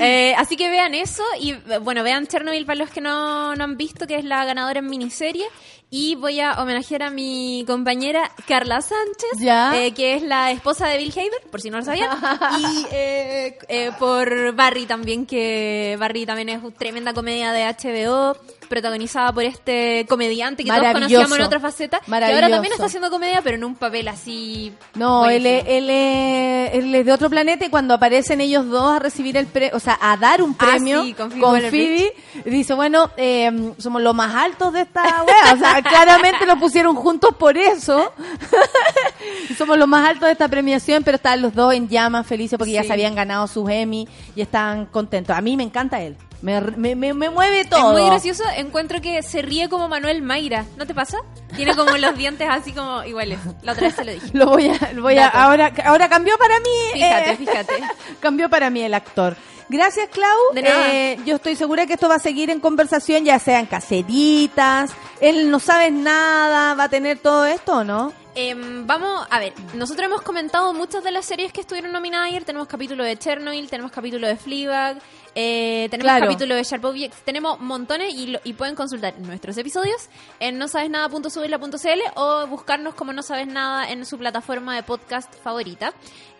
Eh, 0.00 0.34
así 0.36 0.56
que 0.56 0.68
vean 0.70 0.94
eso 0.94 1.24
y 1.40 1.54
bueno, 1.80 2.02
vean 2.04 2.26
Chernobyl 2.26 2.66
para 2.66 2.78
los 2.78 2.90
que 2.90 3.00
no, 3.00 3.56
no 3.56 3.64
han 3.64 3.76
visto, 3.76 4.06
que 4.06 4.16
es 4.16 4.24
la 4.24 4.44
ganadora 4.44 4.78
en 4.80 4.86
miniserie. 4.86 5.46
Y 5.90 6.16
voy 6.16 6.38
a 6.40 6.52
homenajear 6.62 7.02
a 7.02 7.10
mi 7.10 7.64
compañera 7.66 8.30
Carla 8.46 8.82
Sánchez, 8.82 9.38
Ya. 9.38 9.74
eh, 9.82 9.94
que 9.94 10.14
es 10.16 10.22
la 10.22 10.50
esposa 10.50 10.86
de 10.86 10.98
Bill 10.98 11.12
Hader, 11.12 11.40
por 11.50 11.62
si 11.62 11.70
no 11.70 11.78
lo 11.78 11.84
sabían. 11.84 12.10
y 12.60 12.86
eh, 12.92 13.58
eh, 13.68 13.90
por 13.98 14.52
Barry 14.54 14.84
también, 14.84 15.24
que 15.24 15.96
Barry 15.98 16.26
también 16.26 16.50
es 16.50 16.60
tremenda 16.76 17.14
comedia 17.14 17.52
de 17.52 17.64
HBO, 17.64 18.36
protagonizada 18.68 19.32
por 19.32 19.44
este 19.44 20.06
comediante 20.08 20.64
que 20.64 20.70
todos 20.70 20.92
conocíamos 20.92 21.38
en 21.38 21.44
otra 21.44 21.60
faceta. 21.60 22.00
Que 22.00 22.14
ahora 22.14 22.48
también 22.48 22.72
está 22.72 22.86
haciendo 22.86 23.10
comedia, 23.10 23.40
pero 23.42 23.56
en 23.56 23.64
un 23.64 23.74
papel 23.74 24.08
así. 24.08 24.72
No, 24.94 25.28
él 25.28 25.46
él, 25.46 25.90
es, 25.90 26.74
él 26.74 26.94
es 26.94 27.06
de 27.06 27.12
otro 27.12 27.30
planeta 27.30 27.64
y 27.64 27.70
cuando 27.70 27.94
aparecen 27.94 28.40
ellos 28.40 28.66
dos 28.68 28.96
a 28.96 28.98
recibir 28.98 29.36
el 29.36 29.46
premio, 29.46 29.76
o 29.76 29.80
sea, 29.80 29.98
a 30.00 30.16
dar 30.16 30.42
un 30.42 30.54
Ah, 30.58 30.66
premio 30.66 31.04
sí, 31.04 31.14
con 31.14 31.30
con, 31.30 31.60
Phoebe 31.60 32.14
dice, 32.44 32.74
bueno, 32.74 33.10
eh, 33.16 33.72
somos 33.78 34.02
los 34.02 34.14
más 34.14 34.34
altos 34.34 34.72
de 34.72 34.82
esta 34.82 35.02
wea. 35.24 35.54
O 35.54 35.56
sea, 35.56 35.82
claramente 35.88 36.46
lo 36.46 36.58
pusieron 36.58 36.96
juntos 36.96 37.34
por 37.36 37.56
eso. 37.56 38.12
Somos 39.56 39.78
los 39.78 39.88
más 39.88 40.08
altos 40.08 40.26
de 40.26 40.32
esta 40.32 40.48
premiación, 40.48 41.02
pero 41.02 41.16
estaban 41.16 41.42
los 41.42 41.54
dos 41.54 41.74
en 41.74 41.88
llamas, 41.88 42.26
felices 42.26 42.58
porque 42.58 42.72
ya 42.72 42.84
se 42.84 42.92
habían 42.92 43.14
ganado 43.14 43.46
sus 43.46 43.68
Emmy 43.68 44.06
y 44.36 44.40
estaban 44.40 44.86
contentos. 44.86 45.36
A 45.36 45.40
mí 45.40 45.56
me 45.56 45.64
encanta 45.64 46.00
él. 46.00 46.16
Me, 46.40 46.60
me, 46.60 46.94
me, 46.94 47.14
me 47.14 47.30
mueve 47.30 47.64
todo. 47.64 47.90
Es 47.92 48.00
muy 48.00 48.06
gracioso, 48.08 48.44
encuentro 48.56 49.00
que 49.00 49.22
se 49.22 49.42
ríe 49.42 49.68
como 49.68 49.88
Manuel 49.88 50.22
Mayra, 50.22 50.64
¿no 50.76 50.86
te 50.86 50.94
pasa? 50.94 51.18
Tiene 51.56 51.74
como 51.74 51.96
los 51.96 52.16
dientes 52.16 52.48
así 52.48 52.72
como 52.72 53.02
iguales. 53.04 53.40
La 53.62 53.72
otra 53.72 53.88
vez 53.88 53.96
se 53.96 54.04
lo 54.04 54.12
dije. 54.12 54.30
Lo 54.32 54.46
voy 54.46 54.68
a, 54.68 54.92
lo 54.92 55.02
voy 55.02 55.18
a, 55.18 55.24
Dato. 55.24 55.38
ahora, 55.38 55.72
ahora 55.84 56.08
cambió 56.08 56.38
para 56.38 56.60
mí. 56.60 56.68
Fíjate, 56.92 57.30
eh, 57.30 57.36
fíjate. 57.36 57.72
cambió 58.20 58.48
para 58.48 58.70
mí 58.70 58.82
el 58.82 58.94
actor. 58.94 59.36
Gracias, 59.68 60.08
Clau. 60.08 60.54
De 60.54 60.62
nada. 60.62 60.94
Eh, 60.94 61.18
yo 61.26 61.36
estoy 61.36 61.54
segura 61.56 61.86
que 61.86 61.94
esto 61.94 62.08
va 62.08 62.14
a 62.14 62.20
seguir 62.20 62.50
en 62.50 62.60
conversación, 62.60 63.24
ya 63.24 63.38
sean 63.38 63.66
caseritas. 63.66 64.92
Él 65.20 65.50
no 65.50 65.58
sabe 65.60 65.90
nada, 65.90 66.74
va 66.74 66.84
a 66.84 66.88
tener 66.88 67.18
todo 67.18 67.44
esto, 67.44 67.78
¿o 67.78 67.84
no? 67.84 68.12
Em, 68.34 68.86
vamos, 68.86 69.26
a 69.30 69.40
ver, 69.40 69.52
nosotros 69.74 70.06
hemos 70.06 70.22
comentado 70.22 70.72
muchas 70.72 71.02
de 71.02 71.10
las 71.10 71.26
series 71.26 71.52
que 71.52 71.60
estuvieron 71.60 71.90
nominadas 71.90 72.28
ayer. 72.28 72.44
Tenemos 72.44 72.68
capítulo 72.68 73.02
de 73.02 73.16
Chernobyl, 73.18 73.68
tenemos 73.68 73.90
capítulo 73.90 74.28
de 74.28 74.36
Fleabag, 74.36 74.98
eh, 75.40 75.86
tenemos 75.88 76.10
Claro. 76.10 76.26
capítulo 76.26 76.56
de 76.56 76.64
Sharp 76.64 76.84
Objects, 76.84 77.18
tenemos 77.24 77.60
montones 77.60 78.12
y, 78.12 78.26
lo- 78.26 78.40
y 78.42 78.54
pueden 78.54 78.74
consultar 78.74 79.16
nuestros 79.20 79.56
episodios 79.56 80.08
en 80.40 80.58
no 80.58 80.66
sabes 80.66 80.90
nada.subirla.cl 80.90 82.00
o 82.16 82.46
buscarnos 82.48 82.94
como 82.94 83.12
no 83.12 83.22
sabes 83.22 83.46
nada 83.46 83.88
en 83.88 84.04
su 84.04 84.18
plataforma 84.18 84.74
de 84.74 84.82
podcast 84.82 85.32
favorita. 85.40 85.92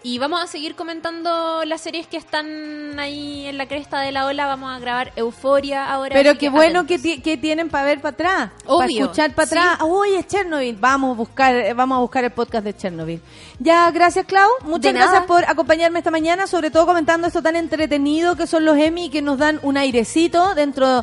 Y 0.04 0.18
vamos 0.18 0.40
a 0.40 0.46
seguir 0.46 0.76
comentando 0.76 1.64
las 1.64 1.80
series 1.80 2.06
que 2.06 2.16
están 2.16 2.98
ahí 3.00 3.46
en 3.46 3.58
la 3.58 3.66
cresta 3.66 3.98
de 4.00 4.12
la 4.12 4.26
ola. 4.26 4.46
Vamos 4.46 4.70
a 4.74 4.78
grabar 4.78 5.12
Euforia 5.16 5.90
ahora. 5.90 6.14
Pero 6.14 6.34
qué 6.34 6.38
que 6.38 6.48
bueno 6.50 6.86
que, 6.86 7.00
ti- 7.00 7.20
que 7.20 7.36
tienen 7.36 7.68
para 7.68 7.84
ver 7.84 8.00
para 8.00 8.12
atrás. 8.14 8.50
Para 8.64 8.86
escuchar 8.86 9.34
para 9.34 9.48
sí. 9.48 9.58
atrás. 9.58 9.78
Oye, 9.82 10.24
Chernobyl. 10.24 10.76
Vamos 10.76 11.14
a 11.14 11.16
buscar, 11.16 11.74
vamos 11.74 11.96
a 11.96 12.00
buscar 12.00 12.22
el 12.22 12.30
podcast 12.30 12.64
de 12.64 12.76
Chernobyl. 12.76 13.20
Ya, 13.58 13.90
gracias, 13.90 14.24
Clau. 14.24 14.48
Muchas 14.62 14.92
De 14.92 14.98
gracias 15.00 15.14
nada. 15.14 15.26
por 15.26 15.44
acompañarme 15.44 15.98
esta 15.98 16.12
mañana, 16.12 16.46
sobre 16.46 16.70
todo 16.70 16.86
comentando 16.86 17.26
esto 17.26 17.42
tan 17.42 17.56
entretenido 17.56 18.36
que 18.36 18.46
son 18.46 18.64
los 18.64 18.78
Emmy 18.78 19.10
que 19.10 19.20
nos 19.20 19.36
dan 19.38 19.58
un 19.62 19.76
airecito 19.76 20.54
dentro 20.54 21.02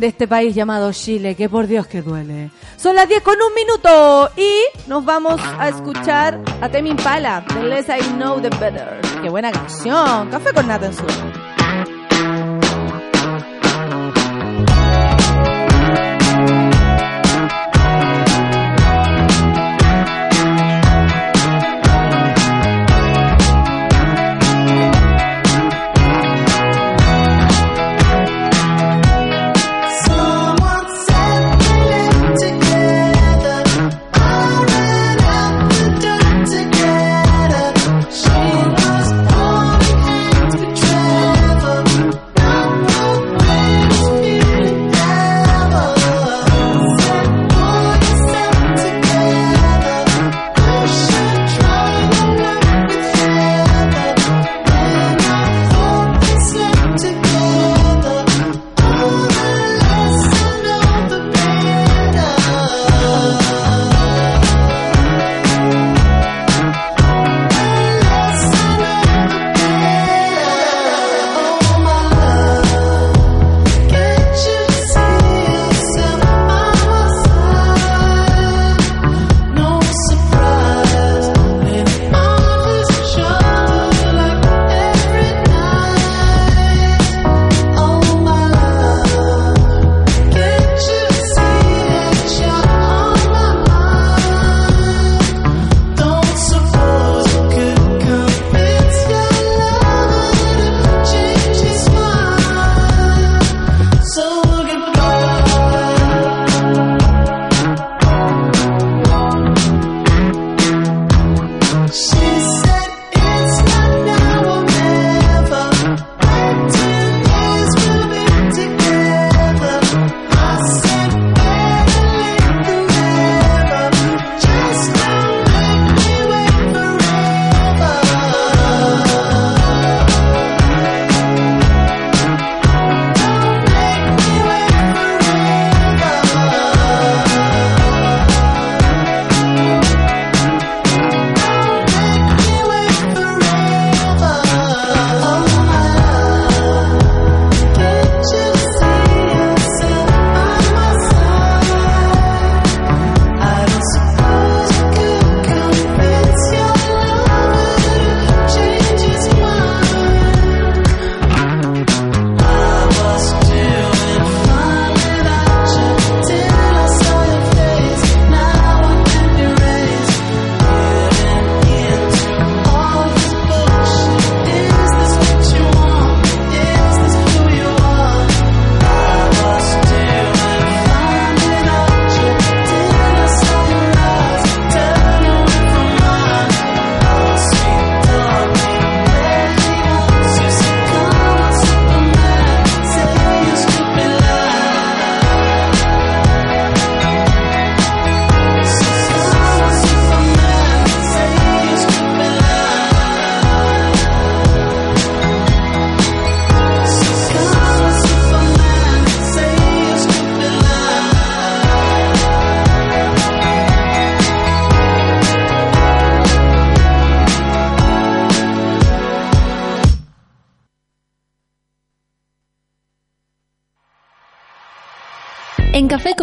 este 0.00 0.28
país 0.28 0.54
llamado 0.54 0.92
Chile, 0.92 1.34
que 1.34 1.48
por 1.48 1.66
Dios 1.66 1.86
que 1.86 2.02
duele. 2.02 2.50
Son 2.76 2.94
las 2.94 3.08
10 3.08 3.22
con 3.22 3.36
un 3.36 3.54
minuto 3.54 4.30
y 4.36 4.88
nos 4.88 5.04
vamos 5.04 5.40
a 5.58 5.68
escuchar 5.68 6.40
a 6.60 6.68
Temi 6.68 6.90
Impala, 6.90 7.44
The 7.48 7.62
Less 7.62 7.88
I 7.88 8.02
Know 8.16 8.40
The 8.40 8.50
Better. 8.50 9.00
Qué 9.22 9.30
buena 9.30 9.52
canción. 9.52 10.28
Café 10.30 10.52
con 10.52 10.66
nata 10.66 10.86
en 10.86 10.94
su. 10.94 11.53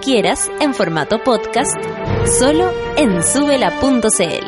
quieras 0.00 0.50
en 0.60 0.74
formato 0.74 1.22
podcast, 1.22 1.76
solo 2.26 2.70
en 2.96 3.22
subela.cl. 3.22 4.46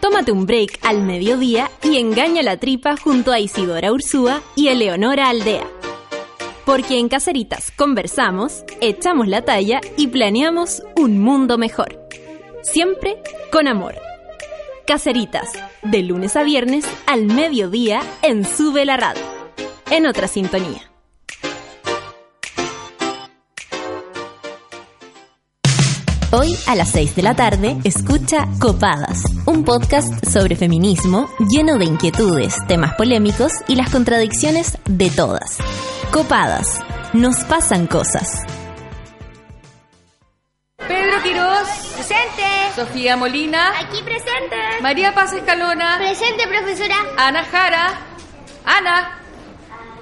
Tómate 0.00 0.32
un 0.32 0.46
break 0.46 0.78
al 0.82 1.02
mediodía 1.02 1.70
y 1.82 1.98
engaña 1.98 2.42
la 2.42 2.58
tripa 2.58 2.96
junto 2.96 3.32
a 3.32 3.40
Isidora 3.40 3.92
Ursúa 3.92 4.42
y 4.54 4.68
Eleonora 4.68 5.28
Aldea. 5.28 5.66
Porque 6.64 6.98
en 6.98 7.08
Caceritas 7.08 7.70
conversamos, 7.70 8.64
echamos 8.80 9.28
la 9.28 9.42
talla 9.42 9.80
y 9.96 10.08
planeamos 10.08 10.82
un 10.96 11.18
mundo 11.20 11.58
mejor. 11.58 12.08
Siempre 12.62 13.22
con 13.50 13.68
amor. 13.68 13.94
Caceritas, 14.86 15.52
de 15.82 16.02
lunes 16.02 16.36
a 16.36 16.42
viernes 16.44 16.86
al 17.06 17.26
mediodía 17.26 18.00
en 18.22 18.44
Sube 18.44 18.84
la 18.84 18.96
Radio. 18.96 19.22
En 19.90 20.06
otra 20.06 20.28
sintonía. 20.28 20.95
Hoy 26.32 26.56
a 26.66 26.74
las 26.74 26.90
6 26.90 27.14
de 27.14 27.22
la 27.22 27.36
tarde 27.36 27.76
escucha 27.84 28.48
Copadas, 28.58 29.22
un 29.46 29.64
podcast 29.64 30.26
sobre 30.26 30.56
feminismo 30.56 31.28
lleno 31.48 31.78
de 31.78 31.84
inquietudes, 31.84 32.56
temas 32.66 32.94
polémicos 32.96 33.52
y 33.68 33.76
las 33.76 33.90
contradicciones 33.90 34.76
de 34.86 35.08
todas. 35.10 35.58
Copadas, 36.10 36.80
nos 37.12 37.44
pasan 37.44 37.86
cosas. 37.86 38.42
Pedro 40.76 41.22
Quirós. 41.22 41.68
Presente. 41.94 42.74
Sofía 42.74 43.16
Molina. 43.16 43.70
Aquí 43.78 44.02
presente. 44.02 44.56
María 44.82 45.14
Paz 45.14 45.32
Escalona. 45.32 45.96
Presente, 45.98 46.48
profesora. 46.48 46.96
Ana 47.16 47.44
Jara. 47.44 48.00
Ana. 48.64 49.25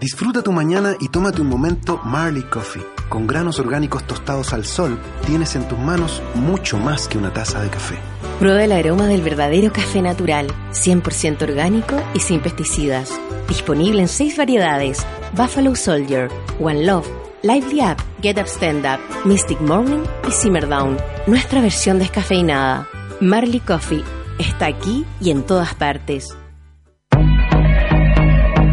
Disfruta 0.00 0.42
tu 0.42 0.52
mañana 0.52 0.94
y 1.00 1.08
tómate 1.08 1.40
un 1.40 1.48
momento 1.48 1.98
Marley 2.04 2.42
Coffee. 2.42 2.82
Con 3.08 3.26
granos 3.26 3.58
orgánicos 3.58 4.06
tostados 4.06 4.52
al 4.52 4.66
sol, 4.66 4.98
tienes 5.24 5.56
en 5.56 5.66
tus 5.66 5.78
manos 5.78 6.20
mucho 6.34 6.76
más 6.76 7.08
que 7.08 7.16
una 7.16 7.32
taza 7.32 7.62
de 7.62 7.70
café. 7.70 7.96
Prueba 8.38 8.62
el 8.62 8.72
aroma 8.72 9.06
del 9.06 9.22
verdadero 9.22 9.72
café 9.72 10.02
natural, 10.02 10.48
100% 10.72 11.40
orgánico 11.42 11.96
y 12.12 12.20
sin 12.20 12.40
pesticidas. 12.40 13.18
Disponible 13.48 14.02
en 14.02 14.08
seis 14.08 14.36
variedades: 14.36 15.06
Buffalo 15.32 15.74
Soldier, 15.74 16.30
One 16.60 16.84
Love, 16.84 17.08
Lively 17.42 17.80
Up, 17.80 17.96
Get 18.20 18.38
Up 18.38 18.48
Stand 18.48 18.84
Up, 18.84 19.00
Mystic 19.26 19.60
Morning 19.62 20.02
y 20.28 20.30
Simmer 20.30 20.68
Down. 20.68 20.98
Nuestra 21.26 21.62
versión 21.62 21.98
descafeinada. 21.98 22.86
Marley 23.22 23.60
Coffee 23.60 24.04
está 24.38 24.66
aquí 24.66 25.06
y 25.22 25.30
en 25.30 25.42
todas 25.42 25.74
partes. 25.74 26.36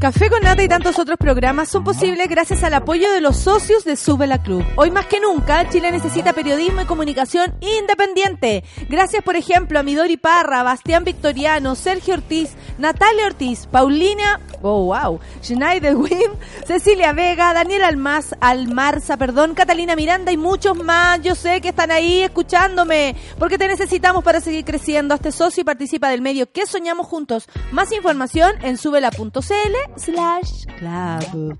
Café 0.00 0.28
con 0.28 0.42
Nata 0.42 0.62
y 0.62 0.68
tantos 0.68 0.98
otros 0.98 1.16
programas 1.18 1.68
son 1.68 1.84
posibles 1.84 2.28
gracias 2.28 2.62
al 2.62 2.74
apoyo 2.74 3.10
de 3.12 3.20
los 3.20 3.36
socios 3.36 3.84
de 3.84 3.96
Sube 3.96 4.26
la 4.26 4.42
Club. 4.42 4.64
Hoy 4.76 4.90
más 4.90 5.06
que 5.06 5.20
nunca, 5.20 5.68
Chile 5.68 5.90
necesita 5.92 6.32
periodismo 6.32 6.82
y 6.82 6.84
comunicación 6.84 7.54
independiente. 7.60 8.64
Gracias, 8.88 9.22
por 9.22 9.36
ejemplo, 9.36 9.78
a 9.78 9.82
Midori 9.82 10.16
Parra, 10.16 10.62
Bastián 10.62 11.04
Victoriano, 11.04 11.74
Sergio 11.74 12.14
Ortiz, 12.14 12.50
Natalia 12.78 13.26
Ortiz, 13.26 13.66
Paulina, 13.66 14.40
oh 14.62 14.86
wow, 14.86 15.20
Schneider 15.42 15.96
Wim, 15.96 16.32
Cecilia 16.66 17.12
Vega, 17.12 17.54
Daniel 17.54 17.84
Almaz, 17.84 18.34
Almarza, 18.40 19.16
perdón, 19.16 19.54
Catalina 19.54 19.96
Miranda 19.96 20.32
y 20.32 20.36
muchos 20.36 20.76
más. 20.76 21.22
Yo 21.22 21.34
sé 21.34 21.60
que 21.60 21.68
están 21.68 21.90
ahí 21.90 22.22
escuchándome, 22.22 23.16
porque 23.38 23.58
te 23.58 23.68
necesitamos 23.68 24.24
para 24.24 24.40
seguir 24.40 24.64
creciendo. 24.64 25.14
Hazte 25.14 25.32
socio 25.32 25.62
y 25.62 25.64
participa 25.64 26.08
del 26.08 26.20
medio 26.20 26.50
que 26.50 26.66
soñamos 26.66 27.06
juntos. 27.06 27.48
Más 27.72 27.92
información 27.92 28.52
en 28.62 28.76
subela.cl 28.76 29.83
slash 29.96 30.64
club. 30.78 31.58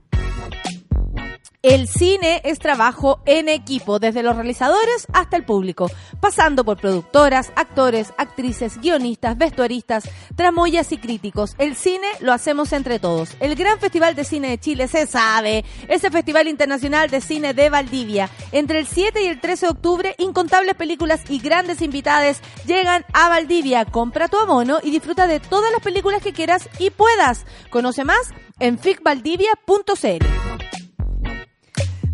El 1.64 1.88
cine 1.88 2.42
es 2.44 2.58
trabajo 2.58 3.20
en 3.24 3.48
equipo, 3.48 3.98
desde 3.98 4.22
los 4.22 4.36
realizadores 4.36 5.06
hasta 5.14 5.38
el 5.38 5.46
público, 5.46 5.90
pasando 6.20 6.62
por 6.62 6.76
productoras, 6.76 7.54
actores, 7.56 8.12
actrices, 8.18 8.78
guionistas, 8.82 9.38
vestuaristas, 9.38 10.06
tramoyas 10.36 10.92
y 10.92 10.98
críticos. 10.98 11.54
El 11.56 11.74
cine 11.74 12.06
lo 12.20 12.34
hacemos 12.34 12.74
entre 12.74 12.98
todos. 12.98 13.30
El 13.40 13.54
Gran 13.54 13.80
Festival 13.80 14.14
de 14.14 14.24
Cine 14.24 14.50
de 14.50 14.58
Chile 14.58 14.88
se 14.88 15.06
sabe, 15.06 15.64
es 15.88 16.04
el 16.04 16.12
Festival 16.12 16.48
Internacional 16.48 17.08
de 17.08 17.22
Cine 17.22 17.54
de 17.54 17.70
Valdivia. 17.70 18.28
Entre 18.52 18.78
el 18.78 18.86
7 18.86 19.22
y 19.22 19.28
el 19.28 19.40
13 19.40 19.64
de 19.64 19.72
octubre, 19.72 20.14
incontables 20.18 20.74
películas 20.74 21.22
y 21.30 21.38
grandes 21.38 21.80
invitadas 21.80 22.42
llegan 22.66 23.06
a 23.14 23.30
Valdivia. 23.30 23.86
Compra 23.86 24.28
tu 24.28 24.36
abono 24.36 24.80
y 24.82 24.90
disfruta 24.90 25.26
de 25.26 25.40
todas 25.40 25.72
las 25.72 25.80
películas 25.80 26.22
que 26.22 26.34
quieras 26.34 26.68
y 26.78 26.90
puedas. 26.90 27.46
Conoce 27.70 28.04
más 28.04 28.34
en 28.60 28.78
ficvaldivia.cl. 28.78 30.84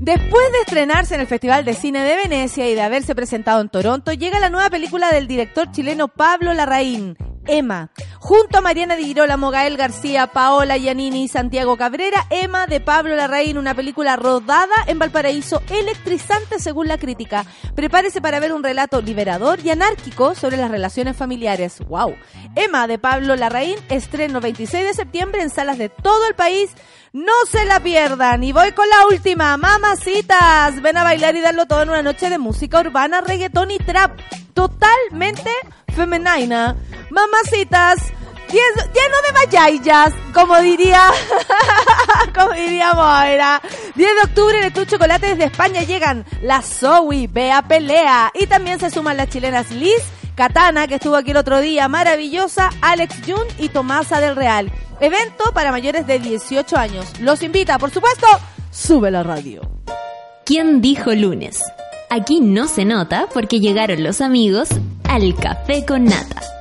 Después 0.00 0.50
de 0.52 0.60
estrenarse 0.60 1.14
en 1.14 1.20
el 1.20 1.26
Festival 1.26 1.62
de 1.66 1.74
Cine 1.74 2.02
de 2.02 2.16
Venecia 2.16 2.66
y 2.66 2.74
de 2.74 2.80
haberse 2.80 3.14
presentado 3.14 3.60
en 3.60 3.68
Toronto, 3.68 4.14
llega 4.14 4.40
la 4.40 4.48
nueva 4.48 4.70
película 4.70 5.12
del 5.12 5.26
director 5.26 5.70
chileno 5.72 6.08
Pablo 6.08 6.54
Larraín, 6.54 7.18
Emma. 7.46 7.90
Junto 8.18 8.56
a 8.56 8.60
Mariana 8.62 8.96
Di 8.96 9.04
Girolamo, 9.04 9.50
Gael 9.50 9.76
García, 9.76 10.28
Paola 10.28 10.78
Giannini 10.78 11.24
y 11.24 11.28
Santiago 11.28 11.76
Cabrera, 11.76 12.26
Emma 12.30 12.66
de 12.66 12.80
Pablo 12.80 13.14
Larraín, 13.14 13.58
una 13.58 13.74
película 13.74 14.16
rodada 14.16 14.74
en 14.86 14.98
Valparaíso, 14.98 15.62
electrizante 15.68 16.60
según 16.60 16.88
la 16.88 16.96
crítica. 16.96 17.44
Prepárese 17.74 18.22
para 18.22 18.40
ver 18.40 18.54
un 18.54 18.62
relato 18.62 19.02
liberador 19.02 19.60
y 19.60 19.68
anárquico 19.68 20.34
sobre 20.34 20.56
las 20.56 20.70
relaciones 20.70 21.14
familiares. 21.14 21.78
¡Wow! 21.86 22.14
Emma 22.56 22.86
de 22.86 22.98
Pablo 22.98 23.36
Larraín, 23.36 23.76
estreno 23.90 24.40
26 24.40 24.82
de 24.82 24.94
septiembre 24.94 25.42
en 25.42 25.50
salas 25.50 25.76
de 25.76 25.90
todo 25.90 26.26
el 26.26 26.34
país. 26.34 26.70
No 27.12 27.32
se 27.50 27.64
la 27.64 27.80
pierdan. 27.80 28.44
Y 28.44 28.52
voy 28.52 28.70
con 28.72 28.88
la 28.88 29.06
última. 29.08 29.56
Mamacitas. 29.56 30.80
Ven 30.80 30.96
a 30.96 31.02
bailar 31.02 31.34
y 31.34 31.40
darlo 31.40 31.66
todo 31.66 31.82
en 31.82 31.90
una 31.90 32.02
noche 32.02 32.30
de 32.30 32.38
música 32.38 32.80
urbana, 32.80 33.20
reggaetón 33.20 33.72
y 33.72 33.78
trap. 33.78 34.18
Totalmente 34.54 35.50
femenina. 35.94 36.76
Mamacitas. 37.10 38.12
Lleno 38.48 39.16
de 39.26 39.32
vallaitas, 39.32 40.12
como 40.34 40.58
diría, 40.58 41.08
como 42.34 42.52
diría 42.52 42.94
Moira. 42.94 43.62
10 43.94 44.14
de 44.14 44.22
octubre 44.22 44.58
en 44.58 44.64
el 44.64 44.72
Club 44.72 44.88
Chocolate 44.88 45.28
desde 45.28 45.44
España 45.44 45.82
llegan 45.82 46.24
la 46.42 46.60
Zoe, 46.60 47.28
Bea 47.28 47.62
Pelea. 47.62 48.32
Y 48.34 48.46
también 48.48 48.80
se 48.80 48.90
suman 48.90 49.16
las 49.16 49.28
chilenas 49.28 49.70
Liz, 49.70 50.02
Katana, 50.40 50.88
que 50.88 50.94
estuvo 50.94 51.16
aquí 51.16 51.32
el 51.32 51.36
otro 51.36 51.60
día, 51.60 51.86
maravillosa, 51.86 52.70
Alex 52.80 53.16
Jun 53.26 53.44
y 53.58 53.68
Tomasa 53.68 54.22
del 54.22 54.36
Real. 54.36 54.72
Evento 54.98 55.52
para 55.52 55.70
mayores 55.70 56.06
de 56.06 56.18
18 56.18 56.78
años. 56.78 57.20
Los 57.20 57.42
invita, 57.42 57.78
por 57.78 57.90
supuesto, 57.90 58.26
Sube 58.70 59.10
la 59.10 59.22
radio. 59.22 59.60
¿Quién 60.46 60.80
dijo 60.80 61.12
lunes? 61.12 61.62
Aquí 62.08 62.40
no 62.40 62.68
se 62.68 62.86
nota 62.86 63.28
porque 63.34 63.60
llegaron 63.60 64.02
los 64.02 64.22
amigos 64.22 64.70
al 65.04 65.34
café 65.34 65.84
con 65.84 66.06
nata. 66.06 66.59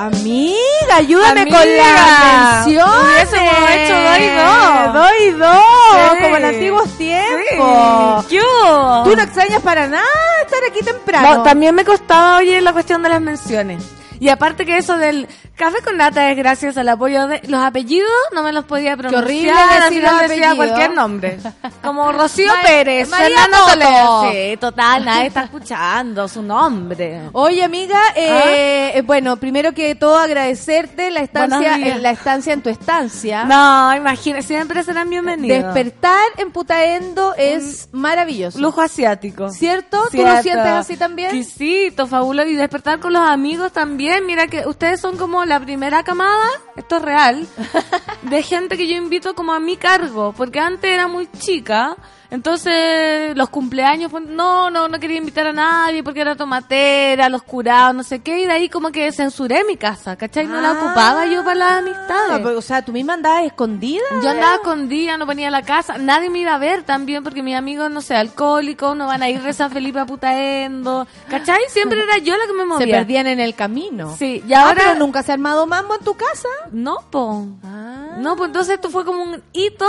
Amiga, 0.00 0.94
ayúdame 0.96 1.40
Amiga, 1.40 1.58
con 1.58 1.76
las 1.76 2.66
menciones. 2.66 2.94
hubiésemos 3.02 3.70
hecho 3.72 3.94
dos 3.96 4.18
y 4.20 4.28
dos. 4.30 4.94
Dos 4.94 5.10
y 5.26 5.30
dos, 5.30 6.12
Sí. 6.16 6.22
como 6.22 6.36
en 6.36 6.44
antiguos 6.44 6.98
tiempos. 6.98 8.28
Yo. 8.28 9.02
Tú 9.04 9.16
no 9.16 9.22
extrañas 9.22 9.60
para 9.60 9.88
nada 9.88 10.04
estar 10.44 10.60
aquí 10.70 10.84
temprano. 10.84 11.34
No, 11.38 11.42
también 11.42 11.74
me 11.74 11.84
costaba, 11.84 12.36
oye, 12.38 12.60
la 12.60 12.72
cuestión 12.72 13.02
de 13.02 13.08
las 13.08 13.20
menciones. 13.20 13.82
Y 14.20 14.28
aparte 14.28 14.64
que 14.66 14.76
eso 14.78 14.96
del 14.96 15.28
café 15.56 15.78
con 15.82 15.96
nata 15.96 16.30
es 16.30 16.36
gracias 16.36 16.76
al 16.76 16.88
apoyo 16.88 17.26
de 17.26 17.40
los 17.48 17.60
apellidos, 17.60 18.10
no 18.32 18.42
me 18.42 18.52
los 18.52 18.64
podía 18.64 18.96
pronunciar. 18.96 19.24
horrible 19.24 19.52
al 19.52 19.90
decir 19.90 20.02
los 20.02 20.20
decía 20.20 20.54
cualquier 20.54 20.94
nombre. 20.94 21.38
Como 21.82 22.12
Rocío 22.12 22.52
Pérez, 22.62 23.08
María 23.08 23.48
Fernando. 23.66 24.30
Sí, 24.30 24.56
total, 24.58 25.04
nadie 25.04 25.26
está 25.26 25.44
escuchando 25.44 26.28
su 26.28 26.42
nombre. 26.42 27.22
Oye, 27.32 27.62
amiga, 27.62 28.00
eh, 28.14 28.92
eh, 28.94 29.02
bueno, 29.02 29.36
primero 29.36 29.72
que 29.72 29.94
todo 29.94 30.18
agradecerte 30.18 31.10
la 31.10 31.20
estancia, 31.20 31.76
en 31.76 32.02
la 32.02 32.10
estancia 32.10 32.52
en 32.52 32.62
tu 32.62 32.70
estancia. 32.70 33.44
No, 33.44 33.94
imagina, 33.94 34.42
siempre 34.42 34.82
serán 34.82 35.10
bienvenidos. 35.10 35.64
Despertar 35.64 36.22
en 36.36 36.50
Putaendo 36.50 37.34
es 37.36 37.88
maravilloso. 37.92 38.58
Lujo 38.58 38.80
asiático. 38.80 39.50
¿Cierto? 39.50 40.08
¿Tú 40.10 40.22
lo 40.22 40.42
sientes 40.42 40.66
así 40.66 40.96
también? 40.96 41.34
Exquisito, 41.34 42.06
fabuloso. 42.06 42.48
Y 42.48 42.54
despertar 42.54 43.00
con 43.00 43.12
los 43.12 43.22
amigos 43.22 43.72
también. 43.72 44.07
Mira 44.24 44.46
que 44.46 44.66
ustedes 44.66 45.00
son 45.00 45.16
como 45.16 45.44
la 45.44 45.60
primera 45.60 46.02
camada, 46.02 46.48
esto 46.76 46.96
es 46.96 47.02
real, 47.02 47.46
de 48.22 48.42
gente 48.42 48.76
que 48.76 48.86
yo 48.86 48.96
invito 48.96 49.34
como 49.34 49.52
a 49.52 49.60
mi 49.60 49.76
cargo. 49.76 50.32
Porque 50.36 50.60
antes 50.60 50.90
era 50.90 51.08
muy 51.08 51.28
chica. 51.38 51.96
Entonces, 52.30 53.36
los 53.36 53.48
cumpleaños, 53.48 54.12
no, 54.12 54.70
no, 54.70 54.86
no 54.88 55.00
quería 55.00 55.16
invitar 55.16 55.46
a 55.46 55.52
nadie 55.52 56.02
porque 56.02 56.20
era 56.20 56.36
tomatera, 56.36 57.28
los 57.28 57.42
curados, 57.42 57.94
no 57.94 58.02
sé 58.02 58.20
qué. 58.20 58.40
Y 58.40 58.46
de 58.46 58.52
ahí 58.52 58.68
como 58.68 58.90
que 58.90 59.10
censuré 59.12 59.64
mi 59.64 59.76
casa, 59.76 60.16
¿cachai? 60.16 60.46
No 60.46 60.60
la 60.60 60.70
Ah. 60.70 60.72
ocupaba 60.72 61.26
yo 61.26 61.42
para 61.42 61.54
las 61.56 61.72
Ah, 61.72 61.78
amistades. 61.78 62.40
pero, 62.42 62.58
o 62.58 62.62
sea, 62.62 62.82
tú 62.84 62.92
misma 62.92 63.14
andabas 63.14 63.44
escondida. 63.44 64.02
Yo 64.22 64.28
andaba 64.30 64.56
escondida, 64.56 65.16
no 65.16 65.26
venía 65.26 65.48
a 65.48 65.50
la 65.50 65.62
casa, 65.62 65.98
nadie 65.98 66.30
me 66.30 66.40
iba 66.40 66.54
a 66.54 66.58
ver 66.58 66.82
también 66.82 67.24
porque 67.24 67.42
mis 67.42 67.56
amigos, 67.56 67.90
no 67.90 68.00
sé, 68.00 68.14
alcohólicos, 68.14 68.96
no 68.96 69.06
van 69.06 69.22
a 69.22 69.28
ir 69.28 69.42
de 69.42 69.52
San 69.52 69.70
Felipe 69.70 69.98
a 69.98 70.06
Putaendo, 70.06 71.06
¿cachai? 71.28 71.60
Siempre 71.68 72.02
era 72.02 72.18
yo 72.18 72.36
la 72.36 72.46
que 72.46 72.52
me 72.52 72.60
Se 72.60 72.66
movía. 72.66 72.96
perdían 72.98 73.26
en 73.26 73.40
el 73.40 73.54
camino. 73.54 74.14
Sí, 74.18 74.42
y 74.46 74.52
Ah, 74.52 74.68
ahora... 74.68 74.82
pero 74.86 74.98
nunca 74.98 75.22
se 75.22 75.32
ha 75.32 75.34
armado 75.34 75.66
mambo 75.66 75.94
en 75.94 76.04
tu 76.04 76.14
casa. 76.14 76.48
No, 76.72 76.96
po. 77.10 77.46
Ah. 77.64 78.16
No, 78.18 78.36
pues 78.36 78.48
entonces 78.48 78.74
esto 78.74 78.90
fue 78.90 79.04
como 79.04 79.22
un 79.22 79.42
hito 79.52 79.88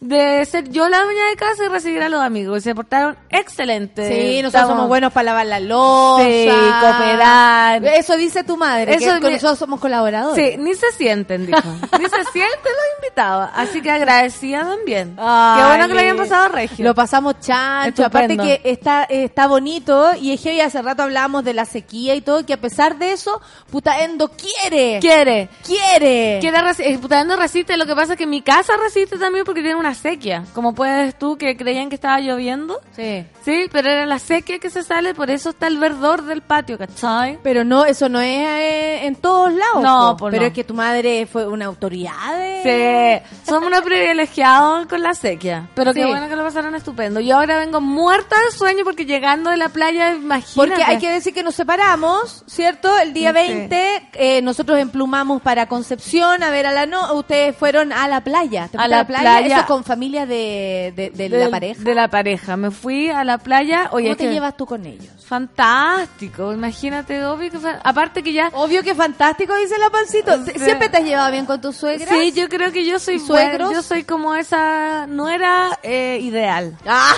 de 0.00 0.44
ser 0.46 0.70
yo 0.70 0.88
la 0.88 1.02
dueña 1.04 1.26
de 1.30 1.36
casa 1.36 1.64
y 1.64 1.68
recibir 1.68 2.02
a 2.02 2.08
los 2.08 2.22
amigos. 2.22 2.58
Y 2.58 2.60
se 2.62 2.74
portaron 2.74 3.18
excelentes. 3.28 4.08
Sí, 4.08 4.40
nosotros 4.42 4.68
somos 4.70 4.88
buenos 4.88 5.12
para 5.12 5.24
lavar 5.24 5.46
la 5.46 5.60
loza. 5.60 6.24
Sí, 6.24 6.48
cooperar. 6.80 7.84
Eso 7.84 8.16
dice 8.16 8.42
tu 8.44 8.56
madre, 8.56 8.94
Eso 8.94 9.20
que 9.20 9.26
ni- 9.28 9.34
nosotros 9.34 9.58
somos 9.58 9.78
colaboradores. 9.80 10.52
Sí, 10.54 10.56
ni 10.58 10.74
se 10.74 10.90
sienten, 10.92 11.46
dijo. 11.46 11.58
ni 11.98 12.04
se 12.06 12.24
sienten 12.32 12.72
los 12.72 12.98
invitados. 13.02 13.50
Así 13.54 13.82
que 13.82 13.90
agradecida 13.90 14.60
también. 14.64 15.16
Ay, 15.18 15.60
Qué 15.60 15.66
bueno 15.68 15.88
que 15.88 15.94
lo 15.94 16.00
hayan 16.00 16.16
pasado 16.16 16.48
regio. 16.48 16.84
Lo 16.84 16.94
pasamos 16.94 17.38
chancho. 17.40 18.04
Aparte 18.04 18.36
que 18.36 18.60
está, 18.64 19.04
está 19.04 19.46
bonito 19.46 20.14
y 20.14 20.32
es 20.32 20.40
que 20.40 20.50
hoy 20.50 20.60
hace 20.60 20.80
rato 20.82 21.02
hablábamos 21.02 21.44
de 21.44 21.52
la 21.54 21.64
sequía 21.66 22.14
y 22.14 22.20
todo, 22.22 22.44
que 22.46 22.54
a 22.54 22.60
pesar 22.60 22.96
de 22.98 23.12
eso, 23.12 23.40
Putaendo 23.70 24.30
quiere. 24.30 24.98
Quiere. 25.00 25.48
Quiere. 25.64 26.38
Quiere 26.40 26.58
eh, 26.78 26.98
Putaendo 26.98 27.36
resiste, 27.36 27.76
lo 27.76 27.86
que 27.86 27.94
pasa 27.94 28.14
es 28.14 28.18
que 28.18 28.26
mi 28.26 28.42
casa 28.42 28.72
resiste 28.82 29.18
también 29.18 29.44
porque 29.44 29.60
tiene 29.60 29.76
una 29.76 29.89
sequía. 29.94 30.44
Como 30.54 30.74
puedes 30.74 31.18
tú 31.18 31.36
que 31.36 31.56
creían 31.56 31.88
que 31.88 31.94
estaba 31.94 32.20
lloviendo. 32.20 32.80
Sí. 32.96 33.24
Sí, 33.44 33.68
pero 33.72 33.90
era 33.90 34.06
la 34.06 34.18
sequía 34.18 34.58
que 34.58 34.70
se 34.70 34.82
sale, 34.82 35.14
por 35.14 35.30
eso 35.30 35.50
está 35.50 35.66
el 35.66 35.78
verdor 35.78 36.22
del 36.22 36.42
patio, 36.42 36.76
¿cachai? 36.78 37.38
Pero 37.42 37.64
no, 37.64 37.84
eso 37.84 38.08
no 38.08 38.20
es 38.20 38.28
eh, 38.38 39.06
en 39.06 39.16
todos 39.16 39.52
lados. 39.52 39.82
No, 39.82 40.10
po. 40.12 40.16
pues 40.24 40.30
pero 40.32 40.42
no. 40.42 40.48
es 40.48 40.52
que 40.54 40.64
tu 40.64 40.74
madre 40.74 41.26
fue 41.26 41.46
una 41.46 41.66
autoridad. 41.66 42.36
de- 42.38 43.22
Sí, 43.24 43.30
somos 43.50 43.68
unos 43.68 43.80
privilegiados 43.82 44.86
con 44.86 45.02
la 45.02 45.14
sequía. 45.14 45.68
Pero 45.74 45.92
qué 45.94 46.04
bueno 46.04 46.28
que 46.28 46.36
lo 46.36 46.44
pasaron 46.44 46.74
estupendo. 46.74 47.20
Yo 47.20 47.36
ahora 47.36 47.58
vengo 47.58 47.80
muerta 47.80 48.36
de 48.44 48.56
sueño 48.56 48.84
porque 48.84 49.06
llegando 49.06 49.50
de 49.50 49.56
la 49.56 49.68
playa, 49.70 50.12
imagínate. 50.14 50.54
Porque 50.54 50.82
hay 50.84 50.98
que 50.98 51.10
decir 51.10 51.32
que 51.32 51.42
nos 51.42 51.54
separamos, 51.54 52.44
¿cierto? 52.46 52.96
El 52.98 53.12
día 53.12 53.30
Sí. 53.30 53.34
20 53.34 54.08
eh, 54.14 54.42
nosotros 54.42 54.78
emplumamos 54.78 55.40
para 55.42 55.66
Concepción 55.66 56.42
a 56.42 56.50
ver 56.50 56.66
a 56.66 56.72
la 56.72 56.86
no, 56.86 57.14
ustedes 57.14 57.56
fueron 57.56 57.92
a 57.92 58.08
la 58.08 58.20
playa. 58.22 58.68
¿Te 58.68 58.76
A 58.78 58.88
la 58.88 59.06
playa. 59.06 59.58
Eso 59.58 59.66
con 59.80 59.84
familia 59.84 60.26
de, 60.26 60.92
de, 60.94 61.28
la 61.30 61.48
pareja. 61.48 61.82
De 61.82 61.94
la 61.94 62.08
pareja. 62.08 62.56
Me 62.56 62.70
fui 62.70 63.08
a 63.08 63.24
la 63.24 63.38
playa. 63.38 63.88
Oye, 63.92 64.08
¿Cómo 64.08 64.16
te 64.16 64.24
que- 64.24 64.32
llevas 64.32 64.56
tú 64.56 64.66
con 64.66 64.84
ellos? 64.84 65.08
Fantástico, 65.24 66.52
imagínate, 66.52 67.24
obvio 67.24 67.50
que 67.50 67.58
aparte 67.84 68.22
que 68.22 68.32
ya 68.32 68.50
Obvio 68.52 68.82
que 68.82 68.94
fantástico, 68.96 69.54
dice 69.56 69.78
la 69.78 69.88
pancito. 69.88 70.44
¿Siempre 70.56 70.88
te 70.88 70.98
has 70.98 71.04
llevado 71.04 71.30
bien 71.30 71.46
con 71.46 71.60
tus 71.60 71.76
suegras? 71.76 72.08
Sí, 72.08 72.32
yo 72.32 72.48
creo 72.48 72.72
que 72.72 72.84
yo 72.84 72.98
soy 72.98 73.18
buena, 73.18 73.70
Yo 73.70 73.80
soy 73.82 74.02
como 74.02 74.34
esa 74.34 75.06
no 75.06 75.28
era 75.28 75.78
eh, 75.82 76.18
ideal. 76.20 76.76
Ah. 76.84 77.14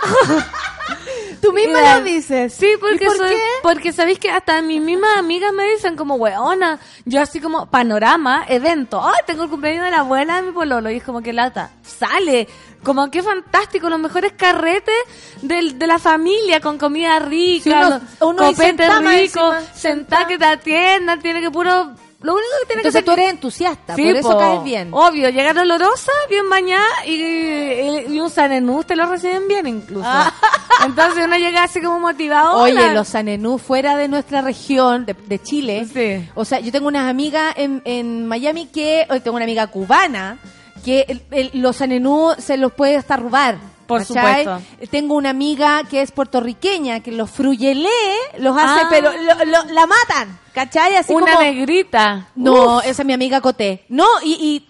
Tú 1.40 1.52
misma 1.52 1.98
lo 1.98 2.04
dices. 2.04 2.52
Sí, 2.52 2.68
porque 2.78 3.04
¿Y 3.04 3.06
por 3.06 3.16
soy- 3.16 3.30
qué? 3.30 3.42
porque 3.62 3.92
sabéis 3.92 4.18
que 4.18 4.30
hasta 4.30 4.60
mis 4.62 4.80
mismas 4.80 5.16
amigas 5.16 5.52
me 5.52 5.64
dicen 5.70 5.96
como 5.96 6.16
weona, 6.16 6.78
yo 7.06 7.20
así 7.22 7.40
como 7.40 7.66
panorama, 7.66 8.44
evento, 8.48 9.02
ay, 9.02 9.20
tengo 9.26 9.44
el 9.44 9.48
cumpleaños 9.50 9.84
de 9.86 9.90
la 9.90 10.00
abuela 10.00 10.36
de 10.36 10.42
mi 10.42 10.52
pololo 10.52 10.90
y 10.90 10.96
es 10.96 11.02
como 11.02 11.22
que 11.22 11.32
lata, 11.32 11.70
sale, 11.82 12.46
como 12.84 13.10
que 13.10 13.22
fantástico, 13.22 13.88
los 13.88 13.98
mejores 13.98 14.32
carretes 14.36 14.94
del, 15.42 15.78
de 15.78 15.86
la 15.86 15.98
familia 15.98 16.60
con 16.60 16.76
comida 16.78 17.18
rica, 17.18 17.62
Sí, 17.64 17.70
uno- 17.70 18.00
uno 18.32 18.42
copete 18.50 18.88
rico, 19.00 19.52
sentá 19.74 20.26
que 20.26 20.36
te 20.38 20.44
atiendan, 20.44 21.20
tiene 21.22 21.40
que 21.40 21.50
puro 21.50 21.92
lo 22.22 22.34
único 22.34 22.48
que 22.60 22.66
tiene 22.66 22.80
Entonces 22.82 23.00
que 23.00 23.04
tú 23.06 23.12
eres 23.12 23.30
entusiasta, 23.30 23.94
Sí, 23.96 24.04
por 24.04 24.16
eso 24.16 24.30
po. 24.32 24.38
caes 24.38 24.62
bien. 24.64 24.88
Obvio, 24.92 25.30
llegar 25.30 25.56
olorosa, 25.58 26.12
bien 26.28 26.48
bañada 26.50 26.84
y, 27.06 27.14
y, 28.12 28.20
un 28.20 28.28
sanenú 28.30 28.84
te 28.84 28.94
lo 28.96 29.06
reciben 29.06 29.48
bien 29.48 29.66
incluso. 29.66 30.08
Entonces 30.84 31.24
uno 31.24 31.36
llega 31.36 31.62
así 31.64 31.80
como 31.80 31.98
motivado. 31.98 32.58
Oye, 32.60 32.72
hola. 32.72 32.92
los 32.92 33.08
sanenú 33.08 33.58
fuera 33.58 33.96
de 33.96 34.08
nuestra 34.08 34.42
región, 34.42 35.06
de, 35.06 35.14
de 35.14 35.38
Chile. 35.42 35.86
Sí. 35.92 36.28
O 36.34 36.44
sea, 36.44 36.60
yo 36.60 36.70
tengo 36.72 36.88
unas 36.88 37.08
amigas 37.08 37.54
en, 37.56 37.80
en 37.84 38.26
Miami 38.26 38.66
que, 38.66 39.06
tengo 39.24 39.36
una 39.36 39.44
amiga 39.44 39.66
cubana, 39.68 40.38
que 40.84 41.06
el- 41.08 41.22
el- 41.30 41.50
los 41.54 41.76
sanenú 41.76 42.32
se 42.38 42.56
los 42.58 42.72
puede 42.72 42.96
hasta 42.96 43.16
robar. 43.16 43.56
Por 43.90 44.06
¿cachai? 44.06 44.44
supuesto. 44.44 44.88
Tengo 44.90 45.14
una 45.14 45.30
amiga 45.30 45.82
que 45.90 46.00
es 46.02 46.10
puertorriqueña, 46.12 47.00
que 47.00 47.12
los 47.12 47.30
fruyelé 47.30 47.88
los 48.38 48.56
hace, 48.56 48.80
Ah. 48.84 48.86
pero 48.88 49.12
lo- 49.12 49.44
lo- 49.44 49.64
la 49.72 49.86
matan, 49.86 50.38
¿cachai? 50.54 50.96
Así 50.96 51.12
Una 51.12 51.32
como... 51.34 51.44
negrita. 51.44 52.28
No, 52.36 52.78
Uf. 52.78 52.86
esa 52.86 53.02
es 53.02 53.06
mi 53.06 53.12
amiga 53.12 53.40
Coté. 53.40 53.84
No, 53.88 54.06
y, 54.22 54.32
y, 54.34 54.66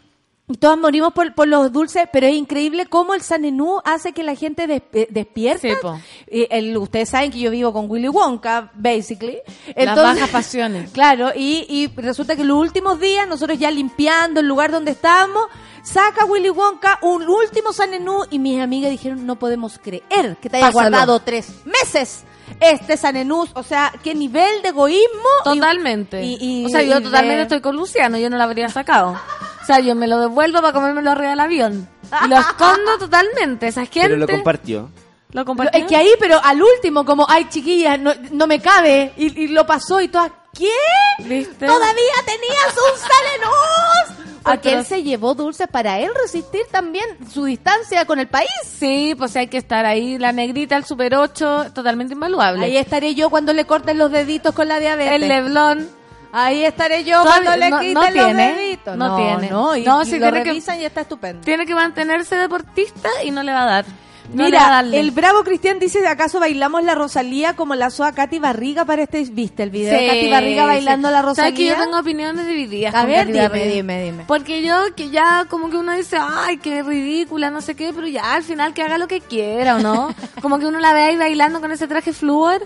y 0.53 0.57
todas 0.57 0.77
morimos 0.79 1.13
por, 1.13 1.33
por 1.35 1.47
los 1.47 1.71
dulces, 1.71 2.09
pero 2.13 2.27
es 2.27 2.35
increíble 2.35 2.87
cómo 2.87 3.15
el 3.15 3.21
sanenú 3.23 3.81
hace 3.85 4.13
que 4.13 4.25
la 4.25 4.35
gente 4.35 4.67
des- 4.67 4.83
eh, 4.93 5.07
despierta. 5.11 5.69
Sí. 5.69 6.09
Y 6.31 6.47
el- 6.51 6.77
ustedes 6.77 7.09
saben 7.09 7.31
que 7.31 7.39
yo 7.39 7.51
vivo 7.53 7.73
con 7.73 7.89
Willy 7.89 8.09
Wonka, 8.09 8.71
basically. 8.75 9.39
Las 9.77 9.95
bajas 9.97 10.29
pasiones. 10.31 10.91
Claro, 10.93 11.31
y, 11.37 11.67
y 11.69 11.87
resulta 12.01 12.35
que 12.35 12.43
los 12.45 12.59
últimos 12.59 12.99
días, 12.99 13.29
nosotros 13.29 13.59
ya 13.59 13.71
limpiando 13.71 14.41
el 14.41 14.47
lugar 14.47 14.73
donde 14.73 14.91
estábamos, 14.91 15.45
saca 15.83 16.25
Willy 16.25 16.51
Wonka 16.51 16.99
un 17.03 17.29
último 17.29 17.73
sanenú 17.73 18.25
y 18.31 18.39
mis 18.39 18.61
amigas 18.61 18.91
dijeron, 18.91 19.27
no 19.27 19.37
podemos 19.37 19.79
creer 19.83 20.37
que 20.41 20.49
te 20.51 20.57
haya 20.59 20.67
Pásalo. 20.67 20.73
guardado 20.91 21.21
tres 21.21 21.49
meses 21.65 22.25
este 22.61 22.97
sanenú. 22.97 23.47
O 23.55 23.63
sea, 23.63 23.93
qué 24.03 24.15
nivel 24.15 24.63
de 24.63 24.69
egoísmo. 24.71 25.29
Totalmente. 25.45 26.23
y- 26.23 26.37
y- 26.41 26.67
o 26.67 26.69
sea, 26.69 26.83
yo 26.83 27.01
totalmente 27.01 27.37
de- 27.37 27.43
estoy 27.43 27.61
con 27.61 27.77
Luciano, 27.77 28.19
yo 28.19 28.29
no 28.29 28.37
lo 28.37 28.43
habría 28.43 28.69
sacado. 28.69 29.13
O 29.63 29.67
sea, 29.67 29.79
yo 29.81 29.95
me 29.95 30.09
lo 30.09 30.19
devuelvo 30.21 30.61
para 30.61 30.73
comérmelo 30.73 31.11
arriba 31.13 31.31
del 31.31 31.41
avión. 31.41 31.89
Y 32.25 32.29
lo 32.29 32.39
escondo 32.39 32.99
totalmente. 32.99 33.69
Esa 33.69 33.83
gente. 33.87 34.01
Pero 34.09 34.17
lo 34.17 34.27
compartió. 34.27 34.91
¿Lo 35.31 35.43
Lo- 35.43 35.45
compartió? 35.45 35.81
Es 35.81 35.87
que 35.87 35.95
ahí, 35.97 36.11
pero 36.19 36.41
al 36.43 36.61
último, 36.61 37.05
como, 37.05 37.25
ay, 37.29 37.49
chiquillas, 37.49 38.01
no, 38.01 38.13
no 38.33 38.47
me 38.49 38.61
cabe. 38.61 39.13
Y, 39.17 39.45
y 39.45 39.47
lo 39.49 39.65
pasó 39.65 40.01
y 40.01 40.09
todas, 40.09 40.33
¿qué? 40.53 40.73
¿Viste? 41.21 41.67
Todavía 41.67 42.15
tenías 42.27 42.75
un 42.75 42.99
salenús. 42.99 44.30
Porque 44.43 44.71
Atroz. 44.71 44.75
él 44.81 44.87
se 44.87 45.03
llevó 45.03 45.35
dulce 45.35 45.67
para 45.67 45.99
él 45.99 46.11
resistir 46.23 46.63
también 46.71 47.05
su 47.31 47.45
distancia 47.45 48.05
con 48.07 48.19
el 48.19 48.29
país. 48.29 48.49
Sí, 48.65 49.15
pues 49.19 49.37
hay 49.37 49.49
que 49.49 49.59
estar 49.59 49.85
ahí. 49.87 50.19
La 50.19 50.33
negrita, 50.33 50.77
el 50.77 50.85
Super 50.85 51.15
8, 51.15 51.67
totalmente 51.75 52.15
invaluable. 52.15 52.65
Ahí 52.65 52.77
estaré 52.77 53.15
yo 53.15 53.29
cuando 53.31 53.53
le 53.53 53.65
corten 53.67 53.99
los 53.99 54.11
deditos 54.11 54.55
con 54.55 54.69
la 54.69 54.79
diabetes. 54.79 55.13
el 55.23 55.29
Leblon. 55.29 55.89
Ahí 56.33 56.65
estaré 56.65 57.03
yo 57.03 57.23
cuando 57.23 57.57
le 57.57 57.71
no- 57.71 57.79
quiten 57.81 57.95
no 57.95 58.01
los 58.03 58.13
tiene, 58.13 58.55
deditos. 58.55 58.97
no 58.97 59.17
tiene. 59.17 59.51
No, 59.51 59.77
y, 59.77 59.83
No, 59.83 60.03
y 60.03 60.07
sí 60.07 60.13
lo 60.13 60.27
tiene 60.27 60.43
que- 60.45 60.51
revisan 60.51 60.81
y 60.81 60.85
está 60.85 61.01
estupendo. 61.01 61.43
Tiene 61.45 61.67
que 61.67 61.75
mantenerse 61.75 62.37
deportista 62.37 63.09
y 63.25 63.33
no 63.33 63.43
le 63.43 63.53
va 63.53 63.63
a 63.65 63.67
dar. 63.67 63.85
No 64.33 64.45
a 64.45 64.47
Mira, 64.47 64.81
el 64.81 65.11
bravo 65.11 65.43
Cristian 65.43 65.79
dice, 65.79 66.07
¿acaso 66.07 66.39
bailamos 66.39 66.85
la 66.85 66.95
Rosalía 66.95 67.57
como 67.57 67.75
la 67.75 67.91
soa 67.91 68.13
Katy 68.13 68.39
Barriga 68.39 68.85
para 68.85 69.03
este, 69.03 69.25
viste 69.25 69.63
el 69.63 69.71
video? 69.71 69.93
de 69.93 70.07
Katy 70.07 70.31
Barriga 70.31 70.67
bailando 70.67 71.09
sí. 71.09 71.13
la 71.13 71.21
¿Sabes 71.21 71.37
que 71.37 71.49
Rosalía. 71.51 71.77
yo 71.77 71.83
tengo 71.83 71.99
opiniones 71.99 72.47
divididas 72.47 72.95
A 72.95 73.05
ver, 73.07 73.27
dime, 73.27 73.67
dime, 73.69 74.05
dime. 74.05 74.25
Porque 74.27 74.63
yo, 74.63 74.95
que 74.95 75.11
ya 75.11 75.47
como 75.49 75.69
que 75.71 75.77
uno 75.77 75.93
dice, 75.95 76.17
ay, 76.21 76.59
qué 76.59 76.83
ridícula, 76.83 77.51
no 77.51 77.61
sé 77.61 77.75
qué, 77.75 77.93
pero 77.93 78.07
ya 78.07 78.35
al 78.35 78.43
final 78.45 78.73
que 78.73 78.83
haga 78.83 78.99
lo 78.99 79.09
que 79.09 79.21
quiera, 79.21 79.77
¿o 79.77 79.79
no? 79.81 80.15
Como 80.41 80.59
que 80.59 80.67
uno 80.67 80.79
la 80.79 80.93
ve 80.93 81.03
ahí 81.03 81.17
bailando 81.17 81.61
con 81.61 81.73
ese 81.73 81.89
traje 81.89 82.13
flúor. 82.13 82.65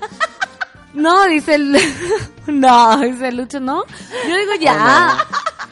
No, 0.93 1.25
dice 1.27 1.55
el... 1.57 1.77
No, 2.47 2.99
dice 2.99 3.29
el 3.29 3.39
Lucho, 3.39 3.59
no. 3.59 3.85
Yo 4.29 4.37
digo, 4.37 4.53
ya. 4.61 5.17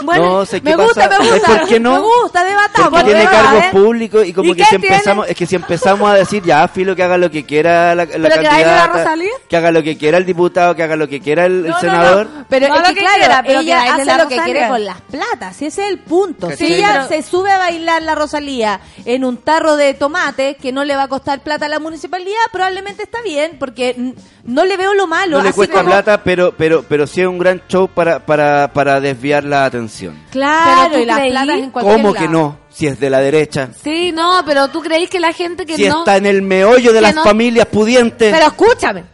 Bueno, 0.04 0.24
no 0.38 0.46
sé 0.46 0.60
qué 0.60 0.70
me 0.70 0.76
pasa. 0.76 0.84
gusta, 0.86 1.08
me 1.08 1.14
¿Sabes 1.16 1.32
gusta. 1.42 1.58
por 1.58 1.68
qué 1.68 1.80
no? 1.80 1.92
Me 1.92 1.98
gusta, 2.00 2.44
debatamos. 2.44 2.90
Porque 2.90 3.04
tiene 3.04 3.24
cargos 3.24 3.62
¿eh? 3.64 3.68
públicos 3.72 4.26
y 4.26 4.32
como 4.32 4.52
¿Y 4.52 4.56
que 4.56 4.64
si 4.64 4.78
tiene? 4.78 4.86
empezamos, 4.94 5.28
es 5.28 5.36
que 5.36 5.46
si 5.46 5.56
empezamos 5.56 6.10
a 6.10 6.14
decir 6.14 6.42
ya, 6.42 6.66
filo 6.68 6.94
que 6.96 7.02
haga 7.02 7.18
lo 7.18 7.30
que 7.30 7.44
quiera 7.44 7.94
la, 7.94 8.04
la 8.04 8.10
¿Pero 8.28 8.28
que 8.28 8.48
candidata, 8.48 8.86
Rosalía? 8.88 9.30
que 9.48 9.56
haga 9.56 9.70
lo 9.70 9.82
que 9.82 9.96
quiera 9.98 10.18
el 10.18 10.26
diputado, 10.26 10.74
que 10.74 10.82
haga 10.82 10.96
lo 10.96 11.08
que 11.08 11.20
quiera 11.20 11.46
el, 11.46 11.52
el 11.64 11.70
No, 11.70 11.74
no, 11.74 11.80
senador. 11.80 12.26
no. 12.32 12.46
Pero 12.48 12.68
No 12.68 12.74
es 12.76 12.82
que, 12.82 12.94
que 12.94 13.00
claro, 13.00 13.16
quiera, 13.18 13.42
pero 13.46 13.58
que 13.60 13.64
ella 13.66 13.76
baile 13.78 13.92
hace 13.92 14.04
la 14.04 14.16
lo 14.18 14.28
que 14.28 14.34
Rosalía. 14.36 14.44
quiere 14.54 14.68
con 14.68 14.84
las 14.84 15.00
platas, 15.02 15.56
ese 15.62 15.66
es 15.66 15.78
el 15.90 15.98
punto. 15.98 16.50
Si 16.50 16.66
ella 16.74 16.88
pero- 16.92 17.08
se 17.08 17.22
sube 17.28 17.50
a 17.50 17.58
bailar 17.58 18.02
la 18.02 18.14
Rosalía 18.14 18.80
en 19.04 19.24
un 19.24 19.36
tarro 19.38 19.76
de 19.76 19.94
tomate 19.94 20.56
que 20.56 20.72
no 20.72 20.84
le 20.84 20.96
va 20.96 21.04
a 21.04 21.08
costar 21.08 21.40
plata 21.42 21.66
a 21.66 21.68
la 21.68 21.78
municipalidad, 21.78 22.36
probablemente 22.52 23.02
está 23.02 23.20
bien, 23.22 23.56
porque 23.58 24.14
no 24.44 24.64
le 24.64 24.76
veo 24.76 24.94
lo 24.94 25.06
malo. 25.06 25.38
No 25.38 25.42
le 25.42 25.50
así 25.50 25.56
cuesta 25.56 25.76
como- 25.78 25.90
plata, 25.90 26.22
pero 26.24 26.52
pero 26.56 26.82
pero 26.88 27.06
sí 27.06 27.20
es 27.20 27.26
un 27.26 27.38
gran 27.38 27.62
show 27.68 27.88
para 27.88 28.20
para 28.26 28.72
para 28.72 29.00
desviar 29.00 29.44
la 29.44 29.64
atención. 29.64 29.91
Claro, 30.30 30.82
Pero 30.90 30.94
tú 30.96 31.02
y 31.02 31.06
las 31.06 31.18
creí- 31.18 31.30
platas 31.30 31.58
en 31.58 31.70
cualquier 31.70 31.96
¿Cómo 31.96 32.14
que 32.14 32.28
no? 32.28 32.58
Si 32.70 32.86
es 32.86 32.98
de 32.98 33.10
la 33.10 33.18
derecha. 33.20 33.68
Sí, 33.84 34.12
no, 34.12 34.42
pero 34.46 34.68
tú 34.68 34.80
creís 34.80 35.10
que 35.10 35.20
la 35.20 35.32
gente 35.32 35.66
que 35.66 35.76
Si 35.76 35.86
no... 35.88 35.98
está 36.00 36.16
en 36.16 36.24
el 36.26 36.40
meollo 36.42 36.92
de 36.92 37.00
las 37.02 37.14
no- 37.14 37.22
familias 37.22 37.66
pudientes. 37.66 38.32
Pero 38.32 38.46
escúchame. 38.46 39.04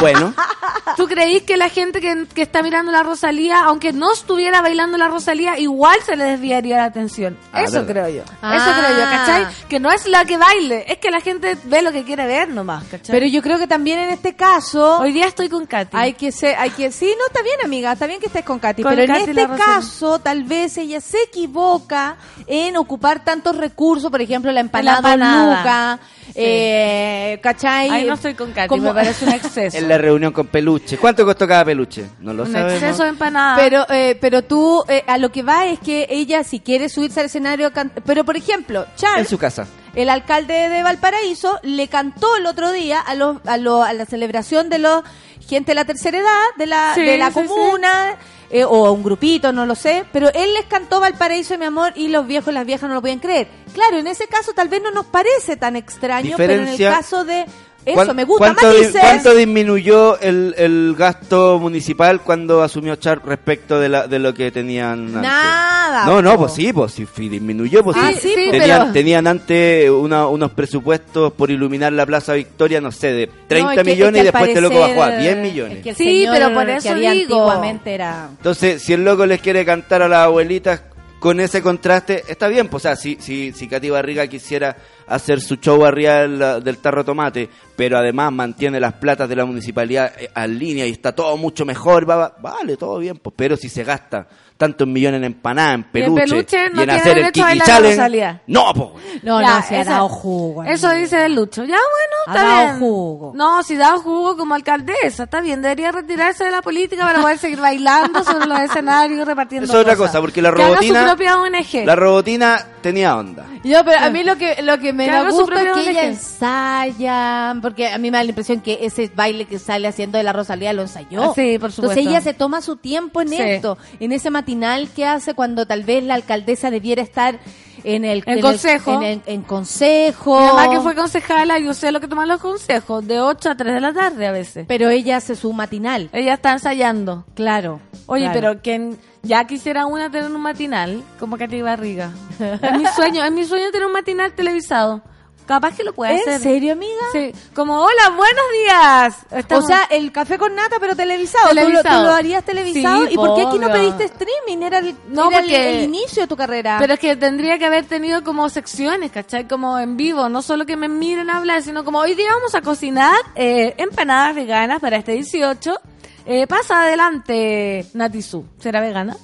Bueno, 0.00 0.34
¿Tú 0.96 1.06
creís 1.06 1.42
que 1.42 1.56
la 1.56 1.68
gente 1.68 2.00
que, 2.00 2.26
que 2.32 2.42
está 2.42 2.62
mirando 2.62 2.92
la 2.92 3.02
Rosalía, 3.02 3.64
aunque 3.64 3.92
no 3.92 4.12
estuviera 4.12 4.60
bailando 4.62 4.96
la 4.98 5.08
Rosalía, 5.08 5.58
igual 5.58 5.96
se 6.04 6.14
le 6.16 6.24
desviaría 6.24 6.76
la 6.76 6.84
atención? 6.84 7.36
Ah, 7.52 7.62
Eso 7.62 7.84
verdad. 7.84 7.86
creo 7.88 8.08
yo. 8.08 8.22
Ah. 8.42 8.56
Eso 8.56 8.66
creo 8.80 8.98
yo, 8.98 9.04
¿cachai? 9.10 9.46
Que 9.68 9.80
no 9.80 9.90
es 9.90 10.06
la 10.06 10.24
que 10.24 10.36
baile, 10.36 10.84
es 10.86 10.98
que 10.98 11.10
la 11.10 11.20
gente 11.20 11.56
ve 11.64 11.82
lo 11.82 11.90
que 11.90 12.04
quiere 12.04 12.26
ver 12.26 12.48
nomás, 12.50 12.84
¿cachai? 12.84 13.12
Pero 13.12 13.26
yo 13.26 13.42
creo 13.42 13.58
que 13.58 13.66
también 13.66 13.98
en 13.98 14.10
este 14.10 14.34
caso 14.36 14.98
Hoy 15.00 15.12
día 15.12 15.26
estoy 15.26 15.48
con 15.48 15.66
Katy. 15.66 15.96
hay 15.96 16.12
que 16.12 16.30
ser, 16.30 16.54
hay 16.56 16.70
que 16.70 16.92
sí, 16.92 17.12
no 17.18 17.26
está 17.26 17.42
bien 17.42 17.56
amiga, 17.64 17.92
está 17.92 18.06
bien 18.06 18.20
que 18.20 18.26
estés 18.26 18.44
con 18.44 18.58
Katy, 18.58 18.82
Con 18.82 18.94
pero 18.94 19.06
Katy 19.12 19.30
en 19.30 19.38
este 19.38 19.56
caso 19.56 20.18
tal 20.20 20.44
vez 20.44 20.76
ella 20.78 21.00
se 21.00 21.20
equivoca 21.22 22.16
en 22.46 22.76
ocupar 22.76 23.24
tantos 23.24 23.56
recursos, 23.56 24.10
por 24.10 24.20
ejemplo 24.22 24.52
la 24.52 24.60
empanada, 24.60 25.00
La 25.00 25.14
empanada. 25.14 25.56
Luca, 25.96 25.98
eh, 26.36 27.38
¿cachai? 27.42 27.90
Ahí 27.90 28.04
no 28.06 28.14
estoy 28.14 28.34
con 28.34 28.52
Katy, 28.52 28.68
Como- 28.68 28.82
me 28.82 28.94
parece 28.94 29.24
un 29.24 29.32
exceso. 29.32 29.63
En 29.72 29.88
la 29.88 29.98
reunión 29.98 30.32
con 30.32 30.46
peluche. 30.48 30.98
¿Cuánto 30.98 31.24
costó 31.24 31.46
cada 31.48 31.64
peluche? 31.64 32.06
No 32.20 32.34
lo 32.34 32.42
un 32.42 32.52
sabemos. 32.52 32.72
exceso 32.74 33.02
de 33.04 33.08
empanada. 33.10 33.56
Pero, 33.56 33.86
eh, 33.90 34.18
pero 34.20 34.42
tú, 34.42 34.84
eh, 34.88 35.02
a 35.06 35.16
lo 35.18 35.30
que 35.30 35.42
va 35.42 35.66
es 35.66 35.78
que 35.78 36.06
ella, 36.10 36.44
si 36.44 36.60
quiere 36.60 36.88
subirse 36.88 37.20
al 37.20 37.26
escenario, 37.26 37.72
can- 37.72 37.92
pero 38.04 38.24
por 38.24 38.36
ejemplo, 38.36 38.82
En 38.84 38.96
Charles, 38.96 39.28
su 39.28 39.38
casa. 39.38 39.66
el 39.94 40.10
alcalde 40.10 40.68
de 40.68 40.82
Valparaíso, 40.82 41.58
le 41.62 41.88
cantó 41.88 42.36
el 42.36 42.46
otro 42.46 42.72
día 42.72 43.00
a, 43.00 43.14
los, 43.14 43.38
a, 43.46 43.56
lo- 43.56 43.82
a 43.82 43.92
la 43.92 44.06
celebración 44.06 44.68
de 44.68 44.78
los 44.80 45.02
gente 45.48 45.72
de 45.72 45.74
la 45.74 45.84
tercera 45.84 46.18
edad, 46.18 46.42
de 46.56 46.66
la, 46.66 46.92
Sí, 46.94 47.02
de 47.02 47.18
la 47.18 47.30
sí, 47.30 47.40
sí. 47.42 47.46
comuna, 47.46 48.16
eh, 48.50 48.64
o 48.64 48.86
a 48.86 48.90
un 48.92 49.02
grupito, 49.02 49.52
no 49.52 49.66
lo 49.66 49.74
sé, 49.74 50.04
pero 50.10 50.30
él 50.32 50.54
les 50.54 50.64
cantó 50.64 51.00
Valparaíso, 51.00 51.58
mi 51.58 51.66
amor, 51.66 51.92
y 51.96 52.08
los 52.08 52.26
viejos 52.26 52.50
y 52.50 52.54
las 52.54 52.64
viejas 52.64 52.88
no 52.88 52.94
lo 52.94 53.02
pueden 53.02 53.18
creer. 53.18 53.48
Claro, 53.74 53.98
en 53.98 54.06
ese 54.06 54.26
caso 54.26 54.52
tal 54.54 54.68
vez 54.68 54.80
no 54.82 54.90
nos 54.90 55.04
parece 55.06 55.56
tan 55.58 55.76
extraño, 55.76 56.34
pero 56.38 56.54
en 56.54 56.60
el 56.60 56.66
Diferencia- 56.70 56.90
caso 56.96 57.24
de... 57.26 57.44
Eso, 57.86 57.94
¿Cuán- 57.96 58.16
me 58.16 58.24
gusta, 58.24 58.54
¿cuánto, 58.54 58.72
di- 58.72 58.86
cuánto 58.98 59.34
disminuyó 59.34 60.18
el, 60.20 60.54
el 60.56 60.94
gasto 60.96 61.58
municipal 61.58 62.20
cuando 62.22 62.62
asumió 62.62 62.96
Char 62.96 63.20
respecto 63.26 63.78
de, 63.78 63.88
la, 63.90 64.06
de 64.06 64.18
lo 64.18 64.32
que 64.32 64.50
tenían 64.50 65.00
antes? 65.08 65.22
Nada, 65.22 66.06
No, 66.06 66.22
no, 66.22 66.38
pues 66.38 66.52
sí, 66.54 66.72
pues 66.72 66.92
sí, 66.92 67.06
disminuyó. 67.28 67.84
Pues 67.84 67.96
Ah, 68.00 68.10
sí. 68.12 68.20
sí, 68.20 68.28
sí, 68.34 68.50
tenían, 68.50 68.80
pero- 68.80 68.92
tenían 68.92 69.26
antes 69.26 69.90
una- 69.90 70.26
unos 70.28 70.52
presupuestos 70.52 71.32
por 71.34 71.50
iluminar 71.50 71.92
la 71.92 72.06
Plaza 72.06 72.32
Victoria, 72.32 72.80
no 72.80 72.90
sé, 72.90 73.12
de 73.12 73.26
30 73.48 73.64
No, 73.66 73.70
es 73.72 73.74
que- 73.84 73.90
es 73.92 73.96
millones 73.98 74.14
que 74.14 74.28
y 74.28 74.30
después 74.32 74.54
te 74.54 74.60
loco 74.62 74.80
bajó 74.80 74.92
a 74.94 74.96
parecer, 75.06 75.20
10 75.22 75.36
eh, 75.36 75.40
millones. 75.42 75.76
es 75.78 75.82
que 75.82 75.90
el 75.90 75.96
Sí, 75.96 76.04
señor 76.04 76.34
pero 76.34 76.54
por 76.54 76.66
que 76.66 76.74
eso 76.76 76.90
había 76.90 77.12
digo. 77.12 77.34
antiguamente 77.34 77.94
era... 77.94 78.28
Entonces, 78.30 78.82
si 78.82 78.92
el 78.94 79.04
loco 79.04 79.26
les 79.26 79.40
quiere 79.42 79.64
cantar 79.66 80.00
a 80.02 80.08
las 80.08 80.20
abuelitas 80.20 80.80
con 81.20 81.38
ese 81.40 81.62
contraste, 81.62 82.22
está 82.28 82.48
bien. 82.48 82.68
Pues, 82.68 82.82
o 82.84 82.88
sea, 82.88 82.96
si, 82.96 83.16
si, 83.20 83.52
si 83.52 83.66
Katy 83.68 83.88
Barriga 83.90 84.26
quisiera 84.26 84.76
hacer 85.06 85.40
su 85.40 85.56
show 85.56 85.84
arriba 85.84 86.26
del, 86.60 86.78
tarro 86.78 87.04
tomate, 87.04 87.48
pero 87.76 87.98
además 87.98 88.32
mantiene 88.32 88.80
las 88.80 88.94
platas 88.94 89.28
de 89.28 89.36
la 89.36 89.44
municipalidad 89.44 90.12
eh, 90.18 90.30
en 90.34 90.58
línea 90.58 90.86
y 90.86 90.90
está 90.92 91.14
todo 91.14 91.36
mucho 91.36 91.64
mejor, 91.64 92.08
va- 92.08 92.34
vale, 92.40 92.76
todo 92.76 92.98
bien. 92.98 93.16
Pues, 93.18 93.34
pero 93.36 93.56
si 93.56 93.68
se 93.68 93.84
gasta 93.84 94.26
tantos 94.56 94.86
millones 94.86 95.18
en 95.18 95.24
empanadas, 95.24 95.74
en 95.74 95.86
Y 95.92 96.04
en 96.04 96.14
peluche, 96.14 96.56
no 96.70 96.80
y 96.80 96.84
en 96.84 96.88
tiene 96.88 96.92
hacer 96.92 97.08
el 97.18 97.24
derecho 97.24 97.44
a 97.44 97.48
Kiki 97.52 97.60
Challenge, 97.66 98.40
no, 98.46 98.72
pues. 98.72 99.22
No, 99.24 99.40
Ya, 99.40 99.56
no, 99.58 99.62
se 99.66 99.76
ha 99.76 99.84
dado 99.84 100.08
jugo. 100.08 100.62
Eso 100.64 100.90
dice 100.92 101.24
el 101.26 101.34
Lucho. 101.34 101.62
Ya, 101.64 101.74
bueno, 101.76 102.16
Ha 102.26 102.30
está 102.34 102.42
dado 102.48 102.64
bien. 102.66 102.78
jugo. 102.78 103.32
No, 103.34 103.62
si 103.64 103.76
da 103.76 103.96
jugo 103.98 104.36
como 104.36 104.54
alcaldesa, 104.54 105.24
está 105.24 105.40
bien. 105.40 105.60
Debería 105.60 105.90
retirarse 105.92 106.44
de 106.44 106.50
la 106.52 106.62
política 106.62 107.04
para 107.04 107.20
poder 107.20 107.38
seguir 107.38 107.60
bailando 107.60 108.22
sobre 108.22 108.46
los 108.46 108.60
escenarios, 108.60 109.26
repartiendo 109.26 109.64
Eso 109.64 109.74
es 109.74 109.80
otra 109.82 109.96
cosa, 109.96 110.20
porque 110.20 110.40
la 110.40 110.52
Que 110.54 110.62
haga 110.62 110.76
robotina- 110.76 111.00
su 111.00 111.06
propia 111.06 111.38
ONG. 111.40 111.84
La 111.86 111.96
robotina 111.96 112.66
tenía 112.80 113.16
onda. 113.16 113.44
Yo, 113.64 113.84
pero 113.84 113.98
a 114.04 114.10
mí 114.10 114.22
lo 114.22 114.36
que 114.36 114.62
lo 114.62 114.78
que 114.78 114.92
me 114.92 115.06
da 115.08 115.28
gusto 115.28 115.52
es 115.52 115.72
que 115.72 115.90
ella 115.90 116.04
ensaya, 116.04 117.54
porque 117.62 117.88
a 117.88 117.98
mí 117.98 118.10
me 118.10 118.18
da 118.18 118.24
la 118.24 118.28
impresión 118.30 118.60
que 118.60 118.78
ese 118.82 119.10
baile 119.14 119.46
que 119.46 119.58
sale 119.58 119.88
haciendo 119.88 120.18
de 120.18 120.24
la 120.24 120.32
Rosalía 120.32 120.72
lo 120.72 120.82
ensayó. 120.82 121.22
Ah, 121.30 121.32
sí, 121.34 121.58
por 121.58 121.72
supuesto. 121.72 121.98
Entonces 122.00 122.06
ella 122.06 122.20
se 122.20 122.34
toma 122.34 122.60
su 122.60 122.76
tiempo 122.76 123.20
en 123.22 123.28
Sí. 123.28 123.36
esto, 123.40 123.78
en 124.00 124.12
ese 124.12 124.30
matinal 124.48 124.88
que 124.94 125.06
hace 125.06 125.32
cuando 125.32 125.66
tal 125.66 125.84
vez 125.84 126.04
la 126.04 126.14
alcaldesa 126.14 126.70
debiera 126.70 127.00
estar 127.00 127.38
en 127.82 128.04
el 128.04 128.22
En 128.26 128.40
consejo. 128.42 128.92
en, 128.94 129.02
el- 129.02 129.22
en 129.26 129.42
consejo. 129.42 130.38
Mi 130.38 130.46
mamá 130.46 130.70
que 130.70 130.80
fue 130.80 130.94
concejala, 130.94 131.58
yo 131.58 131.72
sé 131.72 131.90
lo 131.92 132.00
que 132.00 132.08
toman 132.08 132.28
los 132.28 132.40
consejos, 132.40 133.06
de 133.06 133.20
8 133.20 133.50
a 133.50 133.54
3 133.56 133.74
de 133.74 133.80
la 133.80 133.92
tarde 133.94 134.26
a 134.26 134.32
veces. 134.32 134.66
Pero 134.68 134.90
ella 134.90 135.16
hace 135.16 135.34
su 135.34 135.52
matinal. 135.54 136.10
Ella 136.12 136.34
está 136.34 136.52
ensayando. 136.52 137.24
Claro. 137.34 137.80
Oye, 138.06 138.24
claro. 138.24 138.40
pero 138.40 138.62
quien 138.62 138.98
ya 139.22 139.46
quisiera 139.46 139.86
una 139.86 140.10
tener 140.10 140.30
un 140.30 140.40
matinal, 140.42 141.02
como 141.18 141.38
Katy 141.38 141.62
Barriga. 141.62 142.10
es 142.38 142.72
mi 142.78 142.86
sueño, 142.94 143.24
es 143.24 143.32
mi 143.32 143.44
sueño 143.44 143.70
tener 143.70 143.86
un 143.86 143.92
matinal 143.94 144.32
televisado. 144.34 145.00
Capaz 145.46 145.76
que 145.76 145.84
lo 145.84 145.92
pueda 145.92 146.10
¿En 146.12 146.20
hacer. 146.20 146.40
serio, 146.40 146.72
amiga? 146.72 147.02
Sí, 147.12 147.30
como 147.54 147.78
hola, 147.82 148.08
buenos 148.16 148.44
días. 148.62 149.16
Estamos- 149.30 149.64
O 149.64 149.66
sea, 149.66 149.82
el 149.90 150.10
café 150.10 150.38
con 150.38 150.54
nata, 150.54 150.76
pero 150.80 150.96
televisado. 150.96 151.50
¿Tú 151.50 151.54
lo- 151.56 151.60
Televisado. 151.66 152.00
¿Tú 152.00 152.06
lo, 152.08 152.14
harías 152.14 152.44
televisado? 152.44 153.06
Sí, 153.06 153.12
¿Y 153.12 153.16
por 153.16 153.34
qué 153.36 153.42
aquí 153.42 153.58
no 153.58 153.70
pediste 153.70 154.04
streaming? 154.04 154.62
Era 154.64 154.78
el, 154.78 154.96
No, 155.08 155.28
era 155.28 155.40
porque- 155.40 155.76
el 155.78 155.84
inicio 155.84 156.22
de 156.22 156.28
tu 156.28 156.36
carrera. 156.36 156.76
Pero 156.80 156.94
es 156.94 156.98
que 157.00 157.14
tendría 157.16 157.58
que 157.58 157.66
haber 157.66 157.84
tenido 157.84 158.24
como 158.24 158.48
secciones, 158.48 159.12
¿cachai? 159.12 159.46
Como 159.46 159.78
en 159.78 159.98
vivo, 159.98 160.30
no 160.30 160.40
solo 160.40 160.64
que 160.64 160.76
me 160.78 160.88
miren 160.88 161.28
hablar, 161.28 161.60
sino 161.62 161.84
como 161.84 161.98
hoy 161.98 162.14
día 162.14 162.30
vamos 162.34 162.54
a 162.54 162.62
cocinar 162.62 163.14
eh, 163.34 163.74
empanadas 163.76 164.34
veganas 164.34 164.80
para 164.80 164.96
este 164.96 165.12
18. 165.12 165.78
Eh, 166.24 166.46
pasa 166.46 166.84
adelante, 166.84 167.84
Natisu. 167.92 168.46
¿Será 168.58 168.80
vegana? 168.80 169.14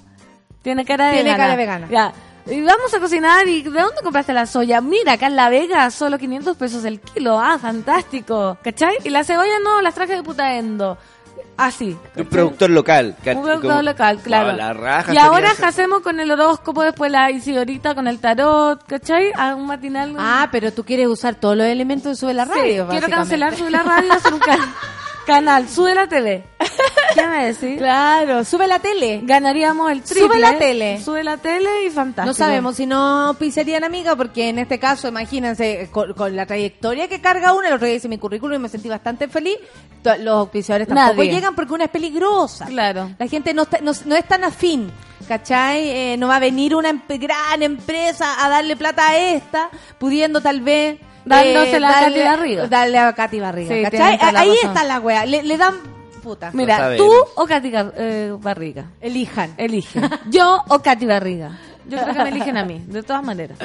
Tiene 0.62 0.84
cara 0.84 1.06
de 1.06 1.14
Tiene 1.14 1.30
vegana. 1.30 1.42
cara 1.44 1.50
de 1.52 1.56
vegana. 1.56 1.88
Ya. 1.90 2.12
Y 2.50 2.62
vamos 2.62 2.92
a 2.94 3.00
cocinar. 3.00 3.46
¿Y 3.48 3.62
de 3.62 3.70
dónde 3.70 4.02
compraste 4.02 4.32
la 4.32 4.46
soya? 4.46 4.80
Mira, 4.80 5.12
acá 5.14 5.26
en 5.28 5.36
La 5.36 5.48
Vega, 5.48 5.90
solo 5.90 6.18
500 6.18 6.56
pesos 6.56 6.84
el 6.84 7.00
kilo. 7.00 7.38
Ah, 7.38 7.58
fantástico. 7.58 8.58
¿Cachai? 8.62 8.96
Y 9.04 9.10
la 9.10 9.24
cebolla 9.24 9.58
no, 9.64 9.80
las 9.80 9.94
traje 9.94 10.16
de 10.16 10.22
Putaendo. 10.22 10.98
Así. 11.56 11.94
Un 12.16 12.24
productor 12.24 12.70
local. 12.70 13.14
Un 13.18 13.42
productor 13.42 13.60
como- 13.60 13.82
local, 13.82 14.18
claro. 14.22 14.52
La 14.56 14.72
raja 14.72 15.12
y 15.12 15.18
ahora 15.18 15.52
esa. 15.52 15.68
hacemos 15.68 16.00
con 16.00 16.18
el 16.18 16.30
horóscopo, 16.30 16.82
después 16.82 17.12
la 17.12 17.30
Isidorita 17.30 17.94
con 17.94 18.08
el 18.08 18.18
tarot, 18.18 18.82
¿cachai? 18.86 19.30
A 19.36 19.54
un 19.54 19.66
matinal. 19.66 20.16
Ah, 20.18 20.48
pero 20.50 20.72
tú 20.72 20.84
quieres 20.84 21.06
usar 21.08 21.34
todos 21.34 21.58
los 21.58 21.66
elementos 21.66 22.12
de 22.12 22.16
Sube 22.16 22.32
la 22.32 22.44
Sí, 22.46 22.50
Radio. 22.50 22.62
quiero 22.64 22.86
básicamente. 22.86 23.16
cancelar 23.16 23.56
Sube 23.56 23.70
la 23.70 23.82
Radio 23.82 24.12
hacer 24.12 24.32
un 24.32 24.40
canal. 25.26 25.68
Sube 25.68 25.94
la 25.94 26.06
TV. 26.08 26.44
¿Qué 27.14 27.26
me 27.26 27.46
decís? 27.52 27.78
Claro, 27.78 28.44
sube 28.44 28.68
la 28.68 28.78
tele. 28.78 29.20
Ganaríamos 29.24 29.90
el 29.90 30.02
triple. 30.02 30.26
Sube 30.28 30.38
la 30.38 30.58
tele. 30.58 31.00
Sube 31.02 31.24
la 31.24 31.36
tele 31.38 31.86
y 31.86 31.90
fantástico. 31.90 32.26
No 32.26 32.34
sabemos 32.34 32.76
si 32.76 32.86
no 32.86 33.34
piserían 33.38 33.82
amiga, 33.84 34.14
porque 34.14 34.48
en 34.48 34.58
este 34.60 34.78
caso, 34.78 35.08
imagínense, 35.08 35.88
con, 35.90 36.12
con 36.14 36.36
la 36.36 36.46
trayectoria 36.46 37.08
que 37.08 37.20
carga 37.20 37.52
uno, 37.52 37.66
el 37.66 37.74
otro 37.74 37.86
día 37.86 37.96
hice 37.96 38.08
mi 38.08 38.18
currículum 38.18 38.56
y 38.56 38.58
me 38.60 38.68
sentí 38.68 38.88
bastante 38.88 39.26
feliz. 39.28 39.56
Los 40.04 40.28
auspiciadores 40.34 40.86
tampoco 40.88 41.16
Nadie. 41.16 41.32
llegan 41.32 41.54
porque 41.54 41.72
una 41.74 41.84
es 41.84 41.90
peligrosa. 41.90 42.66
Claro. 42.66 43.10
La 43.18 43.26
gente 43.26 43.52
no, 43.54 43.62
está- 43.62 43.80
no, 43.82 43.92
no 44.06 44.14
es 44.14 44.24
tan 44.26 44.44
afín, 44.44 44.90
¿cachai? 45.26 45.88
Eh, 45.90 46.16
no 46.16 46.28
va 46.28 46.36
a 46.36 46.40
venir 46.40 46.74
una 46.76 46.90
empe- 46.90 47.18
gran 47.20 47.62
empresa 47.62 48.44
a 48.44 48.48
darle 48.48 48.76
plata 48.76 49.08
a 49.08 49.18
esta, 49.18 49.68
pudiendo 49.98 50.40
tal 50.40 50.60
vez... 50.60 50.98
eh, 51.20 51.52
Dándosela 51.54 51.88
a 51.88 51.92
darle- 52.02 52.24
Katy 52.24 52.36
Barriga. 52.36 52.66
Darle 52.66 52.98
a 52.98 53.12
Katy 53.12 53.40
Barriga, 53.40 53.74
Ahí 53.74 53.84
razón. 53.84 54.56
está 54.68 54.84
la 54.84 55.00
wea. 55.00 55.26
Le, 55.26 55.42
le 55.42 55.56
dan 55.56 55.74
puta. 56.22 56.50
Mira, 56.52 56.90
No 56.90 56.96
tú 56.96 57.12
o 57.36 57.46
Katy 57.46 57.72
eh, 57.96 58.32
Barriga. 58.38 58.84
Elijan. 59.00 59.54
Eligen. 59.56 60.08
Yo 60.30 60.62
o 60.68 60.78
Katy 60.80 61.06
Barriga. 61.06 61.58
Yo 61.90 61.98
creo 62.02 62.14
que 62.14 62.22
me 62.22 62.28
eligen 62.30 62.56
a 62.56 62.64
mí, 62.64 62.80
de 62.86 63.02
todas 63.02 63.22
maneras. 63.22 63.58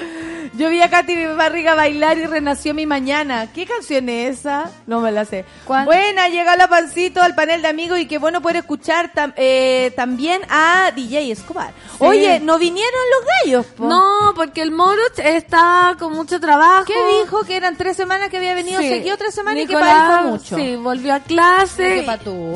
Yo 0.53 0.69
vi 0.69 0.81
a 0.81 0.89
Katy 0.89 1.25
Barriga 1.37 1.75
bailar 1.75 2.17
y 2.17 2.25
renació 2.25 2.73
mi 2.73 2.85
mañana. 2.85 3.47
¿Qué 3.53 3.65
canción 3.65 4.07
es 4.09 4.39
esa? 4.39 4.69
No 4.87 4.99
me 5.01 5.11
la 5.11 5.25
sé. 5.25 5.43
Buena, 5.67 6.27
llega 6.29 6.55
la 6.55 6.67
pancito 6.67 7.21
al 7.21 7.35
panel 7.35 7.61
de 7.61 7.67
amigos 7.67 7.99
y 7.99 8.05
qué 8.05 8.19
bueno 8.19 8.41
poder 8.41 8.57
escuchar 8.57 9.11
tam- 9.13 9.33
eh, 9.37 9.91
también 9.95 10.41
a 10.49 10.91
DJ 10.95 11.31
Escobar. 11.31 11.71
Oye, 11.99 12.39
no 12.39 12.57
vinieron 12.59 12.91
los 13.17 13.27
gallos, 13.43 13.65
po? 13.75 13.85
No, 13.85 14.33
porque 14.35 14.61
el 14.61 14.71
Moruch 14.71 15.17
está 15.19 15.95
con 15.99 16.13
mucho 16.13 16.39
trabajo. 16.39 16.85
¿Qué 16.85 16.93
dijo? 17.23 17.43
Que 17.43 17.57
eran 17.57 17.75
tres 17.75 17.97
semanas 17.97 18.29
que 18.29 18.37
había 18.37 18.53
venido 18.53 18.79
Sí. 18.81 18.89
seguido 18.89 19.17
tres 19.17 19.33
semanas 19.35 19.63
y 19.63 19.67
que 19.67 19.73
Nicolás, 19.73 20.07
parejó 20.09 20.27
mucho. 20.29 20.55
Sí, 20.55 20.75
volvió 20.75 21.13
a 21.15 21.19
clase. 21.19 22.05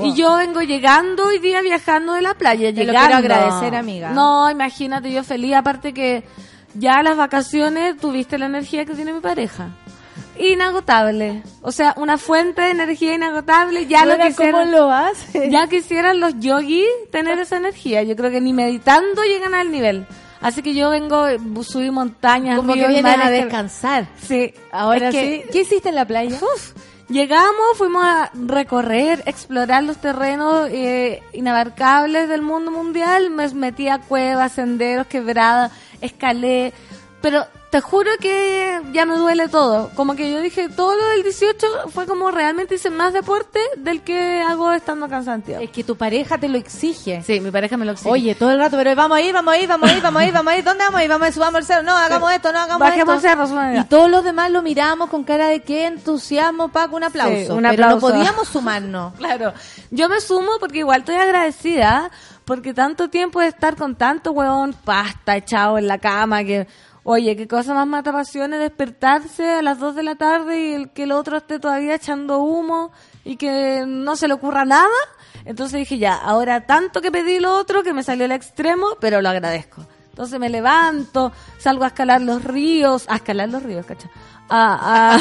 Y 0.03 0.13
yo 0.13 0.35
vengo 0.37 0.61
llegando 0.61 1.25
hoy 1.25 1.39
día 1.39 1.61
viajando 1.61 2.13
de 2.13 2.21
la 2.21 2.33
playa. 2.35 2.67
Te 2.73 2.83
lo 2.85 2.91
llegando. 2.93 3.17
quiero 3.17 3.17
agradecer, 3.35 3.75
amiga. 3.75 4.11
No, 4.11 4.49
imagínate, 4.49 5.11
yo 5.11 5.23
feliz. 5.23 5.55
Aparte 5.60 5.94
que 5.94 6.23
ya 6.73 7.02
las 7.03 7.15
vacaciones 7.18 7.98
tuviste 7.98 8.38
la 8.38 8.48
energía 8.48 8.86
que 8.86 8.94
tiene 8.95 9.14
mi 9.14 9.19
pareja. 9.22 9.69
Inagotable. 10.38 11.44
O 11.61 11.72
sea, 11.72 11.94
una 11.98 12.18
fuente 12.18 12.61
de 12.61 12.72
energía 12.72 13.14
inagotable. 13.14 13.88
Ya 13.88 14.06
lo 14.06 14.18
quisieran, 14.18 14.52
¿cómo 14.68 14.72
lo 14.77 14.91
hace? 14.91 15.49
Ya 15.49 15.68
quisieran 15.68 16.19
los 16.19 16.40
yogis 16.40 16.86
tener 17.11 17.40
esa 17.40 17.57
energía. 17.57 18.03
Yo 18.03 18.15
creo 18.15 18.31
que 18.31 18.40
ni 18.41 18.53
meditando 18.53 19.22
llegan 19.23 19.53
al 19.53 19.72
nivel. 19.72 20.06
Así 20.41 20.61
que 20.61 20.73
yo 20.73 20.90
vengo, 20.90 21.26
subí 21.64 21.91
montañas, 21.91 22.56
Como 22.56 22.73
que 22.73 22.80
vienes 22.88 23.03
a 23.03 23.18
mares, 23.18 23.41
descansar. 23.44 24.07
Sí, 24.26 24.53
Ahora 24.72 25.10
Es 25.10 25.15
que- 25.15 25.41
sí. 25.45 25.49
¿Qué 25.52 25.61
hiciste 25.61 25.90
en 25.90 25.95
la 25.95 26.06
playa? 26.06 26.38
Uf, 26.38 26.72
llegamos, 27.10 27.77
fuimos 27.77 28.03
a 28.03 28.31
recorrer, 28.34 29.23
explorar 29.26 29.84
los 29.84 29.98
terrenos 29.98 30.69
eh, 30.72 31.22
inabarcables 31.34 32.30
del 32.30 32.41
mundo 32.41 32.72
mundial. 32.72 33.30
Me 33.30 33.48
metí 33.49 33.88
a 33.90 33.99
cuevas, 33.99 34.53
senderos, 34.53 35.07
quebradas, 35.07 35.72
escalé. 36.02 36.73
Pero 37.21 37.45
te 37.69 37.81
juro 37.81 38.09
que 38.19 38.81
ya 38.93 39.05
me 39.05 39.15
duele 39.15 39.47
todo. 39.47 39.91
Como 39.95 40.15
que 40.15 40.31
yo 40.31 40.41
dije, 40.41 40.69
todo 40.69 40.95
lo 40.95 41.05
del 41.09 41.23
18 41.23 41.89
fue 41.93 42.07
como 42.07 42.31
realmente 42.31 42.75
hice 42.75 42.89
más 42.89 43.13
deporte 43.13 43.59
del 43.77 44.01
que 44.01 44.41
hago 44.41 44.71
estando 44.71 45.05
acá 45.05 45.17
en 45.17 45.25
Santiago. 45.25 45.63
Es 45.63 45.69
que 45.69 45.83
tu 45.83 45.95
pareja 45.95 46.37
te 46.37 46.47
lo 46.49 46.57
exige. 46.57 47.21
Sí, 47.23 47.39
mi 47.39 47.51
pareja 47.51 47.77
me 47.77 47.85
lo 47.85 47.91
exige. 47.91 48.09
Oye, 48.09 48.35
todo 48.35 48.51
el 48.51 48.59
rato, 48.59 48.77
pero 48.77 48.95
vamos 48.95 49.17
a 49.17 49.21
ir, 49.21 49.33
vamos 49.33 49.53
a 49.53 49.57
ir, 49.59 49.67
vamos 49.67 49.89
a 49.89 49.93
ir, 49.93 50.01
vamos 50.01 50.21
a 50.21 50.25
ir, 50.25 50.33
vamos 50.33 50.53
a 50.53 50.57
ir. 50.57 50.63
¿Dónde 50.63 50.83
vamos 50.83 50.99
a 50.99 51.03
ir? 51.03 51.09
Vamos 51.09 51.25
a 51.25 51.27
ir, 51.27 51.33
subamos 51.33 51.59
el 51.59 51.65
cerro. 51.65 51.83
No, 51.83 51.95
hagamos 51.95 52.31
esto, 52.31 52.51
no 52.51 52.59
hagamos 52.59 52.79
Bajemos 52.79 53.23
esto. 53.23 53.47
cerro, 53.47 53.75
y 53.75 53.83
todos 53.83 54.09
los 54.09 54.23
demás 54.23 54.49
lo 54.51 54.61
miramos 54.61 55.09
con 55.09 55.23
cara 55.23 55.47
de 55.49 55.61
qué 55.61 55.85
entusiasmo, 55.85 56.69
Paco, 56.69 56.95
un 56.95 57.03
aplauso. 57.03 57.35
Sí, 57.35 57.51
un 57.51 57.63
Pero 57.63 57.69
aplauso. 57.69 58.09
no 58.09 58.13
podíamos 58.15 58.47
sumarnos. 58.47 59.13
Claro, 59.19 59.53
yo 59.91 60.09
me 60.09 60.21
sumo 60.21 60.53
porque 60.59 60.79
igual 60.79 61.01
estoy 61.01 61.15
agradecida 61.15 62.09
porque 62.45 62.73
tanto 62.73 63.09
tiempo 63.09 63.41
de 63.41 63.47
estar 63.47 63.75
con 63.75 63.95
tanto 63.95 64.31
huevón 64.31 64.73
pasta 64.73 65.37
echado 65.37 65.77
en 65.77 65.87
la 65.87 65.99
cama 65.99 66.43
que, 66.43 66.67
oye, 67.03 67.35
qué 67.35 67.47
cosa 67.47 67.73
más 67.73 67.88
mata 67.88 68.11
pasiones 68.11 68.59
despertarse 68.59 69.49
a 69.49 69.61
las 69.61 69.80
2 69.80 69.95
de 69.95 70.03
la 70.03 70.15
tarde 70.15 70.59
y 70.59 70.73
el 70.73 70.89
que 70.91 71.03
el 71.03 71.11
otro 71.11 71.38
esté 71.38 71.59
todavía 71.59 71.95
echando 71.95 72.39
humo 72.39 72.91
y 73.23 73.35
que 73.38 73.84
no 73.88 74.15
se 74.15 74.27
le 74.27 74.34
ocurra 74.34 74.65
nada. 74.65 74.88
Entonces 75.45 75.80
dije, 75.80 75.97
ya, 75.97 76.15
ahora 76.15 76.65
tanto 76.65 77.01
que 77.01 77.11
pedí 77.11 77.39
lo 77.39 77.55
otro 77.57 77.84
que 77.84 77.93
me 77.93 78.03
salió 78.03 78.26
el 78.26 78.31
extremo, 78.31 78.97
pero 78.99 79.21
lo 79.21 79.30
agradezco. 79.30 79.85
Entonces 80.09 80.39
me 80.39 80.49
levanto, 80.49 81.31
salgo 81.57 81.85
a 81.85 81.88
escalar 81.88 82.21
los 82.21 82.43
ríos, 82.43 83.05
a 83.07 83.15
escalar 83.15 83.49
los 83.49 83.63
ríos, 83.63 83.85
cacha. 83.85 84.09
A, 84.49 85.15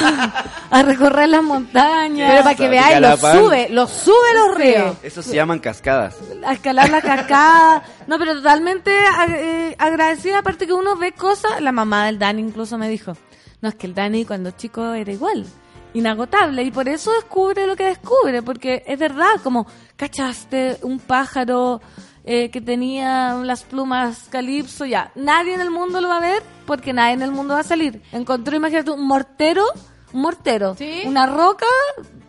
a, 0.70 0.70
a 0.78 0.82
recorrer 0.82 1.28
las 1.28 1.42
montañas. 1.42 2.30
Pero 2.30 2.42
para 2.42 2.54
que 2.56 2.68
veáis, 2.68 3.00
lo 3.00 3.16
sube, 3.16 3.68
lo 3.68 3.86
sube 3.86 4.34
los 4.34 4.54
ríos. 4.56 4.96
Eso 5.02 5.22
se 5.22 5.34
llaman 5.34 5.58
cascadas. 5.58 6.16
a 6.44 6.52
escalar 6.52 6.88
la 6.90 7.02
cascada. 7.02 7.82
No, 8.08 8.18
pero 8.18 8.36
totalmente 8.36 8.90
eh, 9.28 9.76
agradecida. 9.78 10.38
Aparte 10.38 10.66
que 10.66 10.72
uno 10.72 10.96
ve 10.96 11.12
cosas. 11.12 11.60
La 11.60 11.72
mamá 11.72 12.06
del 12.06 12.18
Dani 12.18 12.40
incluso 12.40 12.78
me 12.78 12.88
dijo: 12.88 13.12
No, 13.60 13.68
es 13.68 13.74
que 13.74 13.86
el 13.86 13.94
Dani 13.94 14.24
cuando 14.24 14.50
chico 14.52 14.94
era 14.94 15.12
igual. 15.12 15.44
Inagotable. 15.92 16.62
Y 16.62 16.70
por 16.70 16.88
eso 16.88 17.12
descubre 17.12 17.66
lo 17.66 17.76
que 17.76 17.84
descubre. 17.84 18.42
Porque 18.42 18.82
es 18.86 18.98
verdad, 18.98 19.40
como, 19.42 19.66
¿cachaste 19.96 20.78
un 20.82 21.00
pájaro 21.00 21.82
eh, 22.30 22.50
que 22.50 22.60
tenía 22.60 23.32
las 23.42 23.62
plumas 23.64 24.26
calipso? 24.30 24.84
Ya, 24.84 25.10
nadie 25.14 25.54
en 25.54 25.60
el 25.62 25.70
mundo 25.70 26.00
lo 26.00 26.08
va 26.08 26.18
a 26.18 26.20
ver 26.20 26.42
porque 26.66 26.92
nadie 26.92 27.14
en 27.14 27.22
el 27.22 27.30
mundo 27.32 27.54
va 27.54 27.60
a 27.60 27.64
salir. 27.64 28.02
Encontró, 28.12 28.54
imagínate, 28.54 28.90
un 28.90 29.06
mortero. 29.06 29.64
Un 30.12 30.20
mortero. 30.22 30.76
Una 31.06 31.26
roca 31.26 31.66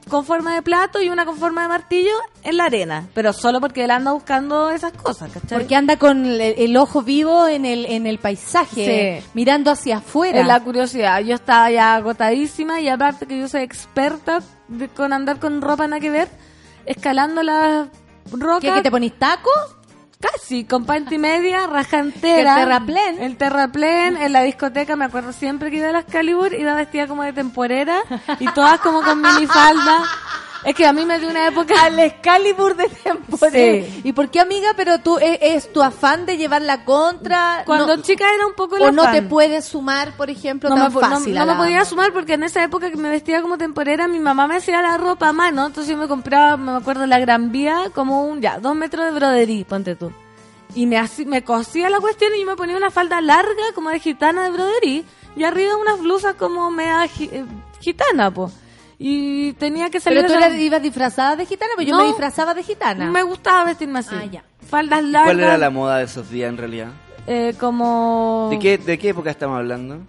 con 0.10 0.26
forma 0.26 0.56
de 0.56 0.62
plato 0.62 1.02
y 1.02 1.10
una 1.10 1.24
con 1.26 1.38
forma 1.38 1.62
de 1.62 1.68
martillo 1.68 2.12
en 2.44 2.58
la 2.58 2.66
arena. 2.66 3.08
Pero 3.14 3.32
solo 3.32 3.62
porque 3.62 3.84
él 3.84 3.92
anda 3.92 4.12
buscando 4.12 4.70
esas 4.72 4.92
cosas, 4.94 5.32
¿cachai? 5.32 5.60
Porque 5.60 5.76
anda 5.76 5.98
con 5.98 6.26
el, 6.26 6.42
el 6.42 6.78
ojo 6.78 7.04
vivo 7.04 7.48
en 7.48 7.66
el, 7.66 7.86
en 7.86 8.08
el 8.08 8.18
paisaje, 8.18 9.20
Sí. 9.22 9.30
mirando 9.34 9.70
hacia 9.72 9.98
afuera. 9.98 10.40
Es 10.42 10.48
la 10.48 10.62
curiosidad. 10.62 11.20
Yo 11.22 11.36
estaba 11.36 11.70
ya 11.72 11.96
agotadísima 11.96 12.82
y 12.82 12.90
aparte 12.90 13.28
que 13.28 13.40
yo 13.40 13.48
soy 13.48 13.62
experta 13.62 14.40
de- 14.68 14.88
con 14.90 15.14
andar 15.14 15.40
con 15.40 15.62
ropa 15.62 15.86
nada 15.88 16.00
que 16.00 16.10
ver, 16.10 16.28
escalando 16.86 17.44
las 17.44 17.88
rocas. 18.32 18.62
¿Qué, 18.62 18.74
que 18.74 18.82
te 18.82 18.92
ponís 18.92 19.18
taco? 19.20 19.50
Casi, 20.22 20.66
con 20.66 20.86
panty 20.86 21.18
media, 21.18 21.66
raja 21.68 22.00
entera. 22.00 22.56
Que 22.56 22.62
el 22.62 22.68
terraplén. 22.68 23.24
El 23.24 23.38
terraplén, 23.38 24.18
en 24.18 24.34
la 24.34 24.44
discoteca, 24.44 24.98
me 24.98 25.06
acuerdo 25.06 25.32
siempre 25.32 25.72
que 25.72 25.78
iba 25.78 25.90
a 25.90 25.94
las 25.94 26.04
Calibur, 26.04 26.54
iba 26.54 26.74
vestida 26.74 27.08
como 27.08 27.24
de 27.24 27.32
temporera 27.32 28.02
y 28.38 28.46
todas 28.52 28.82
como 28.82 29.02
con 29.02 29.22
minifalda. 29.22 30.04
Es 30.66 30.76
que 30.76 30.86
a 30.86 30.92
mí 30.94 31.06
me 31.06 31.18
dio 31.20 31.30
una 31.30 31.48
época... 31.48 31.74
Al 31.84 31.98
Excalibur 32.00 32.76
de 32.76 32.90
temporada. 32.90 33.52
Sí. 33.52 34.02
¿Y 34.04 34.12
por 34.14 34.30
qué, 34.30 34.42
amiga? 34.42 34.74
Pero 34.76 35.00
tú, 35.00 35.18
¿es, 35.18 35.38
es 35.42 35.72
tu 35.74 35.82
afán 35.82 36.26
de 36.26 36.36
llevar 36.38 36.62
la 36.62 36.84
contra? 36.84 37.64
Cuando 37.66 37.96
No- 37.96 38.04
chica 38.04 38.26
era 38.34 38.46
un 38.46 38.54
poco 38.54 38.76
el 38.76 38.84
¿O 38.84 38.92
no 38.92 39.10
te 39.12 39.22
puedes 39.22 39.66
sumar, 39.66 40.12
por 40.18 40.30
ejemplo, 40.30 40.70
no 40.70 40.76
tan 40.76 40.84
me, 40.94 40.94
no- 40.94 41.00
fácil? 41.00 41.36
no 41.36 41.42
a 41.42 41.46
me 41.46 41.56
podía 41.56 41.86
sumar 41.86 42.12
porque 42.12 42.34
en 42.34 42.44
esa 42.44 42.62
época 42.64 42.92
que 42.92 42.98
me 42.98 43.10
vestía 43.10 43.42
como 43.42 43.58
temporera, 43.58 44.08
mi 44.10 44.20
mamá 44.20 44.48
me 44.48 44.58
hacía 44.58 44.82
la 44.82 44.98
ropa 44.98 45.30
a 45.30 45.34
mano, 45.34 45.68
entonces 45.68 45.90
yo 45.92 45.98
me 45.98 46.08
compraba, 46.10 46.58
me 46.58 46.72
acuerdo, 46.74 47.06
la 47.06 47.20
Gran 47.20 47.52
Vía, 47.52 47.86
como 47.96 48.26
un, 48.26 48.42
ya, 48.42 48.60
dos 48.60 48.76
metros 48.76 49.06
de 49.06 49.12
broderí, 49.12 49.64
ponte 49.64 49.96
tú. 49.96 50.12
Y 50.76 50.86
me, 50.86 51.02
me 51.26 51.44
cosía 51.44 51.90
la 51.90 52.00
cuestión 52.00 52.32
y 52.36 52.42
yo 52.42 52.46
me 52.46 52.56
ponía 52.56 52.76
una 52.78 52.92
falda 52.92 53.22
larga, 53.22 53.64
como 53.74 53.90
de 53.92 54.00
gitana 54.00 54.44
de 54.44 54.52
broderí, 54.52 55.06
y 55.38 55.44
arriba 55.46 55.78
unas 55.78 56.00
blusas 56.00 56.36
como 56.36 56.70
mea 56.70 57.08
gi- 57.08 57.30
eh, 57.32 57.46
gitana, 57.80 58.30
po. 58.30 58.52
Y 59.02 59.54
tenía 59.54 59.90
que 59.90 60.00
salir... 60.02 60.20
Pero 60.24 60.34
tú 60.34 60.40
esa- 60.40 60.56
ibas 60.58 60.82
disfrazada 60.84 61.36
de 61.38 61.46
gitana, 61.46 61.72
pues 61.76 61.88
yo 61.88 61.96
No. 61.96 62.02
me 62.02 62.08
disfrazaba 62.10 62.54
de 62.54 62.64
gitana. 62.64 63.10
Me 63.10 63.24
gustaba 63.24 63.64
vestirme 63.64 64.00
así. 64.00 64.14
Ah, 64.14 64.26
ya. 64.26 64.44
Faldas 64.70 65.02
largas. 65.04 65.30
¿Cuál 65.34 65.40
era 65.40 65.58
la 65.58 65.70
moda 65.70 65.98
de 66.00 66.04
esos 66.04 66.30
días 66.30 66.50
en 66.50 66.58
realidad? 66.58 66.90
eh, 67.26 67.54
como... 67.60 68.50
¿De 68.52 68.60
qué, 68.60 68.78
¿De 68.78 68.98
qué 69.00 69.10
época 69.10 69.30
estamos 69.30 69.58
hablando? 69.58 70.00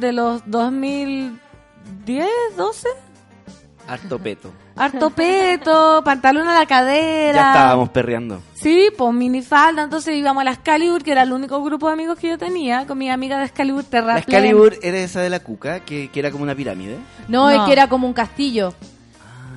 De 0.00 0.12
los 0.12 0.42
2010, 0.50 2.28
12. 2.56 2.88
Harto 3.90 4.18
peto. 4.20 4.52
Harto 4.76 5.10
peto, 5.10 6.00
pantalón 6.04 6.46
a 6.46 6.54
la 6.58 6.64
cadera. 6.66 7.34
Ya 7.34 7.52
estábamos 7.52 7.88
perreando. 7.88 8.40
Sí, 8.54 8.88
pues 8.96 9.12
minifalda. 9.12 9.82
Entonces 9.82 10.14
íbamos 10.16 10.42
a 10.42 10.44
la 10.44 10.52
Excalibur, 10.52 11.02
que 11.02 11.10
era 11.12 11.22
el 11.24 11.32
único 11.32 11.62
grupo 11.62 11.88
de 11.88 11.94
amigos 11.94 12.18
que 12.18 12.28
yo 12.28 12.38
tenía, 12.38 12.86
con 12.86 12.96
mi 12.98 13.10
amiga 13.10 13.38
de 13.38 13.46
Excalibur 13.46 13.82
La 13.84 13.90
Terraplén. 13.90 14.18
Excalibur 14.18 14.76
era 14.82 14.98
esa 14.98 15.20
de 15.22 15.30
la 15.30 15.40
cuca, 15.40 15.80
que, 15.80 16.08
que 16.08 16.20
era 16.20 16.30
como 16.30 16.44
una 16.44 16.54
pirámide. 16.54 16.98
No, 17.28 17.50
es 17.50 17.56
No. 17.56 17.66
que 17.66 17.72
era 17.72 17.88
como 17.88 18.06
un 18.06 18.12
castillo. 18.12 18.72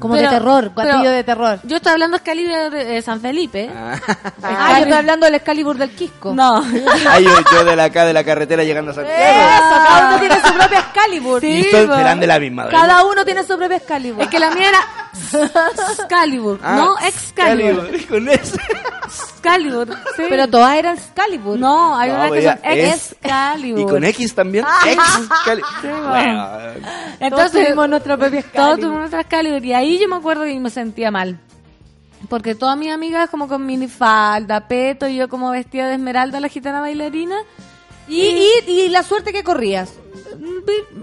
Como 0.04 0.16
Pero- 0.16 0.30
de 0.32 0.36
terror, 0.38 0.72
castillo 0.76 0.98
pero- 1.00 1.12
de 1.12 1.24
terror. 1.24 1.60
Yo 1.64 1.78
estoy 1.78 1.92
hablando 1.94 2.18
de 2.18 2.22
Excalibur 2.24 2.72
de 2.72 3.02
San 3.02 3.22
Felipe. 3.22 3.72
Ah, 3.74 3.96
yo 4.74 4.78
estoy 4.80 4.92
hablando 4.92 5.26
del 5.26 5.36
Excalibur 5.36 5.78
del 5.78 5.92
Quisco. 5.92 6.34
No. 6.36 6.62
Ay, 7.10 7.24
yo, 7.24 7.32
yo 7.54 7.64
de 7.64 7.76
la 7.78 7.86
acá 7.86 8.04
de 8.04 8.12
la 8.12 8.26
carretera 8.26 8.66
llegando 8.66 8.92
a 8.92 8.96
Santiago. 8.96 9.18
Eso, 9.18 9.88
cada 9.88 10.10
uno 10.10 10.20
tiene 10.20 10.36
su 10.36 10.54
propia 10.54 10.80
Excalibur. 10.80 11.44
y 11.46 11.72
todos 11.72 11.96
serán 11.98 12.20
de 12.20 12.28
la 12.28 12.38
misma. 12.40 12.66
¿verdad? 12.66 12.82
Cada 12.82 13.06
uno 13.06 13.24
tiene 13.24 13.44
su 13.44 13.58
propia 13.58 13.78
Excalibur. 13.78 14.22
Es 14.24 14.28
que 14.28 14.40
la 14.40 14.52
mía 14.52 14.68
era 14.70 14.80
Excalibur, 15.92 16.60
Ah, 16.62 16.76
no 16.76 16.98
Excalibur. 17.08 17.86
Excalibur, 17.96 18.08
Con 18.08 18.30
eso. 18.30 18.58
Excalibur, 19.36 19.88
sí. 20.16 20.24
Pero 20.30 20.48
todas 20.48 20.76
eran 20.76 20.98
Excalibur. 20.98 21.60
No, 21.60 21.98
hay 21.98 22.10
No, 22.10 22.16
unas 22.16 22.32
que 22.32 22.42
son 22.44 22.60
es- 22.64 23.12
Excalibur. 23.14 23.80
Y 23.82 23.86
con 23.86 24.04
X 24.04 24.36
también. 24.36 24.66
Ah. 24.68 24.80
Excalibur. 24.86 25.70
Sí, 25.82 25.88
Bueno, 25.88 26.50
Entonces, 27.20 27.30
Todos 27.30 27.52
tuvimos 27.52 27.90
nuestra 27.90 28.18
propia 28.18 28.42
Todos 28.42 28.46
Excalibur. 28.54 28.80
tuvimos 28.80 29.00
nuestra 29.00 29.22
Excalibur. 29.22 29.66
Y 29.66 29.74
ahí 29.74 29.93
yo 30.00 30.08
me 30.08 30.16
acuerdo 30.16 30.44
que 30.44 30.60
me 30.60 30.70
sentía 30.70 31.12
mal. 31.12 31.40
Porque 32.30 32.56
todas 32.56 32.78
mis 32.78 32.92
amigas 32.92 33.30
como 33.30 33.48
con 33.48 33.66
minifalda, 33.66 34.68
peto, 34.68 35.08
y 35.08 35.16
yo 35.18 35.28
como 35.28 35.52
vestida 35.52 35.88
de 35.88 35.96
esmeralda, 35.96 36.40
la 36.40 36.48
gitana 36.48 36.80
bailarina. 36.80 37.36
¿Y, 38.08 38.22
y, 38.22 38.72
y 38.72 38.90
la 38.90 39.04
suerte 39.04 39.32
que 39.34 39.44
corrías? 39.44 39.94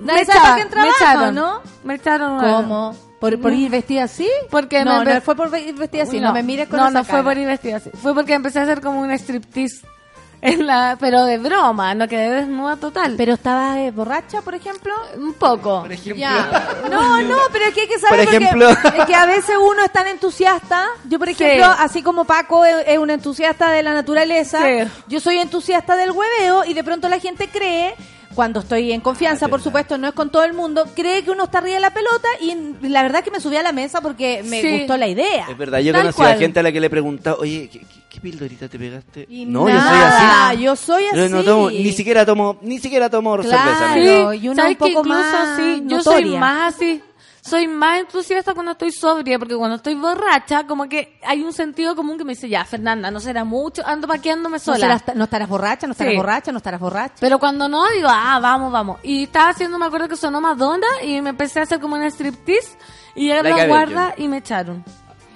Me 0.03 0.21
echaron, 0.23 0.59
me 0.59 0.67
trabaja, 0.67 0.97
echaron, 0.99 1.35
¿no? 1.35 1.61
Me 1.85 1.95
echaron 1.95 2.39
¿Cómo? 2.39 2.97
¿Por, 3.21 3.39
por 3.41 3.53
ir 3.53 3.71
vestida 3.71 4.05
así? 4.05 4.29
Porque 4.51 4.83
no, 4.85 5.05
me 5.05 5.15
no 5.15 5.21
fue 5.21 5.37
por 5.37 5.57
ir 5.59 5.75
vestida 5.75 6.05
así, 6.05 6.17
Uy, 6.17 6.23
no, 6.23 6.33
me 6.33 6.43
mires 6.43 6.69
con 6.69 6.79
No, 6.79 6.89
esa 6.89 6.99
no 6.99 7.05
fue 7.05 7.13
cara. 7.13 7.25
por 7.25 7.37
ir 7.39 7.47
vestida 7.47 7.77
así. 7.77 7.91
Fue 8.03 8.15
porque 8.15 8.33
empecé 8.33 8.59
a 8.61 8.63
hacer 8.63 8.81
como 8.81 9.01
un 9.01 9.11
striptease. 9.11 9.83
En 10.43 10.67
la, 10.67 10.97
pero 10.99 11.25
de 11.27 11.37
broma, 11.37 11.95
no 11.95 12.09
quedé 12.09 12.31
desnuda 12.31 12.77
total. 12.77 13.15
¿Pero 13.19 13.35
estabas 13.35 13.77
eh, 13.77 13.91
borracha, 13.91 14.41
por 14.41 14.55
ejemplo? 14.55 14.95
un 15.17 15.35
poco. 15.35 15.83
por 15.83 15.93
ejemplo. 15.93 16.17
Ya. 16.21 16.81
No, 16.91 17.21
no, 17.21 17.37
pero 17.53 17.67
es 17.67 17.75
que 17.75 17.83
hay 17.83 17.89
que 17.89 17.99
saber 17.99 18.25
Por 18.25 18.35
ejemplo. 18.35 18.69
porque 18.83 18.99
es 19.01 19.05
que 19.05 19.15
a 19.15 19.27
veces 19.27 19.57
uno 19.61 19.85
es 19.85 19.93
tan 19.93 20.07
entusiasta. 20.07 20.87
Yo, 21.05 21.19
por 21.19 21.29
Sí. 21.29 21.35
ejemplo, 21.45 21.67
así 21.79 22.03
como 22.03 22.25
Paco 22.25 22.65
es, 22.65 22.75
es 22.87 22.97
un 22.99 23.11
entusiasta 23.11 23.71
de 23.71 23.83
la 23.83 23.93
naturaleza, 23.93 24.61
Sí. 24.65 24.91
yo 25.09 25.21
soy 25.21 25.39
entusiasta 25.39 25.95
del 25.97 26.11
hueveo 26.13 26.65
y 26.65 26.73
de 26.73 26.85
pronto 26.85 27.09
la 27.11 27.19
gente 27.19 27.49
cree 27.49 27.95
cuando 28.35 28.61
estoy 28.61 28.93
en 28.93 29.01
confianza, 29.01 29.49
por 29.49 29.61
supuesto, 29.61 29.99
no 29.99 30.07
es 30.09 30.15
con 30.15 30.31
todo 30.31 30.45
el 30.45 30.53
mundo, 30.53 30.87
cree 30.95 31.23
que 31.25 31.31
uno 31.33 31.45
está 31.45 31.59
arriba 31.59 31.75
de 31.75 31.81
la 31.81 31.91
pelota 31.93 32.29
y 32.41 32.89
la 32.89 33.03
verdad 33.03 33.19
es 33.19 33.25
que 33.25 33.31
me 33.33 33.41
subí 33.41 33.57
a 33.57 33.63
la 33.63 33.73
mesa 33.73 34.01
porque 34.01 34.43
me 34.45 34.63
Sí. 34.63 34.79
gustó 34.79 34.97
la 34.97 35.09
idea. 35.09 35.47
Es 35.51 35.59
verdad, 35.59 35.81
yo 35.81 35.93
Tal 35.93 36.03
conocí 36.03 36.21
a 36.23 36.25
cual. 36.27 36.39
gente 36.39 36.61
a 36.61 36.63
la 36.63 36.71
que 36.73 36.81
le 36.81 36.87
he 36.87 36.91
preguntado, 36.91 37.39
oye, 37.41 37.69
¿qué, 37.73 37.81
qué, 37.81 37.87
qué 38.09 38.21
pildorita 38.21 38.69
te 38.69 38.79
pegaste? 38.79 39.27
Y 39.29 39.47
no, 39.47 39.69
nada, 39.69 40.55
yo 40.55 40.77
soy 40.77 41.05
así. 41.07 41.17
yo 41.17 41.17
soy 41.17 41.23
Yo 41.23 41.29
no 41.29 41.39
así. 41.39 41.47
tomo, 41.47 41.71
ni 41.71 41.93
siquiera 41.93 42.25
tomo, 42.25 42.59
ni 42.63 42.79
siquiera 42.79 43.11
tomo 43.11 43.37
cerveza. 43.43 43.63
Claro, 43.65 43.93
amigo. 43.93 44.33
y 44.35 44.49
una 44.49 44.63
¿Sabes 44.63 44.79
un 44.81 44.87
que 44.87 44.95
poco 44.95 45.09
incluso 45.09 45.19
más 45.33 45.49
así, 45.59 45.83
yo 45.87 46.01
soy 46.03 46.15
notoria. 46.25 46.41
más 46.41 46.75
así. 46.75 47.03
Soy 47.43 47.67
más 47.67 48.01
entusiasta 48.01 48.53
cuando 48.55 48.73
estoy 48.73 48.93
sobria, 48.93 49.39
porque 49.39 49.57
cuando 49.57 49.77
estoy 49.77 49.95
borracha, 49.95 50.67
como 50.67 50.89
que 50.89 51.19
hay 51.27 51.43
un 51.43 51.53
sentido 51.53 51.97
común 51.97 52.19
que 52.19 52.25
me 52.25 52.35
dice, 52.35 52.49
ya, 52.49 52.65
Fernanda, 52.65 53.11
no 53.11 53.19
será 53.19 53.45
mucho, 53.45 53.83
ando 53.87 54.07
paqueándome 54.07 54.57
No, 54.59 54.63
sola. 54.63 54.79
serás- 54.99 55.15
no 55.17 55.25
estarás 55.25 55.49
borracha, 55.49 55.87
no 55.87 55.93
estarás 55.93 56.13
Sí. 56.13 56.17
borracha, 56.19 56.53
no 56.53 56.59
estarás 56.59 56.81
borracha. 56.81 57.15
Pero 57.19 57.39
cuando 57.39 57.69
no, 57.69 57.89
digo, 57.91 58.09
ah, 58.11 58.39
vamos, 58.43 58.71
vamos. 58.71 58.99
Y 59.03 59.25
estaba 59.25 59.49
haciendo, 59.51 59.79
me 59.79 59.87
acuerdo 59.87 60.07
que 60.09 60.17
sonó 60.17 60.41
Madonna 60.41 60.87
y 61.03 61.21
me 61.23 61.31
empecé 61.31 61.61
a 61.61 61.63
hacer 61.63 61.81
como 61.81 61.97
un 61.97 62.03
striptease 62.03 62.77
y 63.15 63.29
Like 63.29 63.49
la 63.49 63.63
a 63.63 63.67
guarda 63.67 64.15
y 64.19 64.29
me 64.29 64.37
echaron. 64.39 64.85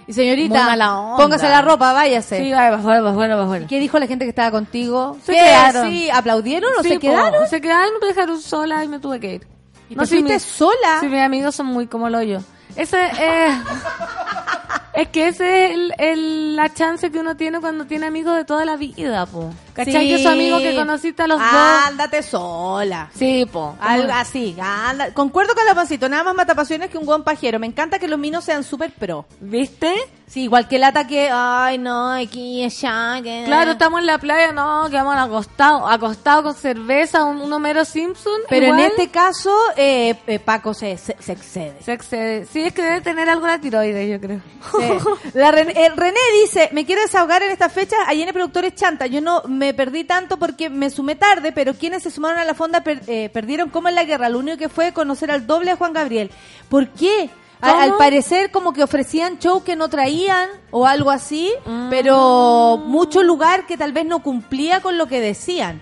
Y 0.07 0.13
señorita, 0.13 0.77
póngase 1.17 1.49
la 1.49 1.63
ropa, 1.63 1.95
váyase. 1.95 2.37
Sí, 2.45 2.53
va, 2.53 2.69
afuera, 2.69 3.01
va 3.01 3.11
afuera, 3.13 3.37
va 3.37 3.45
afuera. 3.45 3.67
¿Qué 3.67 3.81
dijo 3.81 3.99
la 3.99 4.07
gente 4.07 4.27
que 4.27 4.29
estaba 4.29 4.51
contigo? 4.51 5.17
Se 5.25 5.33
¿Qué? 5.33 5.39
quedaron. 5.39 5.89
Sí, 5.89 6.11
¿aplaudieron 6.11 6.71
o 6.79 6.83
Sí, 6.83 6.91
se 6.91 6.95
po, 6.97 7.01
quedaron? 7.01 7.49
Se 7.49 7.61
quedaron, 7.63 7.95
me 8.03 8.09
dejaron 8.09 8.39
sola 8.43 8.85
y 8.85 8.89
me 8.89 8.99
tuve 8.99 9.19
que 9.19 9.35
ir. 9.37 9.54
¿Y 9.89 9.97
te 9.97 10.07
fuiste 10.07 10.35
mi- 10.35 10.41
sola? 10.41 10.99
Sí, 11.01 11.07
mis 11.09 11.21
amigos 11.21 11.55
son 11.55 11.67
muy 11.67 11.87
como 11.87 12.09
lo 12.11 12.23
yo. 12.23 12.39
Ese 12.77 13.05
es... 13.07 13.55
es 14.95 15.09
que 15.09 15.29
ese 15.29 15.65
es 15.67 15.71
el, 15.75 15.95
el- 15.99 16.57
la 16.57 16.73
chance 16.73 17.11
que 17.11 17.19
uno 17.19 17.37
tiene 17.37 17.61
cuando 17.61 17.85
tiene 17.87 18.07
amigos 18.07 18.37
de 18.37 18.45
toda 18.45 18.65
la 18.65 18.77
vida, 18.77 19.27
po. 19.27 19.53
¿Cachai? 19.75 20.09
Que 20.09 20.15
esos 20.15 20.33
amigos 20.33 20.63
que 20.63 20.75
conociste 20.75 21.23
a 21.23 21.27
los 21.27 21.39
dos... 21.39 21.49
Ándate 21.87 22.23
sola. 22.23 23.11
Sí, 23.15 23.47
po. 23.51 23.77
Algo 23.81 24.13
así, 24.13 24.57
anda. 24.61 25.13
Concuerdo 25.13 25.55
con 25.55 25.67
la 25.67 25.75
pancito, 25.75 26.09
nada 26.09 26.25
más 26.25 26.35
mata 26.35 26.55
pasiones 26.55 26.91
que 26.91 26.99
un 26.99 27.07
buen 27.07 27.25
pajero. 27.25 27.59
Me 27.59 27.67
encanta 27.67 27.99
que 27.99 28.09
los 28.09 28.19
minos 28.19 28.45
sean 28.45 28.63
súper 28.65 28.93
pro. 28.93 29.27
¿Viste? 29.41 29.93
Sí, 30.27 30.45
igual 30.45 30.67
que 30.67 30.77
el 30.77 30.85
ataque, 30.85 31.29
ay 31.31 31.79
no, 31.79 32.11
aquí, 32.11 32.65
allá, 32.65 33.21
que... 33.23 33.45
Claro, 33.47 33.73
estamos 33.73 34.01
en 34.01 34.07
la 34.07 34.19
playa, 34.19 34.53
no, 34.53 34.89
quedamos 34.91 35.15
acostados, 35.17 35.83
acostados 35.89 36.43
con 36.43 36.55
cerveza, 36.55 37.25
un, 37.25 37.41
un 37.41 37.53
Homero 37.53 37.85
Simpson. 37.85 38.41
Pero 38.49 38.67
igual, 38.67 38.81
en 38.81 38.87
este 38.87 39.11
caso, 39.11 39.55
eh, 39.77 40.15
eh, 40.27 40.39
Paco 40.39 40.73
se, 40.75 40.97
se, 40.97 41.17
se 41.21 41.33
excede. 41.33 41.77
Se 41.83 41.93
excede. 41.93 42.47
Sí, 42.47 42.63
es 42.63 42.73
que 42.73 42.83
debe 42.83 43.01
tener 43.01 43.29
algo 43.29 43.47
la 43.47 43.61
tiroides, 43.61 44.11
yo 44.11 44.21
creo. 44.21 44.41
Sí. 44.73 45.35
La 45.35 45.51
eh, 45.51 45.93
René 45.95 46.21
dice, 46.43 46.69
me 46.73 46.85
quiero 46.85 47.03
desahogar 47.03 47.43
en 47.43 47.53
esta 47.53 47.69
fecha, 47.69 47.97
allí 48.07 48.23
en 48.23 48.33
Productores 48.33 48.75
Chanta. 48.75 49.07
Yo 49.07 49.21
no 49.21 49.43
me 49.47 49.64
perdí 49.73 50.05
tanto 50.05 50.37
porque 50.37 50.69
me 50.69 50.91
sumé 50.91 51.15
tarde, 51.15 51.53
pero 51.53 51.73
quienes 51.75 52.03
se 52.03 52.11
sumaron 52.11 52.39
a 52.39 52.45
la 52.45 52.53
fonda 52.55 52.83
per- 52.83 53.01
eh, 53.07 53.31
perdieron 53.33 53.71
como 53.71 53.89
en 53.89 53.95
la 53.95 54.05
guerra. 54.05 54.29
Lo 54.29 54.41
único 54.41 54.59
que 54.59 54.69
fue 54.69 54.93
conocer 54.93 55.31
al 55.31 55.47
doble 55.47 55.71
de 55.71 55.77
Juan 55.77 55.93
Gabriel. 55.95 56.31
¿Por 56.69 56.89
qué? 56.89 57.31
Al 57.61 57.97
parecer 57.97 58.51
como 58.51 58.75
que 58.75 58.83
ofrecían 58.83 59.39
show 59.39 59.65
que 59.65 59.75
no 59.77 59.89
traían 59.89 60.51
o 60.71 60.87
algo 60.87 61.11
así, 61.11 61.51
Ah. 61.65 61.87
pero 61.89 62.77
mucho 62.85 63.23
lugar 63.23 63.65
que 63.67 63.79
tal 63.79 63.93
vez 63.93 64.05
no 64.05 64.19
cumplía 64.23 64.81
con 64.83 64.99
lo 64.99 65.07
que 65.07 65.21
decían. 65.21 65.81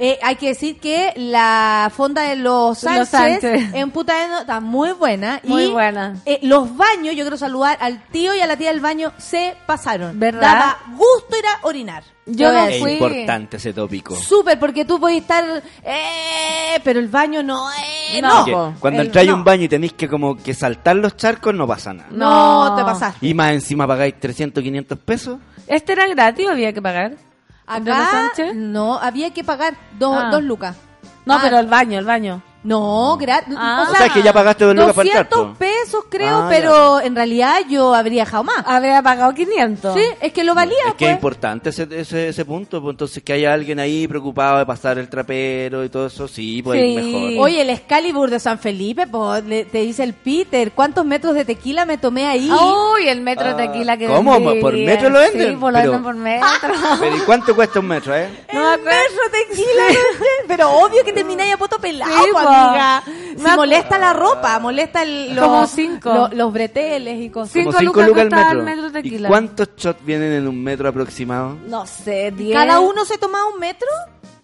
Eh, 0.00 0.16
hay 0.22 0.36
que 0.36 0.48
decir 0.48 0.78
que 0.78 1.12
la 1.16 1.90
fonda 1.94 2.22
de 2.22 2.36
los 2.36 2.68
Los 2.84 3.08
Sánchez, 3.08 3.08
Sánchez. 3.40 3.74
en 3.74 3.90
Putaendo 3.90 4.38
está 4.40 4.60
muy 4.60 4.92
buena. 4.92 5.40
Muy 5.44 5.64
y 5.64 5.66
buena. 5.72 6.14
eh, 6.24 6.38
los 6.42 6.76
baños, 6.76 7.16
yo 7.16 7.24
quiero 7.24 7.36
saludar 7.36 7.76
al 7.80 8.02
tío 8.12 8.34
y 8.34 8.40
a 8.40 8.46
la 8.46 8.56
tía 8.56 8.68
del 8.70 8.80
baño, 8.80 9.12
se 9.18 9.56
pasaron. 9.66 10.18
¿Verdad? 10.20 10.40
Daba 10.40 10.78
gusto 10.96 11.36
ir 11.36 11.44
a 11.46 11.66
orinar. 11.66 12.04
Yo 12.26 12.52
no 12.52 12.58
Es 12.66 12.78
fui. 12.78 12.92
importante 12.92 13.56
ese 13.56 13.72
tópico. 13.72 14.14
Súper, 14.14 14.58
porque 14.58 14.84
tú 14.84 15.00
puedes 15.00 15.22
estar, 15.22 15.62
eh, 15.82 16.78
pero 16.84 17.00
el 17.00 17.08
baño 17.08 17.42
no, 17.42 17.68
eh, 17.72 18.20
No. 18.20 18.28
no. 18.28 18.44
Porque 18.44 18.80
cuando 18.80 19.02
entráis 19.02 19.28
a 19.28 19.32
no. 19.32 19.38
un 19.38 19.44
baño 19.44 19.64
y 19.64 19.68
tenéis 19.68 19.94
que 19.94 20.08
como 20.08 20.36
que 20.36 20.54
saltar 20.54 20.96
los 20.96 21.16
charcos, 21.16 21.54
no 21.54 21.66
pasa 21.66 21.92
nada. 21.94 22.08
No, 22.12 22.68
No. 22.70 22.76
te 22.76 22.82
pasaste. 22.84 23.26
Y 23.26 23.34
más 23.34 23.52
encima 23.52 23.86
pagáis 23.86 24.14
300, 24.20 24.62
500 24.62 24.98
pesos. 24.98 25.38
¿Este 25.66 25.92
era 25.92 26.06
gratis 26.06 26.46
o 26.46 26.50
había 26.50 26.72
que 26.72 26.82
pagar? 26.82 27.12
¿El 27.76 27.84
de 27.84 27.90
los 27.90 28.00
Acá, 28.00 28.32
no, 28.54 28.98
había 28.98 29.32
que 29.32 29.44
pagar 29.44 29.74
dos, 29.98 30.16
Ah. 30.18 30.30
dos 30.30 30.42
lucas. 30.42 30.76
No, 31.26 31.34
Ah. 31.34 31.40
pero 31.42 31.58
el 31.58 31.66
baño, 31.66 31.98
el 31.98 32.04
baño. 32.04 32.42
No, 32.64 33.16
gratis. 33.16 33.54
Ah. 33.56 33.86
O 33.90 33.94
sea, 33.94 34.08
que 34.08 34.22
ya 34.22 34.32
pagaste 34.32 34.64
dos 34.64 34.74
lucas 34.74 34.92
para 34.94 35.06
entrar, 35.08 35.28
200 35.28 35.52
po. 35.52 35.58
pesos 35.58 36.04
creo, 36.10 36.38
Ah, 36.38 36.46
pero 36.50 37.00
en 37.00 37.14
realidad 37.14 37.60
yo 37.68 37.94
habría 37.94 38.24
dejado 38.24 38.44
más. 38.44 38.64
Habría 38.66 39.00
pagado 39.00 39.32
500. 39.32 39.94
Sí, 39.94 40.02
es 40.20 40.32
que 40.32 40.42
lo 40.44 40.54
valía, 40.54 40.76
Es 40.88 40.94
que 40.94 41.04
es 41.04 41.10
pues. 41.10 41.12
importante 41.14 41.70
ese, 41.70 41.86
ese, 41.90 42.28
ese 42.28 42.44
punto. 42.44 42.82
pues, 42.82 42.94
entonces, 42.94 43.22
que 43.22 43.32
haya 43.32 43.54
alguien 43.54 43.78
ahí 43.78 44.06
preocupado 44.08 44.58
de 44.58 44.66
pasar 44.66 44.98
el 44.98 45.08
trapero 45.08 45.84
y 45.84 45.88
todo 45.88 46.06
eso, 46.08 46.26
sí, 46.28 46.60
pues 46.62 46.80
Sí. 46.80 46.94
mejor. 46.96 47.44
Oye, 47.46 47.62
el 47.62 47.70
Excalibur 47.70 48.28
de 48.30 48.40
San 48.40 48.58
Felipe, 48.58 49.06
le- 49.46 49.64
te 49.64 49.78
dice 49.78 50.02
el 50.02 50.14
Peter, 50.14 50.72
¿cuántos 50.72 51.04
metros 51.06 51.34
de 51.34 51.44
tequila 51.44 51.84
me 51.84 51.96
tomé 51.96 52.26
ahí? 52.26 52.50
Uy, 52.50 53.08
el 53.08 53.20
metro 53.20 53.46
de 53.48 53.54
tequila 53.54 53.96
que 53.96 54.06
Ah, 54.06 54.16
¿cómo? 54.16 54.32
¿Por 54.60 54.74
metro 54.74 55.10
lo 55.10 55.20
venden? 55.20 55.50
Sí, 55.52 55.56
pues 55.60 55.72
lo 55.72 55.78
Pero- 55.78 55.92
venden 55.92 56.02
por 56.02 56.14
metro. 56.16 56.48
Pero 57.00 57.16
¿y 57.16 57.20
cuánto 57.20 57.54
cuesta 57.54 57.78
un 57.80 57.86
metro, 57.86 58.14
eh? 58.16 58.28
no 58.52 58.68
acuerdo. 58.70 58.84
metro 58.84 59.22
tequila, 59.48 60.00
pero 60.46 60.70
obvio 60.70 61.04
que 61.04 61.12
termináis 61.12 61.54
a 61.54 61.56
poto 61.56 61.78
pelado, 61.78 62.12
Sí. 62.24 62.30
Amiga. 62.48 63.02
Si 63.36 63.56
molesta 63.56 63.98
la 63.98 64.12
ropa, 64.12 64.58
molesta 64.58 65.02
el, 65.02 65.34
los, 65.34 65.44
Como 65.44 65.66
cinco. 65.66 66.12
lo- 66.12 66.28
los 66.28 66.52
breteles 66.52 67.20
y 67.20 67.30
cosas. 67.30 67.52
Cinco 67.52 67.72
cinco 67.78 68.00
lucas 68.02 68.08
lucas 68.08 68.24
el 68.24 68.30
metro. 68.58 68.62
metro 68.64 68.90
de 68.90 69.00
¿Y 69.00 69.02
tequila. 69.02 69.28
cuántos 69.28 69.68
shots 69.76 70.04
vienen 70.04 70.32
en 70.32 70.48
un 70.48 70.62
metro 70.62 70.88
aproximado? 70.88 71.56
No 71.66 71.86
sé, 71.86 72.30
10. 72.32 72.54
¿Cada 72.56 72.80
uno 72.80 73.04
se 73.04 73.18
tomaba 73.18 73.46
un 73.52 73.60
metro? 73.60 73.88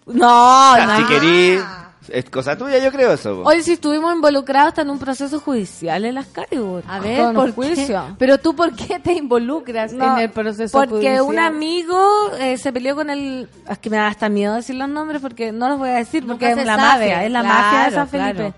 No, 0.05 0.73
sea, 0.75 0.85
no. 0.85 0.97
si 0.97 1.03
querís, 1.05 1.61
es 2.09 2.29
cosa 2.29 2.57
tuya, 2.57 2.77
yo 2.79 2.91
creo 2.91 3.13
eso. 3.13 3.41
po. 3.43 3.49
Oye, 3.49 3.61
si 3.63 3.73
estuvimos 3.73 4.13
involucrados 4.15 4.69
hasta 4.69 4.81
en 4.83 4.89
un 4.89 4.99
proceso 4.99 5.39
judicial 5.39 6.05
en 6.05 6.15
las 6.15 6.27
Calibur. 6.27 6.83
A 6.87 6.99
ver, 6.99 7.21
Con 7.25 7.35
¿por 7.35 7.51
juicio. 7.53 8.03
qué? 8.07 8.13
Pero 8.17 8.37
tú, 8.37 8.55
¿por 8.55 8.73
qué 8.75 8.99
te 8.99 9.13
involucras 9.13 9.93
No, 9.93 10.13
en 10.17 10.23
el 10.23 10.29
proceso 10.31 10.77
Porque 10.77 10.91
judicial? 10.95 11.21
un 11.21 11.39
amigo 11.39 12.31
eh, 12.39 12.57
se 12.57 12.71
peleó 12.73 12.95
con 12.95 13.09
el... 13.09 13.49
Es 13.69 13.77
que 13.79 13.89
me 13.89 13.97
da 13.97 14.07
hasta 14.07 14.29
miedo 14.29 14.53
decir 14.55 14.75
los 14.75 14.89
nombres 14.89 15.21
porque 15.21 15.51
no 15.51 15.69
los 15.69 15.79
voy 15.79 15.89
a 15.89 15.95
decir 15.95 16.25
porque 16.25 16.51
es 16.51 16.57
la 16.57 16.75
sabe. 16.75 16.81
mafia, 16.81 17.23
es 17.25 17.31
la 17.31 17.41
Claro, 17.41 17.55
mafia 17.61 17.85
de 17.85 17.91
San 17.91 18.07
Felipe. 18.09 18.33
claro. 18.35 18.53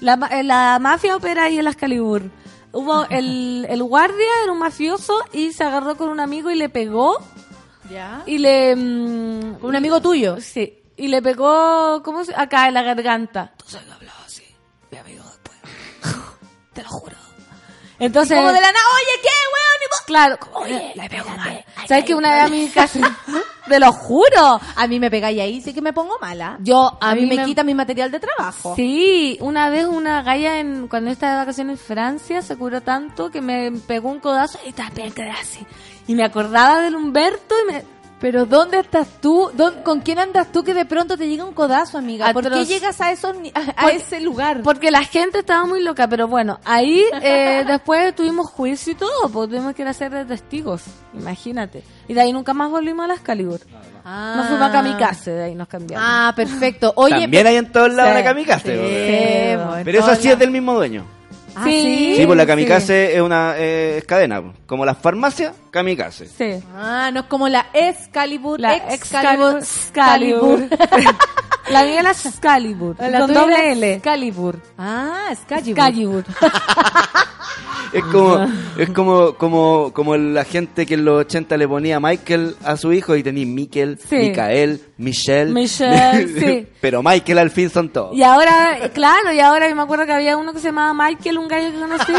La, 0.00 0.16
ma- 0.16 0.28
eh, 0.28 0.42
la 0.42 0.78
mafia 0.80 1.16
opera 1.16 1.44
ahí 1.44 1.58
en 1.58 1.64
las 1.64 1.76
Calibur. 1.76 2.22
Hubo 2.72 3.04
el, 3.10 3.66
el 3.68 3.82
guardia, 3.82 4.26
era 4.44 4.52
un 4.52 4.58
mafioso 4.58 5.14
y 5.32 5.52
se 5.52 5.64
agarró 5.64 5.96
con 5.96 6.08
un 6.08 6.20
amigo 6.20 6.50
y 6.50 6.54
le 6.54 6.68
pegó 6.68 7.18
¿Ya? 7.90 8.22
y 8.26 8.38
le... 8.38 8.76
mm, 8.76 9.54
¿Con 9.60 9.70
un 9.70 9.76
amigo 9.76 10.00
tuyo? 10.00 10.40
Sí, 10.40 10.74
y 11.00 11.08
le 11.08 11.22
pegó, 11.22 12.02
¿cómo 12.04 12.24
se? 12.24 12.34
Acá 12.36 12.68
en 12.68 12.74
la 12.74 12.82
garganta. 12.82 13.52
Entonces 13.52 13.80
hablaba 13.90 14.20
así, 14.26 14.44
mi 14.90 14.98
amigo 14.98 15.24
después. 15.24 15.58
Te 16.74 16.82
lo 16.82 16.88
juro. 16.90 17.16
Entonces, 17.98 18.36
Como 18.36 18.48
de 18.48 18.60
la 18.60 18.72
nada, 18.72 18.84
oye, 18.94 19.20
¿qué, 19.22 19.28
weón? 19.28 19.80
Y 19.82 20.06
claro, 20.06 20.38
oye, 20.54 20.92
le 20.94 21.08
pegó 21.08 21.30
mal. 21.30 21.64
¿Sabes 21.88 22.04
que 22.04 22.14
una 22.14 22.34
vez 22.34 22.44
a 22.44 22.48
mí 22.48 22.70
casi, 22.74 23.00
te 23.68 23.80
lo 23.80 23.92
juro? 23.92 24.60
A 24.76 24.86
mí 24.86 25.00
me 25.00 25.10
pegáis 25.10 25.40
ahí, 25.40 25.60
sí 25.62 25.72
que 25.72 25.80
me 25.80 25.92
pongo 25.94 26.18
mala. 26.18 26.58
Yo, 26.60 26.98
A, 27.00 27.14
mí, 27.14 27.26
me, 27.26 27.44
quita 27.44 27.62
mi 27.64 27.74
material 27.74 28.10
de 28.10 28.20
trabajo. 28.20 28.74
Sí, 28.76 29.38
una 29.40 29.70
vez 29.70 29.86
una 29.86 30.22
galla 30.22 30.60
en, 30.60 30.86
cuando 30.88 31.10
estaba 31.10 31.32
de 31.32 31.38
vacaciones 31.38 31.80
en 31.80 31.86
Francia 31.86 32.42
se 32.42 32.56
curó 32.56 32.82
tanto 32.82 33.30
que 33.30 33.40
me 33.40 33.72
pegó 33.86 34.10
un 34.10 34.20
codazo 34.20 34.58
y 34.66 34.72
también 34.72 35.12
quedé 35.12 35.30
así. 35.30 35.66
Y 36.06 36.14
me 36.14 36.24
acordaba 36.24 36.80
del 36.82 36.94
Humberto 36.94 37.54
y 37.62 37.72
me... 37.72 37.99
Pero 38.20 38.44
¿dónde 38.44 38.78
estás 38.80 39.08
tú? 39.22 39.50
¿Dó- 39.54 39.82
¿Con 39.82 40.00
quién 40.00 40.18
andas 40.18 40.52
tú 40.52 40.62
que 40.62 40.74
de 40.74 40.84
pronto 40.84 41.16
te 41.16 41.26
llega 41.26 41.42
un 41.44 41.54
codazo, 41.54 41.96
amiga? 41.96 42.32
¿Por 42.34 42.50
qué 42.50 42.66
llegas 42.66 43.00
a, 43.00 43.10
esos, 43.12 43.34
a, 43.54 43.60
a 43.60 43.74
Porque- 43.82 43.96
ese 43.96 44.20
lugar? 44.20 44.60
Porque 44.62 44.90
la 44.90 45.02
gente 45.04 45.38
estaba 45.38 45.64
muy 45.64 45.82
loca, 45.82 46.06
pero 46.06 46.28
bueno, 46.28 46.60
ahí 46.64 47.02
eh, 47.22 47.64
después 47.66 48.14
tuvimos 48.14 48.46
juicio 48.50 48.92
y 48.92 48.96
todo, 48.96 49.28
pues 49.32 49.48
tuvimos 49.48 49.74
que 49.74 49.82
ir 49.82 49.88
a 49.88 49.94
ser 49.94 50.12
de 50.12 50.24
testigos, 50.26 50.82
imagínate. 51.14 51.82
Y 52.08 52.14
de 52.14 52.20
ahí 52.20 52.32
nunca 52.32 52.52
más 52.52 52.70
volvimos 52.70 53.04
a 53.04 53.08
las 53.08 53.20
Calibur. 53.20 53.60
Ah. 54.04 54.34
Nos 54.36 54.48
fuimos 54.48 54.68
a 54.68 54.72
Kamikaze, 54.72 55.30
de 55.30 55.42
ahí 55.44 55.54
nos 55.54 55.68
cambiamos. 55.68 56.06
Ah, 56.08 56.32
perfecto. 56.36 56.92
Oye, 56.96 57.20
También 57.22 57.46
hay 57.46 57.56
en 57.56 57.72
todos 57.72 57.92
lados 57.92 58.12
Sí, 58.12 58.16
una 58.18 58.24
kamikaze. 58.24 58.74
Sí, 58.76 58.80
en 59.78 59.84
Pero 59.84 59.98
eso 59.98 60.14
sí 60.16 60.28
es 60.30 60.38
del 60.38 60.50
mismo 60.50 60.74
dueño. 60.74 61.04
Ah, 61.54 61.64
Sí. 61.64 62.22
pues 62.26 62.36
la 62.36 62.46
kamikaze 62.46 63.16
es 63.16 63.20
una 63.20 63.54
eh, 63.56 63.96
es 63.98 64.04
cadena. 64.04 64.40
po. 64.40 64.52
Como 64.66 64.84
las 64.84 64.96
farmacias, 64.98 65.52
kamikaze. 65.70 66.26
Sí. 66.26 66.62
Ah, 66.74 67.10
no 67.12 67.20
es 67.20 67.26
como 67.26 67.48
la 67.48 67.66
Excalibur, 67.72 68.60
La 68.60 68.76
Excalibur, 68.76 69.58
Excalibur. 69.58 70.68
la 71.70 71.82
mía 71.84 72.00
era 72.00 72.10
Excalibur, 72.10 72.96
La 72.98 73.20
con 73.20 73.32
doble 73.34 73.72
L. 73.72 73.94
Excalibur. 73.94 74.60
Ah, 74.78 75.28
Excalibur. 75.30 75.68
Excalibur. 75.78 76.24
Es 77.92 78.04
como, 78.04 78.46
es 78.78 78.90
como, 78.90 79.34
como, 79.34 79.92
como 79.92 80.16
la 80.16 80.44
gente 80.44 80.86
que 80.86 80.94
en 80.94 81.04
los 81.04 81.22
80 81.22 81.56
le 81.56 81.66
ponía 81.66 81.98
Michael 81.98 82.54
a 82.62 82.76
su 82.76 82.92
hijo 82.92 83.16
y 83.16 83.24
tenía 83.24 83.44
Miquel, 83.44 83.98
Sí. 83.98 84.14
Micael, 84.16 84.80
Michelle. 84.96 85.52
Michelle, 85.52 86.28
sí. 86.40 86.68
Pero 86.80 87.02
Michael 87.02 87.38
al 87.38 87.50
fin 87.50 87.68
son 87.68 87.88
todos. 87.88 88.16
Y 88.16 88.22
ahora, 88.22 88.78
claro, 88.94 89.32
y 89.32 89.40
ahora 89.40 89.68
yo 89.68 89.74
me 89.74 89.82
acuerdo 89.82 90.06
que 90.06 90.12
había 90.12 90.36
uno 90.36 90.52
que 90.52 90.60
se 90.60 90.66
llamaba 90.68 90.94
Michael, 90.94 91.38
un 91.38 91.48
gallo 91.48 91.72
que 91.72 91.80
conocí, 91.80 92.12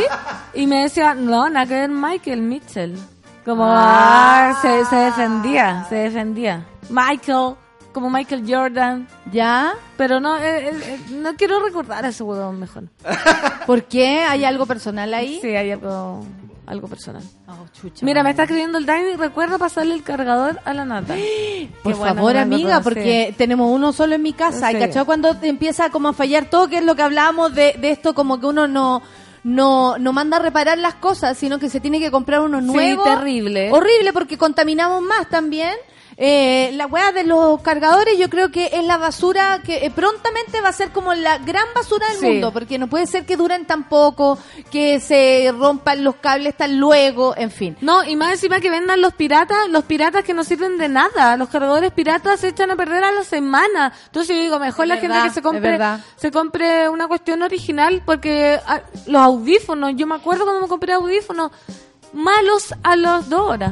y 0.56 0.68
me 0.68 0.82
decía, 0.82 1.14
no, 1.14 1.49
nada 1.49 1.65
que 1.65 1.73
ver 1.76 1.90
Michael, 1.90 2.41
Mitchell. 2.41 2.98
Como, 3.46 3.66
ah, 3.66 4.58
se, 4.62 4.86
se 4.86 4.96
defendía, 4.96 5.86
se 5.90 5.96
defendía. 5.96 6.66
Michael, 6.90 7.56
como 7.92 8.10
Michael 8.10 8.44
Jordan. 8.48 9.08
¿Ya? 9.32 9.74
Pero 9.98 10.20
no, 10.20 10.38
eh, 10.38 10.68
eh, 10.68 10.72
eh, 10.84 11.00
no 11.12 11.36
quiero 11.36 11.60
recordar 11.64 12.06
a 12.06 12.10
ese 12.10 12.24
huevón 12.24 12.60
mejor. 12.60 12.84
¿Por 13.66 13.84
qué? 13.84 14.24
¿Hay 14.24 14.46
algo 14.46 14.66
personal 14.66 15.14
ahí? 15.14 15.40
Sí, 15.42 15.48
hay 15.48 15.72
algo, 15.72 16.24
algo 16.66 16.88
personal. 16.88 17.24
Oh, 17.48 17.66
chucha, 17.74 18.06
Mira, 18.06 18.24
me 18.24 18.30
está 18.30 18.44
escribiendo 18.44 18.78
el 18.78 18.86
Dani, 18.86 19.16
recuerda 19.16 19.58
pasarle 19.58 19.96
el 19.96 20.04
cargador 20.04 20.60
a 20.64 20.74
la 20.74 20.86
nata. 20.86 21.16
Por 21.84 21.96
buena 21.96 22.16
favor, 22.16 22.38
amiga, 22.38 22.82
porque 22.82 23.28
sí. 23.30 23.36
tenemos 23.38 23.72
uno 23.72 23.92
solo 23.92 24.16
en 24.16 24.22
mi 24.22 24.34
casa. 24.34 24.70
Sí. 24.70 24.78
¿Y 24.78 24.80
cachado 24.80 25.06
cuando 25.06 25.36
te 25.38 25.48
empieza 25.48 25.90
como 25.90 26.10
a 26.10 26.14
fallar 26.14 26.46
todo? 26.46 26.68
Que 26.68 26.78
es 26.78 26.86
lo 26.86 26.96
que 26.96 27.02
hablábamos 27.02 27.56
de, 27.56 27.76
de 27.80 27.92
esto, 27.92 28.14
como 28.14 28.40
que 28.40 28.46
uno 28.46 28.68
no, 28.68 29.02
no, 29.44 29.98
no 29.98 30.14
manda 30.14 30.38
a 30.38 30.40
reparar 30.40 30.78
las 30.78 30.96
cosas, 30.96 31.38
sino 31.38 31.58
que 31.60 31.70
se 31.70 31.80
tiene 31.80 32.00
que 32.00 32.12
comprar 32.12 32.42
uno 32.42 32.60
Sí, 32.60 32.66
nuevo. 32.68 33.04
terrible. 33.04 33.72
Horrible, 33.72 34.14
porque 34.14 34.38
contaminamos 34.38 35.02
más 35.02 35.30
también. 35.30 35.74
Eh, 36.23 36.69
la 36.76 36.85
weá 36.85 37.11
de 37.11 37.23
los 37.23 37.60
cargadores 37.61 38.15
yo 38.19 38.30
creo 38.30 38.52
que 38.52 38.69
es 38.73 38.84
la 38.85 38.98
basura 38.98 39.60
que 39.65 39.84
eh, 39.84 39.89
prontamente 39.89 40.61
va 40.61 40.69
a 40.69 40.72
ser 40.72 40.91
como 40.91 41.15
la 41.15 41.39
gran 41.39 41.65
basura 41.73 42.07
del 42.10 42.18
Sí. 42.18 42.26
mundo, 42.27 42.53
porque 42.53 42.77
no 42.77 42.85
puede 42.85 43.07
ser 43.07 43.26
que 43.26 43.35
duren 43.35 43.65
tan 43.65 43.89
poco, 43.89 44.38
que 44.69 44.99
se 44.99 45.52
rompan 45.57 46.03
los 46.03 46.18
cables 46.18 46.56
tan 46.56 46.80
luego, 46.80 47.34
en 47.35 47.49
fin. 47.49 47.76
No, 47.81 48.03
y 48.03 48.15
más 48.15 48.34
encima 48.34 48.60
que 48.60 48.69
vendan 48.69 49.02
los 49.02 49.15
piratas, 49.15 49.68
los 49.69 49.84
piratas 49.85 50.23
que 50.23 50.35
no 50.35 50.43
sirven 50.43 50.77
de 50.77 50.89
nada. 50.89 51.35
Los 51.38 51.49
cargadores 51.49 51.91
piratas 51.91 52.39
se 52.41 52.49
echan 52.49 52.69
a 52.69 52.76
perder 52.76 53.03
a 53.03 53.11
la 53.11 53.23
semana. 53.23 53.91
Entonces 54.06 54.35
yo 54.35 54.43
digo, 54.43 54.60
mejor 54.60 54.85
Es 54.85 54.89
la 54.89 54.95
verdad, 54.98 55.14
gente 55.15 55.27
que 55.30 55.34
se 55.34 55.41
compre, 55.41 55.80
se 56.18 56.30
compre 56.31 56.88
una 56.89 57.07
cuestión 57.07 57.41
original 57.41 58.03
porque 58.06 58.60
ah, 58.68 58.81
los 59.07 59.23
audífonos, 59.23 59.93
yo 59.95 60.06
me 60.06 60.14
acuerdo 60.18 60.43
cuando 60.43 60.61
me 60.61 60.68
compré 60.68 60.93
audífonos, 60.93 61.49
malos 62.14 62.76
a 62.84 62.95
las 62.95 63.27
dos 63.27 63.41
horas. 63.41 63.72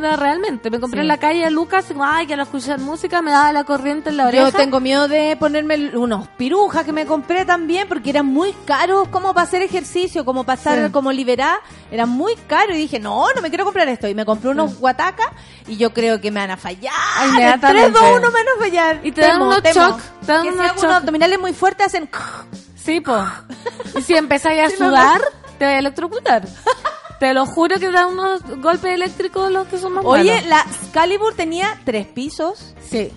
Realmente, 0.00 0.70
me 0.70 0.80
compré 0.80 0.98
Sí. 1.00 1.02
en 1.02 1.08
la 1.08 1.18
calle 1.18 1.44
a 1.44 1.50
Lucas, 1.50 1.86
y 1.90 1.92
como, 1.92 2.04
ay, 2.04 2.26
que 2.26 2.34
al 2.34 2.40
escuchar 2.40 2.78
música 2.80 3.22
me 3.22 3.30
daba 3.30 3.52
la 3.52 3.64
corriente 3.64 4.10
en 4.10 4.16
la 4.16 4.26
oreja. 4.28 4.50
Yo 4.50 4.56
tengo 4.56 4.80
miedo 4.80 5.08
de 5.08 5.36
ponerme 5.38 5.96
unos 5.96 6.28
pirujas 6.28 6.84
que 6.84 6.92
me 6.92 7.06
compré 7.06 7.44
también 7.44 7.88
porque 7.88 8.10
eran 8.10 8.26
muy 8.26 8.52
caros 8.64 9.08
como 9.08 9.34
para 9.34 9.44
hacer 9.46 9.62
ejercicio, 9.62 10.24
como 10.24 10.44
para 10.44 10.56
estar 10.58 10.86
Sí. 10.86 10.92
como 10.92 11.12
liberar, 11.12 11.58
eran 11.90 12.08
muy 12.08 12.34
caros 12.46 12.74
y 12.76 12.78
dije, 12.78 12.98
no, 12.98 13.26
no 13.34 13.40
me 13.42 13.48
quiero 13.48 13.64
comprar 13.64 13.88
esto. 13.88 14.08
Y 14.08 14.14
me 14.14 14.24
compré 14.24 14.50
unos 14.50 14.78
guatacas 14.78 15.28
y 15.66 15.76
yo 15.76 15.92
creo 15.92 16.20
que 16.20 16.30
me 16.30 16.40
van 16.40 16.50
a 16.52 16.56
fallar. 16.56 16.92
Ay, 17.16 17.28
En 17.28 17.34
inmediatamente. 17.34 17.90
3, 17.90 17.92
2, 17.92 18.02
1 18.18 18.20
me 18.20 18.28
van 18.32 18.46
a 18.56 18.58
fallar. 18.60 19.00
Y 19.02 19.12
te 19.12 19.20
dan 19.22 19.42
unos 19.42 19.62
shock, 19.62 20.00
te 20.24 20.32
dan 20.32 20.42
que 20.44 20.52
si 20.52 20.58
unos 20.58 20.82
unos 20.82 20.94
abdominales 20.96 21.38
muy 21.40 21.52
fuertes 21.52 21.86
hacen... 21.86 22.08
Sí, 22.76 23.00
po. 23.00 23.16
Y 23.98 24.02
si 24.02 24.14
empezáis 24.16 24.62
a 24.62 24.68
Sí, 24.70 24.76
sudar, 24.76 25.20
te 25.58 25.64
vas 25.64 25.74
a 25.74 25.78
electrocutar. 25.78 26.42
Te 27.20 27.32
lo 27.32 27.46
juro 27.46 27.78
que 27.78 27.90
dan 27.90 28.08
unos 28.12 28.42
golpes 28.60 28.92
eléctricos 28.92 29.50
los 29.50 29.66
que 29.68 29.78
son 29.78 29.92
más 29.94 30.04
Oye, 30.04 30.32
malos. 30.34 30.46
la 30.48 30.60
Excalibur 30.60 31.34
tenía 31.34 31.80
tres 31.84 32.06
pisos. 32.06 32.74
Sí. 32.88 33.12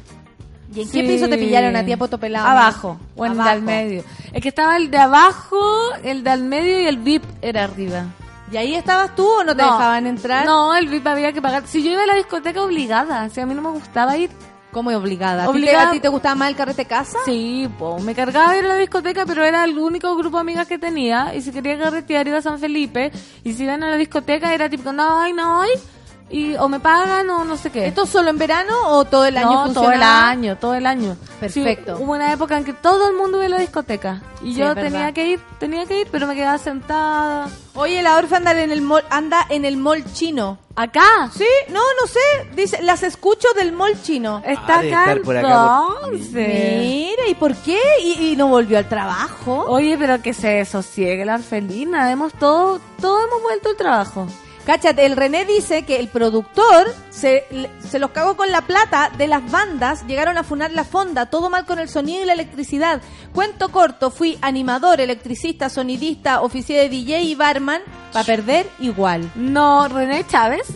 ¿Y 0.73 0.81
en 0.81 0.87
Sí. 0.87 1.01
qué 1.01 1.07
piso 1.07 1.27
te 1.29 1.37
pillaron 1.37 1.75
a 1.75 1.83
ti 1.85 1.93
a 1.93 1.97
poto 1.97 2.17
pelado? 2.19 2.45
Abajo, 2.47 2.99
o 3.15 3.25
en 3.25 3.31
el 3.33 3.37
de 3.37 3.49
al 3.49 3.61
medio. 3.61 4.03
Es 4.33 4.41
que 4.41 4.49
estaba 4.49 4.77
el 4.77 4.91
de 4.91 4.97
abajo, 4.97 5.57
el 6.03 6.23
de 6.23 6.29
al 6.29 6.43
medio 6.43 6.81
y 6.81 6.85
el 6.85 6.97
VIP 6.97 7.23
era 7.41 7.63
arriba. 7.63 8.05
¿Y 8.51 8.57
ahí 8.57 8.75
estabas 8.75 9.15
tú 9.15 9.25
o 9.27 9.43
no 9.43 9.55
te 9.55 9.61
No. 9.61 9.73
dejaban 9.73 10.07
entrar? 10.07 10.45
No, 10.45 10.75
el 10.75 10.87
VIP 10.87 11.07
había 11.07 11.33
que 11.33 11.41
pagar. 11.41 11.63
Si 11.67 11.83
yo 11.83 11.91
iba 11.91 12.03
a 12.03 12.05
la 12.05 12.15
discoteca 12.15 12.61
obligada, 12.61 13.27
si 13.29 13.41
a 13.41 13.45
mí 13.45 13.53
no 13.53 13.61
me 13.61 13.69
gustaba 13.71 14.15
ir. 14.17 14.29
¿Cómo 14.77 14.91
obligada? 14.95 15.43
¿A 15.43 15.47
ti 15.47 15.53
te- 15.53 15.57
Obligada. 15.57 15.89
¿A 15.89 15.91
ti 15.91 15.99
te 15.99 16.07
gustaba 16.07 16.35
más 16.35 16.49
el 16.49 16.55
carrete 16.55 16.85
casa? 16.85 17.17
Sí, 17.25 17.67
po, 17.79 17.97
me 17.99 18.13
cargaba 18.13 18.55
ir 18.55 18.63
a 18.65 18.67
la 18.67 18.75
discoteca, 18.75 19.25
pero 19.25 19.43
era 19.43 19.63
el 19.63 19.75
único 19.77 20.15
grupo 20.15 20.37
de 20.37 20.41
amigas 20.41 20.67
que 20.67 20.77
tenía. 20.77 21.33
Y 21.33 21.41
si 21.41 21.51
quería 21.51 21.79
carretear 21.79 22.27
iba 22.27 22.37
a 22.37 22.41
San 22.43 22.59
Felipe. 22.59 23.11
Y 23.43 23.53
si 23.53 23.63
iban 23.63 23.81
a 23.83 23.89
la 23.89 23.95
discoteca 23.97 24.53
era 24.53 24.69
tipo, 24.69 24.91
no, 24.93 25.19
ay, 25.19 25.33
no, 25.33 25.61
ay. 25.63 25.71
Y, 26.29 26.55
o 26.57 26.67
me 26.67 26.79
pagan 26.81 27.29
o 27.29 27.45
no 27.45 27.55
sé 27.55 27.69
qué. 27.71 27.87
¿Esto 27.87 28.05
solo 28.05 28.29
en 28.29 28.37
verano 28.37 28.73
o 28.87 29.05
todo 29.05 29.25
el 29.25 29.37
año 29.37 29.67
no, 29.67 29.73
todo 29.73 29.91
el 29.91 30.03
año, 30.03 30.57
todo 30.57 30.75
el 30.75 30.85
año. 30.85 31.15
Perfecto. 31.39 31.95
Sí, 31.97 32.03
hubo 32.03 32.11
una 32.13 32.33
época 32.33 32.57
en 32.57 32.65
que 32.65 32.73
todo 32.73 33.09
el 33.09 33.15
mundo 33.15 33.37
iba 33.37 33.45
a 33.45 33.49
la 33.49 33.59
discoteca. 33.59 34.21
Y 34.43 34.53
Sí, 34.53 34.59
yo 34.59 34.75
tenía 34.75 35.13
que 35.13 35.25
ir, 35.25 35.39
tenía 35.57 35.85
que 35.85 36.01
ir, 36.01 36.07
pero 36.11 36.27
me 36.27 36.35
quedaba 36.35 36.57
sentada. 36.57 37.47
Oye, 37.75 38.01
la 38.03 38.17
Orfe 38.17 38.35
anda 38.35 38.51
en 38.61 38.71
el 38.71 38.81
mall, 38.81 39.03
anda 39.09 39.45
en 39.49 39.63
el 39.63 39.77
mall 39.77 40.03
chino. 40.13 40.57
¿Acá? 40.75 41.29
Sí, 41.35 41.47
no, 41.69 41.79
no 41.79 42.07
sé. 42.07 42.19
Dice, 42.55 42.81
las 42.83 43.03
escucho 43.03 43.47
del 43.55 43.71
mall 43.71 43.99
chino. 44.03 44.41
Está 44.45 44.75
Ah, 44.75 44.81
debe 44.81 44.93
acá 44.93 45.03
estar 45.05 45.21
por 45.23 45.37
acá, 45.37 45.81
entonces. 46.03 46.79
Mira, 46.79 47.27
¿y 47.29 47.35
por 47.35 47.55
qué? 47.55 47.79
¿Y, 48.03 48.31
y 48.31 48.35
no 48.35 48.47
volvió 48.47 48.77
al 48.77 48.87
trabajo? 48.89 49.65
Oye, 49.69 49.97
pero 49.97 50.21
que 50.21 50.33
se 50.33 50.65
sosiegue 50.65 51.23
la 51.25 51.35
orfelina. 51.35 52.11
Hemos 52.11 52.33
todo, 52.33 52.79
todo 53.01 53.25
hemos 53.25 53.41
vuelto 53.41 53.69
al 53.69 53.75
trabajo. 53.77 54.27
Cáchate, 54.67 55.05
el 55.05 55.15
René 55.15 55.45
dice 55.45 55.83
que 55.85 55.95
el 55.97 56.09
productor 56.09 56.93
se, 57.09 57.45
le- 57.51 57.69
se 57.87 57.99
los 57.99 58.11
cagó 58.11 58.35
con 58.35 58.51
la 58.51 58.61
plata 58.63 59.09
de 59.17 59.27
las 59.27 59.49
bandas, 59.49 60.05
llegaron 60.07 60.37
a 60.37 60.43
funar 60.43 60.71
la 60.71 60.83
fonda, 60.83 61.27
todo 61.27 61.49
mal 61.49 61.65
con 61.65 61.79
el 61.79 61.87
sonido 61.87 62.21
y 62.21 62.25
la 62.25 62.33
electricidad. 62.33 63.01
Cuento 63.33 63.69
corto, 63.69 64.11
fui 64.11 64.37
animador, 64.41 64.99
electricista, 64.99 65.69
sonidista, 65.69 66.41
oficié 66.41 66.79
de 66.81 66.89
DJ 66.89 67.21
y 67.21 67.35
barman, 67.35 67.81
para 68.11 68.25
perder 68.25 68.67
igual. 68.79 69.31
No, 69.35 69.87
René 69.87 70.27
Chávez. 70.27 70.67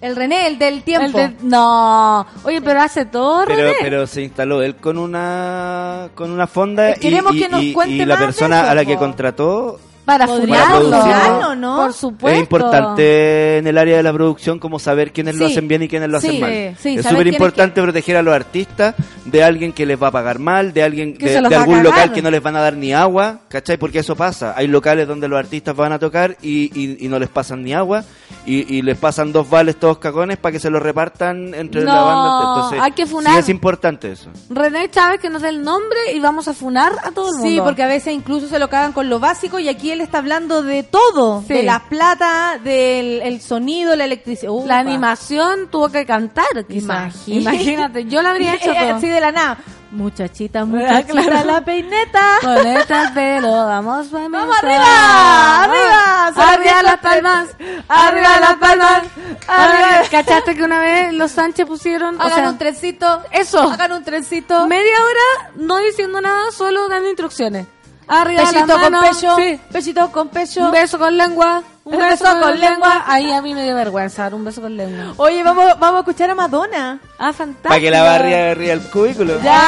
El 0.00 0.16
René, 0.16 0.46
el 0.46 0.58
del 0.58 0.82
tiempo. 0.82 1.18
El 1.18 1.36
de- 1.36 1.44
no, 1.44 2.26
oye, 2.44 2.62
pero 2.62 2.80
hace 2.80 3.04
todo 3.04 3.44
Pero, 3.46 3.56
René. 3.64 3.74
pero 3.82 4.06
se 4.06 4.22
instaló 4.22 4.62
él 4.62 4.76
con 4.76 4.96
una 4.98 6.08
con 6.14 6.30
una 6.30 6.46
fonda 6.46 6.90
Eh, 6.90 6.96
queremos 7.00 7.34
y, 7.34 7.38
y- 7.38 7.40
que 7.42 7.48
nos 7.50 7.62
y- 7.62 7.72
cuente 7.74 7.94
y 7.94 7.98
la 8.06 8.14
más 8.14 8.20
de 8.20 8.24
persona 8.26 8.60
eso, 8.62 8.70
a 8.70 8.74
la 8.74 8.84
que 8.86 8.96
contrató 8.96 9.78
para 10.06 10.26
funcionarlo, 10.26 11.54
¿no? 11.56 11.76
Por 11.76 11.92
supuesto. 11.92 12.36
es 12.36 12.40
importante 12.40 13.58
en 13.58 13.66
el 13.66 13.76
área 13.76 13.96
de 13.96 14.02
la 14.02 14.12
producción 14.12 14.58
como 14.58 14.78
saber 14.78 15.12
quiénes 15.12 15.36
lo 15.36 15.46
hacen 15.46 15.68
bien 15.68 15.82
y 15.82 15.88
quiénes 15.88 16.08
lo 16.08 16.20
Sí, 16.20 16.28
hacen 16.28 16.40
mal. 16.40 16.76
sí, 16.78 16.96
es 16.98 17.06
súper 17.06 17.26
importante 17.26 17.82
proteger 17.82 18.16
a 18.16 18.22
los 18.22 18.34
artistas 18.34 18.94
de 19.24 19.42
alguien 19.44 19.72
que 19.72 19.84
les 19.84 20.00
va 20.00 20.08
a 20.08 20.10
pagar 20.12 20.38
mal, 20.38 20.72
de 20.72 20.82
alguien 20.82 21.14
de, 21.18 21.36
algún 21.36 21.82
local 21.82 22.12
que 22.12 22.22
no 22.22 22.30
les 22.30 22.42
van 22.42 22.56
a 22.56 22.60
dar 22.60 22.74
ni 22.76 22.92
agua, 22.94 23.40
¿cachai? 23.48 23.76
Porque 23.76 23.98
eso 23.98 24.14
pasa. 24.16 24.54
Hay 24.56 24.68
locales 24.68 25.06
donde 25.08 25.28
los 25.28 25.38
artistas 25.38 25.74
van 25.74 25.92
a 25.92 25.98
tocar 25.98 26.36
y, 26.40 26.70
y- 26.80 27.04
y 27.04 27.08
no 27.08 27.18
les 27.18 27.28
pasan 27.28 27.62
ni 27.62 27.74
agua 27.74 28.04
y, 28.46 28.76
y 28.76 28.82
les 28.82 28.96
pasan 28.96 29.32
dos 29.32 29.50
vales 29.50 29.76
todos 29.76 29.98
cagones 29.98 30.36
para 30.38 30.52
que 30.52 30.60
se 30.60 30.70
los 30.70 30.80
repartan 30.82 31.52
entre 31.54 31.82
la 31.82 32.00
banda. 32.00 32.38
Entonces, 32.38 32.80
hay 32.80 32.92
que 32.92 33.06
funar. 33.06 33.32
sí 33.34 33.38
es 33.40 33.48
importante 33.48 34.12
eso. 34.12 34.30
René 34.50 34.88
Chávez 34.90 35.20
que 35.20 35.28
nos 35.30 35.42
dé 35.42 35.48
el 35.48 35.62
nombre 35.62 35.98
y 36.14 36.20
vamos 36.20 36.46
a 36.48 36.54
funar 36.54 36.92
a 37.02 37.10
todo 37.10 37.30
el 37.30 37.34
mundo. 37.38 37.48
Sí, 37.48 37.60
porque 37.62 37.82
a 37.82 37.88
veces 37.88 38.14
incluso 38.14 38.46
se 38.48 38.58
lo 38.60 38.68
cagan 38.68 38.92
con 38.92 39.08
lo 39.08 39.18
básico 39.18 39.58
y 39.58 39.68
aquí 39.68 39.90
él 39.96 40.00
está 40.02 40.18
hablando 40.18 40.62
de 40.62 40.82
todo, 40.82 41.42
Sí. 41.46 41.54
de 41.54 41.62
las 41.64 41.80
plata, 41.82 42.58
del 42.62 43.20
el 43.22 43.40
sonido, 43.40 43.96
la 43.96 44.04
electricidad. 44.04 44.52
Upa. 44.52 44.66
la 44.66 44.78
animación 44.78 45.68
tuvo 45.70 45.88
que 45.90 46.06
cantar, 46.06 46.46
quizás. 46.68 47.14
Imagínate. 47.26 48.04
Yo 48.04 48.22
lo 48.22 48.28
habría 48.28 48.54
hecho 48.56 48.70
Eh, 48.72 48.76
eh, 48.76 48.84
todo. 48.86 48.96
Así 48.96 49.08
de 49.08 49.20
la 49.20 49.32
nada. 49.32 49.58
Muchachita, 49.92 50.64
muchachita, 50.64 51.12
claro. 51.22 51.46
la 51.46 51.64
peineta. 51.64 52.38
El 52.42 53.12
pelo, 53.14 53.50
vamos 53.50 54.12
a 54.12 54.28
¡Vamos 54.28 54.56
arriba! 54.58 55.64
¡Arriba! 55.64 56.26
¡Arriba 56.52 56.82
las 56.82 56.96
palmas! 56.98 57.48
¡Arriba 57.88 58.40
las 58.40 58.54
palmas! 58.56 59.02
¡Arriba! 59.48 60.02
¿Cachaste 60.10 60.54
que 60.54 60.62
una 60.62 60.80
vez 60.80 61.14
los 61.14 61.30
Sánchez 61.30 61.66
pusieron... 61.66 62.16
o 62.16 62.22
Hagan 62.22 62.34
sea, 62.34 62.50
un 62.50 62.58
trencito. 62.58 63.22
Eso. 63.30 63.60
Hagan 63.62 63.92
un 63.92 64.04
trencito. 64.04 64.66
media 64.66 64.96
hora 65.02 65.50
no 65.56 65.78
diciendo 65.78 66.20
nada, 66.20 66.50
solo 66.50 66.88
dando 66.88 67.08
instrucciones. 67.08 67.66
Arriba 68.08 68.42
Pechito 68.42 68.66
las 68.66 68.78
con 68.90 69.00
pecho. 69.00 69.36
sí. 69.36 69.94
Con 70.12 70.28
pecho. 70.28 70.60
Un 70.66 70.70
beso 70.70 70.98
con 70.98 71.16
lengua. 71.16 71.62
Un 71.84 71.94
Un 71.94 72.00
beso, 72.00 72.10
beso 72.10 72.24
con, 72.24 72.40
con 72.40 72.50
lengua. 72.60 72.70
lengua. 72.88 73.04
Ahí 73.06 73.32
a 73.32 73.42
mí 73.42 73.54
me 73.54 73.64
dio 73.64 73.74
vergüenza 73.74 74.22
dar 74.24 74.34
un 74.34 74.44
beso 74.44 74.60
con 74.60 74.76
lengua. 74.76 75.14
Oye, 75.16 75.42
vamos, 75.42 75.66
vamos 75.78 75.96
a 75.96 75.98
escuchar 76.00 76.30
a 76.30 76.34
Madonna. 76.34 77.00
Ah, 77.18 77.32
fantástico. 77.32 77.68
Para 77.68 77.80
que 77.80 77.90
la 77.90 78.02
barria 78.02 78.50
arriba 78.52 78.72
el 78.74 78.82
cubículo. 78.90 79.40
Ya, 79.42 79.60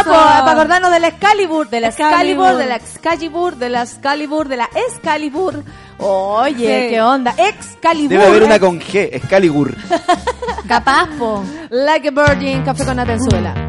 Eso. 0.00 0.04
po, 0.04 0.10
para 0.12 0.50
acordarnos 0.52 0.90
de 0.92 1.00
la 1.00 1.08
Excalibur, 1.08 1.68
de 1.68 1.80
la 1.80 1.88
Excalibur, 1.88 2.46
Excalibur. 2.50 2.56
de 2.58 2.66
la 2.66 2.76
Excalibur, 2.76 3.56
de 3.56 3.68
la 3.68 3.82
Excalibur, 3.82 4.48
de 4.48 4.56
la 4.56 4.68
Excalibur. 4.74 5.62
Oye, 5.98 6.54
Sí. 6.88 6.94
qué 6.94 7.02
onda. 7.02 7.34
Excalibur. 7.36 8.10
Debe 8.10 8.24
haber 8.26 8.42
una 8.42 8.58
con 8.58 8.80
G, 8.80 9.08
Excalibur. 9.12 9.74
Capaz, 10.68 11.08
po. 11.18 11.42
Like 11.70 12.08
a 12.08 12.10
Virgin, 12.10 12.62
café 12.64 12.84
con 12.84 12.98
Atenzuela. 12.98 13.63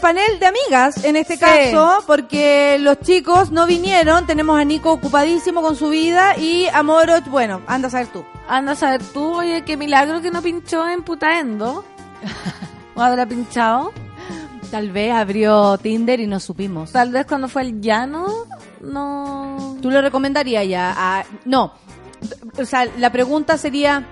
Panel 0.00 0.38
de 0.40 0.46
amigas, 0.46 1.04
en 1.04 1.16
este 1.16 1.34
Sí. 1.34 1.40
caso, 1.40 2.02
porque 2.06 2.78
los 2.80 2.98
chicos 3.00 3.50
no 3.50 3.66
vinieron. 3.66 4.26
Tenemos 4.26 4.58
a 4.58 4.64
Nico 4.64 4.90
ocupadísimo 4.92 5.62
con 5.62 5.76
su 5.76 5.88
vida 5.90 6.36
y 6.38 6.66
a 6.68 6.82
Moroch, 6.82 7.26
bueno, 7.28 7.60
anda 7.66 7.88
a 7.88 7.90
saber 7.90 8.08
tú. 8.08 8.24
Anda 8.48 8.72
a 8.72 8.76
saber 8.76 9.02
tú, 9.02 9.34
oye, 9.36 9.62
qué 9.64 9.76
milagro 9.76 10.20
que 10.20 10.30
no 10.30 10.42
pinchó 10.42 10.88
en 10.88 11.02
Putaendo. 11.02 11.84
¿O 12.94 13.00
habrá 13.02 13.26
pinchado? 13.26 13.92
Tal 14.70 14.90
vez 14.90 15.12
abrió 15.12 15.78
Tinder 15.78 16.20
y 16.20 16.26
no 16.26 16.38
supimos. 16.40 16.92
Tal 16.92 17.10
vez 17.10 17.26
cuando 17.26 17.48
fue 17.48 17.62
el 17.62 17.80
llano, 17.80 18.26
no... 18.80 19.76
¿Tú 19.82 19.90
le 19.90 20.00
recomendarías 20.00 20.66
ya? 20.68 20.94
a- 20.96 21.24
no. 21.44 21.72
O 22.58 22.64
sea, 22.64 22.86
la 22.98 23.10
pregunta 23.10 23.56
sería, 23.58 24.06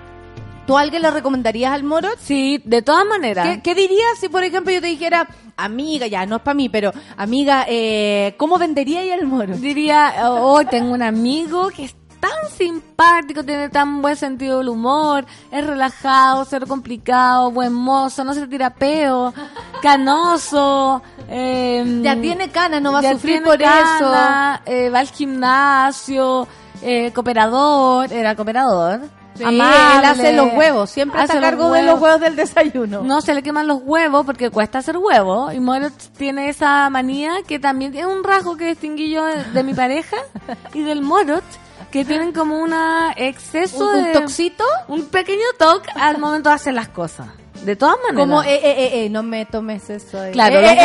¿tú 0.69 0.77
a 0.77 0.83
alguien 0.83 1.01
le 1.01 1.11
recomendarías 1.11 1.73
al 1.73 1.83
Moroch? 1.83 2.19
Sí, 2.21 2.61
de 2.63 2.83
todas 2.83 3.07
maneras. 3.07 3.49
¿Qué, 3.49 3.63
qué 3.63 3.75
dirías 3.75 4.19
si, 4.21 4.29
por 4.29 4.45
ejemplo, 4.45 4.71
yo 4.71 4.83
te 4.83 4.89
dijera, 4.89 5.27
amiga, 5.57 6.07
ya, 6.07 6.27
no 6.27 6.37
es 6.37 6.43
para 6.43 6.55
mí, 6.55 6.69
pero, 6.69 6.93
amiga, 7.17 7.65
eh, 7.67 8.35
¿cómo 8.37 8.59
vendería 8.59 9.01
ella 9.01 9.15
el 9.15 9.27
Moroch? 9.27 9.57
Diría, 9.57 10.13
oh, 10.31 10.63
tengo 10.67 10.93
un 10.93 11.01
amigo 11.03 11.71
que 11.71 11.87
es 11.87 11.97
tan 12.21 12.51
simpático, 12.55 13.45
tiene 13.45 13.71
tan 13.71 14.03
buen 14.03 14.17
sentido 14.17 14.59
del 14.59 14.69
humor, 14.69 15.25
es 15.51 15.67
relajado, 15.67 16.45
cero 16.45 16.67
complicado, 16.69 17.51
buen 17.51 17.73
mozo, 17.73 18.23
no 18.25 18.35
se 18.35 18.47
tira 18.47 18.69
peo, 18.75 19.33
canoso. 19.81 21.01
eh, 21.31 22.01
Ya 22.03 22.21
tiene 22.21 22.51
canas, 22.51 22.83
no 22.83 22.93
va 22.93 22.99
a 22.99 23.13
sufrir 23.13 23.43
por 23.43 23.57
cana, 23.59 24.61
eh, 24.67 24.91
va 24.91 24.99
al 24.99 25.09
gimnasio, 25.09 26.47
eh, 26.83 27.11
cooperador, 27.15 28.13
era 28.13 28.37
cooperador. 28.37 29.01
Sí, 29.39 29.45
amable, 29.45 29.99
él 29.99 30.05
hace 30.05 30.33
los 30.33 30.53
huevos, 30.55 30.91
siempre 30.91 31.21
está 31.21 31.33
hace 31.35 31.39
a 31.39 31.41
los 31.41 31.51
cargo 31.51 31.73
de 31.73 31.83
los 31.85 32.01
huevos 32.01 32.21
del 32.21 32.37
desayuno. 32.37 33.03
No 33.03 33.21
se 33.21 33.35
le 33.35 33.43
queman 33.43 33.67
los 33.67 33.81
huevos 33.83 34.27
porque 34.27 34.51
cuesta 34.51 34.79
hacer 34.79 34.97
huevos. 34.99 35.55
Y 35.55 35.61
Morot 35.61 35.93
tiene 36.17 36.49
esa 36.49 36.91
manía 36.91 37.33
que 37.47 37.59
también 37.59 37.95
es 37.97 38.05
un 38.05 38.23
rasgo 38.25 38.57
que 38.57 38.67
distinguí 38.67 39.11
yo 39.11 39.25
de, 39.25 39.43
de 39.45 39.63
mi 39.63 39.75
pareja 39.75 40.17
y 40.75 40.83
del 40.83 41.01
Morot, 41.03 41.45
que 41.91 42.05
tienen 42.05 42.33
como 42.33 42.59
una 42.59 43.13
exceso 43.17 43.79
¿Un- 43.89 43.97
un 43.99 44.05
de... 44.05 44.13
toxito? 44.13 44.65
Un 44.89 45.07
pequeño 45.07 45.45
toque 45.59 45.89
al 45.95 46.19
momento 46.19 46.49
de 46.51 46.55
hacer 46.57 46.75
las 46.75 46.89
cosas. 46.89 47.29
De 47.65 47.77
todas 47.77 47.97
maneras. 48.03 48.17
Como, 48.27 48.43
eh, 48.43 48.55
eh, 48.55 48.61
eh, 48.65 49.05
eh, 49.05 49.11
no 49.11 49.23
me 49.23 49.45
tomes 49.47 49.91
eso. 49.91 50.19
Claro, 50.33 50.59
Eh, 50.59 50.63
los 50.63 50.71
eh, 50.73 50.77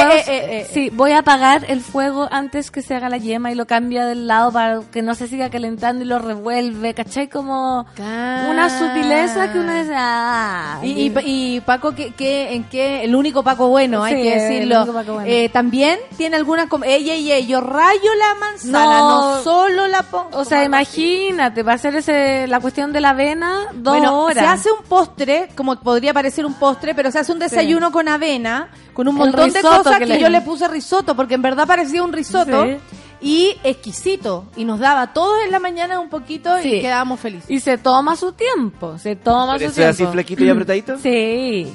huevos, 0.57 0.67
sí, 0.73 0.89
voy 0.93 1.11
a 1.11 1.19
apagar 1.19 1.65
el 1.69 1.81
fuego 1.81 2.27
antes 2.31 2.71
que 2.71 2.81
se 2.81 2.95
haga 2.95 3.09
la 3.09 3.17
yema 3.17 3.51
y 3.51 3.55
lo 3.55 3.65
cambia 3.65 4.05
del 4.05 4.27
lado 4.27 4.51
para 4.51 4.81
que 4.91 5.01
no 5.01 5.15
se 5.15 5.27
siga 5.27 5.49
calentando 5.49 6.03
y 6.03 6.07
lo 6.07 6.19
revuelve, 6.19 6.93
¿cachai? 6.93 7.27
Como 7.29 7.85
una 7.97 8.69
sutileza 8.79 9.51
que 9.51 9.59
uno 9.59 9.73
dice, 9.73 9.93
ah, 9.95 10.79
Y, 10.83 10.91
y, 11.07 11.13
y 11.25 11.61
Paco, 11.61 11.93
¿qué, 11.95 12.13
qué, 12.13 12.53
en 12.53 12.63
qué? 12.65 13.03
El 13.03 13.15
único 13.15 13.43
Paco 13.43 13.67
bueno, 13.69 14.03
hay 14.03 14.15
Sí, 14.15 14.21
que 14.23 14.33
el 14.33 14.69
decirlo. 14.69 14.93
bueno. 15.13 15.49
También 15.53 15.99
tiene 16.17 16.35
algunas... 16.35 16.67
Ey, 16.83 17.09
ey, 17.09 17.31
ey, 17.31 17.45
yo 17.47 17.61
rayo 17.61 18.09
la 18.17 18.35
manzana, 18.39 18.99
no, 18.99 19.35
No. 19.37 19.41
solo 19.43 19.87
la 19.87 20.03
pongo. 20.03 20.29
O 20.37 20.45
sea, 20.45 20.63
imagínate, 20.63 21.63
va 21.63 21.73
a 21.73 21.77
ser 21.77 21.95
ese, 21.95 22.47
la 22.47 22.59
cuestión 22.59 22.91
de 22.91 23.01
la 23.01 23.09
avena 23.09 23.67
dos 23.73 23.93
bueno, 23.97 24.19
horas. 24.23 24.43
se 24.43 24.49
hace 24.49 24.71
un 24.71 24.83
postre, 24.87 25.49
como 25.55 25.79
podría 25.79 26.13
parecer 26.13 26.45
un 26.45 26.53
postre, 26.53 26.62
pero 26.95 27.11
se 27.11 27.19
hace 27.19 27.31
un 27.31 27.40
desayuno 27.40 27.91
con 27.91 28.07
avena, 28.07 28.69
con 28.94 29.07
un 29.07 29.15
montón 29.15 29.52
de 29.52 29.61
cosas 29.61 29.94
que 29.99 30.06
que, 30.06 30.14
le- 30.14 30.19
yo 30.19 30.30
le 30.30 30.41
puse 30.41 30.68
risotto, 30.68 31.15
porque 31.15 31.35
en 31.35 31.41
verdad 31.41 31.65
parecía 31.68 32.03
un 32.03 32.14
risotto. 32.14 32.64
Sí. 32.65 32.77
Y 33.26 33.56
exquisito. 33.64 34.45
Y 34.57 34.65
nos 34.65 34.80
daba 34.80 35.14
todos 35.14 35.34
en 35.45 35.52
la 35.52 35.60
mañana 35.60 35.99
un 36.02 36.10
poquito 36.10 36.57
Sí. 36.61 36.76
y 36.76 36.81
quedábamos 36.81 37.22
felices. 37.22 37.49
Y 37.49 37.60
se 37.61 37.77
toma 37.77 38.18
su 38.18 38.34
tiempo, 38.34 38.98
se 38.98 39.15
toma 39.15 39.53
¿Por 39.57 39.61
su 39.69 39.72
tiempo. 39.76 39.90
así 39.91 40.06
flequito 40.06 40.44
y 40.44 40.49
apretadito? 40.49 40.98
Sí. 41.02 41.73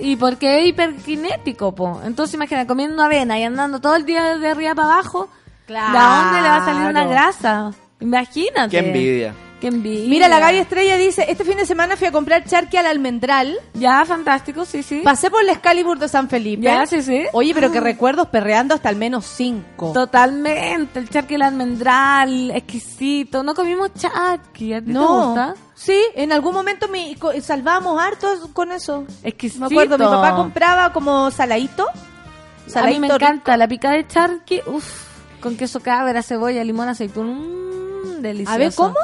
Y 0.00 0.16
porque 0.16 0.60
es 0.62 0.68
hiperkinético, 0.68 1.74
po. 1.74 2.00
Entonces 2.04 2.34
imagina, 2.34 2.66
comiendo 2.66 3.02
avena 3.02 3.38
y 3.38 3.42
andando 3.42 3.78
todo 3.80 3.94
el 3.96 4.06
día 4.06 4.38
de 4.38 4.48
arriba 4.48 4.74
para 4.74 4.94
abajo, 4.94 5.28
¿de 5.68 5.74
dónde 5.74 6.40
le 6.40 6.48
va 6.48 6.56
a 6.56 6.64
salir 6.64 6.80
una 6.82 6.90
Claro. 6.92 7.10
grasa? 7.10 7.70
Imagínate. 8.00 8.70
Qué 8.70 8.78
envidia. 8.78 9.34
Qué 9.60 9.68
envidia. 9.68 10.06
Mira, 10.08 10.28
la 10.28 10.38
Gaby 10.38 10.58
Estrella 10.58 10.96
dice, 10.98 11.24
este 11.28 11.42
fin 11.44 11.56
de 11.56 11.64
semana 11.64 11.96
fui 11.96 12.06
a 12.06 12.12
comprar 12.12 12.44
charqui 12.44 12.76
al 12.76 12.84
almendral. 12.86 13.56
Ya, 13.72 14.04
fantástico, 14.04 14.66
sí, 14.66 14.82
sí. 14.82 15.00
Pasé 15.02 15.30
por 15.30 15.42
la 15.44 15.52
Excalibur 15.52 15.98
de 15.98 16.08
San 16.08 16.28
Felipe. 16.28 16.62
Ya, 16.64 16.84
sí, 16.84 17.00
sí. 17.00 17.24
Oye, 17.32 17.54
pero 17.54 17.72
que 17.72 17.80
recuerdos 17.80 18.28
perreando 18.28 18.74
hasta 18.74 18.90
al 18.90 18.96
menos 18.96 19.24
cinco. 19.24 19.92
Totalmente, 19.94 20.98
el 20.98 21.08
charqui 21.08 21.36
el 21.36 21.42
almendral, 21.42 22.50
exquisito. 22.50 23.42
No 23.42 23.54
comimos 23.54 23.94
charqui, 23.94 24.74
¿a 24.74 24.80
ti 24.80 24.86
te 24.88 24.92
No. 24.92 25.26
gusta? 25.28 25.54
Sí, 25.74 25.98
en 26.14 26.32
algún 26.32 26.52
momento 26.52 26.88
mi, 26.88 27.14
co- 27.16 27.32
salvábamos 27.40 27.98
hartos 28.00 28.48
con 28.52 28.72
eso. 28.72 29.04
Exquisito. 29.22 29.60
Me 29.60 29.66
acuerdo, 29.66 29.96
mi 29.96 30.04
papá 30.04 30.36
compraba 30.36 30.92
como 30.92 31.30
saladito. 31.30 31.86
A 31.88 31.92
mí 31.94 32.70
Saladito 32.72 33.00
me 33.00 33.06
rico. 33.08 33.16
encanta 33.16 33.56
la 33.56 33.68
picada 33.68 33.94
de 33.94 34.06
charqui, 34.06 34.60
uff, 34.66 35.04
con 35.40 35.56
queso 35.56 35.80
cabra, 35.80 36.22
cebolla, 36.22 36.62
limón, 36.64 36.88
aceitún, 36.88 38.18
mmm, 38.18 38.22
delicioso. 38.22 38.54
A 38.54 38.58
ver, 38.58 38.74
¿cómo? 38.74 38.96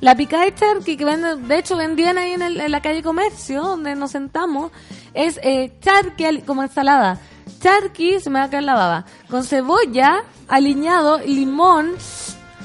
La 0.00 0.14
picada 0.14 0.44
de 0.44 0.54
charqui 0.54 0.96
que 0.96 1.04
venden, 1.04 1.48
de 1.48 1.58
hecho 1.58 1.76
vendían 1.76 2.18
ahí 2.18 2.32
en, 2.32 2.42
el- 2.42 2.60
en 2.60 2.70
la 2.70 2.80
calle 2.80 3.02
Comercio, 3.02 3.62
donde 3.62 3.94
nos 3.96 4.12
sentamos, 4.12 4.70
es 5.12 5.40
eh, 5.42 5.72
charqui 5.80 6.42
como 6.42 6.62
ensalada. 6.62 7.18
Charqui, 7.60 8.20
se 8.20 8.30
me 8.30 8.38
va 8.38 8.44
a 8.44 8.50
caer 8.50 8.62
la 8.62 8.74
baba, 8.74 9.04
con 9.28 9.42
cebolla, 9.42 10.22
aliñado, 10.46 11.18
limón. 11.18 11.92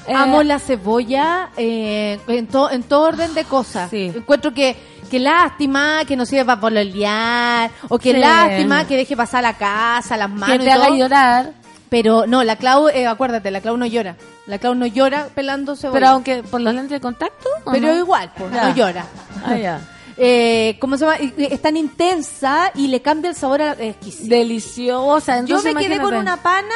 eh, 0.08 0.14
Amo 0.14 0.44
la 0.44 0.60
cebolla 0.60 1.50
eh, 1.58 2.20
en, 2.28 2.46
to- 2.48 2.70
en 2.70 2.84
todo 2.84 3.08
orden 3.08 3.34
de 3.34 3.46
cosas. 3.46 3.90
Sí. 3.90 4.12
Encuentro 4.16 4.54
que, 4.54 4.76
que 5.10 5.18
lástima 5.18 6.02
que 6.06 6.16
no 6.16 6.28
sirva 6.28 6.46
para 6.46 6.62
pololear, 6.62 7.72
o 7.90 7.98
que 7.98 8.12
Sí. 8.14 8.20
lástima 8.20 8.86
que 8.86 8.96
deje 8.98 9.18
pasar 9.18 9.42
la 9.42 9.54
casa, 9.58 10.18
las 10.18 10.30
manos 10.30 10.50
que 10.58 10.64
y 10.64 10.66
te 10.68 10.72
haga 10.72 10.86
todo. 10.88 10.96
llorar. 10.98 11.54
Pero 11.90 12.26
no, 12.28 12.44
la 12.44 12.56
Clau, 12.58 12.90
eh, 12.90 13.08
acuérdate, 13.08 13.50
la 13.50 13.62
Clau 13.62 13.78
no 13.78 13.86
llora. 13.88 14.16
La 14.46 14.58
Clau 14.60 14.76
no 14.76 14.86
llora 14.86 15.28
pelando 15.34 15.76
cebolla. 15.76 15.94
Pero 16.00 16.08
aunque 16.10 16.44
por 16.44 16.60
los 16.62 16.74
lentes 16.74 16.92
de 16.92 17.00
contacto. 17.02 17.50
¿o 17.64 17.72
Pero 17.72 17.88
no? 17.88 17.98
igual, 17.98 18.32
pues, 18.38 18.52
Ya. 18.54 18.70
no 18.70 18.76
llora. 18.76 19.06
Ah, 19.46 19.56
ya. 19.58 19.82
Eh, 20.16 20.78
¿Cómo 20.80 20.96
se 20.96 21.06
llama? 21.06 21.18
Es 21.18 21.60
tan 21.60 21.76
intensa 21.76 22.70
y 22.76 22.88
le 22.88 23.02
cambia 23.02 23.30
el 23.32 23.36
sabor 23.36 23.64
a 23.64 23.74
la 23.74 23.84
exquisito. 23.84 24.30
Deliciosa. 24.30 25.44
Yo 25.44 25.60
me 25.64 25.74
quedé 25.74 26.00
con 26.00 26.14
una 26.14 26.38
pana 26.44 26.76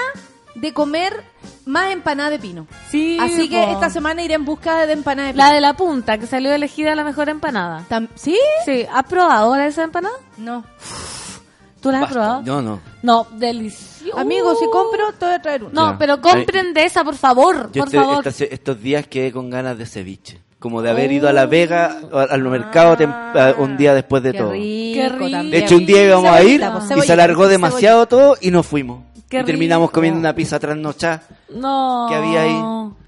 de 0.55 0.73
comer 0.73 1.23
más 1.65 1.91
empanada 1.91 2.31
de 2.31 2.39
pino. 2.39 2.65
Sí, 2.89 3.15
Así 3.21 3.47
que 3.47 3.61
po. 3.61 3.73
esta 3.73 3.91
semana 3.91 4.23
iré 4.23 4.33
en 4.33 4.43
busca 4.43 4.87
de 4.87 4.93
empanada 4.93 5.27
de 5.27 5.33
pino. 5.35 5.45
La 5.45 5.53
de 5.53 5.61
la 5.61 5.73
punta, 5.75 6.17
que 6.17 6.25
salió 6.25 6.51
elegida 6.51 6.95
la 6.95 7.03
mejor 7.03 7.29
empanada. 7.29 7.85
¿Sí? 8.15 8.39
Sí, 8.65 8.87
¿has 8.91 9.03
probado 9.03 9.49
ahora 9.53 9.67
esa 9.67 9.83
empanada? 9.83 10.15
No. 10.37 10.63
¿Tú 11.87 11.91
la 11.91 12.01
has 12.05 12.11
probado? 12.11 12.41
No, 12.43 12.61
no. 12.61 12.79
No, 13.03 13.27
delicioso. 13.37 14.17
Amigo, 14.17 14.55
si 14.55 14.65
compro, 14.69 15.11
te 15.17 15.25
voy 15.25 15.33
a 15.35 15.41
traer 15.41 15.63
uno. 15.63 15.71
No, 15.73 15.91
Ya. 15.91 15.97
pero 15.97 16.21
compren 16.21 16.73
de 16.73 16.83
esa, 16.85 17.03
por 17.03 17.15
favor, 17.15 17.69
Yo 17.71 17.81
por 17.81 17.87
este- 17.87 17.97
favor. 17.99 18.27
estas- 18.27 18.41
estos 18.41 18.81
días 18.81 19.07
quedé 19.07 19.31
con 19.31 19.49
ganas 19.49 19.77
de 19.77 19.85
ceviche. 19.85 20.39
Como 20.59 20.81
de 20.81 20.89
haber 20.89 21.11
ido 21.11 21.29
a 21.29 21.33
La 21.33 21.45
Vega, 21.45 21.97
al, 22.11 22.27
al 22.31 22.41
mercado 22.43 22.97
tem- 22.97 23.13
a- 23.13 23.53
un 23.61 23.77
día 23.77 23.93
después 23.93 24.23
de 24.23 24.31
Qué 24.31 24.37
todo. 24.39 24.51
rico, 24.53 24.99
Qué 25.01 25.09
rico. 25.09 25.29
también. 25.29 25.51
De 25.51 25.57
hecho, 25.59 25.75
un 25.77 25.85
día 25.85 26.03
íbamos 26.05 26.31
a 26.31 26.41
ir 26.41 26.59
Cebollita, 26.61 26.71
pues, 26.71 26.83
y 26.83 26.87
cebollita, 26.87 27.05
se 27.07 27.13
alargó 27.13 27.47
demasiado 27.47 28.05
todo 28.07 28.37
y 28.41 28.49
nos 28.51 28.65
fuimos. 28.65 29.03
Qué 29.29 29.41
y 29.41 29.43
terminamos 29.43 29.87
rico. 29.89 29.93
comiendo 29.95 30.19
una 30.19 30.33
pizza 30.33 30.57
trasnochada. 30.57 31.21
No. 31.53 32.07
¿Qué 32.09 32.15
había 32.15 32.41
ahí? 32.41 32.55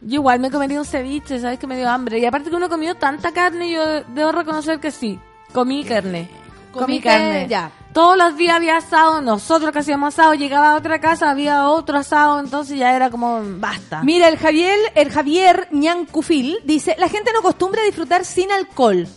Yo 0.01 0.15
igual 0.15 0.39
me 0.41 0.51
comería 0.51 0.77
un 0.79 0.85
ceviche, 0.85 1.39
¿sabes? 1.39 1.57
Que 1.57 1.65
me 1.65 1.75
dio 1.77 1.89
hambre. 1.89 2.19
Y 2.19 2.25
aparte 2.25 2.49
que 2.51 2.55
uno 2.55 2.69
comió 2.69 2.93
tanta 2.95 3.31
carne, 3.31 3.71
yo 3.71 3.81
debo 4.13 4.31
reconocer 4.31 4.79
que 4.79 4.91
sí. 4.91 5.17
Comí 5.53 5.83
carne. 5.83 6.29
Comí 6.71 6.85
Comiste, 6.85 7.09
carne. 7.09 7.47
ya. 7.49 7.71
Todos 7.93 8.15
los 8.17 8.37
días 8.37 8.55
había 8.55 8.77
asado, 8.77 9.19
nosotros 9.21 9.71
que 9.71 9.79
hacíamos 9.79 10.13
asado, 10.13 10.35
llegaba 10.35 10.71
a 10.71 10.75
otra 10.75 10.99
casa, 11.01 11.29
había 11.31 11.67
otro 11.67 11.97
asado, 11.97 12.39
entonces 12.39 12.77
ya 12.77 12.95
era 12.95 13.09
como, 13.09 13.41
basta. 13.59 14.03
Mira, 14.03 14.27
el 14.27 14.37
Javier, 14.37 14.77
el 14.95 15.11
Javier 15.11 15.67
Ñancufil 15.71 16.59
dice, 16.63 16.95
la 16.99 17.09
gente 17.09 17.31
no 17.33 17.39
acostumbra 17.39 17.81
a 17.81 17.85
disfrutar 17.85 18.23
sin 18.25 18.51
alcohol. 18.51 19.07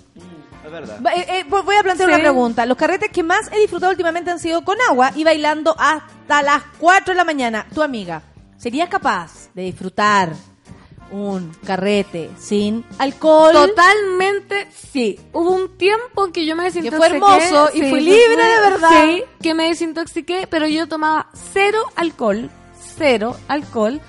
Es 0.64 0.70
verdad. 0.72 1.00
Va- 1.04 1.12
eh, 1.12 1.26
eh, 1.40 1.44
voy 1.48 1.76
a 1.76 1.82
plantear 1.82 2.08
Sí. 2.08 2.14
una 2.14 2.22
pregunta. 2.22 2.64
Los 2.64 2.78
carretes 2.78 3.10
que 3.10 3.22
más 3.22 3.50
he 3.52 3.58
disfrutado 3.60 3.90
últimamente 3.90 4.30
han 4.30 4.38
sido 4.38 4.64
con 4.64 4.78
agua 4.88 5.12
y 5.14 5.22
bailando 5.22 5.76
hasta 5.78 6.42
las 6.42 6.62
4 6.78 7.12
de 7.12 7.16
la 7.18 7.24
mañana. 7.24 7.66
Tu 7.74 7.82
amiga, 7.82 8.22
¿serías 8.56 8.88
capaz 8.88 9.50
de 9.54 9.62
disfrutar 9.62 10.30
un 11.12 11.52
carrete 11.64 12.30
sin 12.38 12.84
alcohol? 12.98 13.52
Totalmente 13.52 14.68
sí. 14.72 15.20
Hubo 15.32 15.50
un 15.50 15.68
tiempo 15.76 16.32
que 16.32 16.44
yo 16.46 16.56
me 16.56 16.70
fue 16.70 16.80
desintoxiqué. 16.82 17.14
hermoso 17.14 17.70
y 17.74 17.80
sí, 17.80 17.90
fui 17.90 17.98
que 18.00 18.04
libre 18.04 18.34
fue- 18.34 18.44
de 18.54 18.70
verdad. 18.70 18.90
Sí, 19.04 19.24
que 19.42 19.54
me 19.54 19.68
desintoxiqué, 19.68 20.46
pero 20.50 20.66
yo 20.66 20.88
tomaba 20.88 21.28
cero 21.52 21.78
alcohol. 21.96 22.50
Cero 22.96 23.36
alcohol. 23.48 24.00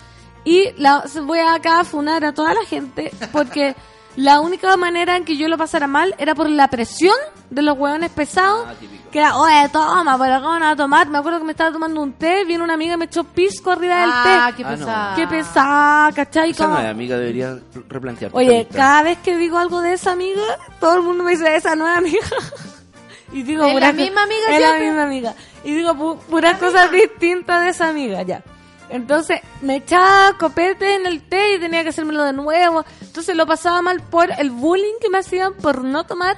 Y 0.46 0.72
la, 0.78 1.06
voy 1.24 1.40
acá 1.40 1.80
a 1.82 1.84
funar 1.86 2.26
a 2.26 2.34
toda 2.34 2.54
la 2.54 2.66
gente 2.66 3.12
porque 3.32 3.76
la 4.16 4.40
única 4.42 4.76
manera 4.78 5.18
en 5.18 5.26
que 5.26 5.38
yo 5.38 5.48
lo 5.48 5.58
pasara 5.58 5.88
mal 5.88 6.14
era 6.18 6.36
por 6.36 6.50
la 6.50 6.68
presión 6.70 7.16
de 7.50 7.62
los 7.62 7.78
hueones 7.78 8.10
pesados. 8.12 8.68
que 9.12 9.20
era, 9.20 9.38
oye, 9.38 9.70
toma, 9.72 10.18
pero 10.18 10.42
¿cómo 10.42 10.58
no 10.60 10.68
a 10.70 10.76
tomar? 10.76 11.08
Me 11.08 11.20
acuerdo 11.20 11.38
que 11.40 11.46
me 11.46 11.52
estaba 11.52 11.72
tomando 11.72 12.02
un 12.02 12.14
té, 12.14 12.46
vino 12.46 12.64
una 12.64 12.74
amiga 12.74 12.96
y 12.96 12.98
me 12.98 13.06
echó 13.06 13.24
pisco 13.24 13.70
arriba 13.72 14.02
del 14.02 14.10
Ah, 14.12 14.48
té. 14.52 14.56
qué 14.58 14.64
Ah, 14.64 14.72
no. 14.72 14.78
pesada. 14.78 15.16
Qué 15.16 15.28
pesada, 15.28 16.12
¿cachai? 16.14 16.50
Esa 16.52 16.82
es 16.84 16.90
amiga, 16.90 17.18
debería 17.18 17.58
replantear. 17.90 18.32
Oye, 18.34 18.68
cada 18.74 19.04
vez 19.04 19.20
que 19.20 19.38
digo 19.38 19.60
algo 19.60 19.82
de 19.82 19.94
esa 19.94 20.14
amiga, 20.14 20.42
todo 20.80 20.96
el 20.98 21.04
mundo 21.04 21.24
me 21.24 21.32
dice, 21.32 21.56
esa 21.56 21.76
no 21.76 21.88
es 21.88 21.96
amiga. 21.96 22.18
y 23.34 23.44
digo, 23.44 23.66
¿Es 23.66 23.74
la 23.76 23.80
"Pura- 23.80 23.94
misma 23.94 24.24
amiga 24.24 24.48
Es 24.50 24.62
la 24.62 24.80
misma 24.80 25.04
amiga. 25.04 25.34
y 25.64 25.74
digo 25.76 25.94
pu- 25.94 26.18
puras 26.30 26.58
cosas 26.58 26.92
distintas 26.92 27.62
de 27.64 27.70
esa 27.70 27.90
amiga, 27.90 28.22
ya. 28.24 28.44
Entonces 28.94 29.42
me 29.62 29.78
echaba 29.78 30.38
copete 30.40 30.96
en 30.96 31.06
el 31.08 31.22
té 31.24 31.56
y 31.56 31.60
tenía 31.60 31.84
que 31.84 31.90
hacérmelo 31.90 32.24
de 32.24 32.32
nuevo. 32.34 32.86
Entonces 33.02 33.36
lo 33.36 33.46
pasaba 33.46 33.82
mal 33.82 34.00
por 34.02 34.30
el 34.40 34.52
bullying 34.52 35.00
que 35.02 35.10
me 35.10 35.18
hacían 35.18 35.54
por 35.56 35.84
no 35.84 36.06
tomar. 36.06 36.38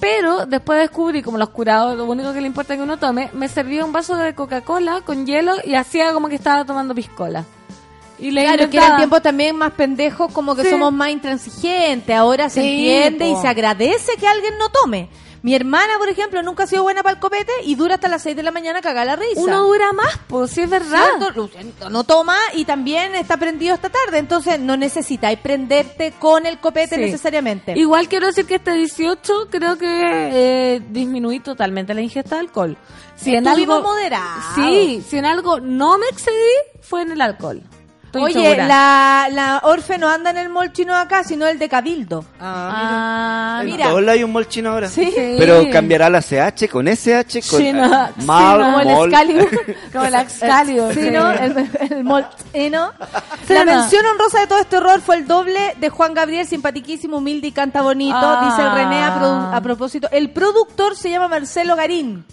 Pero 0.00 0.46
después 0.46 0.78
descubrí, 0.78 1.22
como 1.22 1.38
los 1.38 1.48
curados, 1.50 1.96
lo 1.96 2.04
único 2.04 2.32
que 2.32 2.40
le 2.40 2.46
importa 2.46 2.76
que 2.76 2.82
uno 2.82 2.98
tome, 2.98 3.30
me 3.32 3.48
servía 3.48 3.84
un 3.84 3.92
vaso 3.92 4.14
de 4.14 4.32
Coca-Cola 4.34 5.00
con 5.04 5.26
hielo 5.26 5.54
y 5.64 5.74
hacía 5.74 6.12
como 6.12 6.28
que 6.28 6.36
estaba 6.36 6.64
tomando 6.64 6.94
piscola. 6.94 7.44
Y 8.20 8.30
le 8.30 8.42
Claro, 8.42 8.56
que 8.58 8.64
inventaba- 8.64 8.86
eran 8.86 8.96
tiempos 8.98 9.22
también 9.22 9.56
más 9.56 9.72
pendejos, 9.72 10.30
como 10.32 10.54
que 10.54 10.62
Sí. 10.64 10.70
somos 10.70 10.92
más 10.92 11.10
intransigentes. 11.10 12.14
Ahora 12.14 12.48
se 12.48 12.60
Sí, 12.62 12.68
entiende 12.90 13.28
y 13.30 13.36
se 13.42 13.48
agradece 13.48 14.12
que 14.20 14.26
alguien 14.28 14.56
no 14.58 14.68
tome. 14.68 15.08
Mi 15.48 15.54
hermana, 15.54 15.94
por 15.96 16.10
ejemplo, 16.10 16.42
nunca 16.42 16.64
ha 16.64 16.66
sido 16.66 16.82
buena 16.82 17.02
para 17.02 17.14
el 17.14 17.20
copete 17.20 17.50
y 17.64 17.74
dura 17.74 17.94
hasta 17.94 18.06
las 18.06 18.20
6 18.20 18.36
de 18.36 18.42
la 18.42 18.50
mañana 18.50 18.82
cagar 18.82 19.06
la 19.06 19.16
risa. 19.16 19.40
Uno 19.40 19.62
dura 19.62 19.94
más, 19.94 20.20
pues, 20.26 20.50
sí 20.50 20.60
es 20.60 20.68
verdad. 20.68 21.06
¿Cierto? 21.50 21.88
No 21.88 22.04
toma 22.04 22.36
y 22.52 22.66
también 22.66 23.14
está 23.14 23.38
prendido 23.38 23.74
esta 23.74 23.88
tarde, 23.88 24.18
entonces 24.18 24.60
no 24.60 24.76
necesitáis 24.76 25.38
prenderte 25.38 26.12
con 26.18 26.44
el 26.44 26.58
copete 26.58 26.96
Sí. 26.96 27.00
necesariamente. 27.00 27.72
Igual 27.78 28.08
quiero 28.08 28.26
decir 28.26 28.44
que 28.44 28.56
este 28.56 28.74
18 28.74 29.48
creo 29.50 29.78
que 29.78 29.86
eh, 29.88 30.82
disminuí 30.90 31.40
totalmente 31.40 31.94
la 31.94 32.02
ingesta 32.02 32.34
de 32.34 32.40
alcohol. 32.42 32.76
Si 33.16 33.34
en 33.34 33.46
Estuvimos 33.46 33.78
algo 33.78 33.88
moderados. 33.88 34.44
Sí, 34.54 35.02
si 35.08 35.16
en 35.16 35.24
algo 35.24 35.60
no 35.60 35.96
me 35.96 36.08
excedí 36.08 36.34
fue 36.82 37.00
en 37.00 37.12
el 37.12 37.22
alcohol. 37.22 37.62
Estoy 38.08 38.22
Oye, 38.22 38.42
segura. 38.42 38.66
la, 38.66 39.28
la 39.30 39.60
Orfe 39.64 39.98
no 39.98 40.08
anda 40.08 40.30
en 40.30 40.38
el 40.38 40.48
mall 40.48 40.72
chino 40.72 40.94
acá, 40.96 41.24
sino 41.24 41.46
el 41.46 41.58
de 41.58 41.68
Cabildo. 41.68 42.24
Ah, 42.40 43.58
En 43.60 43.66
mira. 43.66 43.84
todos 43.88 44.00
lados 44.02 44.16
hay 44.18 44.24
un 44.24 44.32
mall 44.32 44.48
chino 44.48 44.70
ahora. 44.70 44.88
Sí. 44.88 45.12
Pero 45.38 45.64
cambiará 45.70 46.08
la 46.08 46.22
CH 46.22 46.68
con 46.70 46.88
SH, 46.88 47.42
con 47.50 47.60
Sí, 47.60 47.70
no, 47.72 47.84
eh, 47.84 48.08
sí, 48.18 48.24
mal, 48.26 48.60
como 48.62 48.80
el. 48.80 48.88
Excalibur. 49.12 49.50
Como 49.92 50.04
el 50.06 50.14
Excalibur, 50.14 50.94
Sí. 50.94 51.10
¿no? 51.10 51.30
El, 51.32 51.70
el 51.90 52.04
mall 52.04 52.26
chino. 52.52 52.92
Sí, 53.46 53.52
La 53.52 53.64
no. 53.66 53.72
mención 53.72 54.06
honrosa 54.06 54.40
de 54.40 54.46
todo 54.46 54.58
este 54.60 54.76
horror 54.78 55.00
fue 55.02 55.16
el 55.16 55.26
doble 55.26 55.74
de 55.78 55.88
Juan 55.90 56.14
Gabriel, 56.14 56.46
simpatiquísimo, 56.46 57.18
humilde 57.18 57.48
y 57.48 57.52
canta 57.52 57.82
bonito. 57.82 58.16
Ah. 58.18 58.48
Dice 58.48 58.62
el 58.66 58.72
René 58.74 59.02
a, 59.02 59.54
a 59.54 59.60
propósito. 59.60 60.08
El 60.12 60.30
productor 60.30 60.96
se 60.96 61.10
llama 61.10 61.28
Marcelo 61.28 61.76
Garín. 61.76 62.24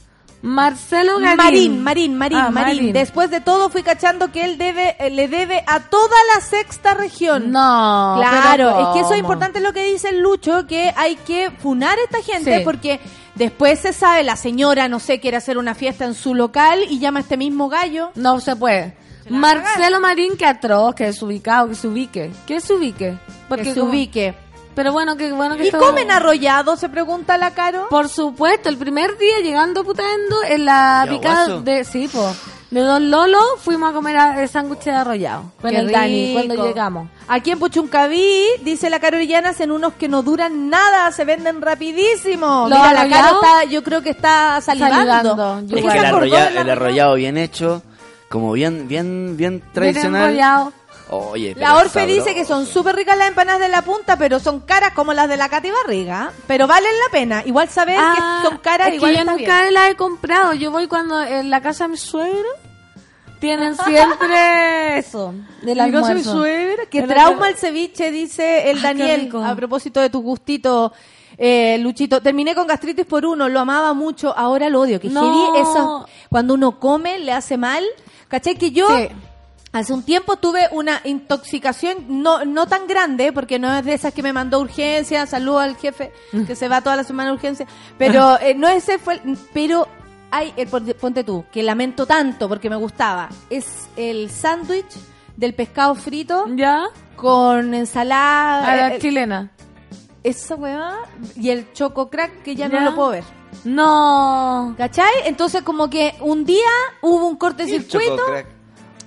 Marcelo 0.41 1.17
Garín. 1.19 1.37
Marín, 1.37 1.83
Marín, 1.83 2.15
Marín, 2.17 2.37
Ah, 2.37 2.51
Marín. 2.51 2.75
Marín. 2.77 2.93
Después 2.93 3.31
de 3.31 3.41
todo 3.41 3.69
fui 3.69 3.81
cachando 3.83 4.31
que 4.31 4.45
él 4.45 4.57
debe, 4.57 4.95
eh, 4.99 5.09
le 5.09 5.27
debe 5.27 5.63
a 5.65 5.79
toda 5.79 6.15
la 6.35 6.41
sexta 6.41 6.93
región. 6.93 7.51
No, 7.51 8.15
Claro, 8.19 8.79
es 8.79 8.87
que 8.93 8.99
eso 9.01 9.13
es 9.13 9.19
importante 9.19 9.59
lo 9.59 9.73
que 9.73 9.83
dice 9.91 10.09
el 10.09 10.19
Lucho, 10.19 10.67
que 10.67 10.93
hay 10.95 11.15
que 11.15 11.49
funar 11.51 11.97
a 11.97 12.03
esta 12.03 12.21
gente 12.21 12.59
Sí. 12.59 12.63
porque 12.63 12.99
después 13.33 13.79
se 13.79 13.91
sabe, 13.93 14.23
la 14.23 14.35
señora, 14.35 14.87
no 14.87 14.99
sé, 14.99 15.19
quiere 15.19 15.37
hacer 15.37 15.57
una 15.57 15.73
fiesta 15.73 16.05
en 16.05 16.13
su 16.13 16.35
local 16.35 16.83
y 16.89 16.99
llama 16.99 17.19
a 17.19 17.23
este 17.23 17.37
mismo 17.37 17.67
gallo. 17.67 18.11
No 18.15 18.39
se 18.39 18.55
puede. 18.55 18.95
Marcelo 19.27 19.99
Marín, 19.99 20.37
que 20.37 20.45
atroz, 20.45 20.93
que 20.93 21.05
desubicado, 21.05 21.69
que 21.69 21.75
se 21.75 21.87
ubique. 21.87 22.31
Que 22.45 22.59
se 22.59 22.73
ubique. 22.73 23.17
que 23.55 23.73
se 23.73 23.81
ubique. 23.81 24.35
Pero 24.75 24.91
bueno, 24.91 25.15
que 25.17 25.31
bueno 25.31 25.55
que 25.55 25.67
¿Y 25.67 25.71
comen 25.71 26.11
arrollado? 26.11 26.75
Se 26.75 26.89
pregunta 26.89 27.37
la 27.37 27.51
Caro. 27.53 27.87
Por 27.89 28.09
supuesto, 28.09 28.67
el 28.69 28.77
primer 28.77 29.17
día 29.17 29.39
llegando 29.41 29.83
putando 29.83 30.43
en 30.47 30.65
la 30.65 31.05
picada 31.09 31.59
de 31.61 31.83
sí, 31.85 32.07
po, 32.09 32.29
de 32.71 32.81
Don 32.81 33.09
Lolo 33.09 33.39
fuimos 33.57 33.91
a 33.91 33.93
comer 33.93 34.17
a- 34.17 34.41
el 34.41 34.49
sándwich 34.49 34.81
de 34.83 34.91
arrollado 34.91 35.43
con 35.61 35.71
Qué 35.71 35.77
el 35.77 35.91
Dani 35.91 36.33
cuando 36.33 36.67
llegamos. 36.67 37.07
Aquí 37.27 37.51
en 37.51 37.59
Puchuncaví, 37.59 38.43
dice 38.63 38.89
la 38.89 38.99
Caro 38.99 39.17
hacen 39.45 39.71
unos 39.71 39.93
que 39.93 40.09
no 40.09 40.21
duran 40.23 40.69
nada, 40.69 41.09
se 41.13 41.23
venden 41.23 41.61
rapidísimo. 41.61 42.67
¿Los 42.69 42.77
Mira, 42.77 42.91
la 42.93 43.07
Caro 43.09 43.35
está, 43.41 43.63
yo 43.63 43.81
creo 43.83 44.01
que 44.01 44.09
está 44.09 44.59
salivando. 44.61 45.59
Es 45.69 45.73
que 45.73 45.79
el, 45.79 46.05
acordó 46.05 46.25
arrolla- 46.25 46.45
de 46.49 46.53
la 46.55 46.61
el 46.61 46.69
arrollado 46.69 47.15
bien 47.15 47.37
hecho, 47.37 47.81
como 48.29 48.51
bien, 48.51 48.87
bien, 48.89 49.37
bien 49.37 49.63
tradicional. 49.73 50.23
enrollado. 50.31 50.73
Oye, 51.09 51.53
pero 51.53 51.67
La 51.67 51.75
Orfe 51.77 52.07
dice 52.07 52.33
que 52.33 52.45
son 52.45 52.65
súper 52.65 52.95
ricas 52.95 53.15
las 53.17 53.27
empanadas 53.27 53.61
de 53.61 53.69
la 53.69 53.83
punta, 53.83 54.17
pero 54.17 54.39
son 54.39 54.61
caras 54.61 54.93
como 54.93 55.13
las 55.13 55.29
de 55.29 55.37
la 55.37 55.49
Cati 55.49 55.69
Barriga. 55.69 56.31
Pero 56.47 56.65
valen 56.65 56.91
la 57.05 57.11
pena. 57.11 57.43
Igual 57.45 57.69
saber 57.69 57.97
Ah, 57.99 58.39
que 58.41 58.49
son 58.49 58.57
caras, 58.57 58.87
es 58.89 58.95
igual 58.95 59.11
que 59.11 59.15
yo 59.17 59.21
está 59.21 59.31
nunca 59.37 59.61
bien. 59.61 59.73
las 59.75 59.89
he 59.91 59.95
comprado. 59.95 60.53
Yo 60.55 60.71
voy 60.71 60.87
cuando 60.87 61.21
en 61.21 61.49
la 61.51 61.61
casa 61.61 61.83
de 61.83 61.89
mi 61.91 61.97
suegro 61.97 62.49
tienen 63.39 63.75
siempre 63.75 64.97
eso 64.97 65.33
del 65.61 65.77
cosa, 65.77 65.87
mi 65.89 65.95
almuerzo. 65.97 66.31
suegra, 66.31 66.85
Que 66.89 67.03
trauma 67.03 67.49
el 67.49 67.55
ceviche, 67.55 68.09
dice 68.11 68.71
el 68.71 68.77
Ay, 68.77 68.83
Daniel. 68.83 69.31
A 69.45 69.55
propósito 69.55 70.01
de 70.01 70.09
tu 70.09 70.21
gustito, 70.21 70.91
eh, 71.37 71.77
Luchito. 71.81 72.21
Terminé 72.21 72.55
con 72.55 72.65
gastritis 72.65 73.05
por 73.05 73.25
uno, 73.25 73.47
lo 73.49 73.59
amaba 73.59 73.93
mucho, 73.93 74.33
ahora 74.35 74.69
lo 74.69 74.81
odio. 74.81 74.99
Que 74.99 75.09
No. 75.09 75.21
heavy 75.21 75.59
eso, 75.61 76.07
cuando 76.29 76.55
uno 76.55 76.79
come, 76.79 77.19
le 77.19 77.31
hace 77.33 77.57
mal. 77.57 77.83
¿Cachai? 78.27 78.55
Que 78.55 78.71
yo... 78.71 78.87
Sí. 78.97 79.09
Hace 79.77 79.91
un 79.93 80.03
tiempo 80.03 80.37
tuve 80.37 80.69
una 80.71 81.01
intoxicación 81.03 82.05
no, 82.23 82.45
no 82.45 82.65
tan 82.65 82.87
grande, 82.87 83.33
porque 83.33 83.59
no 83.59 83.75
es 83.75 83.83
de 83.83 83.93
esas 83.93 84.13
que 84.13 84.23
me 84.23 84.31
mandó 84.31 84.59
urgencia, 84.61 85.25
saludo 85.25 85.59
al 85.59 85.75
jefe 85.75 86.13
que 86.47 86.55
se 86.55 86.69
va 86.69 86.79
toda 86.79 86.95
la 86.95 87.03
semana 87.03 87.31
a 87.31 87.33
urgencia, 87.33 87.67
pero 87.97 88.39
eh, 88.39 88.55
no 88.55 88.69
ese 88.69 88.97
fue, 88.99 89.15
el- 89.15 89.37
pero 89.53 89.85
hay, 90.31 90.53
el, 90.55 90.69
ponte- 90.69 90.95
ponte 90.95 91.25
tú, 91.25 91.43
que 91.51 91.61
lamento 91.61 92.05
tanto 92.05 92.47
porque 92.47 92.69
me 92.69 92.77
gustaba, 92.77 93.27
es 93.49 93.87
el 93.97 94.29
sándwich 94.29 94.95
del 95.35 95.53
pescado 95.53 95.93
frito 95.95 96.45
¿Ya? 96.55 96.85
con 97.17 97.73
ensalada, 97.73 98.71
A 98.71 98.75
la 98.77 98.95
eh, 98.95 98.99
chilena. 98.99 99.51
esa 100.23 100.55
weá, 100.55 100.93
y 101.35 101.49
el 101.49 101.73
choco 101.73 102.09
crack 102.09 102.43
que 102.43 102.55
ya, 102.55 102.69
Ya. 102.69 102.79
no 102.79 102.85
lo 102.91 102.95
puedo 102.95 103.09
ver. 103.09 103.23
No. 103.65 104.73
¿Cachai? 104.77 105.11
Entonces 105.25 105.63
como 105.63 105.89
que 105.89 106.15
un 106.21 106.45
día 106.45 106.69
hubo 107.01 107.27
un 107.27 107.37
chococrack. 107.37 108.54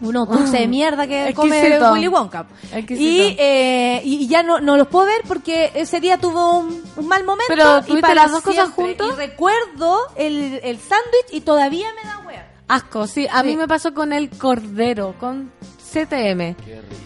Unos 0.00 0.28
dulces 0.28 0.52
de 0.52 0.66
mierda 0.68 1.06
que 1.06 1.32
come 1.34 1.58
Exquisito. 1.60 1.92
Willy 1.92 2.08
Wonka. 2.08 2.46
Y, 2.90 3.36
eh, 3.38 4.00
y 4.04 4.26
ya 4.28 4.42
no, 4.42 4.60
no 4.60 4.76
los 4.76 4.86
puedo 4.88 5.06
ver 5.06 5.22
porque 5.26 5.70
ese 5.74 6.00
día 6.00 6.18
tuvo 6.18 6.58
un, 6.58 6.82
un 6.96 7.08
mal 7.08 7.24
momento. 7.24 7.46
Pero, 7.48 7.78
y 7.78 7.82
¿tuviste 7.82 8.00
para 8.02 8.14
las 8.14 8.30
dos 8.32 8.42
cosas 8.42 8.70
juntas? 8.70 9.06
Y 9.12 9.16
recuerdo 9.16 9.98
el, 10.16 10.60
el 10.62 10.78
sándwich 10.78 11.32
y 11.32 11.40
todavía 11.40 11.88
me 12.02 12.08
da 12.08 12.18
wea. 12.26 12.50
Asco, 12.68 13.06
sí. 13.06 13.26
A 13.30 13.40
Sí. 13.42 13.46
mí 13.48 13.56
me 13.56 13.66
pasó 13.66 13.94
con 13.94 14.12
el 14.12 14.30
cordero, 14.30 15.14
con 15.18 15.50
CTM. 15.92 16.54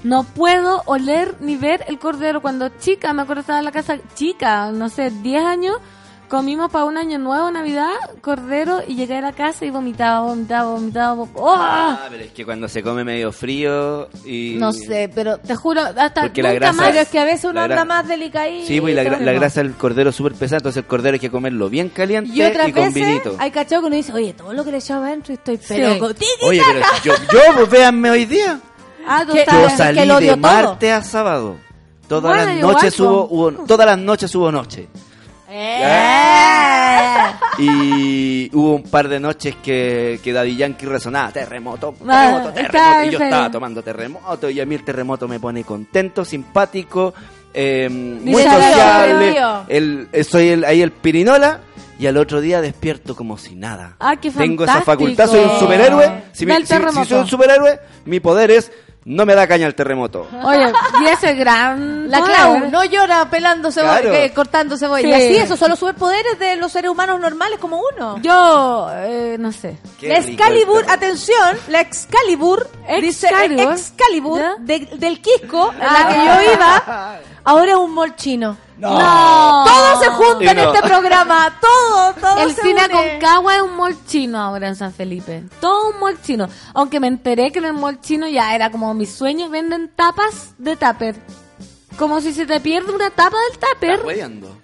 No 0.02 0.24
puedo 0.24 0.82
oler 0.86 1.36
ni 1.40 1.56
ver 1.56 1.84
el 1.88 1.98
cordero. 2.00 2.42
Cuando 2.42 2.68
chica, 2.80 3.12
me 3.12 3.22
acuerdo 3.22 3.42
estaba 3.42 3.60
en 3.60 3.64
la 3.64 3.70
casa, 3.72 3.98
chica, 4.14 4.72
no 4.72 4.88
sé, 4.88 5.10
10 5.10 5.44
años, 5.44 5.76
comimos 6.32 6.70
para 6.72 6.86
un 6.86 6.96
año 6.96 7.18
nuevo, 7.18 7.50
Navidad, 7.50 7.90
cordero, 8.22 8.80
y 8.88 8.94
llegué 8.94 9.18
a 9.18 9.20
la 9.20 9.32
casa 9.32 9.66
y 9.66 9.70
vomitaba, 9.70 10.20
vomitaba, 10.20 10.70
vomitaba. 10.72 11.14
vo- 11.14 11.28
¡Oh! 11.34 11.54
Ah, 11.58 12.06
pero 12.08 12.24
es 12.24 12.32
que 12.32 12.46
cuando 12.46 12.68
se 12.68 12.82
come 12.82 13.04
medio 13.04 13.30
frío 13.32 14.08
y... 14.24 14.54
No 14.58 14.72
sé, 14.72 15.10
pero 15.14 15.36
te 15.36 15.54
juro, 15.54 15.82
hasta 15.82 16.22
Porque 16.22 16.42
la 16.42 16.54
nunca 16.54 16.60
grasa- 16.68 16.72
más. 16.78 16.88
Pero 16.88 17.00
es 17.02 17.08
que 17.08 17.18
a 17.18 17.24
veces 17.26 17.44
uno 17.44 17.52
La 17.54 17.64
anda 17.64 17.82
gra- 17.82 17.86
más 17.86 18.08
delicadito. 18.08 18.66
Sí, 18.66 18.80
pues 18.80 18.92
y 18.92 18.96
la, 18.96 19.04
la 19.18 19.32
grasa 19.34 19.62
del 19.62 19.74
cordero 19.74 20.08
es 20.08 20.16
súper 20.16 20.32
pesada, 20.32 20.56
entonces 20.56 20.82
el 20.82 20.88
cordero 20.88 21.12
hay 21.16 21.20
que 21.20 21.30
comerlo 21.30 21.68
bien 21.68 21.90
caliente 21.90 22.30
Y 22.34 22.42
otras 22.42 22.66
y 22.68 22.72
con 22.72 22.84
veces 22.84 23.06
vinito. 23.06 23.36
hay 23.38 23.50
cachado 23.50 23.82
que 23.82 23.86
uno 23.88 23.96
dice, 23.96 24.12
oye, 24.14 24.32
todo 24.32 24.54
lo 24.54 24.64
que 24.64 24.70
le 24.70 24.78
echaba 24.78 25.08
adentro 25.08 25.34
y 25.34 25.36
estoy 25.36 25.60
pero 25.68 25.92
Sí. 25.92 25.98
con- 26.00 26.14
Oye, 26.48 26.62
pero 26.66 26.86
yo, 27.04 27.12
yo, 27.30 27.40
pues 27.56 27.68
véanme 27.70 28.10
hoy 28.10 28.24
día. 28.24 28.58
Ah, 29.06 29.22
tú 29.26 29.36
Yo 29.36 29.44
que 29.44 29.76
salí 29.76 30.06
lo 30.06 30.18
de 30.18 30.28
todo. 30.28 30.36
martes 30.38 30.92
a 30.92 31.02
sábado. 31.04 31.56
Todas 32.08 32.34
Bueno, 32.34 32.52
las 32.54 32.60
noches 32.62 32.98
hubo, 33.00 33.28
hubo- 33.28 33.52
todas 33.66 33.84
las 33.86 33.98
noches 33.98 34.34
hubo 34.34 34.50
noche. 34.50 34.88
Eh. 35.54 37.32
Y 37.58 38.50
hubo 38.56 38.76
un 38.76 38.82
par 38.84 39.08
de 39.08 39.20
noches 39.20 39.56
que, 39.62 40.18
que 40.24 40.32
Daddy 40.32 40.56
Yankee 40.56 40.86
resonaba, 40.86 41.30
terremoto, 41.30 41.94
Ah, 42.08 42.40
terremoto, 42.40 42.52
terremoto. 42.54 43.04
Y 43.04 43.10
yo 43.10 43.18
estaba 43.18 43.50
tomando 43.50 43.82
terremoto 43.82 44.48
y 44.50 44.58
a 44.60 44.64
mí 44.66 44.74
el 44.74 44.82
terremoto 44.84 45.28
me 45.28 45.38
pone 45.38 45.62
contento, 45.62 46.24
simpático, 46.24 47.12
eh, 47.52 47.88
muy 47.90 48.36
Dice, 48.42 48.48
"Adiós, 48.48 48.64
sociable. 48.70 49.28
adiós". 49.38 49.64
El, 49.68 50.24
soy 50.24 50.48
el, 50.48 50.64
ahí 50.64 50.80
el 50.80 50.92
pirinola 50.92 51.60
y 51.98 52.06
al 52.06 52.16
otro 52.16 52.40
día 52.40 52.62
despierto 52.62 53.14
como 53.14 53.36
si 53.36 53.54
nada. 53.54 53.96
Ah, 54.00 54.16
qué 54.16 54.30
Tengo 54.30 54.64
esa 54.64 54.80
facultad, 54.80 55.28
soy 55.28 55.40
un 55.44 55.58
superhéroe. 55.58 56.22
Si, 56.32 56.46
Del 56.46 56.66
si- 56.66 56.74
soy 57.04 57.18
un 57.18 57.26
superhéroe, 57.28 57.78
mi 58.06 58.18
poder 58.20 58.50
es 58.50 58.72
no 59.04 59.26
me 59.26 59.34
da 59.34 59.46
caña 59.46 59.66
el 59.66 59.74
terremoto. 59.74 60.28
Oye, 60.44 60.72
y 61.02 61.06
ese 61.08 61.34
gran. 61.34 62.10
La. 62.10 62.22
Clau 62.22 62.70
no 62.70 62.84
llora 62.84 63.28
pelando 63.30 63.70
cebolla, 63.72 64.00
Claro. 64.00 64.14
eh, 64.14 64.32
cortando 64.34 64.76
cebolla. 64.76 65.02
Sí. 65.02 65.08
Y 65.08 65.12
así, 65.12 65.36
esos 65.38 65.58
son 65.58 65.70
los 65.70 65.78
superpoderes 65.78 66.38
de 66.38 66.56
los 66.56 66.70
seres 66.72 66.90
humanos 66.90 67.18
normales 67.20 67.58
como 67.58 67.80
uno. 67.94 68.18
Yo, 68.22 68.88
eh, 68.92 69.36
no 69.38 69.50
sé. 69.52 69.78
Qué 69.98 70.08
la 70.08 70.18
Excalibur, 70.18 70.84
atención, 70.88 71.56
la 71.68 71.80
Excalibur, 71.80 72.68
dice 73.00 73.26
Excalibur. 73.28 73.72
Excalibur 73.72 74.38
¿Ya? 74.40 74.54
de- 74.60 74.88
del 74.98 75.20
Quisco, 75.20 75.72
en 75.72 75.78
la 75.80 75.86
Ah. 75.88 76.08
que 76.08 76.46
yo 76.46 76.52
iba, 76.54 77.18
ahora 77.44 77.70
es 77.72 77.76
un 77.78 77.94
mall 77.94 78.14
No. 78.90 79.64
Todo 79.64 80.00
se 80.00 80.10
junta 80.10 80.50
en 80.50 80.56
no. 80.56 80.72
este 80.74 80.88
programa, 80.88 81.58
todo, 81.60 82.14
todo 82.14 82.42
El 82.42 82.54
se 82.54 82.62
cine 82.62 82.84
une. 82.84 82.94
Aconcagua 82.94 83.56
es 83.56 83.62
un 83.62 83.76
mall 83.76 83.96
chino 84.06 84.38
ahora 84.38 84.68
en 84.68 84.76
San 84.76 84.92
Felipe. 84.92 85.44
Todo 85.60 85.90
un 85.90 86.00
mall 86.00 86.20
chino. 86.20 86.48
Aunque 86.74 86.98
me 86.98 87.06
enteré 87.06 87.52
que 87.52 87.60
en 87.60 87.66
el 87.66 87.74
mall 87.74 88.00
chino 88.00 88.26
ya 88.26 88.54
era 88.54 88.70
como 88.70 88.92
mi 88.94 89.06
sueño, 89.06 89.48
venden 89.50 89.88
tapas 89.94 90.54
de 90.58 90.76
tupper. 90.76 91.16
Como 91.96 92.20
si 92.20 92.32
se 92.32 92.46
te 92.46 92.60
pierde 92.60 92.92
una 92.92 93.10
tapa 93.10 93.36
del 93.50 93.58
tupper. 93.58 94.00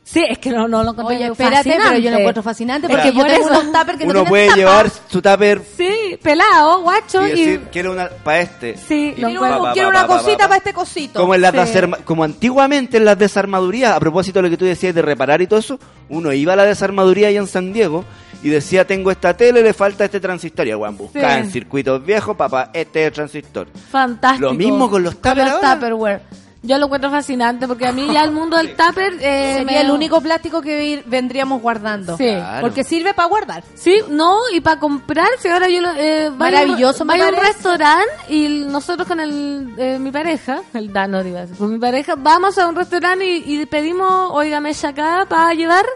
Sí, 0.04 0.24
es 0.28 0.38
que 0.38 0.50
no, 0.50 0.66
no 0.68 0.82
lo 0.82 0.90
encontré 0.92 1.16
Oye, 1.16 1.26
espérate, 1.26 1.78
pero 1.82 1.98
yo 1.98 2.10
lo 2.10 2.16
encuentro 2.18 2.42
fascinante 2.42 2.88
porque 2.88 3.12
Claro. 3.12 3.28
yo 3.28 3.34
tengo 3.34 3.46
unos 3.48 3.72
tuppers 3.72 3.98
que 3.98 4.04
no 4.06 4.10
Uno 4.10 4.20
tienen 4.20 4.28
puede 4.28 4.46
tapa. 4.46 4.56
llevar 4.56 4.90
su 5.08 5.20
tupper 5.22 5.62
Sí, 5.76 6.18
pelado, 6.22 6.80
guacho, 6.80 7.26
y 7.26 7.30
y... 7.30 7.30
decir, 7.30 7.68
quiero 7.70 7.92
una 7.92 8.08
para 8.08 8.40
este. 8.40 8.76
Sí, 8.78 9.10
lo 9.18 9.28
Quiero, 9.28 9.44
encuentro- 9.44 9.72
quiero 9.74 9.88
una 9.90 10.06
cosita 10.06 10.44
para 10.48 10.56
este 10.56 10.72
cosito. 10.72 11.20
Como 11.20 11.34
en 11.34 11.42
las 11.42 11.52
Sí. 11.52 11.58
desarma- 11.58 11.98
como 12.04 12.24
antiguamente 12.24 12.96
en 12.96 13.04
las 13.04 13.18
desarmadurías, 13.18 13.92
a 13.92 14.00
propósito 14.00 14.38
de 14.38 14.44
lo 14.44 14.50
que 14.50 14.56
tú 14.56 14.64
decías 14.64 14.94
de 14.94 15.02
reparar 15.02 15.42
y 15.42 15.46
todo 15.46 15.58
eso, 15.60 15.78
uno 16.08 16.32
iba 16.32 16.54
a 16.54 16.56
la 16.56 16.64
desarmaduría 16.64 17.28
allá 17.28 17.40
en 17.40 17.46
San 17.46 17.72
Diego 17.74 18.04
y 18.42 18.48
decía, 18.48 18.86
tengo 18.86 19.10
esta 19.10 19.36
tele, 19.36 19.60
le 19.62 19.74
falta 19.74 20.04
este 20.06 20.20
transistor. 20.20 20.66
Y 20.68 20.74
weón 20.74 20.96
buscaba 20.96 21.34
Sí. 21.34 21.40
en 21.40 21.50
circuitos 21.50 22.02
viejos, 22.04 22.36
papá, 22.36 22.70
este 22.72 23.02
es 23.02 23.06
el 23.08 23.12
transistor. 23.12 23.66
Fantástico. 23.90 24.46
Lo 24.46 24.54
mismo 24.54 24.88
con 24.88 25.02
los 25.02 25.14
Con 25.16 25.22
tupper 25.32 25.44
los 25.44 25.54
ahora. 25.54 25.74
Tupperware. 25.74 26.20
Yo 26.62 26.76
lo 26.76 26.86
encuentro 26.86 27.08
fascinante 27.10 27.68
porque 27.68 27.86
a 27.86 27.92
mí 27.92 28.08
ya 28.12 28.24
el 28.24 28.32
mundo 28.32 28.56
del 28.56 28.74
tupper 28.74 29.12
eh, 29.20 29.54
Sería 29.58 29.64
me- 29.64 29.80
el 29.80 29.90
único 29.92 30.20
plástico 30.20 30.60
que 30.60 31.02
vendríamos 31.06 31.62
guardando. 31.62 32.16
Sí. 32.16 32.24
Claro. 32.24 32.62
Porque 32.62 32.82
sirve 32.82 33.14
para 33.14 33.28
guardar. 33.28 33.62
Sí, 33.74 34.00
no, 34.10 34.36
y 34.52 34.60
para 34.60 34.80
comprar, 34.80 35.28
si 35.38 35.46
ahora 35.48 35.68
yo 35.68 35.80
lo, 35.80 35.90
eh, 35.92 36.30
vaya 36.30 36.58
a 36.58 36.62
un- 36.62 36.68
Maravilloso, 36.70 37.04
vaya 37.04 37.26
a 37.26 37.28
un 37.28 37.36
restaurante 37.36 38.12
y 38.28 38.48
nosotros 38.68 39.06
con 39.06 39.20
el, 39.20 39.72
eh, 39.78 39.98
mi 40.00 40.10
pareja, 40.10 40.62
el 40.74 40.92
Dano, 40.92 41.22
decir, 41.22 41.56
con 41.56 41.72
mi 41.72 41.78
pareja, 41.78 42.14
vamos 42.16 42.58
a 42.58 42.66
un 42.66 42.74
restaurante 42.74 43.24
y, 43.24 43.60
y 43.60 43.66
pedimos, 43.66 44.30
oiga, 44.32 44.58
mesa 44.60 44.88
acá 44.88 45.26
para 45.28 45.54
llevar, 45.54 45.86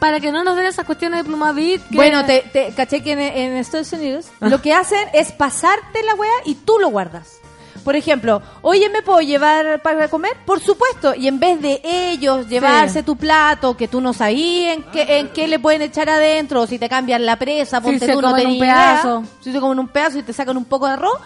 para 0.00 0.18
que 0.18 0.32
no 0.32 0.42
nos 0.42 0.56
den 0.56 0.66
esas 0.66 0.84
cuestiones 0.86 1.20
de 1.20 1.24
plumavit. 1.24 1.82
que- 1.88 1.94
Bueno, 1.96 2.24
te, 2.24 2.40
te 2.52 2.72
caché 2.74 3.00
que 3.02 3.12
en, 3.12 3.20
en 3.20 3.56
Estados 3.56 3.92
Unidos 3.92 4.26
lo 4.40 4.60
que 4.60 4.74
hacen 4.74 5.08
es 5.14 5.30
pasarte 5.30 6.02
la 6.02 6.14
weá 6.16 6.32
y 6.44 6.56
tú 6.56 6.78
lo 6.80 6.88
guardas. 6.88 7.36
Por 7.84 7.96
ejemplo, 7.96 8.42
oye, 8.62 8.88
¿me 8.90 9.02
puedo 9.02 9.20
llevar 9.20 9.80
para 9.82 10.08
comer? 10.08 10.32
Por 10.44 10.60
supuesto. 10.60 11.14
Y 11.14 11.28
en 11.28 11.40
vez 11.40 11.60
de 11.62 11.80
ellos 11.84 12.48
llevarse 12.48 13.02
tu 13.02 13.16
plato, 13.16 13.76
que 13.76 13.88
tú 13.88 14.00
no 14.00 14.12
sabías 14.12 14.74
en 14.76 14.82
qué, 14.84 15.18
en 15.18 15.28
qué 15.28 15.48
le 15.48 15.58
pueden 15.58 15.82
echar 15.82 16.08
adentro, 16.08 16.62
o 16.62 16.66
si 16.66 16.78
te 16.78 16.88
cambian 16.88 17.24
la 17.24 17.36
presa, 17.36 17.78
Si 17.78 17.82
ponte 17.84 18.06
se 18.06 18.12
tú 18.12 18.20
no 18.20 18.30
comen 18.30 18.46
un 18.46 18.52
tenías 18.58 18.66
idea, 18.76 19.00
pedazo. 19.02 19.24
si 19.40 19.52
te 19.52 19.60
comen 19.60 19.78
un 19.78 19.88
pedazo 19.88 20.18
y 20.18 20.22
te 20.22 20.32
sacan 20.32 20.56
un 20.56 20.64
poco 20.66 20.86
de 20.86 20.92
arroz, 20.92 21.18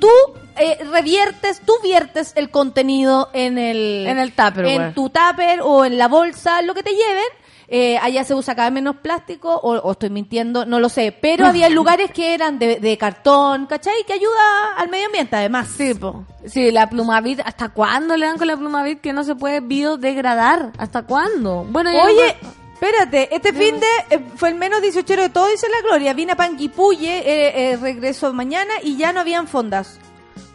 tú 0.00 0.08
eh, 0.56 0.78
reviertes, 0.90 1.60
tú 1.64 1.72
viertes 1.82 2.32
el 2.36 2.50
contenido 2.50 3.28
en 3.32 3.58
el... 3.58 4.06
En 4.06 4.18
el 4.18 4.32
Tupperware. 4.32 4.80
En 4.80 4.94
tu 4.94 5.10
tupper 5.10 5.60
o 5.62 5.84
en 5.84 5.98
la 5.98 6.08
bolsa, 6.08 6.62
lo 6.62 6.74
que 6.74 6.82
te 6.82 6.90
lleven. 6.90 7.24
Eh, 7.70 7.98
allá 7.98 8.24
se 8.24 8.34
usa 8.34 8.54
cada 8.54 8.70
vez 8.70 8.74
menos 8.74 8.96
plástico, 8.96 9.54
o, 9.54 9.76
o 9.76 9.92
estoy 9.92 10.08
mintiendo, 10.08 10.64
no 10.64 10.80
lo 10.80 10.88
sé. 10.88 11.12
Pero 11.12 11.46
había 11.46 11.68
lugares 11.68 12.10
que 12.10 12.32
eran 12.32 12.58
de, 12.58 12.80
de 12.80 12.96
cartón, 12.96 13.66
¿cachai? 13.66 14.04
Que 14.06 14.14
ayuda 14.14 14.74
al 14.76 14.88
medio 14.88 15.06
ambiente, 15.06 15.36
además. 15.36 15.68
Sí, 15.76 15.92
po. 15.92 16.24
Sí, 16.46 16.70
la 16.70 16.88
plumavit, 16.88 17.40
¿hasta 17.44 17.68
cuándo 17.68 18.16
le 18.16 18.24
dan 18.24 18.38
con 18.38 18.46
la 18.48 18.56
plumavit 18.56 19.00
que 19.02 19.12
no 19.12 19.22
se 19.22 19.34
puede 19.34 19.60
biodegradar? 19.60 20.72
¿Hasta 20.78 21.02
cuándo? 21.02 21.66
Bueno, 21.68 21.90
Oye, 21.90 22.36
espérate, 22.72 23.34
este 23.34 23.52
fin 23.52 23.78
de 23.78 24.16
eh, 24.16 24.20
fue 24.36 24.48
el 24.48 24.54
menos 24.54 24.80
18 24.80 25.16
de 25.16 25.28
todo, 25.28 25.48
dice 25.48 25.66
la 25.68 25.86
Gloria. 25.86 26.14
Vine 26.14 26.32
a 26.32 26.36
Panguipulli, 26.36 27.06
eh, 27.06 27.22
eh, 27.72 27.76
regreso 27.76 28.32
mañana 28.32 28.72
y 28.82 28.96
ya 28.96 29.12
no 29.12 29.20
habían 29.20 29.46
fondas. 29.46 29.98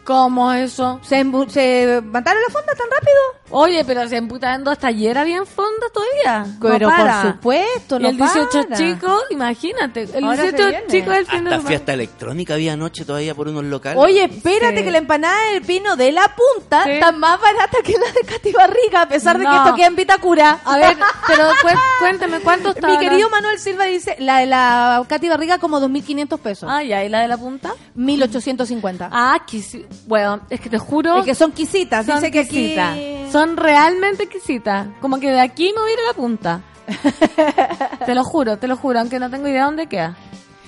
¿Cómo 0.04 0.52
eso? 0.52 1.00
¿Se, 1.02 1.24
se 1.48 2.00
mataron 2.04 2.42
las 2.42 2.52
fondas 2.52 2.76
tan 2.76 2.88
rápido? 2.90 3.44
Oye, 3.50 3.84
pero 3.84 4.08
se 4.08 4.16
emputando 4.16 4.70
hasta 4.70 4.88
ayer 4.88 5.16
había 5.16 5.36
en 5.36 5.46
fondo 5.46 5.86
todavía. 5.92 6.46
Pero 6.60 6.90
no 6.90 6.96
por 6.96 7.32
supuesto, 7.32 7.96
Y 7.98 8.02
no 8.02 8.08
el 8.08 8.16
18 8.16 8.48
para. 8.64 8.76
chico, 8.76 9.20
imagínate. 9.30 10.08
El 10.14 10.24
Ahora 10.24 10.36
se 10.44 10.52
18 10.52 10.68
viene. 10.70 10.86
chico 10.88 11.10
del 11.10 11.26
fin 11.26 11.44
de 11.44 11.60
fiesta 11.60 11.92
electrónica 11.92 12.54
había 12.54 12.72
anoche 12.72 13.04
todavía 13.04 13.34
por 13.34 13.48
unos 13.48 13.64
locales. 13.64 14.02
Oye, 14.02 14.24
espérate 14.24 14.78
Sí. 14.78 14.84
que 14.84 14.90
la 14.90 14.98
empanada 14.98 15.52
del 15.52 15.62
pino 15.62 15.94
de 15.96 16.10
la 16.12 16.34
punta 16.34 16.84
Sí. 16.84 16.90
está 16.92 17.12
más 17.12 17.40
barata 17.40 17.78
que 17.84 17.92
la 17.92 18.10
de 18.12 18.20
Cati 18.26 18.52
Barriga, 18.52 19.02
a 19.02 19.08
pesar 19.08 19.38
de 19.38 19.44
que 19.44 19.54
esto 19.56 19.74
queda 19.74 19.86
en 19.86 19.96
Vitacura. 19.96 20.58
A 20.64 20.76
ver, 20.78 20.96
pero 21.28 21.44
cu- 21.62 21.78
cuéntame, 22.00 22.40
¿cuánto 22.40 22.70
está? 22.70 22.86
Mi 22.88 22.94
la- 22.94 23.00
querido 23.00 23.30
Manuel 23.30 23.58
Silva 23.60 23.84
dice, 23.84 24.16
la 24.18 24.38
de 24.38 24.46
la 24.46 25.04
Katy 25.08 25.28
Barriga 25.28 25.58
como 25.58 25.78
2.500 25.80 26.40
pesos. 26.40 26.68
Ah, 26.72 26.82
ya, 26.82 27.04
¿y 27.04 27.08
la 27.08 27.20
de 27.20 27.28
la 27.28 27.36
punta? 27.36 27.72
1.850. 27.96 29.08
Ah, 29.12 29.38
quisi- 29.46 29.86
bueno, 30.06 30.40
es 30.50 30.60
que 30.60 30.70
te 30.70 30.78
juro... 30.78 31.18
Es 31.18 31.24
que 31.24 31.34
son 31.34 31.52
quisitas, 31.52 32.06
son 32.06 32.16
dice 32.16 32.30
que 32.30 32.40
aquí... 32.40 32.48
quisitas. 32.50 33.32
Son 33.32 33.56
realmente 33.56 34.24
exquisitas. 34.24 34.88
Como 35.00 35.18
que 35.18 35.30
de 35.30 35.40
aquí 35.40 35.72
me 35.74 35.80
voy 35.80 35.90
a 35.90 35.94
ir 35.94 36.00
a 36.00 36.06
la 36.08 36.14
punta. 36.14 36.62
te 38.06 38.14
lo 38.14 38.24
juro, 38.24 38.58
te 38.58 38.68
lo 38.68 38.76
juro, 38.76 39.00
aunque 39.00 39.18
no 39.18 39.30
tengo 39.30 39.48
idea 39.48 39.64
dónde 39.64 39.86
queda. 39.86 40.16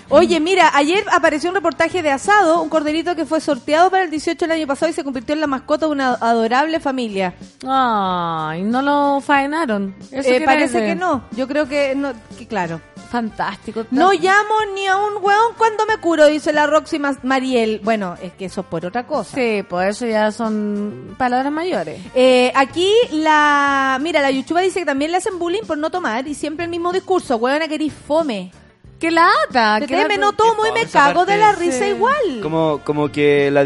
Oye, 0.09 0.39
mira, 0.41 0.71
ayer 0.75 1.05
apareció 1.13 1.51
un 1.51 1.57
reportaje 1.57 2.03
de 2.03 2.11
asado, 2.11 2.63
un 2.63 2.69
corderito 2.69 3.17
que 3.17 3.27
fue 3.27 3.41
sorteado 3.41 3.91
para 3.91 4.05
el 4.05 4.11
18 4.11 4.45
del 4.45 4.53
año 4.53 4.67
pasado 4.67 4.91
y 4.91 4.95
se 4.95 5.03
convirtió 5.05 5.35
en 5.35 5.41
la 5.41 5.47
mascota 5.47 5.87
de 5.87 5.93
una 5.93 6.15
adorable 6.15 6.79
familia. 6.81 7.35
Ay, 7.67 8.63
no 8.63 8.83
lo 8.83 9.21
faenaron. 9.21 9.95
Eso 10.13 10.31
Eh, 10.31 10.43
parece 10.45 10.85
que 10.85 10.95
no, 10.95 11.25
yo 11.33 11.49
creo 11.49 11.67
que 11.69 11.95
no, 11.97 12.13
que 12.39 12.47
claro. 12.47 12.81
Fantástico. 13.11 13.87
No 13.93 14.13
llamo 14.13 14.55
ni 14.75 14.87
a 14.89 14.97
un 14.97 15.23
hueón 15.23 15.55
cuando 15.57 15.87
me 15.87 15.97
curo, 15.99 16.27
dice 16.27 16.53
la 16.53 16.67
Roxy 16.67 17.01
Mariel. 17.23 17.81
Bueno, 17.85 18.17
es 18.21 18.33
que 18.33 18.47
eso 18.47 18.63
es 18.63 18.67
por 18.67 18.85
otra 18.85 19.07
cosa. 19.07 19.35
Sí, 19.37 19.63
pues 19.69 19.91
eso 19.97 20.07
ya 20.07 20.33
son 20.33 21.15
palabras 21.17 21.53
mayores. 21.53 22.01
Eh, 22.17 22.53
aquí 22.57 22.91
la... 23.13 23.99
Mira, 24.03 24.21
la 24.23 24.33
Yuchuba 24.33 24.61
dice 24.61 24.81
que 24.81 24.87
también 24.87 25.13
le 25.13 25.19
hacen 25.19 25.39
bullying 25.39 25.63
por 25.67 25.79
no 25.79 25.91
tomar 25.91 26.27
y 26.27 26.35
siempre 26.35 26.65
el 26.65 26.71
mismo 26.71 26.93
discurso. 26.93 27.37
Hueona, 27.37 27.69
querís 27.69 27.93
fome. 27.93 28.51
¡Qué 28.99 29.11
lata! 29.11 29.79
Teme, 29.87 30.03
lata. 30.05 30.17
no 30.17 30.33
tomo 30.33 30.65
y 30.67 30.73
me 30.73 30.87
cago 30.87 31.27
de 31.27 31.37
la 31.37 31.53
risa 31.53 31.81
Sí. 31.85 31.91
igual. 31.91 32.41
Como, 32.43 32.81
como 32.83 33.13
que 33.13 33.51
la 33.51 33.63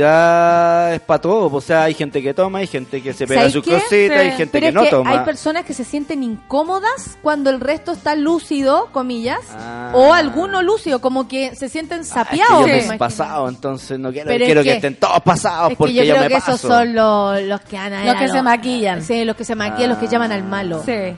diversidad 0.00 0.94
es 0.94 1.00
para 1.00 1.20
todo. 1.20 1.50
O 1.54 1.60
sea, 1.60 1.84
hay 1.84 1.94
gente 1.94 2.22
que 2.22 2.32
toma, 2.34 2.60
hay 2.60 2.66
gente 2.66 3.02
que 3.02 3.12
se 3.12 3.26
pega 3.26 3.40
¿Sabes 3.42 3.52
sus 3.52 3.64
qué? 3.64 3.72
cositas, 3.72 3.90
Sí. 3.90 4.12
hay 4.28 4.30
gente 4.32 4.52
Pero 4.52 4.62
que 4.64 4.68
es 4.68 4.74
no 4.74 4.82
que 4.84 4.90
toma. 4.90 5.10
hay 5.10 5.18
personas 5.20 5.64
que 5.64 5.74
se 5.74 5.84
sienten 5.84 6.22
incómodas 6.22 7.18
cuando 7.22 7.50
el 7.50 7.60
resto 7.60 7.92
está 7.92 8.14
lúcido, 8.14 8.88
comillas, 8.92 9.40
Ah. 9.54 9.90
o 9.94 10.14
alguno 10.14 10.62
lúcido, 10.62 11.00
como 11.00 11.28
que 11.28 11.54
se 11.56 11.68
sienten 11.68 11.98
Ah, 11.98 12.02
es 12.02 12.08
que 12.08 12.14
sapiados. 12.14 12.60
yo 12.60 12.66
me 12.66 12.82
me 12.86 12.94
he 12.94 12.98
pasado, 12.98 13.48
entonces 13.48 13.98
no 13.98 14.10
quiero, 14.12 14.28
Pero 14.28 14.44
es 14.44 14.48
quiero 14.48 14.62
que, 14.62 14.68
que- 14.70 14.76
estén 14.76 14.96
todos 14.96 15.20
pasados 15.20 15.72
Es 15.72 15.76
porque 15.76 15.92
que 15.92 15.98
yo 15.98 16.04
yo, 16.04 16.12
creo 16.14 16.22
me 16.22 16.28
que 16.28 16.34
paso. 16.40 16.52
esos 16.52 16.60
son 16.62 16.94
los, 16.94 17.42
los 17.42 17.60
que 17.62 17.76
han 17.76 18.06
Los 18.06 18.16
que 18.16 18.28
se 18.28 18.42
maquillan. 18.42 19.02
Sí, 19.02 19.24
los 19.24 19.36
que 19.36 19.44
se 19.44 19.54
maquillan, 19.54 19.90
los 19.90 19.98
que 19.98 20.08
llaman 20.08 20.32
al 20.32 20.42
malo. 20.44 20.82
Sí. 20.86 21.14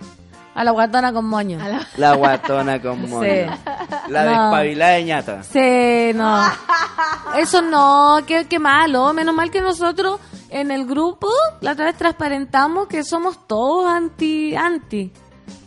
A 0.55 0.65
la 0.65 0.71
guatona 0.71 1.13
con 1.13 1.25
moño. 1.25 1.59
A 1.63 1.69
la- 1.69 1.87
La 1.97 2.15
guatona 2.15 2.81
con 2.83 3.09
moño. 3.09 3.29
La 4.09 4.25
No. 4.25 4.31
despabilada 4.31 4.93
de 4.93 5.05
ñata. 5.05 5.43
Sí, 5.43 6.13
no. 6.15 6.45
Eso 7.39 7.63
no, 7.63 8.19
qué, 8.27 8.47
qué 8.47 8.59
malo. 8.59 9.13
Menos 9.15 9.35
mal 9.35 9.51
que 9.51 9.61
nosotros 9.63 10.21
en 10.51 10.71
el 10.71 10.85
grupo 10.87 11.29
la 11.63 11.73
otra 11.73 11.87
vez 11.87 11.97
transparentamos 11.97 12.87
que 12.87 13.03
somos 13.05 13.47
todos 13.47 13.91
anti, 13.91 14.55
anti. 14.55 15.11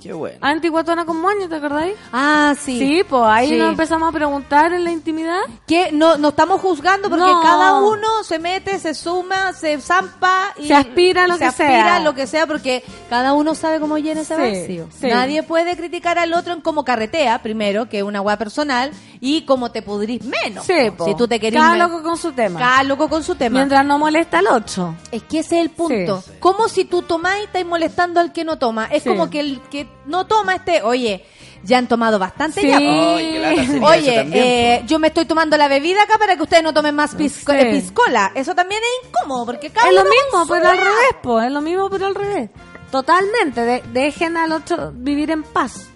Qué 0.01 0.13
bueno. 0.13 0.37
Anti 0.41 0.67
guatona 0.67 1.03
con 1.03 1.19
moño, 1.19 1.49
¿te 1.49 1.55
acordáis? 1.55 1.95
Ah, 2.13 2.53
sí. 2.59 2.77
Sí, 2.77 3.03
pues 3.09 3.23
ahí 3.25 3.49
Sí. 3.49 3.57
nos 3.57 3.69
empezamos 3.69 4.07
a 4.07 4.11
preguntar 4.11 4.71
en 4.71 4.83
la 4.83 4.91
intimidad. 4.91 5.39
Que 5.65 5.91
no, 5.91 6.17
no 6.17 6.27
estamos 6.29 6.61
juzgando 6.61 7.09
porque 7.09 7.25
No. 7.25 7.41
cada 7.41 7.73
uno 7.81 8.23
se 8.23 8.37
mete, 8.37 8.77
se 8.77 8.93
suma, 8.93 9.51
se 9.53 9.81
zampa 9.81 10.53
y 10.57 10.67
Se 10.67 10.75
aspira 10.75 11.23
a 11.23 11.27
lo 11.27 11.33
se 11.33 11.39
que 11.39 11.45
aspira 11.45 11.67
sea. 11.69 11.95
a 11.95 11.99
lo 12.01 12.13
que 12.13 12.27
sea 12.27 12.45
porque 12.45 12.83
cada 13.09 13.33
uno 13.33 13.55
sabe 13.55 13.79
cómo 13.79 13.97
llena 13.97 14.21
ese 14.21 14.35
Sí, 14.35 14.41
vacío. 14.61 14.87
sí. 14.99 15.07
Nadie 15.07 15.41
puede 15.41 15.75
criticar 15.75 16.19
al 16.19 16.33
otro 16.33 16.53
en 16.53 16.61
cómo 16.61 16.85
carretea, 16.85 17.41
primero, 17.41 17.89
que 17.89 17.97
es 17.97 18.03
una 18.03 18.21
weá 18.21 18.37
personal, 18.37 18.91
y 19.27 19.41
cómo 19.43 19.71
te 19.71 19.81
pudrís 19.81 20.21
menos. 20.23 20.65
Sí, 20.65 20.73
po. 20.91 20.97
po. 20.97 21.05
Si 21.05 21.15
tú 21.15 21.27
te 21.27 21.39
querís... 21.39 21.59
Cada 21.59 21.75
loco 21.77 22.03
con 22.03 22.15
su 22.17 22.31
tema. 22.31 22.59
Cada 22.59 22.83
loco 22.83 23.09
con 23.09 23.23
su 23.23 23.33
tema. 23.35 23.57
Mientras 23.57 23.83
no 23.85 23.97
molesta 23.97 24.37
al 24.39 24.47
otro. 24.47 24.93
Es 25.11 25.23
que 25.23 25.39
ese 25.39 25.57
es 25.57 25.61
el 25.63 25.71
punto. 25.71 26.21
Sí. 26.21 26.31
Como 26.39 26.69
si 26.69 26.85
tú 26.85 27.01
tomás 27.01 27.39
y 27.39 27.43
estás 27.45 27.65
molestando 27.65 28.19
al 28.19 28.31
que 28.31 28.43
no 28.43 28.57
toma. 28.59 28.85
Es 28.91 29.01
Sí. 29.03 29.09
como 29.09 29.29
que 29.31 29.39
el 29.39 29.61
que 29.71 29.87
no 30.05 30.27
toma 30.27 30.55
este, 30.55 30.83
oye, 30.83 31.25
ya 31.63 31.79
han 31.79 31.87
tomado 31.87 32.19
bastante 32.19 32.61
Sí. 32.61 32.67
ya. 32.67 32.77
Ay, 32.77 33.79
Oye, 33.81 34.15
también, 34.15 34.31
eh, 34.33 34.83
yo 34.85 34.99
me 34.99 35.07
estoy 35.07 35.25
tomando 35.25 35.57
la 35.57 35.67
bebida 35.67 36.03
acá 36.03 36.19
para 36.19 36.35
que 36.35 36.43
ustedes 36.43 36.61
no 36.63 36.73
tomen 36.73 36.93
más 36.93 37.15
pisco- 37.15 37.51
Sí. 37.51 37.57
eh, 37.59 37.71
piscola. 37.71 38.31
Eso 38.35 38.53
también 38.53 38.81
es 38.83 39.09
incómodo 39.09 39.47
porque 39.47 39.71
cada 39.71 39.89
Es 39.89 39.95
lo 39.95 40.03
mismo, 40.03 40.45
pero 40.47 40.69
al 40.69 40.77
revés, 40.77 41.15
pues. 41.23 41.45
Es 41.47 41.51
lo 41.51 41.61
mismo, 41.61 41.89
pero 41.89 42.05
al 42.05 42.13
revés. 42.13 42.49
Totalmente. 42.91 43.61
De- 43.61 43.83
dejen 43.91 44.37
al 44.37 44.51
otro 44.51 44.91
vivir 44.93 45.31
en 45.31 45.41
paz. 45.43 45.87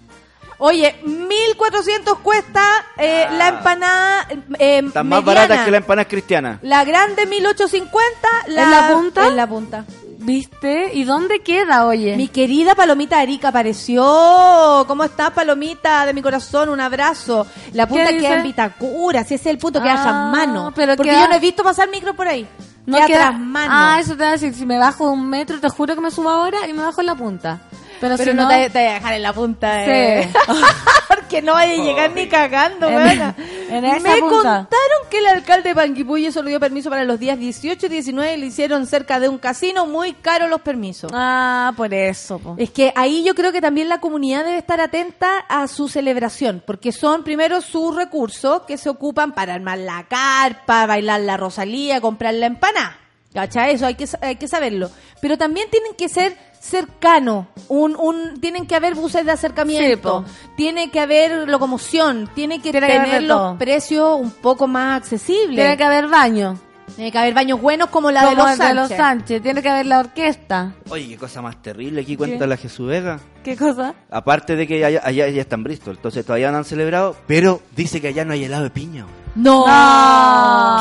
Oye, 0.60 0.96
1400 1.04 2.20
cuesta 2.20 2.62
eh, 2.98 3.26
Ah. 3.30 3.34
la 3.34 3.48
empanada 3.48 4.28
eh, 4.60 4.82
Están 4.86 5.08
más 5.08 5.24
baratas 5.24 5.64
que 5.66 5.72
la 5.72 5.78
empanada 5.78 6.08
cristiana. 6.08 6.60
La 6.62 6.84
grande 6.84 7.26
1850, 7.26 8.28
la 8.48 8.64
¿En 8.64 8.72
la 8.72 8.90
punta? 8.94 9.28
En 9.28 9.36
la 9.36 9.48
punta. 9.48 9.86
¿Viste? 10.22 10.92
¿Y 10.94 11.06
dónde 11.06 11.40
queda, 11.40 11.86
oye? 11.88 12.18
Mi 12.18 12.28
querida 12.28 12.76
Palomita 12.76 13.20
Arica 13.20 13.48
apareció. 13.48 14.84
¿Cómo 14.86 15.06
estás, 15.06 15.32
Palomita 15.32 16.06
de 16.06 16.14
mi 16.14 16.22
corazón? 16.22 16.68
Un 16.70 16.82
abrazo. 16.82 17.48
La 17.74 17.88
punta 17.88 18.08
¿Qué 18.10 18.18
queda 18.18 18.36
en 18.38 18.44
Vitacura, 18.44 19.24
si 19.24 19.36
ese 19.36 19.50
es 19.50 19.54
el 19.54 19.58
punto, 19.58 19.82
queda 19.82 19.94
Ah, 19.94 20.04
tras 20.04 20.16
mano. 20.32 20.74
pero 20.76 20.96
Porque 20.98 21.12
queda- 21.12 21.22
yo 21.24 21.30
no 21.30 21.36
he 21.36 21.40
visto 21.40 21.64
pasar 21.64 21.90
micro 21.90 22.14
por 22.16 22.28
ahí. 22.28 22.46
No 22.86 22.98
queda, 22.98 23.08
queda- 23.08 23.28
tras 23.30 23.40
mano. 23.40 23.72
Ah, 23.74 23.98
eso 24.02 24.18
te 24.18 24.24
va 24.24 24.30
a 24.30 24.32
decir. 24.34 24.54
Si 24.54 24.66
me 24.66 24.78
bajo 24.78 25.10
un 25.10 25.30
metro, 25.30 25.58
te 25.60 25.70
juro 25.70 25.96
que 25.96 26.02
me 26.02 26.12
subo 26.12 26.30
ahora 26.30 26.68
y 26.68 26.74
me 26.74 26.84
bajo 26.84 27.00
en 27.00 27.08
la 27.08 27.16
punta. 27.16 27.62
Pero, 28.00 28.16
Pero 28.18 28.32
si 28.32 28.36
no 28.38 28.44
no, 28.44 28.50
te, 28.50 28.70
te 28.70 28.80
voy 28.80 28.88
a 28.88 28.94
dejar 28.94 29.14
en 29.14 29.22
la 29.24 29.34
punta. 29.34 29.86
Sí. 29.86 29.92
eh. 29.92 30.30
Porque 31.08 31.42
no 31.42 31.54
vaya 31.54 31.74
a 31.74 31.84
llegar 31.86 32.12
ni 32.12 32.28
cagando, 32.28 32.88
En- 32.90 32.96
weona. 32.96 33.36
en 33.70 33.86
esa 33.86 34.00
Me 34.00 34.18
punta. 34.20 34.28
contaron 34.36 34.70
que 35.10 35.18
el 35.20 35.26
alcalde 35.28 35.70
de 35.70 35.76
Panguipulli 35.76 36.32
solo 36.32 36.50
dio 36.50 36.60
permiso 36.60 36.90
para 36.90 37.04
los 37.04 37.20
días 37.20 37.38
18 37.38 37.86
y 37.86 37.90
19 37.90 38.34
y 38.34 38.38
le 38.38 38.46
hicieron 38.48 38.86
cerca 38.88 39.20
de 39.20 39.28
un 39.30 39.38
casino 39.38 39.86
muy 39.86 40.14
caro 40.14 40.48
los 40.48 40.62
permisos. 40.62 41.12
Ah, 41.14 41.74
por 41.76 41.94
eso. 41.94 42.40
po. 42.40 42.56
Es 42.58 42.70
que 42.72 42.94
ahí 42.96 43.24
yo 43.24 43.36
creo 43.36 43.52
que 43.52 43.62
también 43.62 43.90
la 43.90 44.00
comunidad 44.00 44.44
debe 44.46 44.58
estar 44.58 44.80
atenta 44.82 45.40
a 45.50 45.68
su 45.68 45.88
celebración, 45.90 46.64
porque 46.66 46.92
son 46.92 47.24
primero 47.24 47.62
sus 47.62 47.96
recursos 47.96 48.64
que 48.64 48.78
se 48.78 48.90
ocupan 48.90 49.34
para 49.34 49.54
armar 49.54 49.78
la 49.80 50.06
carpa, 50.08 50.86
bailar 50.86 51.22
la 51.22 51.38
Rosalía, 51.38 52.02
comprar 52.02 52.34
la 52.36 52.46
empanada. 52.48 52.98
¿Cachai? 53.34 53.76
Eso 53.76 53.86
hay 53.86 53.94
que, 53.94 54.08
hay 54.22 54.38
que 54.38 54.48
saberlo. 54.48 54.90
Pero 55.22 55.38
también 55.38 55.70
tienen 55.70 55.94
que 55.96 56.10
ser 56.10 56.36
cercanos, 56.60 57.46
un, 57.68 57.96
un, 57.96 58.40
tienen 58.42 58.66
que 58.68 58.76
haber 58.76 58.96
buses 58.96 59.26
de 59.26 59.32
acercamiento, 59.32 60.26
tiene 60.56 60.92
que 60.92 61.00
haber 61.00 61.48
locomoción, 61.50 62.30
tiene 62.36 62.62
que 62.62 62.72
Tiene 62.72 62.88
tener 62.88 63.24
los 63.24 63.38
todo. 63.38 63.58
precios 63.58 64.20
un 64.20 64.32
poco 64.32 64.68
más 64.68 64.98
accesibles. 65.02 65.56
Tiene 65.56 65.78
que 65.78 65.84
haber 65.84 66.08
baño. 66.08 66.58
Tiene 66.96 67.12
que 67.12 67.18
haber 67.20 67.34
baños 67.34 67.62
buenos 67.62 67.90
como 67.90 68.12
la 68.12 68.26
de 68.30 68.36
los 68.36 68.52
el 68.52 68.58
de 68.58 68.74
los 68.74 68.88
Sánchez. 68.90 68.98
Sánchez. 68.98 69.42
Tiene 69.44 69.62
que 69.62 69.70
haber 69.70 69.86
la 69.86 70.00
orquesta. 70.00 70.74
Oye, 70.90 71.08
qué 71.08 71.18
cosa 71.18 71.42
más 71.42 71.62
terrible 71.62 72.02
aquí 72.02 72.18
cuenta 72.18 72.40
¿Qué? 72.40 72.48
la 72.48 72.58
Jesús 72.58 72.88
Vega. 72.90 73.20
¿Qué 73.44 73.56
cosa? 73.56 73.94
Aparte 74.10 74.56
de 74.56 74.68
que 74.68 74.84
allá, 74.84 75.02
allá 75.06 75.30
ya 75.30 75.42
está 75.42 75.56
en 75.56 75.64
Bristol, 75.64 75.96
entonces 75.96 76.26
todavía 76.26 76.52
no 76.52 76.58
han 76.58 76.66
celebrado, 76.66 77.16
pero 77.28 77.62
dice 77.76 78.02
que 78.02 78.08
allá 78.10 78.26
no 78.26 78.34
hay 78.34 78.44
helado 78.44 78.64
de 78.64 78.70
piña. 78.72 79.06
No. 79.36 79.66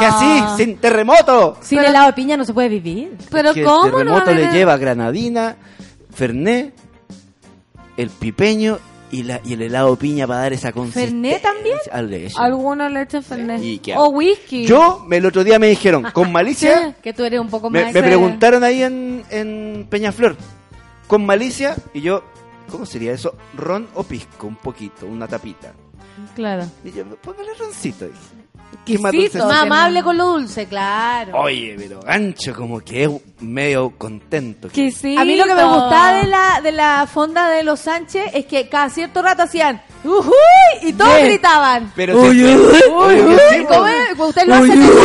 ¿Qué 0.00 0.06
así? 0.06 0.42
¡Sin 0.56 0.78
terremoto! 0.78 1.56
Sin 1.60 1.78
helado 1.80 2.06
de 2.08 2.12
piña 2.14 2.36
no 2.36 2.44
se 2.44 2.52
puede 2.54 2.68
vivir. 2.68 3.16
Pero 3.30 3.52
que 3.54 3.62
¿cómo 3.62 3.86
el 3.86 3.90
no 3.92 4.22
terremoto 4.22 4.34
le 4.34 4.50
lleva 4.52 4.76
granadina, 4.76 5.56
fernet, 6.12 6.74
el 7.96 8.10
pipeño 8.10 8.78
y, 9.10 9.22
la, 9.22 9.40
y 9.44 9.54
el 9.54 9.62
helado 9.62 9.90
de 9.92 9.96
piña 9.96 10.26
para 10.26 10.40
dar 10.40 10.52
esa 10.52 10.72
consistencia. 10.72 11.10
¿Fernet 11.10 11.42
también? 11.42 11.76
al 11.92 12.10
de 12.10 12.26
eso. 12.26 12.38
Algunos 12.40 12.92
le 12.92 13.02
echan 13.02 13.22
Fernet. 13.22 13.62
¿Y 13.62 13.78
qué 13.78 13.94
O 13.96 14.08
whisky. 14.10 14.66
Yo, 14.66 15.04
me- 15.06 15.16
el 15.16 15.26
otro 15.26 15.44
día 15.44 15.58
me 15.58 15.68
dijeron, 15.68 16.04
con 16.12 16.30
malicia, 16.32 16.94
Que 17.02 17.12
tú 17.12 17.24
eres 17.24 17.40
un 17.40 17.48
poco 17.48 17.70
más... 17.70 17.84
me, 17.84 17.92
me 17.92 18.02
preguntaron 18.02 18.62
ahí 18.64 18.82
en, 18.82 19.24
en 19.30 19.86
Peñaflor, 19.90 20.36
con 21.06 21.24
malicia, 21.24 21.74
y 21.94 22.00
yo, 22.02 22.22
¿cómo 22.70 22.84
sería 22.86 23.12
eso? 23.12 23.34
¿Ron 23.54 23.88
o 23.94 24.02
pisco? 24.04 24.46
Un 24.46 24.56
poquito, 24.56 25.06
una 25.06 25.26
tapita. 25.26 25.72
Claro. 26.34 26.66
Y 26.84 26.92
yo, 26.92 27.04
póngale 27.16 27.54
roncito. 27.58 28.06
dije. 28.06 28.18
Qué 28.84 28.98
más 28.98 29.12
dulce? 29.12 29.38
más 29.38 29.62
amable 29.62 30.02
con 30.02 30.16
lo 30.16 30.26
dulce, 30.26 30.66
claro. 30.66 31.38
Oye, 31.38 31.74
pero 31.78 32.00
gancho 32.00 32.54
como 32.54 32.80
que 32.80 33.04
es 33.04 33.10
medio 33.40 33.90
contento. 33.90 34.68
Que 34.68 34.90
sí. 34.90 35.16
A 35.16 35.24
mí 35.24 35.36
lo 35.36 35.44
que 35.44 35.54
me 35.54 35.64
gustaba 35.64 36.18
de 36.18 36.26
la, 36.26 36.60
de 36.62 36.72
la 36.72 37.06
fonda 37.06 37.48
de 37.50 37.64
los 37.64 37.80
Sánchez 37.80 38.30
es 38.34 38.46
que 38.46 38.68
cada 38.68 38.88
cierto 38.90 39.22
rato 39.22 39.42
hacían 39.42 39.82
¡Ujuy! 40.04 40.32
y 40.82 40.92
todos 40.92 41.14
Bien. 41.16 41.26
gritaban. 41.26 41.92
Pero 41.96 42.20
¡Uy, 42.20 42.38
si- 42.38 42.44
uy, 42.44 42.50
uy, 42.54 42.70
sí, 42.70 43.56
uy! 43.58 43.64
¿Cómo 43.66 43.80
pues. 43.80 43.94
es? 44.12 44.18
Usted 44.18 44.46
lo 44.46 44.60
Uy, 44.60 44.70
hace 44.70 44.72
en 44.72 44.82
uy. 44.82 44.86
la 44.86 44.96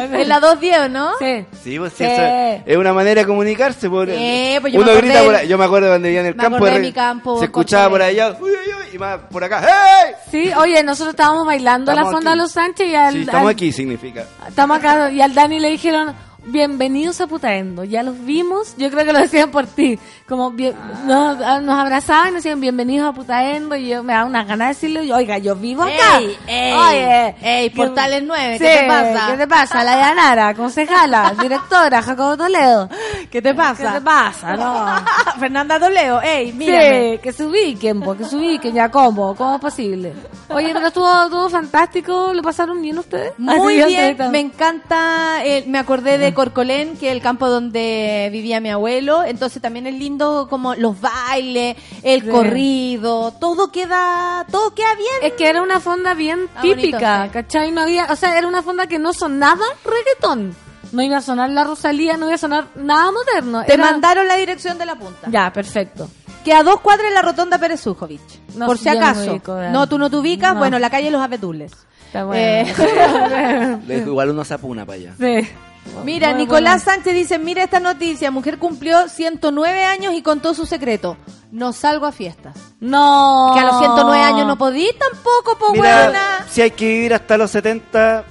210, 0.00 0.20
en 0.22 0.28
la 0.28 0.40
210, 0.40 0.90
¿no? 0.90 1.10
Sí. 1.18 1.46
Sí, 1.62 1.78
pues 1.78 1.92
sí, 1.92 2.04
Sí. 2.04 2.10
eso 2.10 2.62
es 2.66 2.76
una 2.76 2.92
manera 2.92 3.20
de 3.22 3.26
comunicarse. 3.26 3.88
Por, 3.88 4.08
Eh, 4.10 4.58
pues 4.60 4.72
yo 4.72 4.78
me 4.80 4.84
uno 4.84 4.92
acordé 4.92 5.06
grita 5.06 5.18
del- 5.20 5.26
por 5.26 5.34
ahí. 5.36 5.48
Yo 5.48 5.58
me 5.58 5.64
acuerdo 5.64 5.88
cuando 5.88 6.06
vivía 6.06 6.20
en 6.20 6.26
el 6.26 6.34
me 6.34 6.42
campo. 6.42 6.56
acordé 6.56 6.72
de 6.72 6.78
mi 6.80 6.92
campo, 6.92 7.38
se 7.38 7.44
escuchaba 7.46 7.88
por 7.90 8.02
allá, 8.02 8.36
uy, 8.40 8.50
uy, 8.50 8.56
uy, 8.56 8.94
y 8.94 8.98
más 8.98 9.18
por 9.30 9.44
acá. 9.44 9.62
¡Hey! 9.66 10.14
Sí, 10.30 10.50
oye, 10.56 10.82
nosotros 10.82 11.14
estábamos 11.14 11.46
bailando 11.46 11.90
Estamos 11.92 12.12
la 12.12 12.16
fonda 12.18 12.30
aquí. 12.32 12.38
los 12.40 12.52
Sánchez 12.52 12.86
y 12.88 12.94
al, 12.94 13.12
Sí, 13.14 13.20
estamos 13.20 13.42
al- 13.48 13.52
aquí, 13.54 13.72
significa. 13.72 14.24
estamos 14.46 14.78
acá 14.78 15.10
y 15.10 15.20
al 15.20 15.34
Dani 15.34 15.58
le 15.60 15.70
dijeron 15.70 16.14
bienvenidos 16.46 17.20
a 17.20 17.26
Putaendo. 17.26 17.84
Ya 17.84 18.02
los 18.02 18.24
vimos, 18.24 18.74
yo 18.76 18.90
creo 18.90 19.04
que 19.04 19.12
lo 19.12 19.18
decían 19.20 19.50
por 19.50 19.66
ti. 19.66 19.98
Como 20.28 20.50
bien- 20.50 20.74
nos, 21.06 21.40
abrazaban 21.40 22.28
y 22.28 22.30
nos 22.32 22.42
decían 22.42 22.60
bienvenidos 22.60 23.08
a 23.08 23.12
Putaendo 23.12 23.76
y 23.76 23.88
yo 23.88 24.02
me 24.02 24.12
daba 24.12 24.26
unas 24.26 24.46
ganas 24.46 24.68
de 24.68 24.74
decirle, 24.74 25.06
yo, 25.06 25.16
oiga, 25.16 25.38
yo 25.38 25.54
vivo 25.56 25.82
acá. 25.82 26.18
Ey, 26.18 26.36
ey, 26.46 26.72
oye, 26.72 27.36
ey, 27.42 27.70
Portales 27.70 28.22
9, 28.24 28.58
Sí, 28.58 28.64
¿qué 28.64 28.78
te 28.80 28.86
pasa? 28.88 29.26
¿Qué 29.30 29.36
te 29.36 29.46
pasa? 29.46 29.84
La 29.84 29.96
Yanara, 29.98 30.54
concejala, 30.54 31.34
directora, 31.40 32.02
Jacobo 32.02 32.36
Toledo. 32.36 32.88
¿Qué 33.30 33.40
te 33.42 33.54
pasa? 33.54 33.92
¿Qué 33.92 33.98
te 33.98 34.04
pasa? 34.04 34.56
No. 34.56 34.86
Fernanda 35.38 35.78
Doleo, 35.78 36.20
ey, 36.22 36.52
mírame. 36.52 37.12
Sí, 37.12 37.18
que 37.22 37.32
se 37.32 37.44
ubiquen, 37.46 38.00
po, 38.00 38.16
que 38.16 38.24
se 38.24 38.36
ubiquen, 38.36 38.74
ya 38.74 38.90
cómo, 38.90 39.34
cómo 39.34 39.56
es 39.56 39.60
posible. 39.60 40.12
Oye, 40.48 40.70
pero 40.72 40.88
estuvo 40.88 41.06
todo 41.30 41.48
fantástico, 41.48 42.32
¿lo 42.34 42.42
pasaron 42.42 42.80
bien 42.82 42.98
ustedes? 42.98 43.32
Muy 43.38 43.80
Así, 43.80 43.94
bien, 43.94 44.16
me 44.30 44.40
encanta, 44.40 45.44
eh, 45.44 45.64
me 45.66 45.78
acordé 45.78 46.18
de 46.18 46.31
Corcolén, 46.34 46.96
que 46.96 47.08
es 47.08 47.12
el 47.12 47.20
campo 47.22 47.48
donde 47.48 48.28
vivía 48.32 48.60
mi 48.60 48.70
abuelo, 48.70 49.24
entonces 49.24 49.60
también 49.62 49.86
es 49.86 49.94
lindo 49.94 50.46
como 50.50 50.74
los 50.74 51.00
bailes, 51.00 51.76
el 52.02 52.22
Sí. 52.22 52.28
corrido, 52.28 53.32
todo 53.40 53.70
queda, 53.72 54.46
todo 54.50 54.74
queda 54.74 54.94
bien. 54.96 55.10
Es 55.22 55.32
que 55.34 55.48
era 55.48 55.62
una 55.62 55.80
fonda 55.80 56.14
bien 56.14 56.48
Ah, 56.54 56.60
bonito, 56.62 56.76
típica, 56.80 57.24
sí. 57.24 57.30
¿cachai? 57.30 57.72
No 57.72 57.82
había, 57.82 58.06
o 58.10 58.16
sea, 58.16 58.36
era 58.38 58.46
una 58.48 58.62
fonda 58.62 58.86
que 58.86 58.98
no 58.98 59.12
sonaba 59.12 59.64
reggaetón. 59.84 60.54
No 60.92 61.02
iba 61.02 61.16
a 61.16 61.22
sonar 61.22 61.48
la 61.50 61.64
Rosalía, 61.64 62.16
no 62.18 62.26
iba 62.26 62.34
a 62.34 62.38
sonar 62.38 62.66
nada 62.74 63.10
moderno. 63.12 63.64
Te 63.64 63.74
Era- 63.74 63.90
mandaron 63.90 64.28
la 64.28 64.36
dirección 64.36 64.76
de 64.78 64.84
la 64.86 64.94
punta. 64.96 65.28
Ya, 65.30 65.50
perfecto. 65.52 66.08
Que 66.44 66.52
a 66.52 66.62
dos 66.62 66.80
cuadras 66.80 67.06
en 67.08 67.14
la 67.14 67.22
rotonda 67.22 67.56
Pérez. 67.58 67.86
No, 67.86 68.66
por 68.66 68.76
si 68.76 68.84
yo 68.84 68.94
no 68.94 69.00
acaso. 69.00 69.30
ubico, 69.32 69.56
no, 69.70 69.86
tú 69.88 69.96
no 69.96 70.10
te 70.10 70.16
ubicas, 70.16 70.52
No. 70.54 70.58
bueno, 70.58 70.78
la 70.78 70.90
calle 70.90 71.10
Los 71.10 71.22
Abetules. 71.22 71.72
Está 72.06 72.26
Eh, 72.34 72.66
bueno. 72.76 73.80
Dijo, 73.86 74.06
igual 74.10 74.30
uno 74.30 74.44
sapuna 74.44 74.84
para 74.84 74.96
allá. 74.98 75.14
sí. 75.18 75.48
Mira, 76.04 76.32
Nicolás 76.32 76.82
Sánchez 76.82 77.14
dice, 77.14 77.38
mira 77.38 77.62
esta 77.62 77.80
noticia, 77.80 78.30
mujer 78.30 78.58
cumplió 78.58 79.08
109 79.08 79.84
años 79.84 80.14
y 80.14 80.22
contó 80.22 80.54
su 80.54 80.66
secreto. 80.66 81.16
No 81.50 81.72
salgo 81.72 82.06
a 82.06 82.12
fiestas. 82.12 82.56
No. 82.80 83.50
Que 83.54 83.60
a 83.60 83.64
los 83.64 83.78
109 83.78 84.22
años 84.22 84.46
no 84.46 84.56
podí 84.56 84.88
tampoco, 84.98 85.58
po 85.58 85.72
Mira, 85.72 86.04
buena. 86.04 86.46
si 86.48 86.62
hay 86.62 86.70
que 86.70 86.86
vivir 86.86 87.14
hasta 87.14 87.36
los 87.36 87.50
70, 87.50 88.24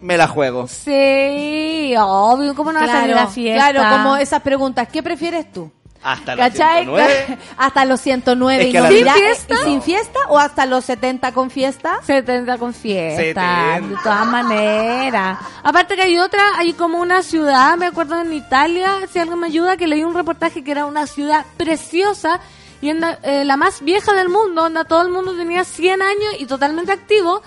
me 0.00 0.16
la 0.16 0.28
juego. 0.28 0.68
Sí, 0.68 1.94
obvio, 1.98 2.54
¿cómo 2.54 2.72
no 2.72 2.80
va 2.80 2.86
a 2.86 2.88
salir 2.88 3.16
a 3.16 3.26
fiesta? 3.26 3.72
claro, 3.72 3.96
como 3.96 4.16
esas 4.16 4.42
preguntas, 4.42 4.88
¿qué 4.88 5.02
prefieres 5.02 5.50
tú? 5.52 5.70
Hasta 6.02 6.34
los 6.34 6.46
¿Cachai? 6.46 6.84
109. 6.84 7.38
hasta 7.58 7.84
los 7.84 8.00
109 8.00 8.62
Es 8.62 8.68
y 8.68 8.72
no 8.72 8.88
¿Sin 8.88 9.06
fiesta? 9.12 9.54
¿y 9.54 9.64
sin 9.64 9.82
fiesta 9.82 10.18
o 10.28 10.38
hasta 10.38 10.66
los 10.66 10.84
70 10.84 11.32
con 11.32 11.50
fiesta? 11.50 12.00
70 12.02 12.58
con 12.58 12.72
fiesta, 12.72 13.22
70. 13.22 13.88
de 13.88 13.96
todas 14.02 14.26
maneras. 14.26 15.38
Aparte 15.62 15.96
que 15.96 16.02
hay 16.02 16.18
otra, 16.18 16.42
hay 16.56 16.72
como 16.72 16.98
una 16.98 17.22
ciudad, 17.22 17.76
me 17.76 17.86
acuerdo 17.86 18.20
en 18.20 18.32
Italia, 18.32 19.00
si 19.12 19.18
alguien 19.18 19.40
me 19.40 19.48
ayuda, 19.48 19.76
que 19.76 19.86
leí 19.86 20.02
un 20.02 20.14
reportaje 20.14 20.64
que 20.64 20.70
era 20.70 20.86
una 20.86 21.06
ciudad 21.06 21.44
preciosa 21.56 22.40
y 22.80 22.88
eh, 22.88 23.44
la 23.44 23.56
más 23.58 23.82
vieja 23.82 24.14
del 24.14 24.30
mundo, 24.30 24.64
onda, 24.64 24.84
todo 24.84 25.02
el 25.02 25.10
mundo 25.10 25.36
tenía 25.36 25.64
100 25.64 26.00
años 26.00 26.34
y 26.38 26.46
totalmente 26.46 26.92
activo 26.92 27.42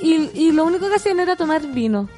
y, 0.00 0.30
y 0.32 0.52
lo 0.52 0.64
único 0.64 0.88
que 0.88 0.96
hacían 0.96 1.20
era 1.20 1.36
tomar 1.36 1.60
vino. 1.66 2.08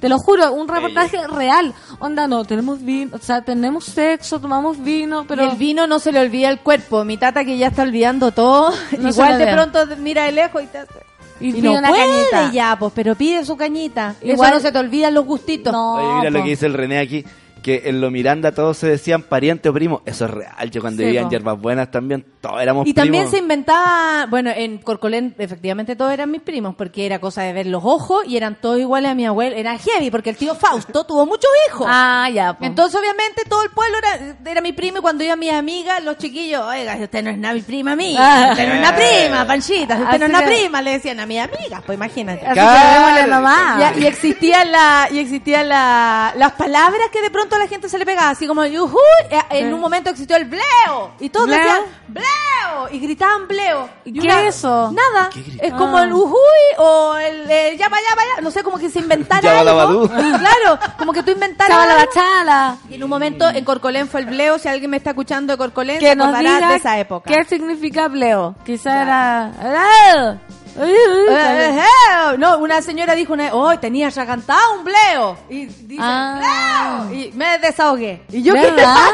Te 0.00 0.08
lo 0.08 0.18
juro, 0.18 0.52
un 0.52 0.68
reportaje 0.68 1.26
real. 1.28 1.72
Onda, 2.00 2.26
no, 2.28 2.44
tenemos 2.44 2.82
vino, 2.82 3.16
o 3.16 3.18
sea, 3.18 3.42
tenemos 3.42 3.84
sexo, 3.86 4.38
tomamos 4.40 4.82
vino, 4.82 5.24
pero... 5.26 5.44
Y 5.44 5.48
el 5.50 5.56
vino 5.56 5.86
no 5.86 5.98
se 5.98 6.12
le 6.12 6.20
olvida 6.20 6.48
el 6.50 6.60
cuerpo. 6.60 7.04
Mi 7.04 7.16
tata 7.16 7.44
que 7.44 7.56
ya 7.56 7.68
está 7.68 7.82
olvidando 7.82 8.30
todo, 8.30 8.72
No 8.98 9.08
igual 9.08 9.38
de 9.38 9.46
pronto 9.52 9.78
mira 9.98 10.24
de 10.24 10.32
lejos 10.32 10.62
y 10.62 10.66
te 10.66 10.78
hace... 10.78 10.92
Y 11.40 11.48
Y 11.48 11.52
pide 11.54 11.62
no 11.68 11.72
una 11.78 11.88
puede 11.88 12.30
cañita. 12.30 12.52
ya, 12.52 12.76
pues, 12.78 12.92
pero 12.94 13.14
pide 13.14 13.44
su 13.44 13.56
cañita. 13.56 14.14
Igual- 14.22 14.32
Igual 14.34 14.54
no 14.54 14.60
se 14.60 14.72
te 14.72 14.78
olvidan 14.78 15.12
los 15.14 15.24
gustitos. 15.26 15.70
No, 15.72 15.94
Oye, 15.96 16.14
mira 16.18 16.30
lo 16.30 16.42
que 16.42 16.48
dice 16.50 16.64
el 16.66 16.72
René 16.74 16.98
aquí. 16.98 17.24
Que 17.66 17.82
en 17.86 18.00
lo 18.00 18.12
Miranda 18.12 18.52
todos 18.52 18.76
se 18.78 18.86
decían 18.86 19.22
pariente 19.24 19.68
o 19.68 19.72
primo. 19.72 20.00
Eso 20.06 20.26
es 20.26 20.30
real. 20.30 20.70
Yo 20.70 20.80
cuando 20.80 21.00
Sí, 21.00 21.06
vivía 21.06 21.22
po. 21.22 21.26
en 21.26 21.30
Yerbas 21.32 21.60
Buenas 21.60 21.90
también, 21.90 22.24
todos 22.40 22.62
éramos 22.62 22.86
Y 22.86 22.94
también 22.94 23.24
primos. 23.24 23.30
se 23.32 23.38
inventaba, 23.38 24.26
bueno, 24.30 24.50
en 24.54 24.78
Corcolén 24.78 25.34
efectivamente 25.36 25.96
todos 25.96 26.12
eran 26.12 26.30
mis 26.30 26.42
primos, 26.42 26.76
porque 26.76 27.06
era 27.06 27.18
cosa 27.18 27.42
de 27.42 27.52
ver 27.52 27.66
los 27.66 27.82
ojos 27.84 28.22
y 28.24 28.36
eran 28.36 28.54
todos 28.60 28.78
iguales 28.78 29.10
a 29.10 29.14
mi 29.16 29.26
abuelo. 29.26 29.56
Era 29.56 29.76
heavy, 29.78 30.12
porque 30.12 30.30
el 30.30 30.36
tío 30.36 30.54
Fausto 30.54 31.02
tuvo 31.06 31.26
muchos 31.26 31.50
hijos. 31.68 31.88
Ah, 31.90 32.28
ya, 32.32 32.52
po. 32.56 32.64
Entonces, 32.64 33.00
obviamente, 33.00 33.42
todo 33.48 33.64
el 33.64 33.70
pueblo 33.70 33.96
era, 33.98 34.36
era 34.48 34.60
mi 34.60 34.72
primo 34.72 34.98
y 34.98 35.00
cuando 35.00 35.24
iba 35.24 35.34
mis 35.34 35.50
amigas, 35.52 36.04
los 36.04 36.18
chiquillos, 36.18 36.62
oiga, 36.62 36.94
usted 37.02 37.24
no 37.24 37.30
es 37.30 37.36
una 37.36 37.52
mi 37.52 37.62
prima 37.62 37.96
mía, 37.96 38.18
Ah. 38.20 38.48
usted 38.52 38.68
no 38.68 38.74
es 38.74 38.78
una 38.78 38.94
prima, 38.94 39.44
panchita, 39.44 39.94
usted 39.96 40.18
no 40.20 40.24
es 40.26 40.30
una 40.30 40.40
que- 40.44 40.54
prima, 40.54 40.82
le 40.82 40.90
decían 40.92 41.18
a 41.18 41.26
mis 41.26 41.40
amigas, 41.40 41.82
pues 41.84 41.96
imagínate. 41.96 42.46
Así 42.46 42.60
que. 42.60 43.98
Y, 43.98 44.02
y 44.02 44.06
existían 44.06 44.70
la, 44.70 45.08
y 45.10 45.18
existían 45.18 45.68
la, 45.68 46.32
las 46.36 46.52
palabras 46.52 47.08
que 47.12 47.20
de 47.22 47.30
pronto 47.30 47.55
a 47.56 47.58
la 47.60 47.66
gente 47.68 47.88
se 47.88 47.98
le 47.98 48.06
pegaba, 48.06 48.30
así 48.30 48.46
como 48.46 48.64
yujú, 48.64 48.96
eh, 49.30 49.38
en 49.50 49.72
un 49.74 49.80
momento 49.80 50.10
existió 50.10 50.36
el 50.36 50.44
bleo, 50.46 51.12
y 51.20 51.28
todos 51.30 51.46
¿Bleo? 51.46 51.58
decían 51.58 51.82
bleo, 52.08 52.88
y 52.92 52.98
gritaban 53.00 53.48
bleo. 53.48 53.88
¿Y 54.04 54.12
qué 54.12 54.20
una- 54.20 54.42
es 54.42 54.56
eso? 54.56 54.92
Nada, 54.92 55.30
¿Qué 55.32 55.40
es 55.60 55.72
Ah. 55.72 55.76
como 55.76 55.98
el 55.98 56.12
ujuy 56.12 56.36
o 56.78 57.16
el 57.16 57.50
eh, 57.50 57.76
ya 57.78 57.88
vaya, 57.88 58.06
vaya, 58.16 58.40
no 58.42 58.50
sé, 58.50 58.62
como 58.62 58.78
que 58.78 58.88
se 58.90 59.00
inventara 59.00 59.60
algo. 59.60 59.76
badú. 59.76 60.08
Claro, 60.38 60.78
como 60.98 61.12
que 61.12 61.22
tú 61.22 61.30
inventaras 61.32 61.76
Chala 61.76 61.96
la 61.96 62.08
chala. 62.10 62.76
Y 62.90 62.94
en 62.94 63.04
un 63.04 63.10
momento 63.10 63.48
en 63.48 63.64
Corcolén 63.64 64.08
fue 64.08 64.20
el 64.20 64.26
bleo, 64.26 64.58
si 64.58 64.68
alguien 64.68 64.90
me 64.90 64.96
está 64.98 65.10
escuchando 65.10 65.52
de 65.52 65.56
Corcolén, 65.58 65.98
Que 65.98 66.10
se 66.10 66.16
nos 66.16 66.38
diga 66.38 66.68
de 66.68 66.76
esa 66.76 66.98
época. 66.98 67.30
qué 67.30 67.44
significa 67.44 68.08
bleo. 68.08 68.54
Quizá 68.64 68.90
Ya. 69.04 69.52
era... 69.60 70.38
Eh, 70.78 71.26
eh, 71.30 71.78
eh, 71.80 72.36
no, 72.38 72.58
una 72.58 72.82
señora 72.82 73.14
dijo, 73.14 73.32
una, 73.32 73.54
oh, 73.54 73.78
tenía 73.78 74.08
ya 74.10 74.26
cantado 74.26 74.74
un 74.78 74.84
bleo. 74.84 75.38
Y 75.48 75.66
dice, 75.66 76.02
Ah. 76.02 77.06
bleo. 77.08 77.18
Y 77.20 77.32
me 77.32 77.58
desahogué. 77.58 78.22
Y 78.30 78.42
yo, 78.42 78.52
¿Verdad? 78.52 79.08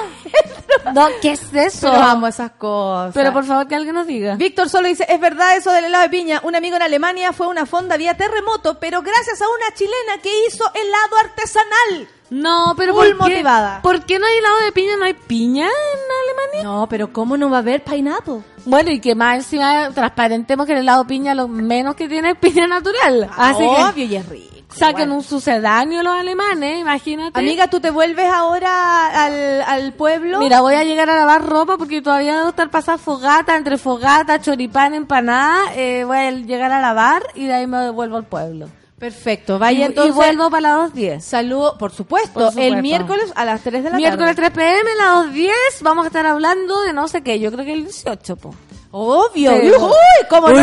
No, 0.94 1.06
¿qué 1.20 1.32
es 1.32 1.42
eso? 1.52 1.90
Pero 1.92 2.02
amo 2.02 2.26
esas 2.26 2.50
cosas. 2.52 3.12
Pero 3.14 3.32
por 3.32 3.44
favor 3.44 3.68
que 3.68 3.74
alguien 3.74 3.94
nos 3.94 4.06
diga. 4.06 4.34
Víctor 4.36 4.68
solo 4.68 4.88
dice, 4.88 5.06
es 5.08 5.20
verdad 5.20 5.56
eso 5.56 5.70
del 5.70 5.84
helado 5.84 6.02
de 6.04 6.08
piña. 6.10 6.40
Un 6.42 6.56
amigo 6.56 6.76
en 6.76 6.82
Alemania 6.82 7.32
fue 7.32 7.46
a 7.46 7.50
una 7.50 7.66
fonda 7.66 7.96
vía 7.96 8.16
terremoto, 8.16 8.78
pero 8.80 9.02
gracias 9.02 9.40
a 9.40 9.44
una 9.48 9.74
chilena 9.74 10.18
que 10.22 10.30
hizo 10.46 10.64
helado 10.74 11.16
artesanal. 11.24 12.08
No, 12.30 12.74
pero 12.76 12.94
Full 12.94 13.00
¿por 13.16 13.28
qué? 13.28 13.34
motivada. 13.34 13.82
¿Por 13.82 14.04
qué 14.06 14.18
no 14.18 14.26
hay 14.26 14.38
helado 14.38 14.60
de 14.60 14.72
piña? 14.72 14.96
¿No 14.96 15.04
hay 15.04 15.12
piña 15.14 15.66
en 15.66 16.50
Alemania? 16.50 16.62
No, 16.64 16.88
pero 16.88 17.12
¿cómo 17.12 17.36
no 17.36 17.50
va 17.50 17.58
a 17.58 17.60
haber 17.60 17.84
pineapple? 17.84 18.40
Bueno, 18.64 18.90
y 18.90 19.00
que 19.00 19.14
más 19.14 19.36
encima 19.36 19.90
transparentemos 19.90 20.66
que 20.66 20.72
el 20.72 20.78
helado 20.80 21.06
piña 21.06 21.34
lo 21.34 21.48
menos 21.48 21.94
que 21.96 22.08
tiene 22.08 22.30
es 22.30 22.36
piña 22.38 22.66
natural. 22.66 23.28
Así 23.36 23.58
que 23.58 23.82
Obvio 23.82 24.04
y 24.06 24.16
es 24.16 24.28
rico. 24.28 24.54
saquen 24.74 25.08
igual. 25.08 25.18
un 25.18 25.22
sucedáneo 25.24 26.02
los 26.02 26.14
alemanes, 26.14 26.78
imagínate. 26.78 27.38
Amiga, 27.38 27.66
¿tú 27.68 27.80
te 27.80 27.90
vuelves 27.90 28.30
ahora 28.32 29.24
al, 29.26 29.62
al 29.62 29.92
pueblo? 29.94 30.38
Mira, 30.38 30.60
voy 30.60 30.74
a 30.74 30.84
llegar 30.84 31.10
a 31.10 31.16
lavar 31.16 31.44
ropa 31.44 31.76
porque 31.76 32.00
todavía 32.02 32.36
debo 32.38 32.50
estar 32.50 32.70
pasando 32.70 33.02
fogata, 33.02 33.56
entre 33.56 33.78
fogata, 33.78 34.40
choripán, 34.40 34.94
empanada. 34.94 35.74
Eh, 35.74 36.04
voy 36.04 36.18
a 36.18 36.30
llegar 36.30 36.70
a 36.72 36.80
lavar 36.80 37.22
y 37.34 37.46
de 37.46 37.54
ahí 37.54 37.66
me 37.66 37.78
devuelvo 37.78 38.16
al 38.16 38.24
pueblo. 38.24 38.68
Perfecto, 39.02 39.58
vaya 39.58 39.80
y, 39.80 39.82
entonces. 39.82 40.12
y 40.14 40.16
vuelvo 40.16 40.48
para 40.48 40.78
las 40.78 40.92
2.10. 40.94 41.20
Saludo, 41.22 41.76
por 41.76 41.90
supuesto, 41.90 42.34
Por 42.34 42.50
supuesto. 42.50 42.72
el 42.76 42.82
miércoles 42.82 43.32
a 43.34 43.44
las 43.44 43.60
3 43.62 43.82
de 43.82 43.90
la 43.90 43.96
Miércoles 43.96 44.36
tarde. 44.36 44.50
3 44.52 44.64
pm, 44.64 44.90
a 44.92 44.94
las 44.94 45.34
2.10, 45.34 45.50
vamos 45.80 46.04
a 46.04 46.06
estar 46.06 46.24
hablando 46.24 46.82
de 46.82 46.92
no 46.92 47.08
sé 47.08 47.20
qué. 47.22 47.40
Yo 47.40 47.50
creo 47.50 47.64
que 47.64 47.72
el 47.72 47.82
18, 47.82 48.36
po. 48.36 48.54
Obvio. 48.94 49.52
Sí. 49.52 49.70
Uy, 49.70 50.26
¿cómo 50.28 50.50
no? 50.50 50.62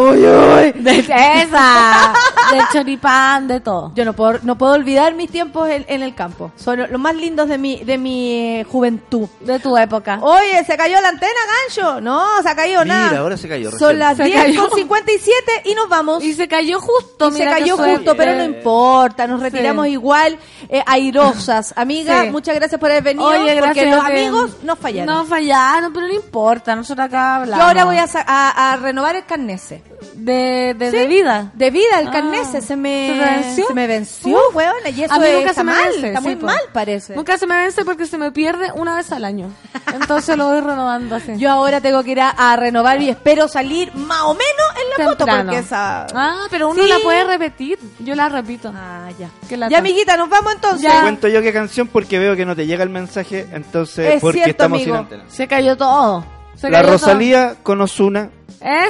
Uy, 0.00 0.26
uy. 0.26 0.72
De 0.82 0.98
esa, 0.98 2.12
de 2.50 2.60
choripán, 2.72 3.46
de 3.46 3.60
todo. 3.60 3.92
Yo 3.94 4.04
no 4.04 4.12
puedo, 4.12 4.40
no 4.42 4.58
puedo 4.58 4.72
olvidar 4.72 5.14
mis 5.14 5.30
tiempos 5.30 5.68
en, 5.68 5.84
en 5.88 6.02
el 6.02 6.14
campo. 6.16 6.50
Son 6.56 6.78
los 6.90 7.00
más 7.00 7.14
lindos 7.14 7.48
de 7.48 7.58
mi, 7.58 7.84
de 7.84 7.96
mi 7.96 8.32
eh, 8.58 8.64
juventud. 8.64 9.28
De 9.40 9.60
tu 9.60 9.76
época. 9.78 10.18
Oye, 10.20 10.64
se 10.64 10.76
cayó 10.76 11.00
la 11.00 11.10
antena, 11.10 11.32
gancho. 11.68 12.00
No, 12.00 12.42
se 12.42 12.48
ha 12.48 12.56
caído 12.56 12.82
Mira, 12.82 12.96
nada. 13.06 13.18
ahora 13.20 13.36
se 13.36 13.48
cayó. 13.48 13.70
Son 13.70 13.80
recién. 13.80 13.98
las 14.00 14.16
Se 14.16 14.24
10 14.24 14.42
cayó. 14.46 14.68
con 14.68 14.78
57 14.78 15.62
y 15.66 15.74
nos 15.74 15.88
vamos. 15.88 16.24
Y 16.24 16.34
se 16.34 16.48
cayó 16.48 16.80
justo, 16.80 17.28
Y 17.28 17.32
se 17.32 17.38
mira 17.38 17.54
qué 17.54 17.60
cayó 17.60 17.76
suerte. 17.76 17.96
justo, 17.98 18.16
pero 18.16 18.34
no 18.34 18.44
importa, 18.44 19.26
nos 19.28 19.40
retiramos 19.40 19.86
Sí. 19.86 19.92
igual 19.92 20.38
eh, 20.68 20.82
airosas. 20.86 21.72
Amiga, 21.76 22.22
Sí. 22.24 22.30
muchas 22.30 22.56
gracias 22.56 22.80
por 22.80 22.90
haber 22.90 23.04
venido, 23.04 23.26
Oye, 23.28 23.54
gracias. 23.54 23.64
porque 23.66 23.86
los 23.90 24.04
amigos 24.04 24.50
nos 24.64 24.76
fallaron. 24.78 25.14
No 25.14 25.24
fallaron, 25.24 25.92
pero 25.92 26.08
no 26.08 26.12
importa, 26.14 26.74
nosotros 26.74 27.06
acá 27.06 27.36
hablamos. 27.36 27.59
Yo 27.60 27.66
ahora 27.68 27.84
voy 27.84 27.98
a, 27.98 28.06
sa- 28.06 28.24
a, 28.26 28.72
a 28.72 28.76
renovar 28.76 29.16
el 29.16 29.24
carnese. 29.24 29.82
De, 30.14 30.74
de, 30.76 30.90
Sí, 30.90 30.96
de 30.96 31.06
vida. 31.06 31.50
De 31.54 31.70
vida, 31.70 31.98
el 32.00 32.08
Ah. 32.08 32.10
carnese 32.10 32.60
se 32.60 32.76
me, 32.76 33.08
¿Se 33.08 33.14
te 33.24 33.30
venció? 33.42 33.66
se 33.68 33.74
me 33.74 33.86
venció, 33.86 34.38
weona, 34.54 34.88
y 34.90 35.02
eso 35.04 35.14
A 35.14 35.18
mí 35.18 35.26
es- 35.26 35.34
nunca 35.34 35.50
está 35.50 35.60
se 35.60 35.64
me 35.64 35.72
mal, 35.72 35.84
vence, 35.92 36.06
está 36.08 36.20
sí, 36.20 36.26
muy 36.26 36.36
mal 36.36 36.60
parece. 36.72 37.14
Nunca 37.14 37.38
se 37.38 37.46
me 37.46 37.56
vence 37.56 37.84
porque 37.84 38.06
se 38.06 38.18
me 38.18 38.32
pierde 38.32 38.72
una 38.74 38.96
vez 38.96 39.12
al 39.12 39.24
año. 39.24 39.50
Entonces 39.94 40.36
lo 40.36 40.48
voy 40.48 40.60
renovando 40.60 41.16
así. 41.16 41.32
Yo 41.36 41.50
ahora 41.50 41.80
tengo 41.80 42.02
que 42.02 42.10
ir 42.12 42.20
a, 42.20 42.30
a 42.30 42.56
renovar 42.56 43.00
y 43.02 43.08
espero 43.08 43.48
salir 43.48 43.94
más 43.94 44.22
o 44.22 44.34
menos 44.34 44.66
en 44.82 44.90
la 45.04 45.10
foto 45.10 45.24
Temprano. 45.24 45.44
porque 45.44 45.58
esa... 45.58 46.06
Ah, 46.14 46.46
pero 46.50 46.68
uno 46.70 46.82
Sí. 46.82 46.88
la 46.88 46.98
puede 47.00 47.24
repetir. 47.24 47.78
Yo 48.00 48.14
la 48.14 48.28
repito. 48.28 48.72
Ah, 48.74 49.08
ya. 49.18 49.28
Que 49.48 49.56
la 49.56 49.68
Ya, 49.68 49.78
amiguita, 49.78 50.16
nos 50.16 50.28
vamos 50.28 50.52
entonces. 50.54 50.82
Ya. 50.82 51.02
Cuento 51.02 51.28
yo 51.28 51.42
qué 51.42 51.52
canción 51.52 51.88
porque 51.88 52.18
veo 52.18 52.36
que 52.36 52.44
no 52.46 52.54
te 52.56 52.66
llega 52.66 52.82
el 52.82 52.90
mensaje, 52.90 53.46
entonces 53.52 54.14
Es 54.14 54.20
porque 54.20 54.38
cierto, 54.38 54.50
estamos 54.52 54.76
amigo. 54.80 54.94
sin 54.96 55.04
antena. 55.04 55.24
Se 55.28 55.46
cayó 55.48 55.76
todo. 55.76 56.24
La 56.62 56.82
Rosalía 56.82 57.54
con 57.62 57.80
Osuna. 57.80 58.30
Qué 58.60 58.88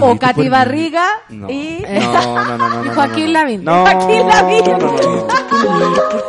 O 0.00 0.18
Katy 0.18 0.48
Barriga 0.48 1.06
No. 1.28 1.50
y... 1.50 1.84
No, 1.90 2.44
no, 2.44 2.56
no, 2.56 2.68
no. 2.70 2.84
Y 2.84 2.88
no, 2.88 2.94
Joaquín 2.94 3.24
no, 3.24 3.32
no. 3.32 3.32
Lavín. 3.32 3.64
No, 3.64 3.82
Joaquín 3.82 4.26
Lavín. 4.28 4.64
no, 4.64 4.78
no, 4.78 4.88
no. 4.88 5.26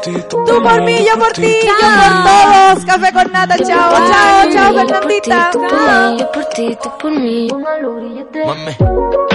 Tú 0.29 0.61
por 0.61 0.81
mí, 0.81 1.05
yo 1.05 1.17
por 1.17 1.31
ti, 1.31 1.55
yo 1.63 1.73
por 1.79 2.23
todos. 2.25 2.85
Café 2.85 3.13
con 3.13 3.31
nata, 3.31 3.55
chao, 3.57 3.93
chao, 3.93 4.49
chao, 4.51 4.73
Fernandita. 4.73 5.49
Tú 5.51 5.59
por 5.61 5.71
mí, 5.71 6.17
yo 6.19 6.31
por 6.31 6.45
ti, 6.45 6.77
tú 6.83 6.89
por 6.99 7.11
mí. 7.11 7.47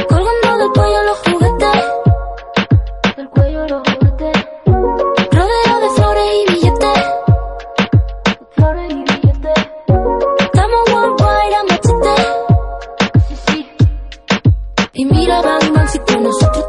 Colgando 0.09 0.59
del 0.59 0.71
cuello 0.75 1.03
los 1.05 1.19
juguetes. 1.21 1.85
Del 3.17 3.29
cuello 3.31 3.67
los 3.69 3.83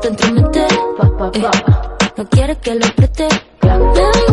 entrometes. 0.08 0.72
Eh, 1.34 1.42
no 2.18 2.30
quieres 2.30 2.58
que 2.58 2.76
lo 2.76 2.88
preste. 2.96 3.28
Me 3.62 4.29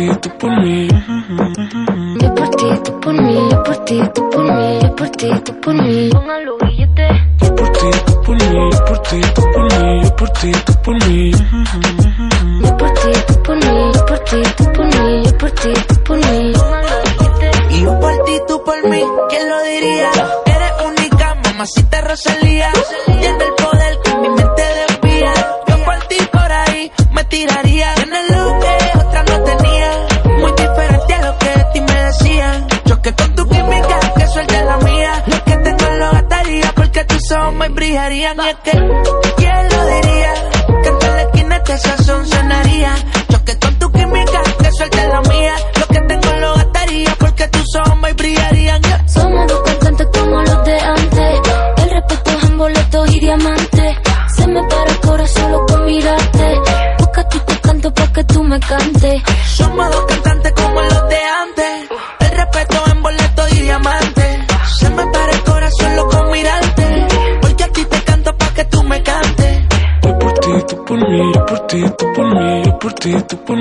mí, 0.00 0.06
yo 0.06 0.20
por 0.38 0.50
ti, 0.62 0.88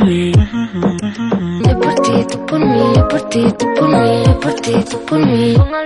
ti, 0.10 0.32
tú 0.32 0.40
por 0.50 1.30
mí. 1.40 1.62
Yo 1.68 1.80
por 1.80 1.96
ti, 2.02 2.26
tú 2.30 2.46
por 2.46 2.60
mí, 2.60 2.94
yo 2.96 3.08
por 3.08 3.22
ti, 3.30 3.46
tú 3.58 3.66
por 3.76 3.90
mí, 3.90 4.24
yo 4.26 4.40
por 4.40 4.54
ti, 4.56 4.74
tú 4.90 5.06
por 5.06 5.20
mí. 5.20 5.79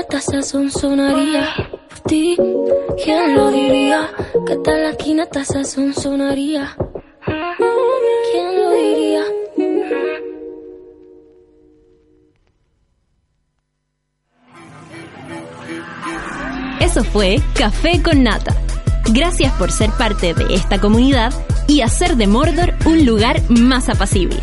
Hasta 0.00 0.16
en 0.16 0.32
la 0.32 0.40
esquina 0.40 0.40
esta 0.40 0.42
sazón 0.42 0.70
sonaría. 0.70 1.48
Por 1.88 2.00
ti, 2.00 2.36
¿quién 3.04 3.36
lo 3.36 3.50
diría? 3.50 4.10
Que 4.46 4.52
en 4.54 4.82
la 4.82 4.90
esquina 4.90 5.22
esta 5.24 5.44
sazón 5.44 5.94
sonaría. 5.94 6.76
¿Quién 8.32 8.62
lo 8.62 8.70
diría? 8.70 9.22
Eso 16.80 17.04
fue 17.04 17.40
Café 17.54 18.02
con 18.02 18.22
Nata. 18.22 18.54
Gracias 19.12 19.52
por 19.54 19.70
ser 19.70 19.90
parte 19.90 20.34
de 20.34 20.54
esta 20.54 20.80
comunidad 20.80 21.32
y 21.68 21.82
hacer 21.82 22.16
de 22.16 22.26
Mordor 22.26 22.74
un 22.86 23.04
lugar 23.04 23.40
más 23.48 23.88
apacible. 23.88 24.42